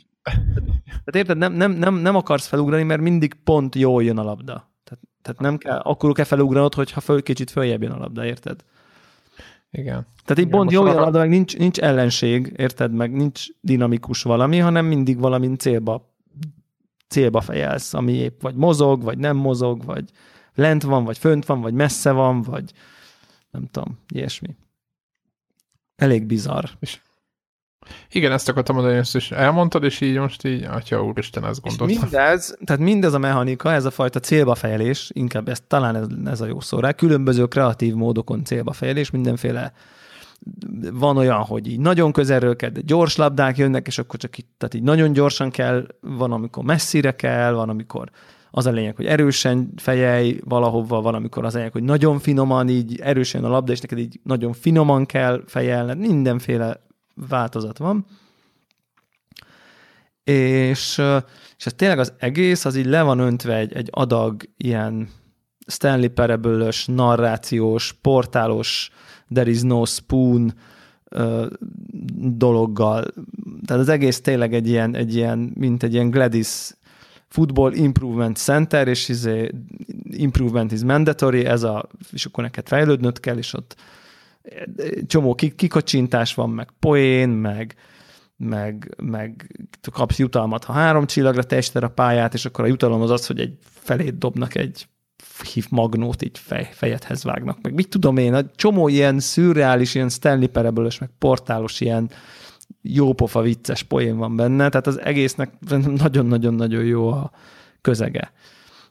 tehát 0.83 1.15
érted, 1.15 1.39
nem, 1.39 1.53
nem, 1.53 1.73
nem, 1.73 1.95
nem 1.95 2.17
akarsz 2.17 2.47
felugrani, 2.47 2.83
mert 2.83 3.01
mindig 3.01 3.35
pont 3.45 3.75
jól 3.75 4.05
jön 4.05 4.19
a 4.19 4.23
labda. 4.23 4.71
Tehát, 4.85 5.05
tehát 5.23 5.41
nem 5.41 5.57
kell, 5.59 5.79
akkor 5.79 6.13
kell 6.13 6.25
felugranod, 6.25 6.75
hogyha 6.75 7.01
föl, 7.01 7.23
kicsit 7.23 7.51
följebb 7.51 7.83
jön 7.83 7.93
a 7.93 7.99
labda, 7.99 8.25
érted? 8.25 8.65
Igen. 9.71 10.07
Tehát 10.25 10.53
jól 10.53 10.67
jön 10.71 10.87
a 10.87 11.01
arra- 11.01 11.13
meg 11.19 11.29
nincs, 11.29 11.57
nincs 11.57 11.79
ellenség, 11.79 12.53
érted, 12.57 12.93
meg 12.93 13.13
nincs 13.13 13.47
dinamikus 13.61 14.23
valami, 14.23 14.59
hanem 14.59 14.87
mindig 14.87 15.19
valamint 15.19 15.61
célba, 15.61 16.15
célba 17.09 17.41
fejelsz, 17.41 17.95
ami 17.95 18.13
épp 18.13 18.43
vagy 18.43 18.55
mozog, 18.55 19.03
vagy 19.03 19.19
nem 19.19 19.37
mozog, 19.37 19.85
vagy 19.85 20.11
lent 20.55 20.83
van, 20.83 21.05
vagy 21.05 21.19
fönt 21.19 21.47
van, 21.47 21.61
vagy 21.61 21.75
messze 21.75 22.11
van, 22.11 22.43
vagy 22.43 22.73
nem 23.51 23.67
tudom, 23.71 23.99
ilyesmi. 24.09 24.57
Elég 25.97 26.27
bizarr. 26.27 26.65
Igen, 28.11 28.33
ezt 28.33 28.49
akartam 28.49 28.75
mondani, 28.75 28.97
ezt 28.97 29.17
is 29.17 29.31
elmondtad, 29.31 29.85
és 29.85 30.01
így 30.01 30.19
most 30.19 30.45
így, 30.45 30.63
atya 30.63 31.05
úristen, 31.05 31.45
ezt 31.45 31.61
És 31.65 31.77
gondoltam. 31.77 32.09
mindez, 32.11 32.57
tehát 32.65 32.83
mindez 32.83 33.13
a 33.13 33.19
mechanika, 33.19 33.73
ez 33.73 33.85
a 33.85 33.91
fajta 33.91 34.21
célba 34.21 34.55
fejelés, 34.55 35.11
inkább 35.13 35.49
ez, 35.49 35.63
talán 35.67 35.97
ez, 35.97 36.07
ez 36.25 36.41
a 36.41 36.47
jó 36.47 36.61
szó 36.61 36.79
rá, 36.79 36.93
különböző 36.93 37.47
kreatív 37.47 37.95
módokon 37.95 38.45
célba 38.45 38.73
fejelés, 38.73 39.11
mindenféle 39.11 39.73
van 40.93 41.17
olyan, 41.17 41.43
hogy 41.43 41.67
így 41.67 41.81
nagyon 41.81 42.13
közelről 42.13 42.57
kell, 42.57 42.71
de 42.71 42.81
gyors 42.85 43.17
labdák 43.17 43.57
jönnek, 43.57 43.87
és 43.87 43.99
akkor 43.99 44.19
csak 44.19 44.39
itt, 44.39 44.49
tehát 44.59 44.75
így 44.75 44.83
nagyon 44.83 45.13
gyorsan 45.13 45.51
kell, 45.51 45.87
van, 46.01 46.33
amikor 46.33 46.65
messzire 46.65 47.15
kell, 47.15 47.53
van, 47.53 47.69
amikor 47.69 48.11
az 48.51 48.67
a 48.67 48.71
lényeg, 48.71 48.97
hogy 48.97 49.07
erősen 49.07 49.73
fejelj 49.77 50.41
valahova, 50.45 51.01
van, 51.01 51.15
amikor 51.15 51.45
az 51.45 51.55
a 51.55 51.57
lényeg, 51.57 51.73
hogy 51.73 51.83
nagyon 51.83 52.19
finoman, 52.19 52.69
így 52.69 53.01
erősen 53.01 53.45
a 53.45 53.49
labda, 53.49 53.73
és 53.73 53.81
neked 53.81 53.99
így 53.99 54.21
nagyon 54.23 54.53
finoman 54.53 55.07
kell 55.07 55.43
fejelned, 55.47 55.99
mindenféle 55.99 56.89
változat 57.29 57.79
van. 57.79 58.07
És, 60.25 61.03
és 61.59 61.67
ez 61.67 61.73
tényleg 61.77 61.99
az 61.99 62.13
egész, 62.19 62.65
az 62.65 62.77
így 62.77 62.87
le 62.87 63.03
van 63.03 63.19
öntve 63.19 63.57
egy, 63.57 63.73
egy 63.73 63.89
adag 63.91 64.43
ilyen 64.57 65.09
Stanley 65.67 66.09
parable 66.09 66.71
narrációs, 66.87 67.93
portálos, 67.93 68.91
there 69.33 69.51
is 69.51 69.61
no 69.61 69.85
spoon 69.85 70.55
ö, 71.09 71.47
dologgal. 72.17 73.05
Tehát 73.67 73.83
az 73.83 73.89
egész 73.89 74.21
tényleg 74.21 74.55
egy 74.55 74.69
ilyen, 74.69 74.95
egy 74.97 75.15
ilyen 75.15 75.53
mint 75.55 75.83
egy 75.83 75.93
ilyen 75.93 76.11
Gladys 76.11 76.71
Football 77.29 77.73
Improvement 77.73 78.37
Center, 78.37 78.89
és 78.89 79.09
izé, 79.09 79.51
improvement 80.11 80.73
is 80.73 80.83
mandatory, 80.83 81.45
ez 81.45 81.63
a, 81.63 81.89
és 82.13 82.25
akkor 82.25 82.45
neked 82.45 82.69
fejlődnöd 82.69 83.21
kell, 83.21 83.37
és 83.37 83.55
ott 83.55 83.77
csomó 85.07 85.35
kik- 85.35 85.55
kikacsintás 85.55 86.35
van, 86.35 86.51
meg 86.51 86.69
poén, 86.79 87.29
meg, 87.29 87.75
meg, 88.37 88.95
meg 89.03 89.57
kapsz 89.93 90.19
jutalmat, 90.19 90.65
ha 90.65 90.73
három 90.73 91.07
csillagra 91.07 91.43
teljesíted 91.43 91.83
a 91.83 91.89
pályát, 91.89 92.35
és 92.35 92.45
akkor 92.45 92.65
a 92.65 92.69
jutalom 92.69 93.01
az 93.01 93.11
az, 93.11 93.27
hogy 93.27 93.41
egy 93.41 93.59
felét 93.63 94.19
dobnak 94.19 94.55
egy 94.55 94.89
hív 95.53 95.67
magnót 95.71 96.23
így 96.23 96.39
fej, 96.39 96.69
fejedhez 96.73 97.25
vágnak, 97.25 97.59
meg 97.63 97.75
mit 97.75 97.89
tudom 97.89 98.17
én, 98.17 98.35
a 98.35 98.51
csomó 98.55 98.89
ilyen 98.89 99.19
szürreális, 99.19 99.95
ilyen 99.95 100.09
Stanley 100.09 100.49
parable 100.49 100.91
meg 101.01 101.11
portálos 101.19 101.81
ilyen 101.81 102.11
jópofa 102.83 103.41
vicces 103.43 103.83
poén 103.83 104.17
van 104.17 104.37
benne, 104.37 104.69
tehát 104.69 104.87
az 104.87 105.01
egésznek 105.01 105.53
nagyon-nagyon-nagyon 106.03 106.85
jó 106.85 107.09
a 107.09 107.31
közege, 107.81 108.33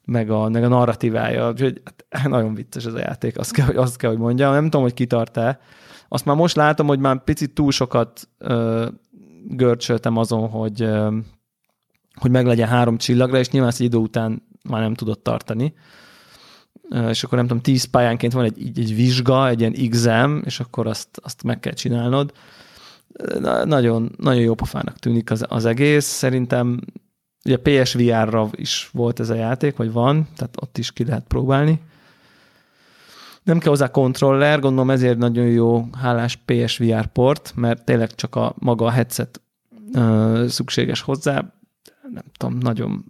meg 0.10 0.30
a, 0.30 0.50
meg 0.50 0.64
a 0.64 0.68
narratívája, 0.68 1.50
úgyhogy 1.50 1.82
hát, 2.10 2.30
nagyon 2.30 2.54
vicces 2.54 2.86
ez 2.86 2.94
a 2.94 3.00
játék, 3.00 3.38
azt 3.38 3.52
kell, 3.52 3.78
azt 3.78 3.98
kell, 3.98 4.10
hogy 4.10 4.20
mondjam, 4.20 4.54
nem 4.54 4.64
tudom, 4.64 4.82
hogy 4.82 4.94
kitart-e, 4.94 5.60
azt 6.08 6.26
már 6.26 6.36
most 6.36 6.56
látom, 6.56 6.88
hogy 6.88 7.00
már 7.00 7.24
picit 7.24 7.54
túl 7.54 7.72
sokat 7.72 8.30
ö, 8.38 8.88
görcsöltem 9.48 10.18
azon, 10.18 10.50
hogy, 10.50 10.82
ö, 10.82 11.18
hogy 12.14 12.32
meg 12.32 12.46
legyen 12.46 12.68
három 12.68 12.98
csillagra, 12.98 13.40
és 13.40 13.50
nyilván 13.50 13.70
ezt 13.70 13.82
idő 13.82 13.98
után 13.98 14.48
már 14.70 14.82
nem 14.82 14.94
tudott 14.94 15.24
tartani. 15.24 15.74
Ö, 16.90 17.10
és 17.10 17.24
akkor 17.24 17.38
nem 17.38 17.48
tudom, 17.48 17.64
tíz 17.64 17.84
pályánként 17.84 18.34
van 18.34 18.44
egy, 18.44 18.80
egy 18.80 18.96
vizsga, 18.96 19.48
egy 19.48 19.60
ilyen 19.60 19.74
exam, 19.78 20.42
és 20.46 20.60
akkor 20.60 20.88
azt, 20.88 21.10
azt 21.24 21.44
meg 21.44 21.60
kell 21.60 21.74
csinálnod. 21.74 22.32
Na, 23.40 23.66
nagyon, 23.66 24.12
nagyon 24.18 24.42
jó 24.42 24.54
pofának 24.54 24.98
tűnik 24.98 25.32
az, 25.32 25.46
az 25.48 25.66
egész. 25.66 26.06
Szerintem 26.06 26.80
ugye 27.50 27.84
PSVR-ra 27.84 28.50
is 28.52 28.90
volt 28.92 29.20
ez 29.20 29.30
a 29.30 29.34
játék, 29.34 29.76
vagy 29.76 29.92
van, 29.92 30.28
tehát 30.36 30.56
ott 30.62 30.78
is 30.78 30.92
ki 30.92 31.06
lehet 31.06 31.24
próbálni. 31.28 31.82
Nem 33.44 33.60
kell 33.60 33.70
hozzá 33.70 33.88
kontroller, 33.92 34.60
gondolom 34.60 34.90
ezért 34.90 35.18
nagyon 35.18 35.46
jó 35.46 35.88
hálás 35.94 36.36
PSVR 36.46 37.06
port, 37.06 37.54
mert 37.56 37.86
tényleg 37.86 38.16
csak 38.16 38.36
a 38.36 38.56
maga 38.60 38.86
a 38.86 38.90
headset 38.90 39.42
ö, 39.94 40.46
szükséges 40.48 41.02
hozzá. 41.02 41.54
Nem 42.14 42.24
tudom, 42.38 42.58
nagyon, 42.58 43.06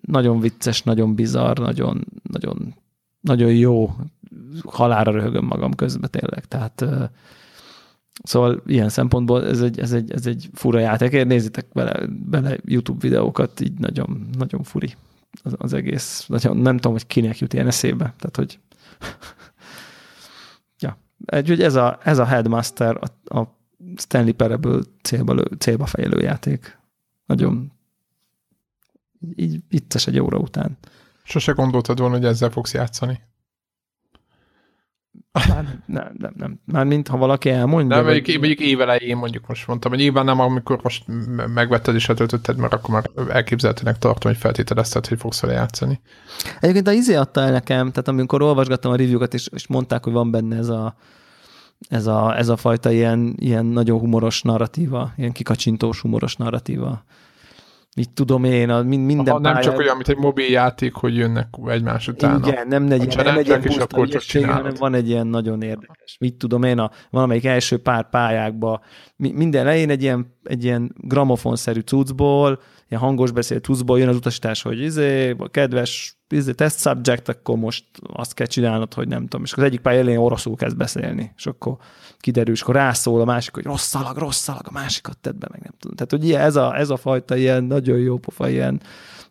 nagyon 0.00 0.40
vicces, 0.40 0.82
nagyon 0.82 1.14
bizarr, 1.14 1.58
nagyon, 1.58 2.04
nagyon, 2.22 2.74
nagyon 3.20 3.52
jó. 3.52 3.90
Halára 4.64 5.12
röhögöm 5.12 5.44
magam 5.44 5.74
közben 5.74 6.10
tényleg. 6.10 6.44
Tehát 6.44 6.80
ö, 6.80 7.04
Szóval 8.22 8.62
ilyen 8.66 8.88
szempontból 8.88 9.46
ez 9.46 9.60
egy, 9.60 9.78
ez 9.78 9.92
egy, 9.92 10.12
ez 10.12 10.26
egy 10.26 10.48
fura 10.52 10.78
játék. 10.78 11.24
Nézzétek 11.24 11.66
bele, 11.72 12.06
bele 12.08 12.56
YouTube 12.64 12.98
videókat, 13.00 13.60
így 13.60 13.78
nagyon, 13.78 14.28
nagyon 14.38 14.62
furi 14.62 14.94
az, 15.42 15.54
az 15.58 15.72
egész. 15.72 16.26
Nagyon, 16.28 16.56
nem 16.56 16.76
tudom, 16.76 16.92
hogy 16.92 17.06
kinek 17.06 17.38
jut 17.38 17.52
ilyen 17.52 17.66
eszébe. 17.66 18.14
Tehát, 18.18 18.36
hogy 18.36 18.58
Úgyhogy 21.32 21.62
ez 21.62 21.74
a, 21.74 21.98
ez 22.02 22.18
a 22.18 22.24
Headmaster 22.24 22.98
a, 23.00 23.38
a 23.38 23.58
Stanley 23.96 24.34
Parable 24.34 24.80
célba, 25.02 25.34
lő, 25.34 25.44
célba 25.58 25.86
fejlő 25.86 26.20
játék. 26.22 26.78
Nagyon 27.26 27.72
így 29.34 29.60
vicces 29.68 30.06
egy 30.06 30.18
óra 30.18 30.38
után. 30.38 30.78
Sose 31.22 31.52
gondoltad 31.52 31.98
volna, 31.98 32.14
hogy 32.14 32.24
ezzel 32.24 32.50
fogsz 32.50 32.74
játszani? 32.74 33.20
Már 35.48 35.82
nem, 35.86 36.12
nem, 36.18 36.32
nem. 36.36 36.60
Mármint, 36.64 37.08
ha 37.08 37.16
valaki 37.16 37.50
elmondja. 37.50 37.96
Nem, 37.96 38.04
mondjuk, 38.04 38.26
vagy... 38.26 38.38
mondjuk 38.38 38.60
évelején 38.60 39.16
mondjuk 39.16 39.46
most 39.46 39.66
mondtam, 39.66 39.90
hogy 39.90 40.00
nyilván 40.00 40.24
nem, 40.24 40.40
amikor 40.40 40.78
most 40.82 41.04
megvetted 41.54 41.94
és 41.94 42.06
letöltötted, 42.06 42.56
mert 42.56 42.72
akkor 42.72 42.90
már 42.90 43.10
elképzelhetőnek 43.28 43.98
tartom, 43.98 44.30
hogy 44.30 44.40
feltételezted, 44.40 45.06
hogy 45.06 45.18
fogsz 45.18 45.40
vele 45.40 45.52
játszani. 45.52 46.00
Egyébként 46.60 46.88
a 46.88 46.92
izé 46.92 47.14
adta 47.14 47.40
el 47.40 47.50
nekem, 47.50 47.90
tehát 47.90 48.08
amikor 48.08 48.42
olvasgattam 48.42 48.92
a 48.92 48.96
review-kat, 48.96 49.34
és, 49.34 49.48
és 49.52 49.66
mondták, 49.66 50.04
hogy 50.04 50.12
van 50.12 50.30
benne 50.30 50.56
ez 50.56 50.68
a, 50.68 50.96
ez 51.88 52.06
a, 52.06 52.36
ez 52.38 52.48
a 52.48 52.56
fajta 52.56 52.90
ilyen, 52.90 53.34
ilyen 53.38 53.64
nagyon 53.64 53.98
humoros 53.98 54.42
narratíva, 54.42 55.12
ilyen 55.16 55.32
kikacsintós 55.32 56.00
humoros 56.00 56.36
narratíva 56.36 57.04
mit 57.96 58.10
tudom 58.10 58.44
én, 58.44 58.70
a, 58.70 58.82
minden 58.82 59.28
Aha, 59.28 59.38
Nem 59.38 59.60
csak 59.60 59.78
olyan, 59.78 59.96
mint 59.96 60.08
egy 60.08 60.16
mobil 60.16 60.50
játék, 60.50 60.94
hogy 60.94 61.16
jönnek 61.16 61.48
egymás 61.66 62.08
után. 62.08 62.38
Igen, 62.38 62.68
nem, 62.68 62.90
egy, 62.90 63.16
nem 63.16 63.38
egy 63.38 63.46
ilyen 63.46 63.62
és 63.62 63.76
akkor 63.76 64.08
csak 64.08 64.44
hanem 64.44 64.74
van 64.78 64.94
egy 64.94 65.08
ilyen 65.08 65.26
nagyon 65.26 65.62
érdekes. 65.62 66.16
Mit 66.20 66.34
tudom 66.34 66.62
én, 66.62 66.78
a 66.78 66.90
valamelyik 67.10 67.44
első 67.44 67.78
pár 67.78 68.08
pályákba, 68.08 68.80
minden 69.16 69.60
elején 69.60 69.90
egy 69.90 70.02
ilyen, 70.02 70.36
egy 70.42 70.64
ilyen 70.64 70.94
gramofonszerű 70.96 71.80
cuccból, 71.80 72.60
ilyen 72.88 73.02
hangos 73.02 73.30
beszélt 73.30 73.64
cuccból 73.64 73.98
jön 73.98 74.08
az 74.08 74.16
utasítás, 74.16 74.62
hogy 74.62 74.80
izé, 74.80 75.36
kedves 75.50 76.18
izé, 76.28 76.52
test 76.52 76.80
subject, 76.80 77.28
akkor 77.28 77.56
most 77.56 77.84
azt 78.12 78.34
kell 78.34 78.46
csinálnod, 78.46 78.94
hogy 78.94 79.08
nem 79.08 79.22
tudom. 79.22 79.44
És 79.44 79.52
az 79.52 79.62
egyik 79.62 79.80
pálya 79.80 80.00
elején 80.00 80.18
oroszul 80.18 80.56
kezd 80.56 80.76
beszélni, 80.76 81.32
és 81.36 81.46
akkor 81.46 81.76
kiderül, 82.26 82.54
és 82.54 82.62
akkor 82.62 82.74
rászól 82.74 83.20
a 83.20 83.24
másik, 83.24 83.54
hogy 83.54 83.64
rossz 83.64 83.86
szalag, 83.86 84.16
rossz 84.16 84.38
szalag, 84.38 84.66
a 84.66 84.70
másikat 84.72 85.18
tedd 85.18 85.38
be, 85.38 85.46
meg 85.50 85.60
nem 85.62 85.72
tudom. 85.78 85.96
Tehát, 85.96 86.10
hogy 86.10 86.24
ilyen, 86.24 86.40
ez, 86.40 86.56
a, 86.56 86.76
ez 86.78 86.90
a 86.90 86.96
fajta 86.96 87.36
ilyen 87.36 87.64
nagyon 87.64 87.98
jó 87.98 88.18
pofa, 88.18 88.48
ilyen, 88.48 88.80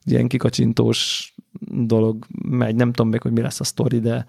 ilyen 0.04 0.28
kikacsintós 0.28 1.34
dolog 1.70 2.26
megy. 2.50 2.76
Nem 2.76 2.92
tudom 2.92 3.12
még, 3.12 3.22
hogy 3.22 3.32
mi 3.32 3.42
lesz 3.42 3.60
a 3.60 3.64
sztori, 3.64 4.00
de, 4.00 4.26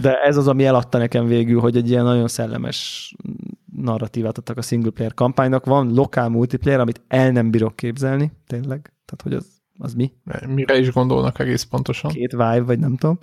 de 0.00 0.22
ez 0.22 0.36
az, 0.36 0.48
ami 0.48 0.64
eladta 0.64 0.98
nekem 0.98 1.26
végül, 1.26 1.60
hogy 1.60 1.76
egy 1.76 1.90
ilyen 1.90 2.04
nagyon 2.04 2.28
szellemes 2.28 3.14
narratívát 3.76 4.38
adtak 4.38 4.56
a 4.56 4.62
single 4.62 4.90
player 4.90 5.14
kampánynak. 5.14 5.64
Van 5.64 5.94
lokál 5.94 6.28
multiplayer, 6.28 6.80
amit 6.80 7.00
el 7.08 7.30
nem 7.30 7.50
bírok 7.50 7.76
képzelni, 7.76 8.32
tényleg. 8.46 8.80
Tehát, 9.04 9.22
hogy 9.22 9.32
az, 9.34 9.46
az 9.78 9.94
mi? 9.94 10.12
Mire 10.46 10.78
is 10.78 10.92
gondolnak 10.92 11.38
egész 11.38 11.62
pontosan? 11.62 12.10
Két 12.10 12.30
Vive, 12.30 12.62
vagy 12.62 12.78
nem 12.78 12.96
tudom 12.96 13.18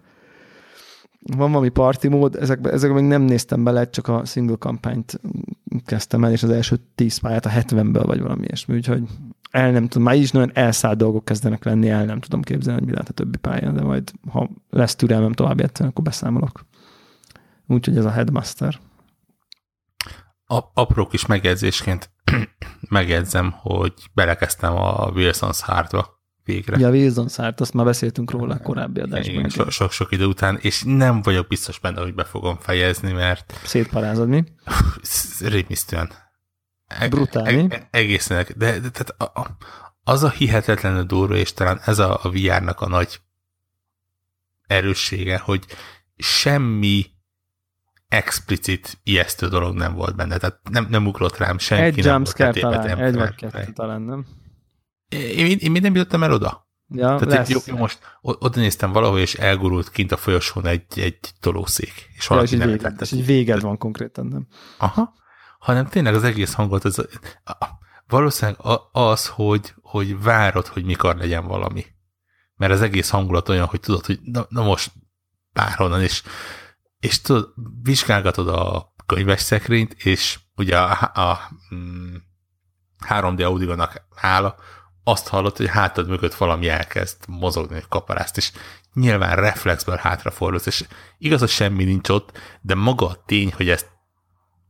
van 1.20 1.52
valami 1.52 1.70
party 1.70 2.08
mód, 2.08 2.36
ezekben, 2.36 2.74
ezekben 2.74 3.02
még 3.02 3.12
nem 3.12 3.22
néztem 3.22 3.64
bele, 3.64 3.90
csak 3.90 4.08
a 4.08 4.26
single 4.26 4.56
kampányt 4.56 5.20
kezdtem 5.86 6.24
el, 6.24 6.32
és 6.32 6.44
az 6.44 6.50
első 6.50 6.80
10 6.96 7.18
pályát 7.18 7.46
a 7.46 7.50
70-ből, 7.50 8.04
vagy 8.06 8.22
valami 8.22 8.44
ilyesmi, 8.46 8.76
úgyhogy 8.76 9.04
el 9.52 9.72
nem 9.72 9.88
tudom, 9.88 10.04
már 10.04 10.16
így 10.16 10.22
is 10.22 10.32
nagyon 10.32 10.52
elszállt 10.54 10.98
dolgok 10.98 11.26
kezdenek 11.26 11.64
lenni, 11.64 11.90
el 11.90 12.06
nem 12.06 12.20
tudom 12.20 12.42
képzelni, 12.42 12.80
hogy 12.80 12.88
mi 12.88 12.94
lehet 12.94 13.10
a 13.10 13.14
többi 13.14 13.38
pályán, 13.38 13.74
de 13.74 13.82
majd, 13.82 14.12
ha 14.32 14.50
lesz 14.70 14.96
türelmem 14.96 15.34
tovább 15.34 15.60
játszani, 15.60 15.90
akkor 15.90 16.04
beszámolok. 16.04 16.66
Úgyhogy 17.68 17.98
ez 17.98 18.06
a 18.06 18.12
Headmaster. 18.12 18.80
A, 20.46 20.60
apró 20.74 21.08
kis 21.08 21.26
megjegyzésként 21.26 22.12
megjegyzem, 22.90 23.52
hogy 23.58 23.94
belekezdtem 24.14 24.76
a 24.76 25.12
Wilson's 25.12 25.60
Hardba 25.62 26.19
végre. 26.50 26.78
Ja, 26.78 26.90
Wilson 26.90 27.28
szárt, 27.28 27.60
azt 27.60 27.74
már 27.74 27.86
beszéltünk 27.86 28.32
róla 28.32 28.54
a 28.54 28.60
korábbi 28.60 29.00
adásban. 29.00 29.70
Sok-sok 29.70 30.12
idő 30.12 30.26
után, 30.26 30.58
és 30.62 30.84
nem 30.86 31.22
vagyok 31.22 31.48
biztos 31.48 31.80
benne, 31.80 32.02
hogy 32.02 32.14
be 32.14 32.24
fogom 32.24 32.58
fejezni, 32.60 33.12
mert... 33.12 33.60
Szétparázod 33.64 34.28
mi? 34.28 34.44
Rémisztően. 35.40 36.12
Brutál, 37.10 37.46
e- 37.46 37.66
e- 37.70 37.88
egészen, 37.92 38.46
de, 38.56 38.80
de 38.80 38.90
tehát 38.90 39.16
a, 39.18 39.40
a, 39.40 39.58
az 40.04 40.24
a 40.24 40.30
hihetetlenül 40.30 41.04
durva, 41.04 41.36
és 41.36 41.54
talán 41.54 41.80
ez 41.86 42.00
a, 42.00 42.20
a 42.24 42.30
VR-nak 42.30 42.82
a 42.82 42.88
nagy 42.88 43.20
erőssége, 44.68 45.38
hogy 45.38 45.66
semmi 46.18 47.06
explicit 48.08 48.98
ijesztő 49.04 49.48
dolog 49.48 49.76
nem 49.76 49.94
volt 49.94 50.16
benne, 50.16 50.38
tehát 50.38 50.60
nem, 50.70 50.88
nem 50.90 51.08
ugrott 51.08 51.38
rám 51.38 51.58
senki. 51.58 52.00
Egy 52.00 52.06
jumpscare 52.06 52.60
talán, 52.60 52.98
egy 52.98 53.16
vagy 53.16 53.36
kettő 53.36 53.72
talán, 53.74 54.02
nem? 54.02 54.26
Én, 55.10 55.58
én 55.60 55.72
még 55.72 55.82
nem 55.82 55.96
jutottam 55.96 56.24
el 56.24 56.32
oda. 56.32 56.68
Ja, 56.88 57.16
Tehát 57.16 57.50
lesz. 57.50 57.66
Jó, 57.68 57.78
most 57.78 58.00
oda 58.22 58.60
néztem 58.60 58.92
valahol, 58.92 59.20
és 59.20 59.34
elgurult 59.34 59.90
kint 59.90 60.12
a 60.12 60.18
folyosón 60.18 60.66
egy, 60.66 61.00
egy 61.00 61.20
tolószék. 61.40 62.10
És 62.16 62.28
valaki 62.28 62.58
ja, 62.58 62.64
és 62.64 62.66
véged, 62.66 63.02
és 63.02 63.12
egy 63.12 63.26
véged 63.26 63.62
van 63.62 63.78
konkrétan, 63.78 64.26
nem? 64.26 64.48
Aha. 64.78 65.14
Hanem 65.60 65.88
tényleg 65.88 66.16
az 66.16 66.24
egész 66.24 66.54
hangot, 66.54 66.84
az, 66.84 67.08
valószínűleg 68.08 68.60
az, 68.92 69.28
hogy, 69.28 69.74
hogy 69.82 70.22
várod, 70.22 70.68
hogy 70.68 70.84
mikor 70.84 71.16
legyen 71.16 71.48
valami. 71.48 71.86
Mert 72.56 72.72
az 72.72 72.82
egész 72.82 73.10
hangulat 73.10 73.50
olyan, 73.50 73.66
hogy 73.66 73.80
tudod, 73.80 74.06
hogy 74.06 74.20
na, 74.24 74.46
na 74.50 74.64
most 74.64 74.92
bárhonnan, 75.54 76.02
és, 76.02 76.24
és 77.00 77.22
tudod, 77.22 77.54
vizsgálgatod 77.84 78.48
a 78.48 78.94
könyves 79.06 79.42
szekrényt, 79.42 79.94
és 79.94 80.40
ugye 80.56 80.80
a, 80.80 81.12
a, 81.14 81.22
a 81.22 81.50
3D 83.10 83.46
audio-nak 83.46 84.02
hála, 84.16 84.56
azt 85.04 85.28
hallott, 85.28 85.58
hogy 85.58 85.70
hátad 85.70 86.08
mögött 86.08 86.34
valami 86.34 86.70
elkezd 86.70 87.18
mozogni, 87.28 87.76
egy 87.76 87.88
kaparászt, 87.88 88.38
és 88.38 88.52
nyilván 88.94 89.36
reflexből 89.36 89.96
hátrafordulsz, 89.96 90.66
és 90.66 90.86
igaz, 91.18 91.40
hogy 91.40 91.50
semmi 91.50 91.84
nincs 91.84 92.10
ott, 92.10 92.38
de 92.62 92.76
maga 92.76 93.08
a 93.08 93.24
tény, 93.26 93.54
hogy 93.56 93.70
ezt 93.70 93.90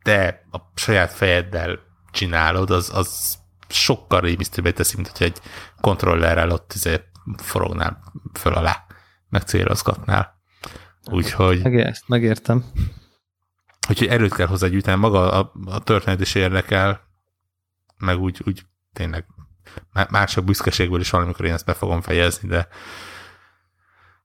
te 0.01 0.47
a 0.51 0.57
saját 0.75 1.11
fejeddel 1.11 1.79
csinálod, 2.11 2.69
az, 2.69 2.91
az 2.93 3.37
sokkal 3.69 4.19
rémisztőbbé 4.19 4.71
teszi, 4.71 4.95
mint 4.95 5.17
hogy 5.17 5.27
egy 5.27 5.41
kontrollerrel 5.81 6.49
ott 6.49 6.73
izé 6.73 7.01
forognál 7.37 8.03
föl 8.33 8.53
alá, 8.53 8.85
meg 9.29 9.41
célozgatnál. 9.41 10.37
Úgyhogy... 11.11 11.63
Meg 11.63 11.79
ezt 11.79 12.07
megértem. 12.07 12.65
Úgyhogy 13.89 14.07
erőt 14.07 14.33
kell 14.33 14.47
hozzá 14.47 14.67
gyűjteni, 14.67 14.99
maga 14.99 15.31
a, 15.31 15.51
a 15.65 15.79
történet 15.79 16.21
is 16.21 16.35
érdekel, 16.35 17.01
meg 17.97 18.19
úgy, 18.19 18.41
úgy 18.45 18.65
tényleg 18.93 19.25
már 20.09 20.29
csak 20.29 20.43
büszkeségből 20.43 20.99
is 20.99 21.09
valamikor 21.09 21.45
én 21.45 21.53
ezt 21.53 21.65
be 21.65 21.73
fogom 21.73 22.01
fejezni, 22.01 22.47
de 22.47 22.67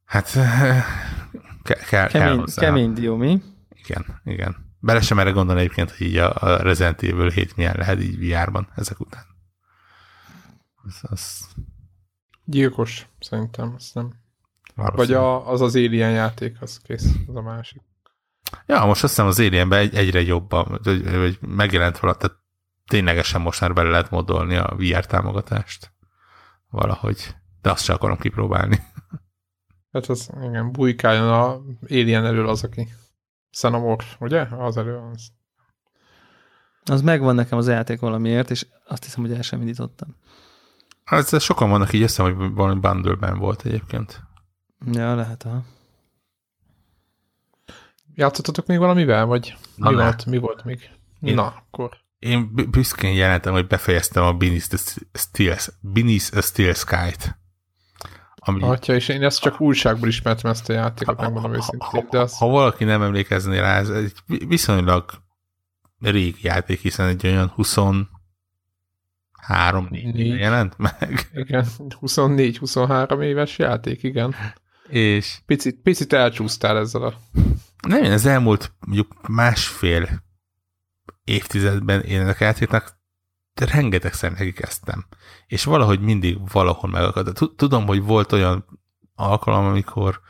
hát 0.04 0.32
ke- 1.62 1.84
kell, 1.86 2.08
kemény, 2.08 2.28
kell 2.28 2.36
hozzá. 2.36 2.62
Kemény 2.62 2.92
dió, 2.92 3.16
mi? 3.16 3.42
Igen, 3.70 4.20
igen. 4.24 4.56
Bele 4.80 5.00
sem 5.00 5.18
erre 5.18 5.30
gondolni 5.30 5.60
egyébként, 5.60 5.90
hogy 5.90 6.06
így 6.06 6.16
a, 6.16 6.34
a 6.34 6.62
Resident 6.62 7.02
Evil 7.02 7.30
7 7.30 7.56
milyen 7.56 7.74
lehet 7.76 8.00
így 8.00 8.28
VR-ban 8.28 8.68
ezek 8.74 9.00
után. 9.00 9.24
Ez, 10.86 10.98
az... 11.02 11.48
Gyilkos, 12.44 13.06
szerintem, 13.20 13.72
azt 13.76 13.94
nem. 13.94 14.22
Vagy 14.74 15.12
a, 15.12 15.50
az 15.50 15.60
az 15.60 15.74
Alien 15.74 16.10
játék, 16.10 16.56
az 16.60 16.78
kész, 16.82 17.06
az 17.26 17.36
a 17.36 17.42
másik. 17.42 17.82
Ja, 18.66 18.84
most 18.84 19.02
azt 19.02 19.12
hiszem 19.12 19.26
az 19.26 19.38
Alienben 19.38 19.78
egy, 19.78 19.94
egyre 19.94 20.20
jobban, 20.22 20.80
hogy, 20.82 21.02
hogy 21.10 21.38
megjelent 21.40 21.98
valahogy, 21.98 22.20
tehát 22.20 22.43
ténylegesen 22.86 23.40
most 23.40 23.60
már 23.60 23.72
bele 23.72 23.90
lehet 23.90 24.10
modolni 24.10 24.56
a 24.56 24.74
VR 24.76 25.06
támogatást. 25.06 25.92
Valahogy. 26.70 27.34
De 27.62 27.70
azt 27.70 27.84
sem 27.84 27.94
akarom 27.94 28.18
kipróbálni. 28.18 28.78
Hát 29.92 30.06
az, 30.06 30.30
igen, 30.42 30.72
bujkáljon 30.72 31.28
a 31.28 31.60
Alien 31.88 32.24
elől 32.24 32.48
az, 32.48 32.64
aki 32.64 32.88
Xenomorph, 33.50 34.06
ugye? 34.18 34.40
Az 34.40 34.76
elő 34.76 34.96
az. 34.96 35.28
Az 36.84 37.02
megvan 37.02 37.34
nekem 37.34 37.58
az 37.58 37.68
játék 37.68 38.00
valamiért, 38.00 38.50
és 38.50 38.66
azt 38.86 39.04
hiszem, 39.04 39.20
hogy 39.22 39.32
el 39.32 39.42
sem 39.42 39.60
indítottam. 39.60 40.16
Hát 41.04 41.40
sokan 41.40 41.70
vannak 41.70 41.92
így 41.92 42.02
össze, 42.02 42.22
hogy 42.22 42.36
valami 42.36 42.80
bundle 42.80 43.32
volt 43.34 43.64
egyébként. 43.64 44.22
Ja, 44.92 45.14
lehet, 45.14 45.42
ha. 45.42 45.62
Játszottatok 48.14 48.66
még 48.66 48.78
valamivel, 48.78 49.24
vagy 49.26 49.56
Na 49.76 49.90
mi, 49.90 49.96
ne. 49.96 50.02
volt, 50.02 50.26
mi 50.26 50.38
volt 50.38 50.64
még? 50.64 50.90
Én- 51.20 51.34
Na, 51.34 51.46
akkor. 51.46 51.96
Én 52.24 52.70
büszkén 52.70 53.12
jelentem, 53.12 53.52
hogy 53.52 53.66
befejeztem 53.66 54.24
a 54.24 54.32
Beneath, 54.32 54.68
the 54.68 54.78
Steel, 55.12 55.56
Beneath 55.80 56.36
a 56.36 56.40
Steel 56.40 56.74
Sky-t. 56.74 57.38
Ami, 58.34 58.62
Atya, 58.62 58.94
és 58.94 59.08
én 59.08 59.22
ezt 59.22 59.40
csak 59.40 59.60
újságból 59.60 60.08
ismertem 60.08 60.50
ezt 60.50 60.68
a 60.68 60.72
játékot, 60.72 61.20
megmondom 61.20 61.54
őszintén, 61.54 62.06
de 62.10 62.18
az... 62.18 62.38
ha 62.38 62.46
valaki 62.46 62.84
nem 62.84 63.02
emlékezné 63.02 63.58
rá, 63.58 63.78
ez 63.78 63.88
egy 63.88 64.12
viszonylag 64.26 65.10
régi 66.00 66.38
játék, 66.42 66.80
hiszen 66.80 67.08
egy 67.08 67.26
olyan 67.26 67.48
23 67.48 68.06
Négy. 69.90 70.26
jelent 70.26 70.78
meg, 70.78 71.28
Igen, 71.44 71.66
24-23 72.00 73.22
éves 73.22 73.58
játék, 73.58 74.02
igen. 74.02 74.34
és 74.88 75.38
Picit, 75.46 75.80
picit 75.82 76.12
elcsúsztál 76.12 76.78
ezzel 76.78 77.02
a... 77.02 77.14
nem 77.88 78.12
az 78.12 78.26
elmúlt 78.26 78.72
mondjuk 78.86 79.28
másfél 79.28 80.23
évtizedben 81.24 82.00
én 82.00 82.20
ennek 82.20 82.40
a 82.40 82.44
játéknak 82.44 82.96
rengetegszer 83.54 84.32
neki 84.32 84.52
kezdtem. 84.52 85.06
És 85.46 85.64
valahogy 85.64 86.00
mindig 86.00 86.50
valahol 86.52 86.90
megakadt. 86.90 87.34
Tud- 87.34 87.56
Tudom, 87.56 87.86
hogy 87.86 88.02
volt 88.02 88.32
olyan 88.32 88.64
alkalom, 89.14 89.64
amikor 89.64 90.20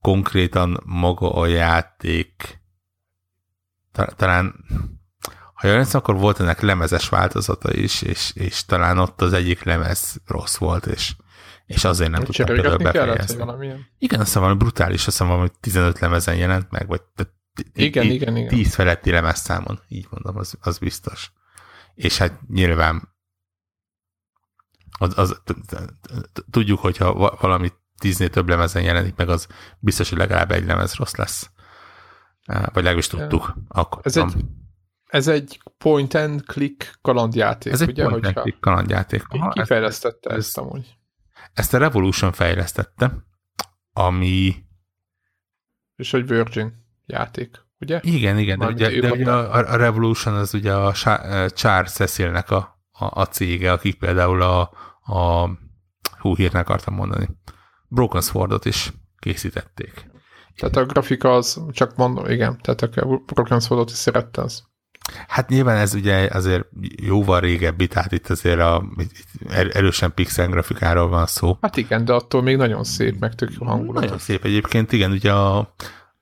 konkrétan 0.00 0.80
maga 0.84 1.32
a 1.34 1.46
játék 1.46 2.60
ta- 3.92 4.14
talán 4.16 4.64
ha 5.54 5.66
jól 5.66 5.72
emlékszem, 5.78 6.00
akkor 6.00 6.16
volt 6.16 6.40
ennek 6.40 6.60
lemezes 6.60 7.08
változata 7.08 7.72
is, 7.72 8.02
és, 8.02 8.32
és 8.34 8.64
talán 8.64 8.98
ott 8.98 9.20
az 9.22 9.32
egyik 9.32 9.62
lemez 9.62 10.16
rossz 10.26 10.56
volt, 10.56 10.86
és, 10.86 11.14
és 11.66 11.84
azért 11.84 12.10
nem 12.10 12.22
tudtam 12.22 12.46
például 12.46 12.76
kellett, 12.76 12.92
befejezni. 13.06 13.36
valamilyen? 13.36 13.86
Igen, 13.98 14.18
azt 14.18 14.26
hiszem 14.28 14.42
valami 14.42 14.58
brutális, 14.58 14.94
azt 14.96 15.04
hiszem 15.04 15.26
valami 15.26 15.48
15 15.60 15.98
lemezen 15.98 16.36
jelent 16.36 16.70
meg, 16.70 16.86
vagy 16.86 17.00
Igen, 17.72 18.04
igen, 18.04 18.36
igen. 18.36 18.48
10 18.48 18.74
feletti 18.74 19.10
lemezszámon, 19.10 19.80
így 19.88 20.06
mondom, 20.10 20.36
az, 20.36 20.56
az 20.60 20.78
biztos. 20.78 21.32
És 21.94 22.18
hát 22.18 22.40
nyilván 22.48 23.14
az, 24.98 25.18
az, 25.18 25.42
tudjuk, 26.50 26.78
hogyha 26.80 27.12
va- 27.14 27.40
valami 27.40 27.72
tíznél 27.98 28.30
több 28.30 28.48
lemezen 28.48 28.82
jelenik 28.82 29.14
meg, 29.16 29.28
az 29.28 29.46
biztos, 29.78 30.08
hogy 30.08 30.18
legalább 30.18 30.50
egy 30.50 30.64
lemez 30.64 30.94
rossz 30.94 31.14
lesz. 31.14 31.50
Vagy 32.46 32.74
legalábbis 32.74 33.06
tudtuk. 33.06 33.54
Akkor 33.68 34.00
Ez 34.04 34.16
egy, 34.16 34.34
ez 35.06 35.28
egy 35.28 35.60
point 35.78 36.14
and 36.14 36.42
click 36.42 36.98
kalandjáték, 37.02 37.72
ez 37.72 37.80
egy 37.80 37.88
ugye? 37.88 38.08
point 38.08 38.26
and 38.26 38.34
click 38.36 38.60
kalandjáték. 38.60 39.24
Aha, 39.28 39.48
ki 39.50 39.58
ezt- 39.60 39.68
fejlesztette 39.68 40.30
ez- 40.30 40.36
ezt 40.36 40.58
amúgy? 40.58 40.96
Ezt 41.52 41.74
a 41.74 41.78
Revolution 41.78 42.32
fejlesztette, 42.32 43.24
ami 43.92 44.54
És 45.96 46.10
hogy 46.10 46.26
Virgin 46.26 46.83
játék, 47.06 47.50
ugye? 47.80 48.00
Igen, 48.02 48.38
igen, 48.38 48.58
de, 48.58 48.64
Mármint 48.64 48.88
ugye, 48.88 49.00
de 49.00 49.12
ugye 49.12 49.30
a, 49.32 49.72
a 49.72 49.76
Revolution 49.76 50.34
az 50.34 50.54
ugye 50.54 50.74
a 50.74 50.94
Sa- 50.94 51.52
Charles 51.52 51.92
Cecilnek 51.92 52.50
a, 52.50 52.78
a, 52.92 53.20
a 53.20 53.24
cége, 53.24 53.72
akik 53.72 53.98
például 53.98 54.42
a, 54.42 54.60
a 55.00 55.50
hú, 56.18 56.36
hírt 56.36 56.54
akartam 56.54 56.94
mondani, 56.94 57.28
Broken 57.88 58.20
Swordot 58.20 58.64
is 58.64 58.92
készítették. 59.18 60.12
Tehát 60.56 60.76
a 60.76 60.84
grafika 60.84 61.34
az, 61.34 61.60
csak 61.72 61.96
mondom, 61.96 62.30
igen, 62.30 62.58
tehát 62.62 62.82
a 62.82 63.06
Broken 63.26 63.60
Swordot 63.60 63.90
is 63.90 63.96
szerette 63.96 64.42
az. 64.42 64.62
Hát 65.28 65.48
nyilván 65.48 65.76
ez 65.76 65.94
ugye 65.94 66.28
azért 66.32 66.66
jóval 67.02 67.40
régebbi, 67.40 67.86
tehát 67.86 68.12
itt 68.12 68.28
azért 68.28 68.60
a, 68.60 68.84
itt 68.96 69.14
er- 69.48 69.74
erősen 69.74 70.14
pixel 70.14 70.48
grafikáról 70.48 71.08
van 71.08 71.26
szó. 71.26 71.58
Hát 71.60 71.76
igen, 71.76 72.04
de 72.04 72.12
attól 72.12 72.42
még 72.42 72.56
nagyon 72.56 72.84
szép, 72.84 73.18
meg 73.18 73.34
tök 73.34 73.52
jó 73.60 73.66
hangulat. 73.66 74.02
Nagyon 74.02 74.18
szép 74.18 74.44
egyébként, 74.44 74.92
igen, 74.92 75.10
ugye 75.10 75.32
a, 75.32 75.74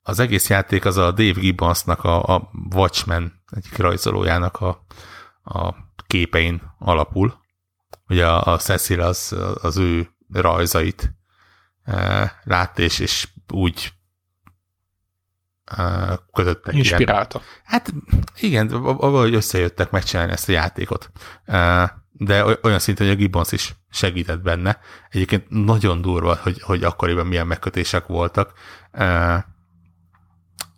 az 0.02 0.18
egész 0.18 0.48
játék 0.48 0.84
az 0.84 0.96
a 0.96 1.10
Dave 1.10 1.40
Gibbonsnak, 1.40 2.04
a, 2.04 2.22
a 2.22 2.50
Watchmen 2.74 3.42
egyik 3.50 3.76
rajzolójának 3.76 4.60
a, 4.60 4.84
a 5.44 5.74
képein 6.06 6.62
alapul. 6.78 7.40
Ugye 8.08 8.26
a, 8.26 8.52
a 8.52 8.58
Cecil 8.58 9.00
az, 9.00 9.36
az 9.62 9.76
ő 9.76 10.10
rajzait 10.32 11.14
e, 11.84 12.32
látta, 12.44 12.82
és, 12.82 12.98
és 12.98 13.28
úgy 13.52 13.92
e, 15.64 16.18
kötöttek 16.32 16.74
ilyen 16.74 16.86
Inspirálta. 16.86 17.40
Hát 17.64 17.92
igen, 18.40 18.68
valahogy 18.68 19.34
összejöttek 19.34 19.90
megcsinálni 19.90 20.32
ezt 20.32 20.48
a 20.48 20.52
játékot. 20.52 21.10
Uh, 21.46 21.90
De 22.12 22.44
oly- 22.44 22.58
olyan 22.62 22.78
szinten, 22.78 23.06
hogy 23.06 23.14
a 23.14 23.18
Gibbons 23.18 23.52
is 23.52 23.74
segített 23.90 24.40
benne. 24.40 24.80
Egyébként 25.08 25.46
nagyon 25.48 26.00
durva, 26.00 26.38
hogy, 26.42 26.62
hogy 26.62 26.84
akkoriban 26.84 27.26
milyen 27.26 27.46
megkötések 27.46 28.06
voltak. 28.06 28.52
Uh, 28.92 29.38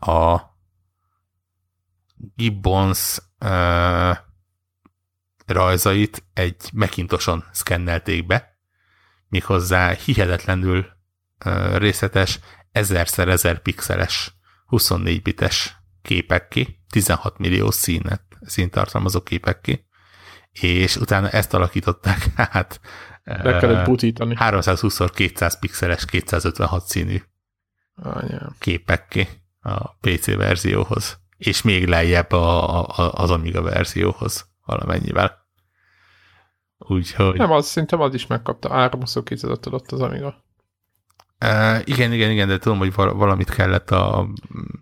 A 0.06 0.52
Gibbons 2.16 3.18
uh, 3.40 4.16
rajzait 5.46 6.24
egy 6.32 6.70
Macintoson 6.72 7.44
szkennelték 7.52 8.26
be, 8.26 8.58
méghozzá 9.28 9.92
hihetetlenül 9.92 10.86
uh, 11.46 11.76
részletes, 11.76 12.38
ezerszer 12.72 13.28
ezer 13.28 13.62
pixeles 13.62 14.36
24 14.66 15.22
bites 15.22 15.76
képek 16.02 16.48
ki, 16.48 16.80
16 16.88 17.38
millió 17.38 17.70
színet, 17.70 18.22
színt 18.40 18.70
tartalmazó 18.70 19.22
képek 19.22 19.60
ki, 19.60 19.86
és 20.52 20.96
utána 20.96 21.30
ezt 21.30 21.54
alakították 21.54 22.26
át 22.36 22.80
Le 23.22 23.58
kellett 23.58 23.84
butítani. 23.84 24.36
320x200 24.38 25.54
pixeles 25.60 26.04
256 26.04 26.84
színű 26.86 27.22
Anyám. 27.94 28.56
képek 28.58 29.08
ki 29.08 29.28
a 29.64 29.96
PC 30.00 30.36
verzióhoz, 30.36 31.18
és 31.36 31.62
még 31.62 31.86
lejjebb 31.86 32.32
a, 32.32 32.80
a, 32.86 33.12
az 33.12 33.30
Amiga 33.30 33.62
verzióhoz 33.62 34.48
valamennyivel. 34.66 35.42
Úgyhogy... 36.78 37.36
Nem, 37.36 37.50
az 37.50 37.66
szerintem 37.66 38.00
az 38.00 38.14
is 38.14 38.26
megkapta. 38.26 38.68
322 38.68 39.68
adott 39.68 39.92
az 39.92 40.00
Amiga. 40.00 40.42
Uh, 41.44 41.80
igen, 41.84 42.12
igen, 42.12 42.30
igen, 42.30 42.48
de 42.48 42.58
tudom, 42.58 42.78
hogy 42.78 42.94
val- 42.94 43.12
valamit 43.12 43.50
kellett 43.50 43.90
a... 43.90 44.28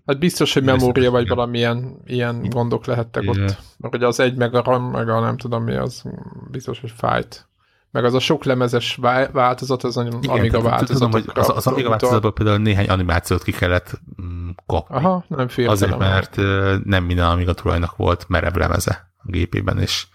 Hát 0.06 0.18
biztos, 0.18 0.52
hogy 0.52 0.62
Biztos, 0.62 0.80
memória 0.80 1.10
vagy 1.10 1.28
valamilyen 1.28 2.02
ilyen 2.06 2.48
gondok 2.48 2.86
lehettek 2.86 3.28
ott. 3.28 3.56
Mert 3.78 3.94
ugye 3.94 4.06
az 4.06 4.20
egy 4.20 4.34
meg 4.34 4.54
a 4.54 4.62
RAM, 4.62 4.90
meg 4.90 5.08
a 5.08 5.20
nem 5.20 5.36
tudom 5.36 5.64
mi, 5.64 5.74
az 5.74 6.02
biztos, 6.50 6.80
hogy 6.80 6.92
fájt. 6.96 7.48
Meg 7.90 8.04
az 8.04 8.14
a 8.14 8.18
sok 8.18 8.44
lemezes 8.44 8.94
vá- 8.94 9.32
változat, 9.32 9.82
az 9.82 9.94
nagyon 9.94 10.22
Igen, 10.22 10.38
Amiga 10.38 10.62
tehát 10.62 10.84
tudom, 10.84 11.10
hogy 11.10 11.24
az, 11.34 11.48
az 11.48 11.66
Amiga 11.66 11.88
változatban 11.88 12.34
például 12.34 12.58
néhány 12.58 12.88
animációt 12.88 13.42
ki 13.42 13.52
kellett 13.52 14.00
mm, 14.22 14.31
kapni. 14.66 14.96
Aha, 14.96 15.24
nem 15.28 15.48
fél 15.48 15.68
Azért, 15.68 15.98
mert 15.98 16.36
nem 16.84 17.04
minden 17.04 17.26
Amiga 17.30 17.54
tulajnak 17.54 17.96
volt 17.96 18.28
merev 18.28 18.54
lemeze 18.54 19.12
a 19.16 19.30
gépében, 19.30 19.78
és, 19.78 20.06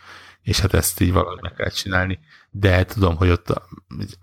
és 0.41 0.59
hát 0.59 0.73
ezt 0.73 1.01
így 1.01 1.13
valahogy 1.13 1.41
meg 1.41 1.53
kell 1.53 1.69
csinálni. 1.69 2.19
De 2.51 2.85
tudom, 2.85 3.15
hogy 3.15 3.29
ott, 3.29 3.49
a- 3.49 3.67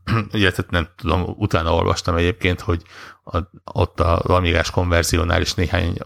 illetve 0.32 0.64
nem 0.70 0.88
tudom, 0.96 1.22
utána 1.36 1.74
olvastam 1.74 2.16
egyébként, 2.16 2.60
hogy 2.60 2.82
a, 3.24 3.38
ott 3.64 4.01
az 4.01 4.20
Amigás 4.30 4.70
konverziónál 4.70 5.40
is 5.40 5.55
néhány 5.55 5.96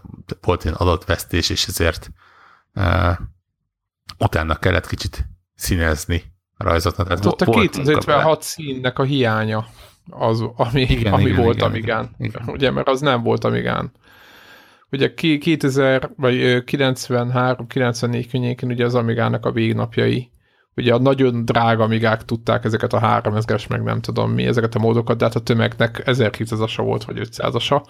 volt 0.41 0.63
ilyen 0.63 0.75
adatvesztés, 0.75 1.49
és 1.49 1.65
ezért 1.67 2.11
uh, 2.75 3.17
utána 4.17 4.55
kellett 4.55 4.87
kicsit 4.87 5.27
színezni 5.55 6.23
a 6.57 6.63
rajzot. 6.63 6.95
Tehát 6.95 7.09
Hát 7.09 7.25
ott 7.25 7.41
a 7.41 7.45
volt 7.45 7.75
munka 7.75 7.91
vele. 7.91 7.97
256 7.99 8.41
színnek 8.43 8.99
a 8.99 9.03
hiánya 9.03 9.67
az, 10.09 10.43
ami, 10.55 10.81
Igen, 10.81 11.13
ami 11.13 11.23
igen, 11.23 11.43
volt 11.43 11.55
igen, 11.55 11.67
Amigán. 11.69 12.15
igen. 12.17 12.41
Ugye, 12.45 12.71
mert 12.71 12.87
az 12.87 12.99
nem 13.01 13.23
volt 13.23 13.43
Amigán. 13.43 13.91
Ugye 14.91 15.13
ki- 15.13 15.37
2000, 15.37 16.09
vagy 16.15 16.41
ö, 16.41 16.59
93-94 16.65 18.27
környékén 18.31 18.69
ugye 18.69 18.85
az 18.85 18.95
Amigának 18.95 19.45
a 19.45 19.51
végnapjai. 19.51 20.31
Ugye 20.75 20.93
a 20.93 20.99
nagyon 20.99 21.45
drága 21.45 21.83
Amigák 21.83 22.25
tudták 22.25 22.65
ezeket 22.65 22.93
a 22.93 22.99
3000-es, 22.99 23.69
meg 23.69 23.83
nem 23.83 24.01
tudom 24.01 24.31
mi, 24.31 24.45
ezeket 24.45 24.75
a 24.75 24.79
módokat, 24.79 25.17
de 25.17 25.25
hát 25.25 25.35
a 25.35 25.39
tömegnek 25.39 26.01
1200-asa 26.05 26.81
volt, 26.83 27.03
vagy 27.03 27.29
500-asa. 27.31 27.83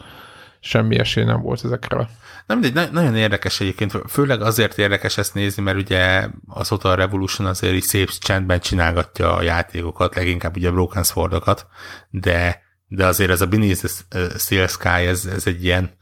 Semmi 0.62 1.00
esély 1.00 1.24
nem 1.24 1.42
volt 1.42 1.66
ezekre. 1.66 2.10
Nem, 2.46 2.60
na- 2.74 2.92
nagyon 2.92 3.16
érdekes 3.16 3.60
egyébként, 3.60 3.92
főleg 4.08 4.42
azért 4.42 4.78
érdekes 4.78 5.18
ezt 5.18 5.34
nézni, 5.34 5.64
mert 5.64 5.78
ugye 5.78 6.28
azóta 6.48 6.90
a 6.90 6.96
Revolution 6.96 7.48
azért 7.48 7.74
is 7.74 7.84
szép 7.84 8.10
csendben 8.10 8.60
csinálgatja 8.60 9.36
a 9.36 9.42
játékokat, 9.42 10.16
leginkább 10.16 10.56
ugye 10.56 10.72
Broken 10.72 11.04
Swordokat, 11.04 11.68
de 12.10 12.68
de 12.92 13.06
azért 13.06 13.30
ez 13.30 13.42
a 13.42 13.48
Beneath 13.48 13.86
the 14.10 14.38
Steel 14.38 14.68
Sky, 14.68 14.88
ez, 14.88 15.26
ez 15.26 15.48
egy 15.48 15.64
ilyen 15.64 15.98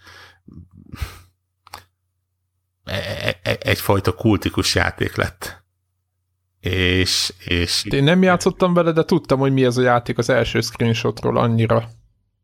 egyfajta 3.59 4.13
kultikus 4.13 4.75
játék 4.75 5.15
lett. 5.15 5.65
És, 6.59 7.33
és... 7.45 7.83
Én 7.89 8.03
nem 8.03 8.23
játszottam 8.23 8.73
vele, 8.73 8.91
de 8.91 9.03
tudtam, 9.03 9.39
hogy 9.39 9.53
mi 9.53 9.65
ez 9.65 9.77
a 9.77 9.81
játék 9.81 10.17
az 10.17 10.29
első 10.29 10.61
screenshotról 10.61 11.37
annyira 11.37 11.89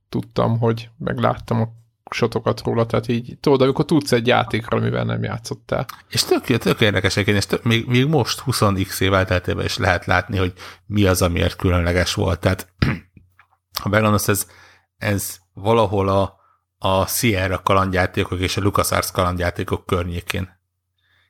tudtam, 0.10 0.60
hogy 0.60 0.90
megláttam 0.98 1.61
a 1.61 1.68
sotokat 2.14 2.61
róla, 2.61 2.86
tehát 2.86 3.07
így 3.07 3.38
tudod, 3.40 3.61
amikor 3.61 3.86
tudsz 3.86 4.11
egy 4.11 4.28
játékról, 4.28 4.80
amivel 4.80 5.03
nem 5.03 5.24
játszottál. 5.24 5.86
És 6.10 6.24
tök, 6.24 6.44
tök 6.44 6.82
érdekes, 6.82 7.15
és 7.15 7.45
tök, 7.45 7.64
még, 7.64 7.86
még 7.86 8.06
most 8.06 8.44
20x 8.45 9.02
év 9.02 9.14
elteltében 9.14 9.65
is 9.65 9.78
lehet 9.78 10.06
látni, 10.06 10.38
hogy 10.38 10.53
mi 10.86 11.06
az, 11.06 11.22
amiért 11.22 11.56
különleges 11.56 12.14
volt. 12.14 12.40
Tehát 12.40 12.74
ha 13.82 13.90
megmondasz, 13.90 14.28
ez, 14.28 14.48
ez 14.98 15.38
valahol 15.53 16.10
a, 16.10 16.36
a 16.85 17.07
Sierra 17.07 17.61
kalandjátékok 17.61 18.39
és 18.39 18.57
a 18.57 18.61
LucasArts 18.61 19.11
kalandjátékok 19.11 19.85
környékén 19.85 20.60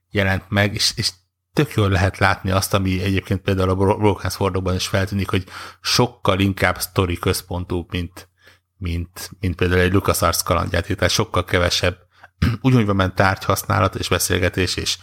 jelent 0.09 0.43
meg, 0.49 0.73
és, 0.73 0.91
és 0.95 1.11
tök 1.53 1.73
jól 1.73 1.89
lehet 1.89 2.17
látni 2.17 2.51
azt, 2.51 2.73
ami 2.73 3.01
egyébként 3.01 3.41
például 3.41 3.69
a 3.69 3.75
Broken 3.75 4.29
Swordokban 4.29 4.75
is 4.75 4.87
feltűnik, 4.87 5.29
hogy 5.29 5.47
sokkal 5.81 6.39
inkább 6.39 6.79
sztori 6.79 7.17
központú, 7.17 7.85
mint, 7.89 8.29
mint, 8.77 9.31
mint 9.39 9.55
például 9.55 9.81
egy 9.81 9.93
LucasArts 9.93 10.43
kalandjáték, 10.43 10.97
tehát 10.97 11.13
sokkal 11.13 11.43
kevesebb 11.43 11.97
ugyanúgy 12.61 12.85
van 12.85 12.95
ment 12.95 13.15
tárgyhasználat 13.15 13.95
és 13.95 14.09
beszélgetés, 14.09 14.75
és 14.75 14.97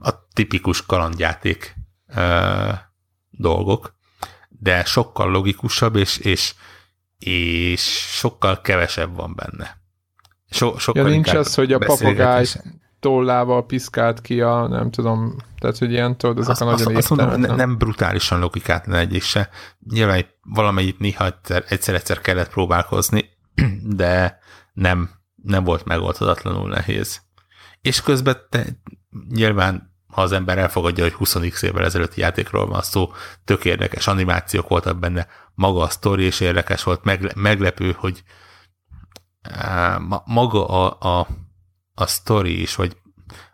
a 0.00 0.28
tipikus 0.32 0.86
kalandjáték 0.86 1.74
ö, 2.06 2.72
dolgok, 3.30 3.94
de 4.48 4.84
sokkal 4.84 5.30
logikusabb, 5.30 5.96
és, 5.96 6.16
és, 6.16 6.54
és 7.24 7.80
sokkal 8.18 8.60
kevesebb 8.60 9.14
van 9.14 9.34
benne. 9.34 9.82
So, 10.50 10.78
sokkal 10.78 11.02
ja, 11.02 11.08
nincs 11.08 11.32
az, 11.34 11.54
hogy 11.54 11.72
a 11.72 11.78
papagáj 11.78 12.46
tollával 13.00 13.66
piszkált 13.66 14.20
ki 14.20 14.40
a, 14.40 14.68
nem 14.68 14.90
tudom, 14.90 15.36
tehát, 15.58 15.78
hogy 15.78 15.90
ilyen, 15.90 16.16
tudod, 16.16 16.38
ezek 16.38 16.50
azt, 16.50 16.60
a 16.60 16.64
nagyon 16.64 16.86
azt, 16.86 16.96
azt 16.96 17.10
mondom, 17.10 17.40
nem, 17.40 17.56
nem 17.56 17.78
brutálisan 17.78 18.38
logikátlan 18.38 18.98
egyik 18.98 19.22
se. 19.22 19.48
Nyilván 19.90 20.24
valamelyik 20.42 20.98
néha 20.98 21.40
egyszer-egyszer 21.68 22.20
kellett 22.20 22.50
próbálkozni, 22.50 23.24
de 23.96 24.38
nem, 24.72 25.10
nem 25.42 25.64
volt 25.64 25.84
megoldhatatlanul 25.84 26.68
nehéz. 26.68 27.20
És 27.80 28.02
közben 28.02 28.36
te, 28.50 28.64
nyilván 29.28 29.93
ha 30.14 30.22
az 30.22 30.32
ember 30.32 30.58
elfogadja, 30.58 31.04
hogy 31.04 31.14
20x 31.18 31.62
évvel 31.62 31.84
ezelőtti 31.84 32.20
játékról 32.20 32.66
van 32.66 32.82
szó, 32.82 33.12
tök 33.44 33.64
érdekes 33.64 34.06
animációk 34.06 34.68
voltak 34.68 34.98
benne, 34.98 35.26
maga 35.54 35.82
a 35.82 35.88
sztori 35.88 36.26
is 36.26 36.40
érdekes 36.40 36.82
volt, 36.82 37.04
megle, 37.04 37.32
meglepő, 37.34 37.94
hogy 37.98 38.22
maga 40.24 40.66
a, 40.66 41.18
a, 41.18 41.28
a 41.94 42.06
sztori 42.06 42.60
is, 42.60 42.74
vagy 42.74 42.96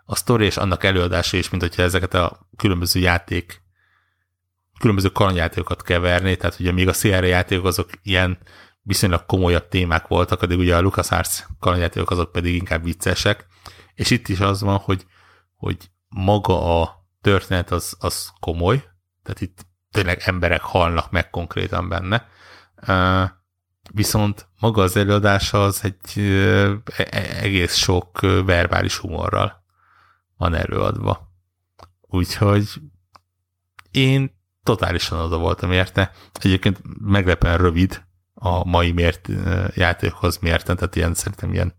a 0.04 0.16
sztori 0.16 0.44
és 0.44 0.56
annak 0.56 0.84
előadása 0.84 1.36
is, 1.36 1.50
mint 1.50 1.62
hogyha 1.62 1.82
ezeket 1.82 2.14
a 2.14 2.48
különböző 2.56 3.00
játék, 3.00 3.62
különböző 4.78 5.08
kalandjátékokat 5.08 5.82
keverné, 5.82 6.36
tehát 6.36 6.60
ugye 6.60 6.72
még 6.72 6.88
a 6.88 6.92
CR 6.92 7.24
játékok 7.24 7.64
azok 7.64 7.90
ilyen 8.02 8.38
viszonylag 8.82 9.26
komolyabb 9.26 9.68
témák 9.68 10.06
voltak, 10.06 10.42
addig 10.42 10.58
ugye 10.58 10.76
a 10.76 10.80
LucasArts 10.80 11.44
kalandjátékok 11.60 12.10
azok 12.10 12.32
pedig 12.32 12.54
inkább 12.54 12.84
viccesek, 12.84 13.46
és 13.94 14.10
itt 14.10 14.28
is 14.28 14.40
az 14.40 14.60
van, 14.60 14.76
hogy, 14.76 15.06
hogy 15.56 15.76
maga 16.10 16.80
a 16.80 17.06
történet 17.20 17.70
az, 17.70 17.96
az 17.98 18.32
komoly, 18.40 18.84
tehát 19.22 19.40
itt 19.40 19.66
tényleg 19.90 20.22
emberek 20.24 20.60
halnak 20.60 21.10
meg 21.10 21.30
konkrétan 21.30 21.88
benne, 21.88 22.28
viszont 23.92 24.48
maga 24.60 24.82
az 24.82 24.96
előadása 24.96 25.64
az 25.64 25.84
egy 25.84 26.18
e, 26.18 26.66
e, 26.96 27.08
egész 27.40 27.74
sok 27.74 28.20
verbális 28.20 28.96
humorral 28.96 29.64
van 30.36 30.54
előadva. 30.54 31.28
Úgyhogy 32.00 32.68
én 33.90 34.38
totálisan 34.62 35.18
oda 35.18 35.38
voltam 35.38 35.72
érte. 35.72 36.12
Egyébként 36.32 36.80
meglepően 36.98 37.56
rövid 37.56 38.04
a 38.34 38.64
mai 38.64 38.92
mért 38.92 39.28
játékhoz 39.74 40.38
mérten, 40.38 40.76
tehát 40.76 40.96
ilyen 40.96 41.14
szerintem 41.14 41.52
ilyen 41.52 41.74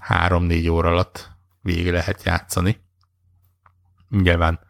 három-négy 0.00 0.68
óra 0.68 0.88
alatt 0.88 1.37
végig 1.68 1.92
lehet 1.92 2.22
játszani. 2.22 2.80
Nyilván 4.08 4.66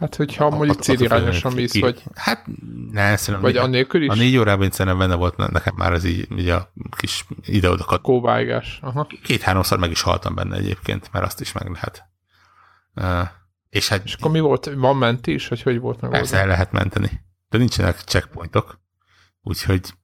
Hát, 0.00 0.14
hogyha 0.14 0.50
mondjuk 0.50 0.80
célirányosan 0.80 1.52
mész, 1.52 1.80
vagy... 1.80 2.02
Hát, 2.14 2.46
ne, 2.90 3.16
szerintem... 3.16 3.52
Vagy 3.52 3.56
annélkül 3.56 4.02
is? 4.02 4.08
A 4.08 4.14
négy 4.14 4.36
órában 4.36 4.70
szerintem 4.70 4.98
benne 4.98 5.14
volt 5.14 5.36
nekem 5.36 5.74
már 5.76 5.92
az 5.92 6.04
így, 6.04 6.38
így 6.38 6.48
a 6.48 6.72
kis 6.96 7.26
ide-oda 7.44 7.98
Kóvágás. 7.98 8.78
Aha. 8.82 9.06
Két-háromszor 9.22 9.78
meg 9.78 9.90
is 9.90 10.02
haltam 10.02 10.34
benne 10.34 10.56
egyébként, 10.56 11.12
mert 11.12 11.24
azt 11.24 11.40
is 11.40 11.52
meg 11.52 11.70
lehet. 11.70 12.04
Uh, 12.94 13.28
és 13.70 13.88
hát... 13.88 14.04
És 14.04 14.14
akkor 14.14 14.30
mi 14.30 14.40
volt? 14.40 14.70
Van 14.74 14.96
menti 14.96 15.32
is, 15.32 15.48
hogy 15.48 15.80
volt 15.80 16.00
meg? 16.00 16.10
Persze 16.10 16.38
el 16.38 16.46
lehet 16.46 16.72
menteni. 16.72 17.10
De 17.48 17.58
nincsenek 17.58 17.98
checkpointok. 17.98 18.80
Úgyhogy... 19.42 19.94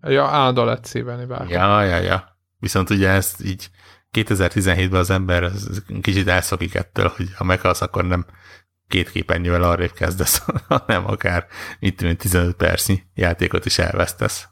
Ja, 0.00 0.24
állandó 0.24 0.64
lett 0.64 0.84
szívelni 0.84 1.24
bár. 1.24 1.48
Ja, 1.48 1.82
ja, 1.82 1.96
ja. 1.96 2.38
Viszont 2.58 2.90
ugye 2.90 3.08
ezt 3.08 3.44
így 3.44 3.70
2017-ben 4.12 5.00
az 5.00 5.10
ember 5.10 5.50
kicsit 6.00 6.28
elszokik 6.28 6.74
ettől, 6.74 7.12
hogy 7.16 7.34
ha 7.34 7.44
meghalsz, 7.44 7.80
akkor 7.80 8.04
nem 8.04 8.26
két 8.88 9.10
képernyővel 9.10 9.62
arrébb 9.62 9.92
kezdesz, 9.92 10.42
hanem 10.68 11.06
akár 11.06 11.46
tudom, 11.96 12.16
15 12.16 12.56
percnyi 12.56 13.02
játékot 13.14 13.64
is 13.64 13.78
elvesztesz. 13.78 14.48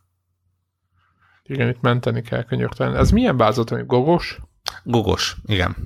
Igen, 1.43 1.69
itt 1.69 1.81
menteni 1.81 2.23
kell 2.23 2.45
könyörtelen. 2.45 2.97
Ez 2.97 3.11
milyen 3.11 3.37
bázat, 3.37 3.69
hogy 3.69 3.87
gogos? 3.87 4.39
Gogos, 4.83 5.37
igen. 5.45 5.77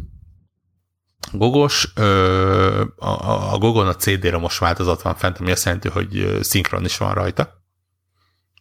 Gogos, 1.32 1.92
ö, 1.94 2.84
a, 2.96 3.52
a 3.52 3.58
Gogon 3.58 3.86
a 3.86 3.94
CD-romos 3.94 4.58
változat 4.58 5.02
van 5.02 5.14
fent, 5.14 5.38
ami 5.38 5.50
azt 5.50 5.64
jelenti, 5.64 5.88
hogy 5.88 6.38
szinkron 6.40 6.84
is 6.84 6.96
van 6.96 7.14
rajta. 7.14 7.62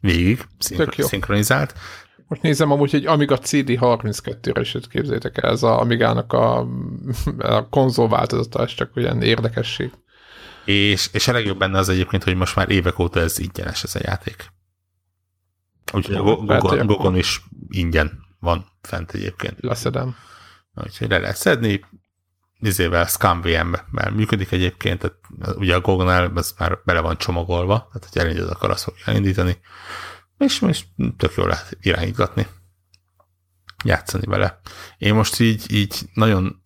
Végig, 0.02 0.46
szinkro, 0.58 1.08
szinkronizált. 1.08 1.74
Most 2.30 2.42
nézem 2.42 2.72
amúgy, 2.72 2.92
hogy 2.92 3.06
Amiga 3.06 3.38
CD32-re 3.42 4.62
is 4.62 4.76
képzeljétek 4.90 5.38
el, 5.38 5.50
ez 5.50 5.64
a 5.64 5.80
Amigának 5.80 6.34
a, 6.34 6.68
a 7.38 7.70
konzol 7.70 8.08
változata, 8.08 8.62
ez 8.62 8.74
csak 8.74 8.96
olyan 8.96 9.22
érdekesség. 9.22 9.92
És, 10.66 11.10
és 11.12 11.28
a 11.28 11.32
legjobb 11.32 11.58
benne 11.58 11.78
az 11.78 11.90
egyébként, 11.90 12.24
hogy 12.24 12.36
most 12.36 12.56
már 12.56 12.70
évek 12.70 13.00
óta 13.00 13.20
ez 13.20 13.40
ingyenes 13.40 13.84
ez 13.84 13.96
a 13.96 14.00
játék. 14.04 14.52
Úgyhogy 15.94 16.16
a 16.16 16.22
Gogon, 16.24 16.86
Gogon 16.86 17.16
is 17.16 17.44
ingyen 17.70 18.20
van 18.40 18.66
fent 18.82 19.12
egyébként. 19.12 19.56
Leszedem. 19.60 20.16
Úgyhogy 20.74 21.10
le 21.10 21.18
lehet 21.18 21.38
szedni, 21.38 21.86
izével 22.60 23.06
ScumVM-mel 23.06 24.12
működik 24.14 24.52
egyébként, 24.52 25.00
tehát 25.00 25.18
ugye 25.58 25.76
a 25.76 25.82
Gogon 25.82 26.38
ez 26.38 26.54
már 26.58 26.80
bele 26.86 27.00
van 27.00 27.18
csomagolva, 27.18 27.88
tehát 27.92 28.10
hogy 28.12 28.22
elindítod, 28.22 28.50
akar 28.50 28.70
azt 28.70 28.84
fogja 28.84 29.04
elindítani 29.06 29.58
és, 30.40 30.62
és 30.62 30.84
tök 31.18 31.34
jól 31.36 31.48
lehet 31.48 31.78
irányítgatni, 31.82 32.48
játszani 33.84 34.26
vele. 34.26 34.60
Én 34.98 35.14
most 35.14 35.40
így, 35.40 35.72
így 35.72 35.96
nagyon 36.14 36.64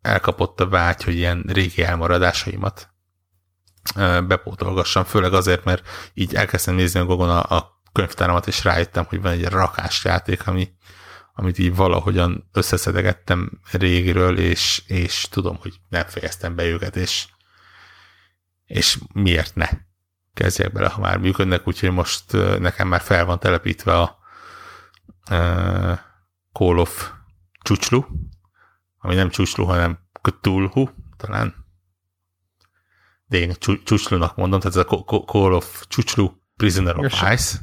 elkapott 0.00 0.60
a 0.60 0.68
vágy, 0.68 1.02
hogy 1.02 1.14
ilyen 1.14 1.44
régi 1.46 1.82
elmaradásaimat 1.82 2.88
bepótolgassam, 4.26 5.04
főleg 5.04 5.32
azért, 5.32 5.64
mert 5.64 5.88
így 6.14 6.34
elkezdtem 6.34 6.74
nézni 6.74 7.00
a 7.00 7.04
Gogon 7.04 7.30
a, 7.30 7.56
a 7.56 7.82
könyvtáramat, 7.92 8.46
és 8.46 8.64
rájöttem, 8.64 9.04
hogy 9.04 9.20
van 9.20 9.32
egy 9.32 9.44
rakás 9.44 10.04
játék, 10.04 10.46
ami, 10.46 10.72
amit 11.34 11.58
így 11.58 11.74
valahogyan 11.74 12.48
összeszedegettem 12.52 13.60
régiről, 13.70 14.38
és, 14.38 14.82
és 14.86 15.26
tudom, 15.30 15.56
hogy 15.56 15.80
nem 15.88 16.06
fejeztem 16.06 16.54
be 16.54 16.64
őket, 16.64 16.96
és, 16.96 17.26
és 18.64 18.98
miért 19.12 19.54
ne 19.54 19.68
kezdjek 20.34 20.72
bele, 20.72 20.88
ha 20.88 21.00
már 21.00 21.18
működnek, 21.18 21.68
úgyhogy 21.68 21.90
most 21.90 22.32
nekem 22.58 22.88
már 22.88 23.00
fel 23.00 23.24
van 23.24 23.38
telepítve 23.38 23.98
a 23.98 24.18
uh, 25.30 25.98
Call 26.52 26.78
of 26.78 27.12
Csúcslu, 27.62 28.04
ami 28.98 29.14
nem 29.14 29.28
Csúcslu, 29.30 29.64
hanem 29.64 29.98
Cthulhu, 30.22 30.88
talán. 31.16 31.54
De 33.26 33.38
én 33.38 33.52
Csúcslunak 33.84 34.36
mondom, 34.36 34.60
tehát 34.60 34.76
ez 34.76 34.84
a 34.90 35.04
Call 35.24 35.52
of 35.52 35.84
Csúcslu 35.88 36.30
Prisoner 36.56 36.98
of 36.98 37.04
Igen, 37.04 37.32
Ice. 37.32 37.58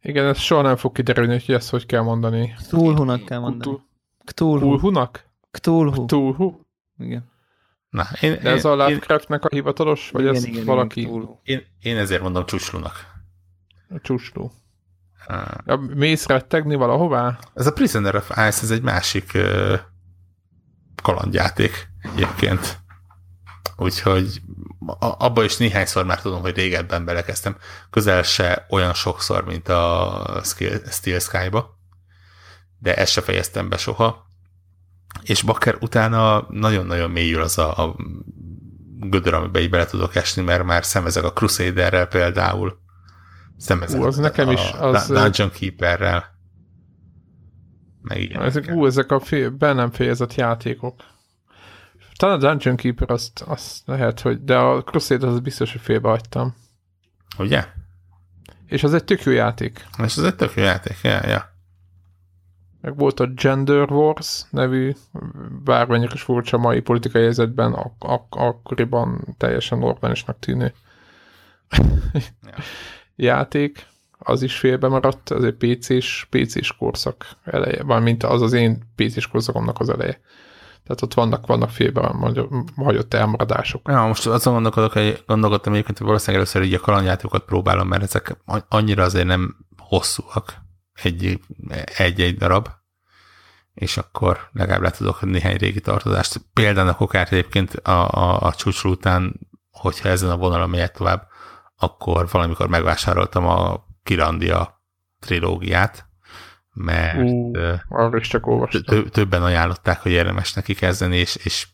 Igen, 0.00 0.26
ez 0.26 0.38
soha 0.38 0.62
nem 0.62 0.76
fog 0.76 0.92
kiderülni, 0.92 1.42
hogy 1.46 1.54
ezt 1.54 1.70
hogy 1.70 1.86
kell 1.86 2.02
mondani. 2.02 2.54
Cthulhu-nak 2.58 3.24
kell 3.24 3.38
mondani. 3.38 3.82
Cthulhu. 4.24 4.58
Cthulhu-nak? 4.58 5.24
Cthulhu. 5.50 6.06
Cthulhu. 6.06 6.60
Igen. 6.98 7.32
Na, 7.94 8.06
én, 8.20 8.38
De 8.42 8.50
ez 8.50 8.64
én, 8.64 8.70
a 8.70 8.74
Lovecraftnek 8.74 9.44
a 9.44 9.48
hivatalos, 9.50 10.10
vagy 10.10 10.22
igen, 10.22 10.34
ez 10.34 10.44
igen, 10.44 10.64
valaki? 10.64 11.00
Igen, 11.00 11.38
én, 11.42 11.66
én 11.80 11.96
ezért 11.96 12.22
mondom 12.22 12.46
csúcslunak. 12.46 13.06
A 13.88 14.00
csúcsló. 14.02 14.52
Uh, 15.28 15.94
mész 15.94 16.26
rettegni 16.26 16.74
valahová? 16.74 17.38
Ez 17.54 17.66
a 17.66 17.72
Prisoner 17.72 18.14
of 18.14 18.30
Ice, 18.30 18.62
ez 18.62 18.70
egy 18.70 18.82
másik 18.82 19.30
uh, 19.34 19.78
kalandjáték 21.02 21.88
egyébként. 22.12 22.78
Úgyhogy 23.76 24.40
abba 24.98 25.44
is 25.44 25.56
néhányszor 25.56 26.04
már 26.04 26.20
tudom, 26.20 26.40
hogy 26.40 26.56
régebben 26.56 27.04
belekezdtem, 27.04 27.56
közel 27.90 28.22
se 28.22 28.66
olyan 28.70 28.94
sokszor, 28.94 29.44
mint 29.44 29.68
a 29.68 30.40
Steel 30.90 31.18
Sky-ba, 31.18 31.78
de 32.78 32.96
ezt 32.96 33.12
se 33.12 33.20
fejeztem 33.20 33.68
be 33.68 33.76
soha. 33.76 34.26
És 35.24 35.42
Bakker 35.42 35.76
utána 35.80 36.46
nagyon-nagyon 36.48 37.10
mélyül 37.10 37.40
az 37.42 37.58
a, 37.58 37.84
a 37.84 37.96
gödör, 39.00 39.34
amiben 39.34 39.62
így 39.62 39.70
bele 39.70 39.86
tudok 39.86 40.14
esni, 40.14 40.42
mert 40.42 40.64
már 40.64 40.84
szemezek 40.84 41.24
a 41.24 41.32
Crusaderrel 41.32 42.06
például, 42.06 42.78
szemezek 43.56 44.00
Ú, 44.00 44.04
az 44.04 44.18
a, 44.18 44.20
nekem 44.20 44.48
a 44.48 44.52
is, 44.52 44.72
az- 44.78 45.06
Dungeon 45.06 45.50
Keeperrel, 45.50 46.24
meg 48.02 48.20
igen. 48.20 48.42
Ezek, 48.42 48.70
ú, 48.72 48.86
ezek 48.86 49.10
a 49.10 49.20
fél, 49.20 49.50
be 49.50 49.72
nem 49.72 49.90
fejezett 49.90 50.34
játékok. 50.34 51.02
Talán 52.16 52.36
a 52.36 52.48
Dungeon 52.48 52.76
Keeper 52.76 53.10
azt, 53.10 53.42
azt 53.46 53.82
lehet, 53.84 54.20
hogy, 54.20 54.44
de 54.44 54.56
a 54.56 54.82
Crusader 54.82 55.28
az 55.28 55.40
biztos, 55.40 55.72
hogy 55.72 55.80
félbe 55.80 56.08
hagytam. 56.08 56.54
Ugye? 57.38 57.66
És 58.66 58.82
az 58.84 58.94
egy 58.94 59.04
tök 59.04 59.22
jó 59.22 59.32
játék. 59.32 59.86
És 60.04 60.16
ez 60.16 60.24
egy 60.24 60.34
tök 60.34 60.52
jó 60.54 60.62
játék, 60.62 60.96
ja, 61.02 61.26
ja. 61.28 61.52
Meg 62.84 62.96
volt 62.96 63.20
a 63.20 63.26
Gender 63.26 63.90
Wars 63.90 64.44
nevű, 64.50 64.94
bármennyire 65.64 66.12
is 66.14 66.22
furcsa 66.22 66.58
mai 66.58 66.80
politikai 66.80 67.22
helyzetben, 67.22 67.72
ak- 67.72 68.04
ak- 68.04 68.34
akkoriban 68.34 69.34
teljesen 69.36 69.78
normálisnak 69.78 70.38
tűnő 70.38 70.72
Ja. 72.42 72.54
játék. 73.30 73.86
Az 74.18 74.42
is 74.42 74.58
félbe 74.58 74.88
maradt, 74.88 75.30
az 75.30 75.44
egy 75.44 75.54
PC-s, 75.54 76.26
PC-s 76.30 76.76
korszak 76.76 77.26
eleje, 77.44 77.82
van, 77.82 78.02
mint 78.02 78.22
az 78.22 78.42
az 78.42 78.52
én 78.52 78.78
PC-s 78.96 79.26
korszakomnak 79.26 79.80
az 79.80 79.88
eleje. 79.88 80.20
Tehát 80.82 81.02
ott 81.02 81.14
vannak, 81.14 81.46
vannak 81.46 81.70
félbe 81.70 82.14
hagyott 82.76 83.14
elmaradások. 83.14 83.88
Ja, 83.88 84.06
most 84.06 84.26
azon 84.26 84.52
gondolkodok, 84.52 84.92
hogy 84.92 85.22
gondolkodtam 85.26 85.72
egyébként, 85.72 85.98
hogy 85.98 86.06
valószínűleg 86.06 86.40
először 86.40 86.62
így 86.62 86.74
a 86.74 86.84
kalandjátékokat 86.84 87.44
próbálom, 87.44 87.88
mert 87.88 88.02
ezek 88.02 88.36
annyira 88.68 89.02
azért 89.02 89.26
nem 89.26 89.56
hosszúak, 89.78 90.63
egy-egy 91.96 92.36
darab, 92.36 92.68
és 93.74 93.96
akkor 93.96 94.48
legalább 94.52 94.82
le 94.82 94.90
tudok 94.90 95.20
néhány 95.20 95.56
régi 95.56 95.80
tartozást. 95.80 96.40
Például 96.52 96.88
a 96.88 96.94
kokát 96.94 97.32
egyébként 97.32 97.74
a, 97.74 98.08
a, 98.10 98.40
a 98.40 98.54
csúcsról 98.54 98.92
után, 98.92 99.40
hogyha 99.70 100.08
ezen 100.08 100.30
a 100.30 100.36
vonalon 100.36 100.70
megyek 100.70 100.96
tovább, 100.96 101.28
akkor 101.76 102.28
valamikor 102.30 102.68
megvásároltam 102.68 103.46
a 103.46 103.84
Kirandia 104.02 104.82
trilógiát, 105.20 106.06
mert 106.72 107.18
Ú, 107.18 107.52
Arra 107.88 108.16
is 108.16 108.28
csak 108.28 108.46
olvastam. 108.46 109.08
Többen 109.08 109.42
ajánlották, 109.42 110.00
hogy 110.00 110.12
érdemes 110.12 110.52
neki 110.52 110.74
kezdeni, 110.74 111.16
és, 111.16 111.36
és 111.36 111.68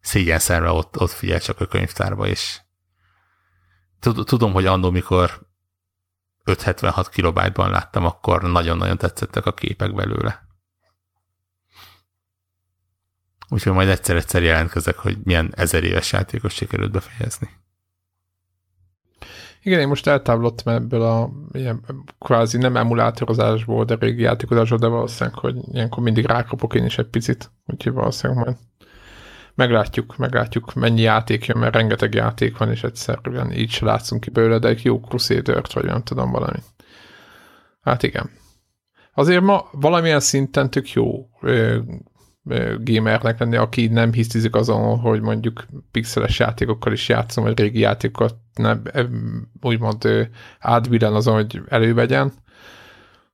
szégyen 0.00 0.38
szerve 0.38 0.70
ott, 0.70 1.00
ott 1.00 1.10
figyel 1.10 1.40
csak 1.40 1.60
a 1.60 1.66
könyvtárba, 1.66 2.26
és 2.26 2.60
tud- 4.00 4.26
tudom, 4.26 4.52
hogy 4.52 4.66
annó, 4.66 4.90
mikor 4.90 5.47
576 6.48 7.08
kilobájtban 7.08 7.70
láttam, 7.70 8.04
akkor 8.04 8.42
nagyon-nagyon 8.42 8.98
tetszettek 8.98 9.46
a 9.46 9.52
képek 9.52 9.94
belőle. 9.94 10.46
Úgyhogy 13.48 13.72
majd 13.72 13.88
egyszer-egyszer 13.88 14.42
jelentkezek, 14.42 14.96
hogy 14.96 15.18
milyen 15.22 15.52
ezer 15.56 15.84
éves 15.84 16.12
játékot 16.12 16.50
sikerült 16.50 16.90
befejezni. 16.90 17.48
Igen, 19.62 19.80
én 19.80 19.88
most 19.88 20.06
eltávolodtam 20.06 20.74
ebből 20.74 21.02
a 21.02 21.30
ilyen, 21.52 21.84
kvázi 22.18 22.58
nem 22.58 22.76
emulátorozásból, 22.76 23.84
de 23.84 23.96
régi 24.00 24.22
játékozásból, 24.22 24.78
de 24.78 24.86
valószínűleg, 24.86 25.38
hogy 25.38 25.56
ilyenkor 25.72 26.02
mindig 26.02 26.24
rákapok 26.26 26.74
én 26.74 26.84
is 26.84 26.98
egy 26.98 27.08
picit, 27.08 27.50
úgyhogy 27.66 27.92
valószínűleg 27.92 28.44
majd 28.44 28.56
meglátjuk, 29.58 30.16
meglátjuk, 30.16 30.74
mennyi 30.74 31.00
játék 31.00 31.46
jön, 31.46 31.58
mert 31.58 31.74
rengeteg 31.74 32.14
játék 32.14 32.56
van, 32.56 32.70
és 32.70 32.82
egyszerűen 32.82 33.52
így 33.52 33.70
se 33.70 33.84
látszunk 33.84 34.20
ki 34.20 34.30
belőle, 34.30 34.58
de 34.58 34.68
egy 34.68 34.84
jó 34.84 35.00
crusader 35.00 35.62
vagy 35.74 35.84
nem 35.84 36.02
tudom 36.02 36.30
valami. 36.30 36.58
Hát 37.80 38.02
igen. 38.02 38.30
Azért 39.14 39.42
ma 39.42 39.68
valamilyen 39.72 40.20
szinten 40.20 40.70
tök 40.70 40.92
jó 40.92 41.28
ö, 41.40 41.78
ö, 42.44 42.76
gamernek 42.80 43.38
lenni, 43.38 43.56
aki 43.56 43.86
nem 43.86 44.12
hisztizik 44.12 44.54
azon, 44.54 44.98
hogy 44.98 45.20
mondjuk 45.20 45.66
pixeles 45.90 46.38
játékokkal 46.38 46.92
is 46.92 47.08
játszom, 47.08 47.44
vagy 47.44 47.58
régi 47.58 47.78
játékokat 47.78 48.36
nem, 48.54 48.82
em, 48.84 49.48
úgymond 49.60 50.28
átbillen 50.58 51.14
azon, 51.14 51.34
hogy 51.34 51.62
elővegyen, 51.68 52.32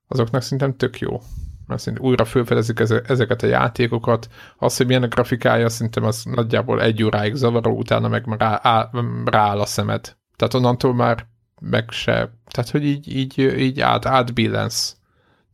azoknak 0.09 0.43
szerintem 0.43 0.77
tök 0.77 0.99
jó. 0.99 1.21
Mert 1.67 1.81
szerintem 1.81 2.09
újra 2.09 2.25
felfedezik 2.25 2.81
eze- 2.81 3.11
ezeket 3.11 3.43
a 3.43 3.47
játékokat. 3.47 4.29
Az, 4.57 4.77
hogy 4.77 4.87
milyen 4.87 5.03
a 5.03 5.09
grafikája, 5.09 5.69
szerintem 5.69 6.05
az 6.05 6.25
nagyjából 6.25 6.83
egy 6.83 7.03
óráig 7.03 7.35
zavaró, 7.35 7.77
utána 7.77 8.09
meg 8.09 8.25
rá, 8.39 8.61
á, 8.63 8.91
rááll 9.25 9.61
a 9.61 9.67
szemed. 9.67 10.17
Tehát 10.37 10.55
onnantól 10.55 10.95
már 10.95 11.27
meg 11.61 11.91
se, 11.91 12.13
tehát 12.51 12.71
hogy 12.71 12.85
így, 12.85 13.17
így, 13.17 13.39
így 13.39 13.81
át, 13.81 14.07
átbillensz 14.07 14.97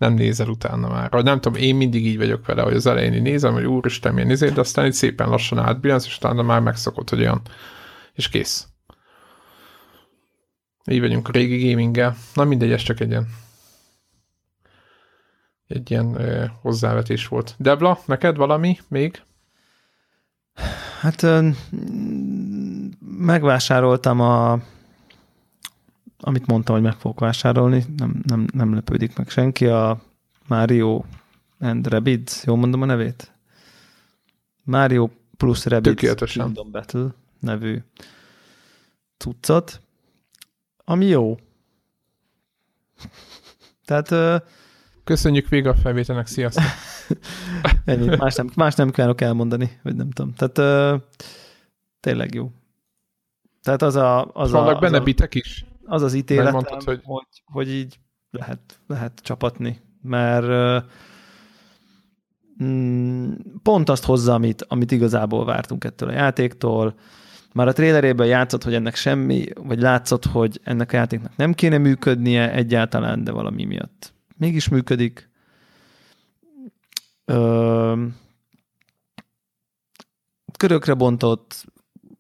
nem 0.01 0.15
nézel 0.15 0.49
utána 0.49 0.89
már. 0.89 1.11
Vagy 1.11 1.25
nem 1.25 1.41
tudom, 1.41 1.63
én 1.63 1.77
mindig 1.77 2.07
így 2.07 2.17
vagyok 2.17 2.47
vele, 2.47 2.63
hogy 2.63 2.75
az 2.75 2.87
elején 2.87 3.15
így 3.15 3.23
nézem, 3.23 3.53
hogy 3.53 3.65
úristen, 3.65 4.15
milyen 4.15 4.31
izé, 4.31 4.49
de 4.49 4.61
aztán 4.61 4.87
így 4.87 4.93
szépen 4.93 5.29
lassan 5.29 5.59
átbillensz, 5.59 6.07
és 6.07 6.17
utána 6.17 6.43
már 6.43 6.61
megszokott, 6.61 7.11
hogy 7.11 7.21
olyan, 7.21 7.41
és 8.13 8.29
kész. 8.29 8.69
Így 10.91 11.01
vagyunk 11.01 11.29
a 11.29 11.33
régi 11.33 11.71
gaminggel. 11.71 12.17
Na 12.35 12.45
mindegy, 12.45 12.73
ez 12.73 12.83
csak 12.83 13.01
egy 13.01 13.11
ilyen 13.11 13.29
egy 15.71 15.91
ilyen 15.91 16.15
ö, 16.15 16.45
hozzávetés 16.61 17.29
volt. 17.29 17.55
Debla, 17.59 17.99
neked 18.07 18.37
valami 18.37 18.79
még? 18.89 19.23
Hát 21.01 21.23
ö, 21.23 21.49
megvásároltam 23.01 24.21
a 24.21 24.61
amit 26.21 26.47
mondtam, 26.47 26.75
hogy 26.75 26.85
meg 26.85 26.95
fogok 26.95 27.21
vásárolni, 27.21 27.85
nem, 27.97 28.23
nem, 28.27 28.47
nem 28.53 28.75
lepődik 28.75 29.17
meg 29.17 29.29
senki, 29.29 29.67
a 29.67 30.01
Mario 30.47 31.05
and 31.59 31.87
Rabbids, 31.87 32.45
jól 32.45 32.57
mondom 32.57 32.83
a 32.83 32.85
nevét? 32.85 33.33
Mario 34.63 35.09
plus 35.37 35.65
Rabbids. 35.65 36.33
Kingdom 36.33 36.71
Battle 36.71 37.15
nevű 37.39 37.83
cuccot, 39.17 39.81
ami 40.85 41.07
jó. 41.07 41.39
Tehát 43.85 44.09
Köszönjük 45.05 45.49
vége 45.49 45.69
a 45.69 45.75
felvételnek, 45.75 46.27
sziasztok! 46.27 46.65
Ennyi, 47.85 48.17
más 48.17 48.35
nem, 48.35 48.51
más 48.57 48.75
nem 48.75 48.91
kívánok 48.91 49.21
elmondani, 49.21 49.79
vagy 49.83 49.97
nem 49.97 50.11
tudom. 50.11 50.33
Tehát 50.35 50.59
ö, 50.59 50.97
tényleg 52.01 52.35
jó. 52.35 52.51
Tehát 53.63 53.83
az 53.83 53.97
a, 53.97 54.31
az, 54.33 54.53
a, 54.53 54.59
Vannak 54.59 54.75
az, 54.75 54.81
benne 54.81 54.99
a, 54.99 55.03
bitek 55.03 55.35
is? 55.35 55.65
az, 55.85 56.03
az 56.03 56.15
ítéletem, 56.15 56.53
mondtad, 56.53 56.83
hogy... 56.83 57.01
hogy- 57.05 57.43
Hogy, 57.45 57.69
így 57.71 57.99
lehet, 58.31 58.81
lehet 58.87 59.21
csapatni, 59.23 59.81
mert 60.03 60.45
ö, 60.45 60.79
mm, 62.65 63.33
pont 63.63 63.89
azt 63.89 64.05
hozza, 64.05 64.35
amit, 64.35 64.63
amit 64.69 64.91
igazából 64.91 65.45
vártunk 65.45 65.85
ettől 65.85 66.09
a 66.09 66.13
játéktól. 66.13 66.95
Már 67.53 67.69
a 67.69 67.73
trailerében 67.73 68.27
játszott, 68.27 68.65
hogy 68.65 68.75
ennek 68.75 68.95
semmi, 68.95 69.45
vagy 69.55 69.81
látszott, 69.81 70.25
hogy 70.25 70.61
ennek 70.65 70.93
a 70.93 70.97
játéknak 70.97 71.37
nem 71.37 71.53
kéne 71.55 71.79
működnie 71.79 72.53
egyáltalán, 72.53 73.25
de 73.25 73.31
valami 73.33 73.65
miatt 73.65 74.13
mégis 74.41 74.69
működik. 74.69 75.31
Körökre 80.57 80.95
bontott 80.95 81.65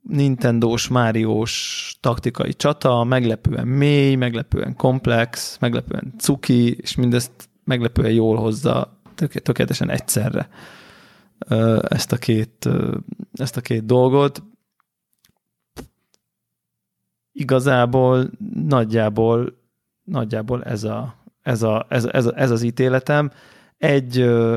Nintendo-s, 0.03 0.89
Mario-s 0.89 1.97
taktikai 2.01 2.55
csata, 2.55 3.05
meglepően 3.05 3.67
mély, 3.67 4.15
meglepően 4.15 4.77
komplex, 4.77 5.59
meglepően 5.59 6.15
cuki, 6.19 6.77
és 6.77 6.95
mindezt 6.95 7.33
meglepően 7.65 8.13
jól 8.13 8.37
hozza 8.37 9.01
tök- 9.15 9.43
tökéletesen 9.43 9.91
egyszerre 9.91 10.49
ezt 11.89 12.13
a 12.13 12.17
két, 12.17 12.69
ezt 13.33 13.57
a 13.57 13.61
két 13.61 13.85
dolgot. 13.85 14.43
Igazából 17.33 18.31
nagyjából, 18.55 19.59
nagyjából 20.05 20.65
ez, 20.65 20.85
a, 20.85 21.15
ez, 21.43 21.63
a, 21.63 21.87
ez, 21.89 22.05
ez, 22.05 22.27
ez 22.27 22.51
az 22.51 22.63
ítéletem. 22.63 23.31
Egy 23.79 24.19
ö, 24.19 24.57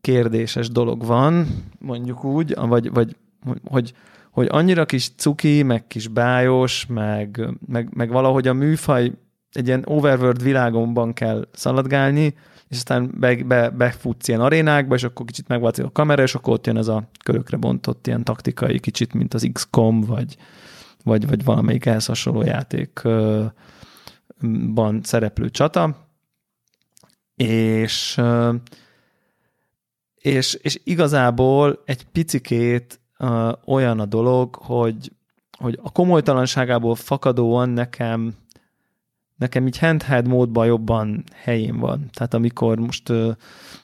kérdéses 0.00 0.70
dolog 0.70 1.04
van, 1.04 1.46
mondjuk 1.78 2.24
úgy, 2.24 2.54
vagy, 2.56 2.92
vagy 2.92 3.16
hogy, 3.64 3.94
hogy 4.30 4.46
annyira 4.50 4.84
kis 4.84 5.10
cuki, 5.16 5.62
meg 5.62 5.86
kis 5.86 6.08
bájos, 6.08 6.86
meg, 6.86 7.48
meg, 7.66 7.88
meg 7.94 8.10
valahogy 8.10 8.48
a 8.48 8.52
műfaj 8.52 9.12
egy 9.52 9.66
ilyen 9.66 9.82
overworld 9.86 10.42
világomban 10.42 11.12
kell 11.12 11.48
szaladgálni, 11.52 12.34
és 12.68 12.76
aztán 12.76 13.10
be, 13.18 13.36
be, 13.44 13.70
befutsz 13.70 14.28
ilyen 14.28 14.40
arénákba, 14.40 14.94
és 14.94 15.02
akkor 15.02 15.26
kicsit 15.26 15.48
megváltozik 15.48 15.84
a 15.84 15.92
kamera, 15.92 16.22
és 16.22 16.34
akkor 16.34 16.52
ott 16.52 16.66
jön 16.66 16.76
ez 16.76 16.88
a 16.88 17.08
körökre 17.24 17.56
bontott 17.56 18.06
ilyen 18.06 18.24
taktikai, 18.24 18.80
kicsit, 18.80 19.14
mint 19.14 19.34
az 19.34 19.48
XCOM, 19.52 20.00
vagy, 20.00 20.36
vagy, 21.04 21.28
vagy 21.28 21.44
valamelyik 21.44 21.86
ehhez 21.86 22.06
hasonló 22.06 22.42
játékban 24.42 25.00
szereplő 25.02 25.50
csata. 25.50 25.96
És, 27.36 28.20
és, 30.14 30.54
és 30.54 30.80
igazából 30.84 31.82
egy 31.84 32.04
picikét 32.04 33.00
olyan 33.64 34.00
a 34.00 34.04
dolog, 34.04 34.54
hogy, 34.54 35.12
hogy 35.58 35.78
a 35.82 35.92
komolytalanságából 35.92 36.94
fakadóan 36.94 37.68
nekem 37.68 38.40
nekem 39.36 39.66
így 39.66 39.78
handheld 39.78 40.26
módban 40.26 40.66
jobban 40.66 41.24
helyén 41.34 41.78
van. 41.78 42.10
Tehát 42.12 42.34
amikor 42.34 42.78
most 42.78 43.08
uh, 43.08 43.36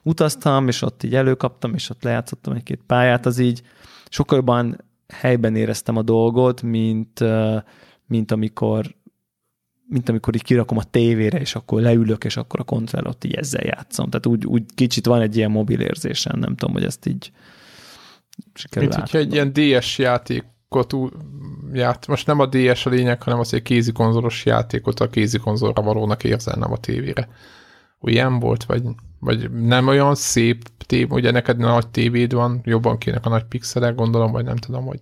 utaztam, 0.03 0.69
és 0.69 0.83
ott 0.83 1.03
így 1.03 1.15
előkaptam, 1.15 1.75
és 1.75 1.91
ott 1.91 2.03
lejátszottam 2.03 2.53
egy-két 2.53 2.81
pályát, 2.87 3.27
az 3.27 3.39
így 3.39 3.63
sokkal 4.09 4.37
jobban 4.37 4.85
helyben 5.09 5.57
éreztem 5.57 5.97
a 5.97 6.03
dolgot, 6.03 6.63
mint, 6.63 7.21
uh, 7.21 7.63
mint 8.07 8.31
amikor 8.31 8.95
mint 9.89 10.09
amikor 10.09 10.35
így 10.35 10.43
kirakom 10.43 10.79
a 10.79 10.85
tévére, 10.85 11.41
és 11.41 11.55
akkor 11.55 11.81
leülök, 11.81 12.25
és 12.25 12.37
akkor 12.37 12.61
a 12.61 12.65
kontroll 12.65 13.05
ott 13.05 13.25
így 13.25 13.35
ezzel 13.35 13.65
játszom. 13.65 14.11
Tehát 14.11 14.27
úgy, 14.27 14.47
úgy 14.47 14.63
kicsit 14.75 15.07
van 15.07 15.21
egy 15.21 15.37
ilyen 15.37 15.51
mobil 15.51 15.81
érzésem, 15.81 16.39
nem 16.39 16.57
tudom, 16.57 16.75
hogy 16.75 16.85
ezt 16.85 17.07
így 17.07 17.33
sikerül 18.55 18.89
Mint 18.89 19.01
hogyha 19.01 19.19
egy 19.19 19.33
ilyen 19.33 19.53
DS 19.53 19.99
játékot 19.99 20.95
ját, 21.73 22.07
most 22.07 22.27
nem 22.27 22.39
a 22.39 22.47
DS 22.47 22.87
a 22.87 22.91
lényeg, 22.91 23.23
hanem 23.23 23.39
az 23.39 23.55
egy 23.55 23.63
kézikonzolos 23.63 24.45
játékot 24.45 25.01
a 25.01 25.09
kézikonzolra 25.09 25.83
valónak 25.83 26.25
érzel, 26.25 26.57
nem 26.59 26.73
a 26.73 26.77
tévére. 26.77 27.29
Olyan 28.01 28.39
volt, 28.39 28.65
vagy, 28.65 28.83
vagy 29.19 29.51
nem 29.51 29.87
olyan 29.87 30.15
szép 30.15 30.63
tév, 30.87 31.11
ugye 31.11 31.31
neked 31.31 31.57
nagy 31.57 31.89
tévéd 31.89 32.33
van, 32.33 32.61
jobban 32.65 32.99
kének 32.99 33.27
a 33.27 33.29
nagy 33.29 33.45
pixelek, 33.45 33.95
gondolom, 33.95 34.33
vagy 34.33 34.45
nem 34.45 34.57
tudom, 34.57 34.85
hogy 34.85 35.01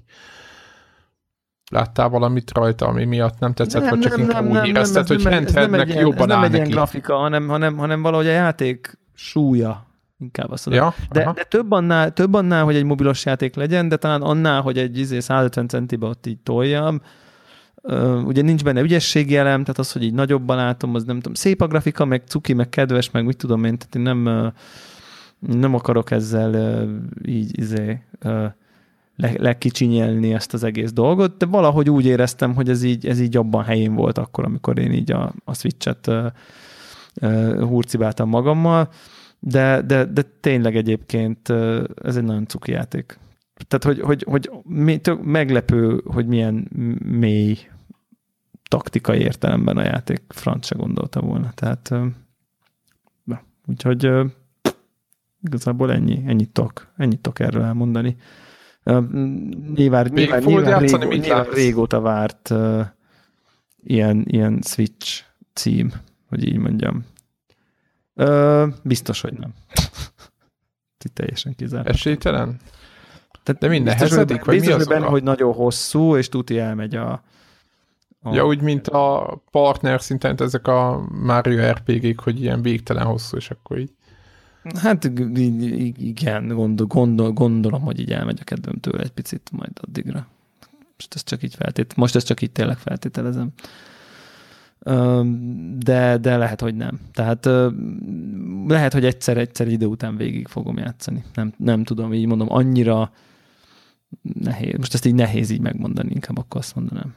Láttál 1.70 2.08
valamit 2.08 2.52
rajta, 2.52 2.86
ami 2.86 3.04
miatt 3.04 3.38
nem 3.38 3.52
tetszett, 3.52 3.82
nem, 3.82 3.90
vagy 3.90 4.00
csak 4.00 4.10
nem, 4.10 4.20
inkább 4.20 4.42
nem, 4.42 4.50
úgy 4.50 4.56
nem, 4.56 4.64
érezted, 4.64 5.08
nem, 5.08 5.16
hogy 5.16 5.32
handheldnek 5.32 5.94
jobban 5.94 6.30
áll 6.30 6.40
nem 6.40 6.42
egy 6.42 6.54
ilyen 6.54 6.68
grafika, 6.68 7.16
hanem, 7.16 7.48
hanem, 7.48 7.76
hanem 7.76 8.02
valahogy 8.02 8.26
a 8.26 8.30
játék 8.30 8.98
súlya 9.14 9.86
inkább 10.18 10.50
azt 10.50 10.70
ja, 10.70 10.94
de, 11.10 11.32
de 11.34 11.44
több, 11.44 11.70
annál, 11.70 12.12
több 12.12 12.34
annál, 12.34 12.64
hogy 12.64 12.76
egy 12.76 12.84
mobilos 12.84 13.24
játék 13.24 13.54
legyen, 13.54 13.88
de 13.88 13.96
talán 13.96 14.22
annál, 14.22 14.60
hogy 14.60 14.78
egy 14.78 14.98
izé 14.98 15.20
150 15.20 15.68
centibe 15.68 16.06
ott 16.06 16.26
így 16.26 16.38
toljam, 16.38 17.00
ugye 18.24 18.42
nincs 18.42 18.64
benne 18.64 18.80
ügyességi 18.80 19.36
elem, 19.36 19.60
tehát 19.60 19.78
az, 19.78 19.92
hogy 19.92 20.02
így 20.02 20.14
nagyobban 20.14 20.56
látom, 20.56 20.94
az 20.94 21.04
nem 21.04 21.16
tudom, 21.16 21.34
szép 21.34 21.62
a 21.62 21.66
grafika, 21.66 22.04
meg 22.04 22.22
cuki, 22.26 22.52
meg 22.52 22.68
kedves, 22.68 23.10
meg 23.10 23.24
mit 23.24 23.36
tudom 23.36 23.64
én, 23.64 23.78
tehát 23.78 23.94
én 23.94 24.02
nem, 24.02 24.52
nem 25.38 25.74
akarok 25.74 26.10
ezzel 26.10 26.84
így 27.24 27.58
izé, 27.58 28.02
le, 29.16 29.32
lekicsinyelni 29.38 30.32
ezt 30.32 30.54
az 30.54 30.62
egész 30.62 30.92
dolgot, 30.92 31.36
de 31.36 31.46
valahogy 31.46 31.90
úgy 31.90 32.06
éreztem, 32.06 32.54
hogy 32.54 32.68
ez 32.68 32.82
így, 32.82 33.06
ez 33.06 33.20
így 33.20 33.34
jobban 33.34 33.64
helyén 33.64 33.94
volt 33.94 34.18
akkor, 34.18 34.44
amikor 34.44 34.78
én 34.78 34.92
így 34.92 35.12
a, 35.12 35.32
a 35.44 35.54
Switch-et 35.54 36.06
uh, 36.06 36.26
uh, 37.22 37.60
hurcibáltam 37.60 38.28
magammal, 38.28 38.88
de, 39.38 39.82
de, 39.82 40.04
de 40.04 40.22
tényleg 40.40 40.76
egyébként 40.76 41.48
uh, 41.48 41.84
ez 42.02 42.16
egy 42.16 42.24
nagyon 42.24 42.46
cuki 42.46 42.70
játék. 42.70 43.18
Tehát, 43.68 43.84
hogy, 43.84 44.00
hogy, 44.00 44.24
hogy 44.24 45.00
tök 45.00 45.24
meglepő, 45.24 46.02
hogy 46.04 46.26
milyen 46.26 46.68
mély 47.04 47.58
taktikai 48.68 49.18
értelemben 49.18 49.76
a 49.76 49.82
játék, 49.82 50.22
franc 50.28 50.66
se 50.66 50.74
gondolta 50.74 51.20
volna. 51.20 51.50
Tehát, 51.54 51.90
uh, 51.90 52.06
úgyhogy 53.66 54.10
igazából 55.42 55.92
ennyi, 55.92 56.22
ennyit 56.26 56.50
tudok, 56.50 56.92
ennyit 56.96 57.20
tudok 57.20 57.40
erről 57.40 57.62
elmondani. 57.62 58.16
Nyilván, 58.86 60.10
nyilván, 60.14 60.42
nyilván, 60.42 60.80
régó, 60.80 61.12
nyilván 61.12 61.44
régóta 61.44 62.00
várt 62.00 62.50
uh, 62.50 62.86
ilyen, 63.82 64.24
ilyen 64.26 64.60
Switch 64.62 65.22
cím, 65.52 65.92
hogy 66.28 66.46
így 66.46 66.56
mondjam. 66.56 67.04
Uh, 68.14 68.68
biztos, 68.82 69.20
hogy 69.20 69.32
nem. 69.32 69.54
Itt 71.04 71.14
teljesen 71.14 71.54
kizárt. 71.54 71.88
Esélytelen? 71.88 72.56
Tehát 73.42 73.60
De 73.60 73.68
minden 73.68 73.94
nehezedik, 73.94 74.44
vagy 74.44 74.58
biztos, 74.58 74.74
mi 74.74 74.80
az 74.80 74.86
benne, 74.86 75.06
hogy 75.06 75.22
nagyon 75.22 75.52
hosszú, 75.52 76.16
és 76.16 76.28
tuti 76.28 76.58
elmegy 76.58 76.94
a, 76.94 77.22
a... 78.20 78.34
Ja, 78.34 78.46
úgy, 78.46 78.60
mint 78.60 78.88
a 78.88 79.36
partner 79.50 80.00
szinten, 80.00 80.36
ezek 80.38 80.66
a 80.66 81.06
Mario 81.10 81.70
RPG-k, 81.70 82.20
hogy 82.20 82.42
ilyen 82.42 82.62
végtelen 82.62 83.04
hosszú, 83.04 83.36
és 83.36 83.50
akkor 83.50 83.78
így 83.78 83.94
Hát 84.74 85.04
igen, 85.96 86.48
gondol, 86.48 86.86
gondol, 86.86 87.32
gondolom, 87.32 87.82
hogy 87.82 88.00
így 88.00 88.12
elmegy 88.12 88.38
a 88.40 88.44
kedvem 88.44 88.74
tőle 88.74 89.02
egy 89.02 89.10
picit 89.10 89.50
majd 89.52 89.72
addigra. 89.80 90.28
Most 90.96 91.14
ezt 91.14 91.28
csak 91.28 91.42
így 91.42 91.54
feltét, 91.54 91.96
most 91.96 92.14
ezt 92.14 92.26
csak 92.26 92.42
így 92.42 92.52
tényleg 92.52 92.78
feltételezem. 92.78 93.52
De, 95.78 96.18
de 96.18 96.36
lehet, 96.36 96.60
hogy 96.60 96.74
nem. 96.74 97.00
Tehát 97.12 97.48
lehet, 98.66 98.92
hogy 98.92 99.04
egyszer, 99.04 99.36
egyszer 99.36 99.68
idő 99.68 99.86
után 99.86 100.16
végig 100.16 100.48
fogom 100.48 100.78
játszani. 100.78 101.24
Nem, 101.34 101.52
nem 101.56 101.84
tudom, 101.84 102.12
így 102.12 102.26
mondom, 102.26 102.52
annyira 102.52 103.12
nehéz. 104.22 104.76
Most 104.76 104.94
ezt 104.94 105.04
így 105.04 105.14
nehéz 105.14 105.50
így 105.50 105.60
megmondani, 105.60 106.10
inkább 106.12 106.38
akkor 106.38 106.60
azt 106.60 106.74
mondanám. 106.74 107.14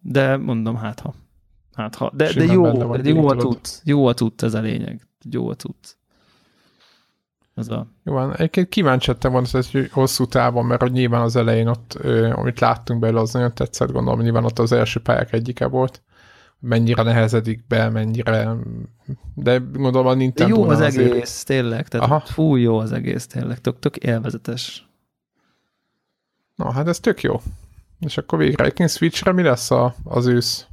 De 0.00 0.36
mondom, 0.36 0.76
hát 0.76 1.00
ha. 1.00 1.14
Hát 1.74 1.94
ha. 1.94 2.12
De, 2.14 2.32
de 2.32 2.44
jó, 2.44 2.66
jó 3.02 3.28
a 3.28 3.36
tudsz. 3.36 3.82
Jó 3.84 4.06
a 4.06 4.14
tudsz, 4.14 4.42
ez 4.42 4.54
a 4.54 4.60
lényeg. 4.60 5.06
Jó 5.30 5.48
a 5.48 5.54
tudsz. 5.54 5.96
Ez 7.54 7.68
a... 7.68 7.86
Jó 8.04 8.12
van, 8.12 8.34
egyébként 8.34 8.68
kíváncsi 8.68 9.10
lettem 9.10 9.32
volna 9.32 9.46
hogy 9.52 9.90
hosszú 9.90 10.26
távon, 10.26 10.66
mert 10.66 10.80
hogy 10.80 10.92
nyilván 10.92 11.20
az 11.20 11.36
elején 11.36 11.66
ott, 11.66 11.92
amit 12.32 12.60
láttunk 12.60 13.00
belőle, 13.00 13.20
az 13.20 13.32
nagyon 13.32 13.54
tetszett, 13.54 13.92
gondolom, 13.92 14.20
nyilván 14.20 14.44
ott 14.44 14.58
az 14.58 14.72
első 14.72 15.00
pályák 15.00 15.32
egyike 15.32 15.66
volt, 15.66 16.02
mennyire 16.58 17.02
nehezedik 17.02 17.66
be, 17.66 17.88
mennyire, 17.88 18.54
de 19.34 19.58
gondolom 19.72 20.06
a 20.06 20.14
Nintendo 20.14 20.56
Jó 20.56 20.68
az 20.68 20.80
azért... 20.80 21.12
egész, 21.12 21.44
tényleg, 21.44 21.88
tehát 21.88 22.06
Aha. 22.06 22.20
fú, 22.20 22.56
jó 22.56 22.78
az 22.78 22.92
egész, 22.92 23.26
tényleg, 23.26 23.60
tök, 23.60 23.78
tök 23.78 23.96
élvezetes. 23.96 24.88
Na, 26.54 26.72
hát 26.72 26.88
ez 26.88 27.00
tök 27.00 27.22
jó. 27.22 27.40
És 28.00 28.18
akkor 28.18 28.38
végre 28.38 28.64
egyébként 28.64 28.90
Switchre 28.90 29.32
mi 29.32 29.42
lesz 29.42 29.70
a, 29.70 29.94
az 30.04 30.26
ősz? 30.26 30.66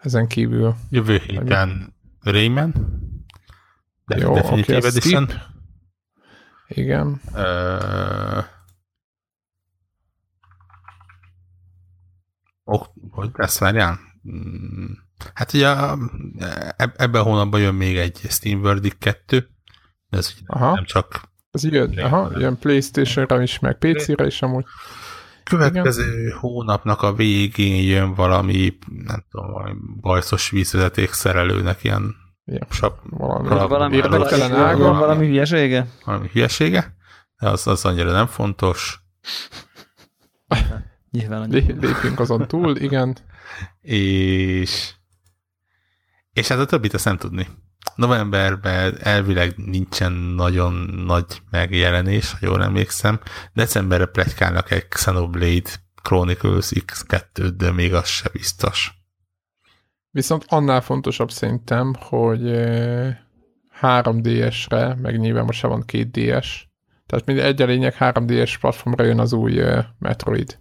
Ezen 0.00 0.26
kívül. 0.26 0.74
Jövő 0.90 1.20
héten 1.26 1.94
Rayman. 2.22 2.74
De, 4.10 4.18
Jó, 4.18 4.34
Definitive 4.34 4.76
okay, 4.76 4.90
Edition. 4.90 5.28
Igen. 6.68 7.20
Uh, 7.34 8.44
oh, 12.64 12.86
hogy 13.10 13.30
lesz, 13.32 13.58
várjál? 13.58 13.98
Hmm. 14.22 14.98
Hát 15.34 15.52
ugye 15.52 15.68
ebben 16.76 17.20
a 17.20 17.22
hónapban 17.22 17.60
jön 17.60 17.74
még 17.74 17.96
egy 17.96 18.20
Steam 18.28 18.60
Verdict 18.60 18.98
2, 18.98 19.48
de 20.08 20.18
ez 20.18 20.34
aha. 20.46 20.74
nem 20.74 20.84
csak... 20.84 21.20
Ez 21.50 21.64
jön, 21.64 21.98
aha, 21.98 22.38
jön 22.38 22.58
Playstation-ra 22.58 23.42
is, 23.42 23.58
meg 23.58 23.78
PC-re 23.78 24.26
is 24.26 24.42
amúgy. 24.42 24.64
Következő 25.44 26.20
Igen. 26.20 26.38
hónapnak 26.38 27.02
a 27.02 27.14
végén 27.14 27.82
jön 27.82 28.14
valami, 28.14 28.78
nem 28.88 29.24
tudom, 29.30 29.50
valami 29.50 29.74
bajszos 30.00 30.50
vízvezeték 30.50 31.12
szerelőnek 31.12 31.84
ilyen 31.84 32.14
Ja. 32.52 32.66
Sap, 32.70 32.98
valami, 33.02 33.48
valami, 33.48 33.68
valami, 33.68 33.96
érdektelen 33.96 34.54
ága. 34.54 34.78
Valami, 34.78 34.98
valami 34.98 35.26
hülyesége? 35.26 35.86
Valami 36.04 36.28
hülyesége, 36.32 36.94
de 37.38 37.48
az, 37.48 37.66
az 37.66 37.84
annyira 37.84 38.12
nem 38.12 38.26
fontos. 38.26 39.00
Nyilván 41.10 41.48
Lépjünk 41.50 42.20
azon 42.20 42.48
túl, 42.48 42.76
igen. 42.76 43.16
És 43.80 44.94
és 46.32 46.48
hát 46.48 46.58
a 46.58 46.66
többit 46.66 46.94
azt 46.94 47.04
nem 47.04 47.16
tudni. 47.16 47.48
Novemberben 47.94 48.96
elvileg 49.00 49.56
nincsen 49.56 50.12
nagyon 50.12 50.72
nagy 51.06 51.42
megjelenés, 51.50 52.30
ha 52.30 52.38
jól 52.40 52.62
emlékszem. 52.62 53.20
Decemberre 53.52 54.06
plegykálnak 54.06 54.70
egy 54.70 54.88
Xenoblade 54.88 55.70
Chronicles 56.02 56.72
X2, 56.74 57.52
de 57.56 57.72
még 57.72 57.94
az 57.94 58.08
se 58.08 58.28
biztos. 58.32 58.99
Viszont 60.10 60.44
annál 60.48 60.80
fontosabb 60.80 61.30
szerintem, 61.30 61.94
hogy 61.98 62.42
3DS-re, 63.80 64.94
meg 64.94 65.18
nyilván 65.18 65.44
most 65.44 65.58
se 65.58 65.66
van 65.66 65.84
2DS, 65.86 66.46
tehát 67.06 67.26
mind 67.26 67.38
egy 67.38 67.62
a 67.62 67.66
lényeg 67.66 67.96
3DS 67.98 68.54
platformra 68.60 69.04
jön 69.04 69.18
az 69.18 69.32
új 69.32 69.62
Metroid. 69.98 70.58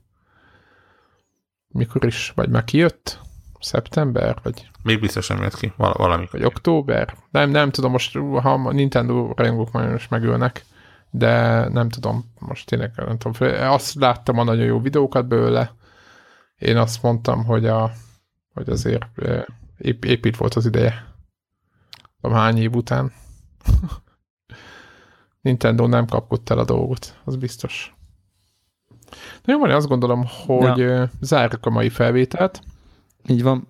Mikor 1.67 2.05
is? 2.05 2.31
Vagy 2.35 2.49
már 2.49 2.63
kijött? 2.63 3.19
Szeptember? 3.59 4.37
Vagy... 4.43 4.69
Még 4.83 4.99
biztos 4.99 5.27
nem 5.27 5.41
jött 5.41 5.55
ki. 5.55 5.73
Val- 5.77 5.97
valami. 5.97 6.27
Vagy 6.31 6.43
október? 6.43 7.15
Nem, 7.31 7.49
nem 7.49 7.71
tudom, 7.71 7.91
most 7.91 8.17
ha 8.41 8.71
Nintendo 8.71 9.33
rajongók 9.35 9.71
majd 9.71 9.91
most 9.91 10.09
megölnek, 10.09 10.65
de 11.09 11.63
nem 11.69 11.89
tudom, 11.89 12.33
most 12.39 12.67
tényleg 12.67 12.91
nem 12.95 13.17
tudom. 13.17 13.49
Azt 13.59 13.93
láttam 13.93 14.37
a 14.39 14.43
nagyon 14.43 14.65
jó 14.65 14.79
videókat 14.79 15.27
belőle. 15.27 15.73
Én 16.57 16.77
azt 16.77 17.01
mondtam, 17.03 17.45
hogy 17.45 17.65
a 17.65 17.91
hogy 18.59 18.69
azért 18.69 19.05
épp, 19.77 20.05
épp 20.05 20.25
itt 20.25 20.35
volt 20.35 20.53
az 20.53 20.65
ideje. 20.65 21.13
Nem 22.21 22.31
hány 22.31 22.57
év 22.57 22.75
után. 22.75 23.11
Nintendo 25.41 25.87
nem 25.87 26.05
kapott 26.05 26.49
el 26.49 26.59
a 26.59 26.65
dolgot, 26.65 27.19
az 27.23 27.35
biztos. 27.35 27.95
Na 29.43 29.53
jó, 29.53 29.59
van, 29.59 29.71
azt 29.71 29.87
gondolom, 29.87 30.25
hogy 30.45 30.77
ja. 30.77 31.09
zárjuk 31.21 31.65
a 31.65 31.69
mai 31.69 31.89
felvételt. 31.89 32.61
Így 33.27 33.43
van. 33.43 33.67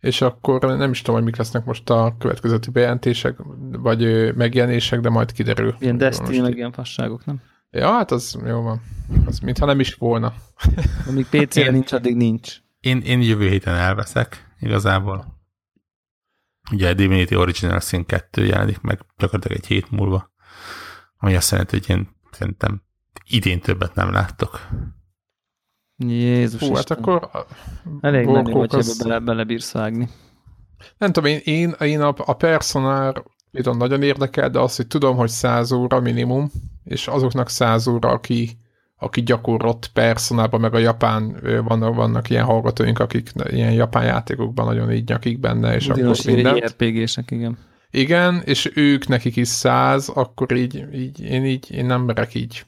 És 0.00 0.20
akkor 0.20 0.60
nem 0.60 0.90
is 0.90 0.98
tudom, 0.98 1.14
hogy 1.14 1.24
mik 1.24 1.36
lesznek 1.36 1.64
most 1.64 1.90
a 1.90 2.14
következő 2.18 2.58
bejelentések, 2.72 3.36
vagy 3.70 4.34
megjelenések, 4.34 5.00
de 5.00 5.08
majd 5.08 5.32
kiderül. 5.32 5.76
Ilyen 5.78 5.96
Destiny, 5.96 6.42
meg 6.42 6.56
ilyen 6.56 6.72
fasságok, 6.72 7.24
nem? 7.24 7.40
Ja, 7.70 7.92
hát 7.92 8.10
az 8.10 8.38
jó 8.46 8.60
van. 8.60 8.82
Az 9.26 9.38
mintha 9.38 9.66
nem 9.66 9.80
is 9.80 9.94
volna. 9.94 10.34
Amíg 11.08 11.26
PC-re 11.26 11.70
nincs, 11.70 11.92
addig 11.92 12.16
nincs. 12.16 12.63
Én, 12.84 13.00
én 13.00 13.20
jövő 13.22 13.48
héten 13.48 13.74
elveszek, 13.74 14.54
igazából. 14.60 15.42
Ugye 16.72 16.88
a 16.88 16.94
Divinity 16.94 17.34
Original 17.34 17.80
Sin 17.80 18.06
2 18.06 18.44
jelenik 18.44 18.80
meg 18.80 19.00
gyakorlatilag 19.16 19.56
egy 19.58 19.66
hét 19.66 19.90
múlva, 19.90 20.32
ami 21.16 21.34
azt 21.34 21.50
jelenti, 21.50 21.76
hogy 21.78 21.90
én 21.90 22.08
szerintem 22.30 22.82
idén 23.24 23.60
többet 23.60 23.94
nem 23.94 24.12
láttok. 24.12 24.68
Jézus 25.96 26.60
Hú, 26.60 26.74
hát 26.74 26.90
akkor 26.90 27.30
Elég 28.00 28.24
menni, 28.26 28.36
Warhawk 28.36 28.70
hogy 28.70 28.74
az- 28.74 28.98
bele, 29.02 29.18
belebírsz 29.18 29.72
vágni. 29.72 30.08
nem 30.98 31.12
tudom, 31.12 31.30
én, 31.30 31.40
én, 31.44 31.70
én 31.70 32.00
a, 32.00 32.14
a 32.16 32.32
personál 32.32 33.24
nagyon 33.50 34.02
érdekel, 34.02 34.50
de 34.50 34.58
azt, 34.58 34.76
hogy 34.76 34.86
tudom, 34.86 35.16
hogy 35.16 35.28
100 35.30 35.72
óra 35.72 36.00
minimum, 36.00 36.50
és 36.84 37.08
azoknak 37.08 37.48
100 37.48 37.86
óra, 37.86 38.08
aki, 38.08 38.58
aki 39.04 39.22
gyakorlott 39.22 39.90
personálban, 39.92 40.60
meg 40.60 40.74
a 40.74 40.78
japán, 40.78 41.40
vannak, 41.64 41.94
vannak 41.94 42.30
ilyen 42.30 42.44
hallgatóink, 42.44 42.98
akik 42.98 43.30
ilyen 43.50 43.72
japán 43.72 44.04
játékokban 44.04 44.66
nagyon 44.66 44.92
így 44.92 45.08
nyakik 45.08 45.40
benne, 45.40 45.74
és 45.74 45.86
Dinos 45.86 46.18
akkor 46.18 46.32
mindent. 46.32 46.64
RPG-sek, 46.64 47.30
igen. 47.30 47.58
Igen, 47.90 48.42
és 48.44 48.70
ők 48.74 49.06
nekik 49.06 49.36
is 49.36 49.48
száz, 49.48 50.08
akkor 50.08 50.56
így, 50.56 50.84
így 50.94 51.20
én 51.20 51.44
így, 51.44 51.70
én 51.70 51.86
nem 51.86 52.00
merek 52.00 52.34
így. 52.34 52.64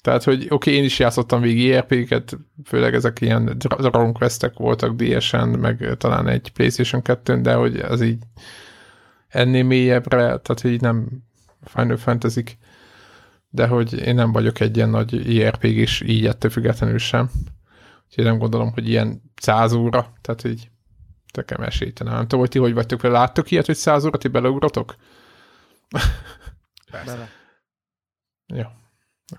Tehát, 0.00 0.24
hogy 0.24 0.42
oké, 0.42 0.54
okay, 0.54 0.74
én 0.74 0.84
is 0.84 0.98
játszottam 0.98 1.40
végig 1.40 1.64
IRP-ket, 1.64 2.38
főleg 2.64 2.94
ezek 2.94 3.20
ilyen 3.20 3.44
Dra- 3.44 3.80
Dragon 3.80 4.12
Quest-ek 4.12 4.56
voltak 4.56 4.96
DS-en, 4.96 5.48
meg 5.48 5.96
talán 5.98 6.28
egy 6.28 6.50
PlayStation 6.52 7.02
2 7.02 7.40
de 7.40 7.54
hogy 7.54 7.76
az 7.76 8.00
így 8.00 8.22
ennél 9.28 9.64
mélyebbre, 9.64 10.18
tehát 10.18 10.64
így 10.64 10.80
nem 10.80 11.06
Final 11.64 11.96
fantasy 11.96 12.42
de 13.54 13.66
hogy 13.66 13.98
én 13.98 14.14
nem 14.14 14.32
vagyok 14.32 14.60
egy 14.60 14.76
ilyen 14.76 14.88
nagy 14.88 15.28
IRPG-s 15.34 16.00
így 16.00 16.26
ettől 16.26 16.50
függetlenül 16.50 16.98
sem. 16.98 17.30
Úgyhogy 18.06 18.24
nem 18.24 18.38
gondolom, 18.38 18.72
hogy 18.72 18.88
ilyen 18.88 19.22
száz 19.36 19.72
óra, 19.72 20.12
tehát 20.20 20.44
így 20.44 20.70
nekem 21.34 21.62
esélytelen. 21.62 22.12
Nem 22.12 22.22
tudom, 22.22 22.40
hogy 22.40 22.48
ti 22.48 22.58
hogy 22.58 22.74
vagytok 22.74 23.00
vele. 23.00 23.18
Láttok 23.18 23.50
ilyet, 23.50 23.66
hogy 23.66 23.74
száz 23.76 24.04
óra, 24.04 24.18
ti 24.18 24.28
beleugratok? 24.28 24.96
Bele. 26.90 27.28
Jó. 28.46 28.58
Oké. 28.60 28.72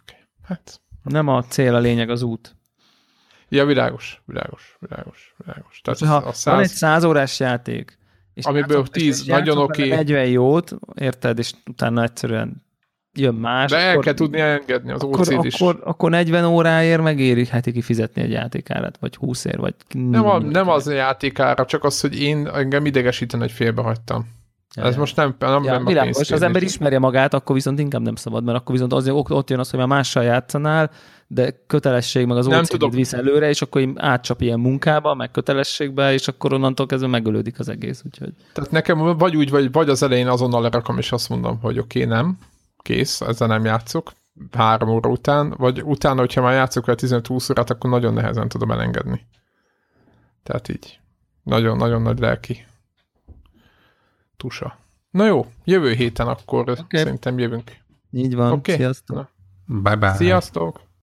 Okay. 0.02 0.20
Hát, 0.44 0.82
Nem 1.04 1.28
a 1.28 1.44
cél, 1.44 1.76
a 1.76 1.80
lényeg 1.80 2.10
az 2.10 2.22
út. 2.22 2.56
ja, 3.50 3.66
világos, 3.66 4.22
világos, 4.26 4.78
világos, 4.80 5.34
világos. 5.38 5.82
Tehát 5.82 6.00
Ha 6.00 6.16
a 6.16 6.20
van 6.22 6.60
egy 6.60 6.68
száz, 6.68 6.72
száz 6.72 7.04
órás 7.04 7.40
játék, 7.40 7.98
és 8.34 8.46
Amiből 8.46 8.78
játszok- 8.78 8.94
10 8.94 9.20
és 9.20 9.26
nagyon 9.26 9.58
oké. 9.58 9.88
40 9.88 10.26
jót, 10.28 10.76
érted, 10.94 11.40
és 11.40 11.54
utána 11.70 12.04
egyszerűen 12.04 12.65
jön 13.16 13.34
más. 13.34 13.72
de 13.72 13.78
el 13.78 13.92
akkor- 13.92 14.04
kell 14.04 14.14
tudni 14.14 14.40
engedni 14.40 14.92
az 14.92 15.02
akkor, 15.02 15.20
OC-t 15.20 15.44
is. 15.44 15.54
akkor, 15.62 15.82
akkor 15.84 16.10
40 16.10 16.46
óráért 16.46 17.02
megéri 17.02 17.46
heti 17.46 17.72
kifizetni 17.72 18.22
egy 18.22 18.32
játékárat, 18.32 18.98
vagy 19.00 19.16
20 19.16 19.46
ér, 19.46 19.58
vagy... 19.58 19.74
Nem, 19.94 20.28
a, 20.28 20.40
nem 20.40 20.70
az 20.70 20.88
a 20.88 20.94
játékára, 20.94 21.66
csak 21.66 21.84
az, 21.84 22.02
hogy 22.02 22.22
én 22.22 22.48
engem 22.48 22.86
idegesíten, 22.86 23.40
hogy 23.40 23.52
félbehagytam. 23.52 24.34
Ja, 24.76 24.84
Ez 24.84 24.94
ja. 24.94 25.00
most 25.00 25.16
nem, 25.16 25.36
nem, 25.40 25.64
Ja, 25.64 25.72
nem 25.72 25.86
világos, 25.86 26.32
az 26.32 26.42
ember 26.42 26.64
ismerje 26.64 27.00
magát, 27.00 27.34
akkor 27.34 27.56
viszont 27.56 27.80
inkább 27.80 28.02
nem 28.02 28.16
szabad, 28.16 28.44
mert 28.44 28.58
akkor 28.58 28.72
viszont 28.72 28.94
az, 28.94 29.10
ott, 29.10 29.50
jön 29.50 29.60
az, 29.60 29.70
hogy 29.70 29.80
már 29.80 29.88
mással 29.88 30.24
játszanál, 30.24 30.92
de 31.28 31.64
kötelesség 31.68 32.26
meg 32.26 32.38
az 32.38 32.46
Nem 32.46 32.64
tudok. 32.64 32.94
visz 32.94 33.14
előre, 33.14 33.50
és 33.50 33.62
akkor 33.62 33.90
átcsap 33.96 34.42
ilyen 34.42 34.60
munkába, 34.60 35.14
meg 35.14 35.32
kötelességbe, 35.32 36.14
és 36.14 36.28
akkor 36.28 36.54
onnantól 36.54 36.86
kezdve 36.86 37.08
megölődik 37.08 37.60
az 37.60 37.70
egész, 37.70 38.02
úgyhogy... 38.06 38.34
Tehát 38.54 38.72
nekem 38.72 39.18
vagy 39.18 39.36
úgy, 39.36 39.50
vagy, 39.50 39.72
vagy 39.72 39.90
az 39.90 40.04
elején 40.04 40.28
azonnal 40.28 40.62
lerakom, 40.62 40.98
és 40.98 41.12
azt 41.12 41.30
mondom, 41.30 41.60
hogy 41.62 41.80
oké, 41.80 42.04
okay, 42.04 42.16
nem, 42.16 42.38
kész, 42.86 43.22
ezzel 43.22 43.48
nem 43.48 43.66
játszok, 43.66 44.12
három 44.52 44.90
óra 44.90 45.10
után, 45.10 45.53
vagy 45.57 45.84
utána, 45.84 46.20
hogyha 46.20 46.41
már 46.41 46.53
játszok 46.53 46.86
vele 46.86 46.98
15-20 47.02 47.52
órát, 47.52 47.70
akkor 47.70 47.90
nagyon 47.90 48.14
nehezen 48.14 48.48
tudom 48.48 48.72
elengedni. 48.72 49.26
Tehát 50.44 50.70
így, 50.70 50.99
nagyon-nagyon 51.44 52.02
nagy 52.02 52.20
lelki 52.20 52.66
tusa. 54.38 54.78
Na 55.10 55.26
jó, 55.26 55.45
jövő 55.64 55.94
héten 55.94 56.28
akkor 56.28 56.70
okay. 56.70 56.86
szerintem 56.90 57.40
jövünk. 57.40 57.72
Így 58.12 58.36
van, 58.36 58.52
Oké. 58.52 58.76
sziasztok! 58.76 59.32
Bye-bye. 59.66 60.14
Sziasztok! 60.14 60.82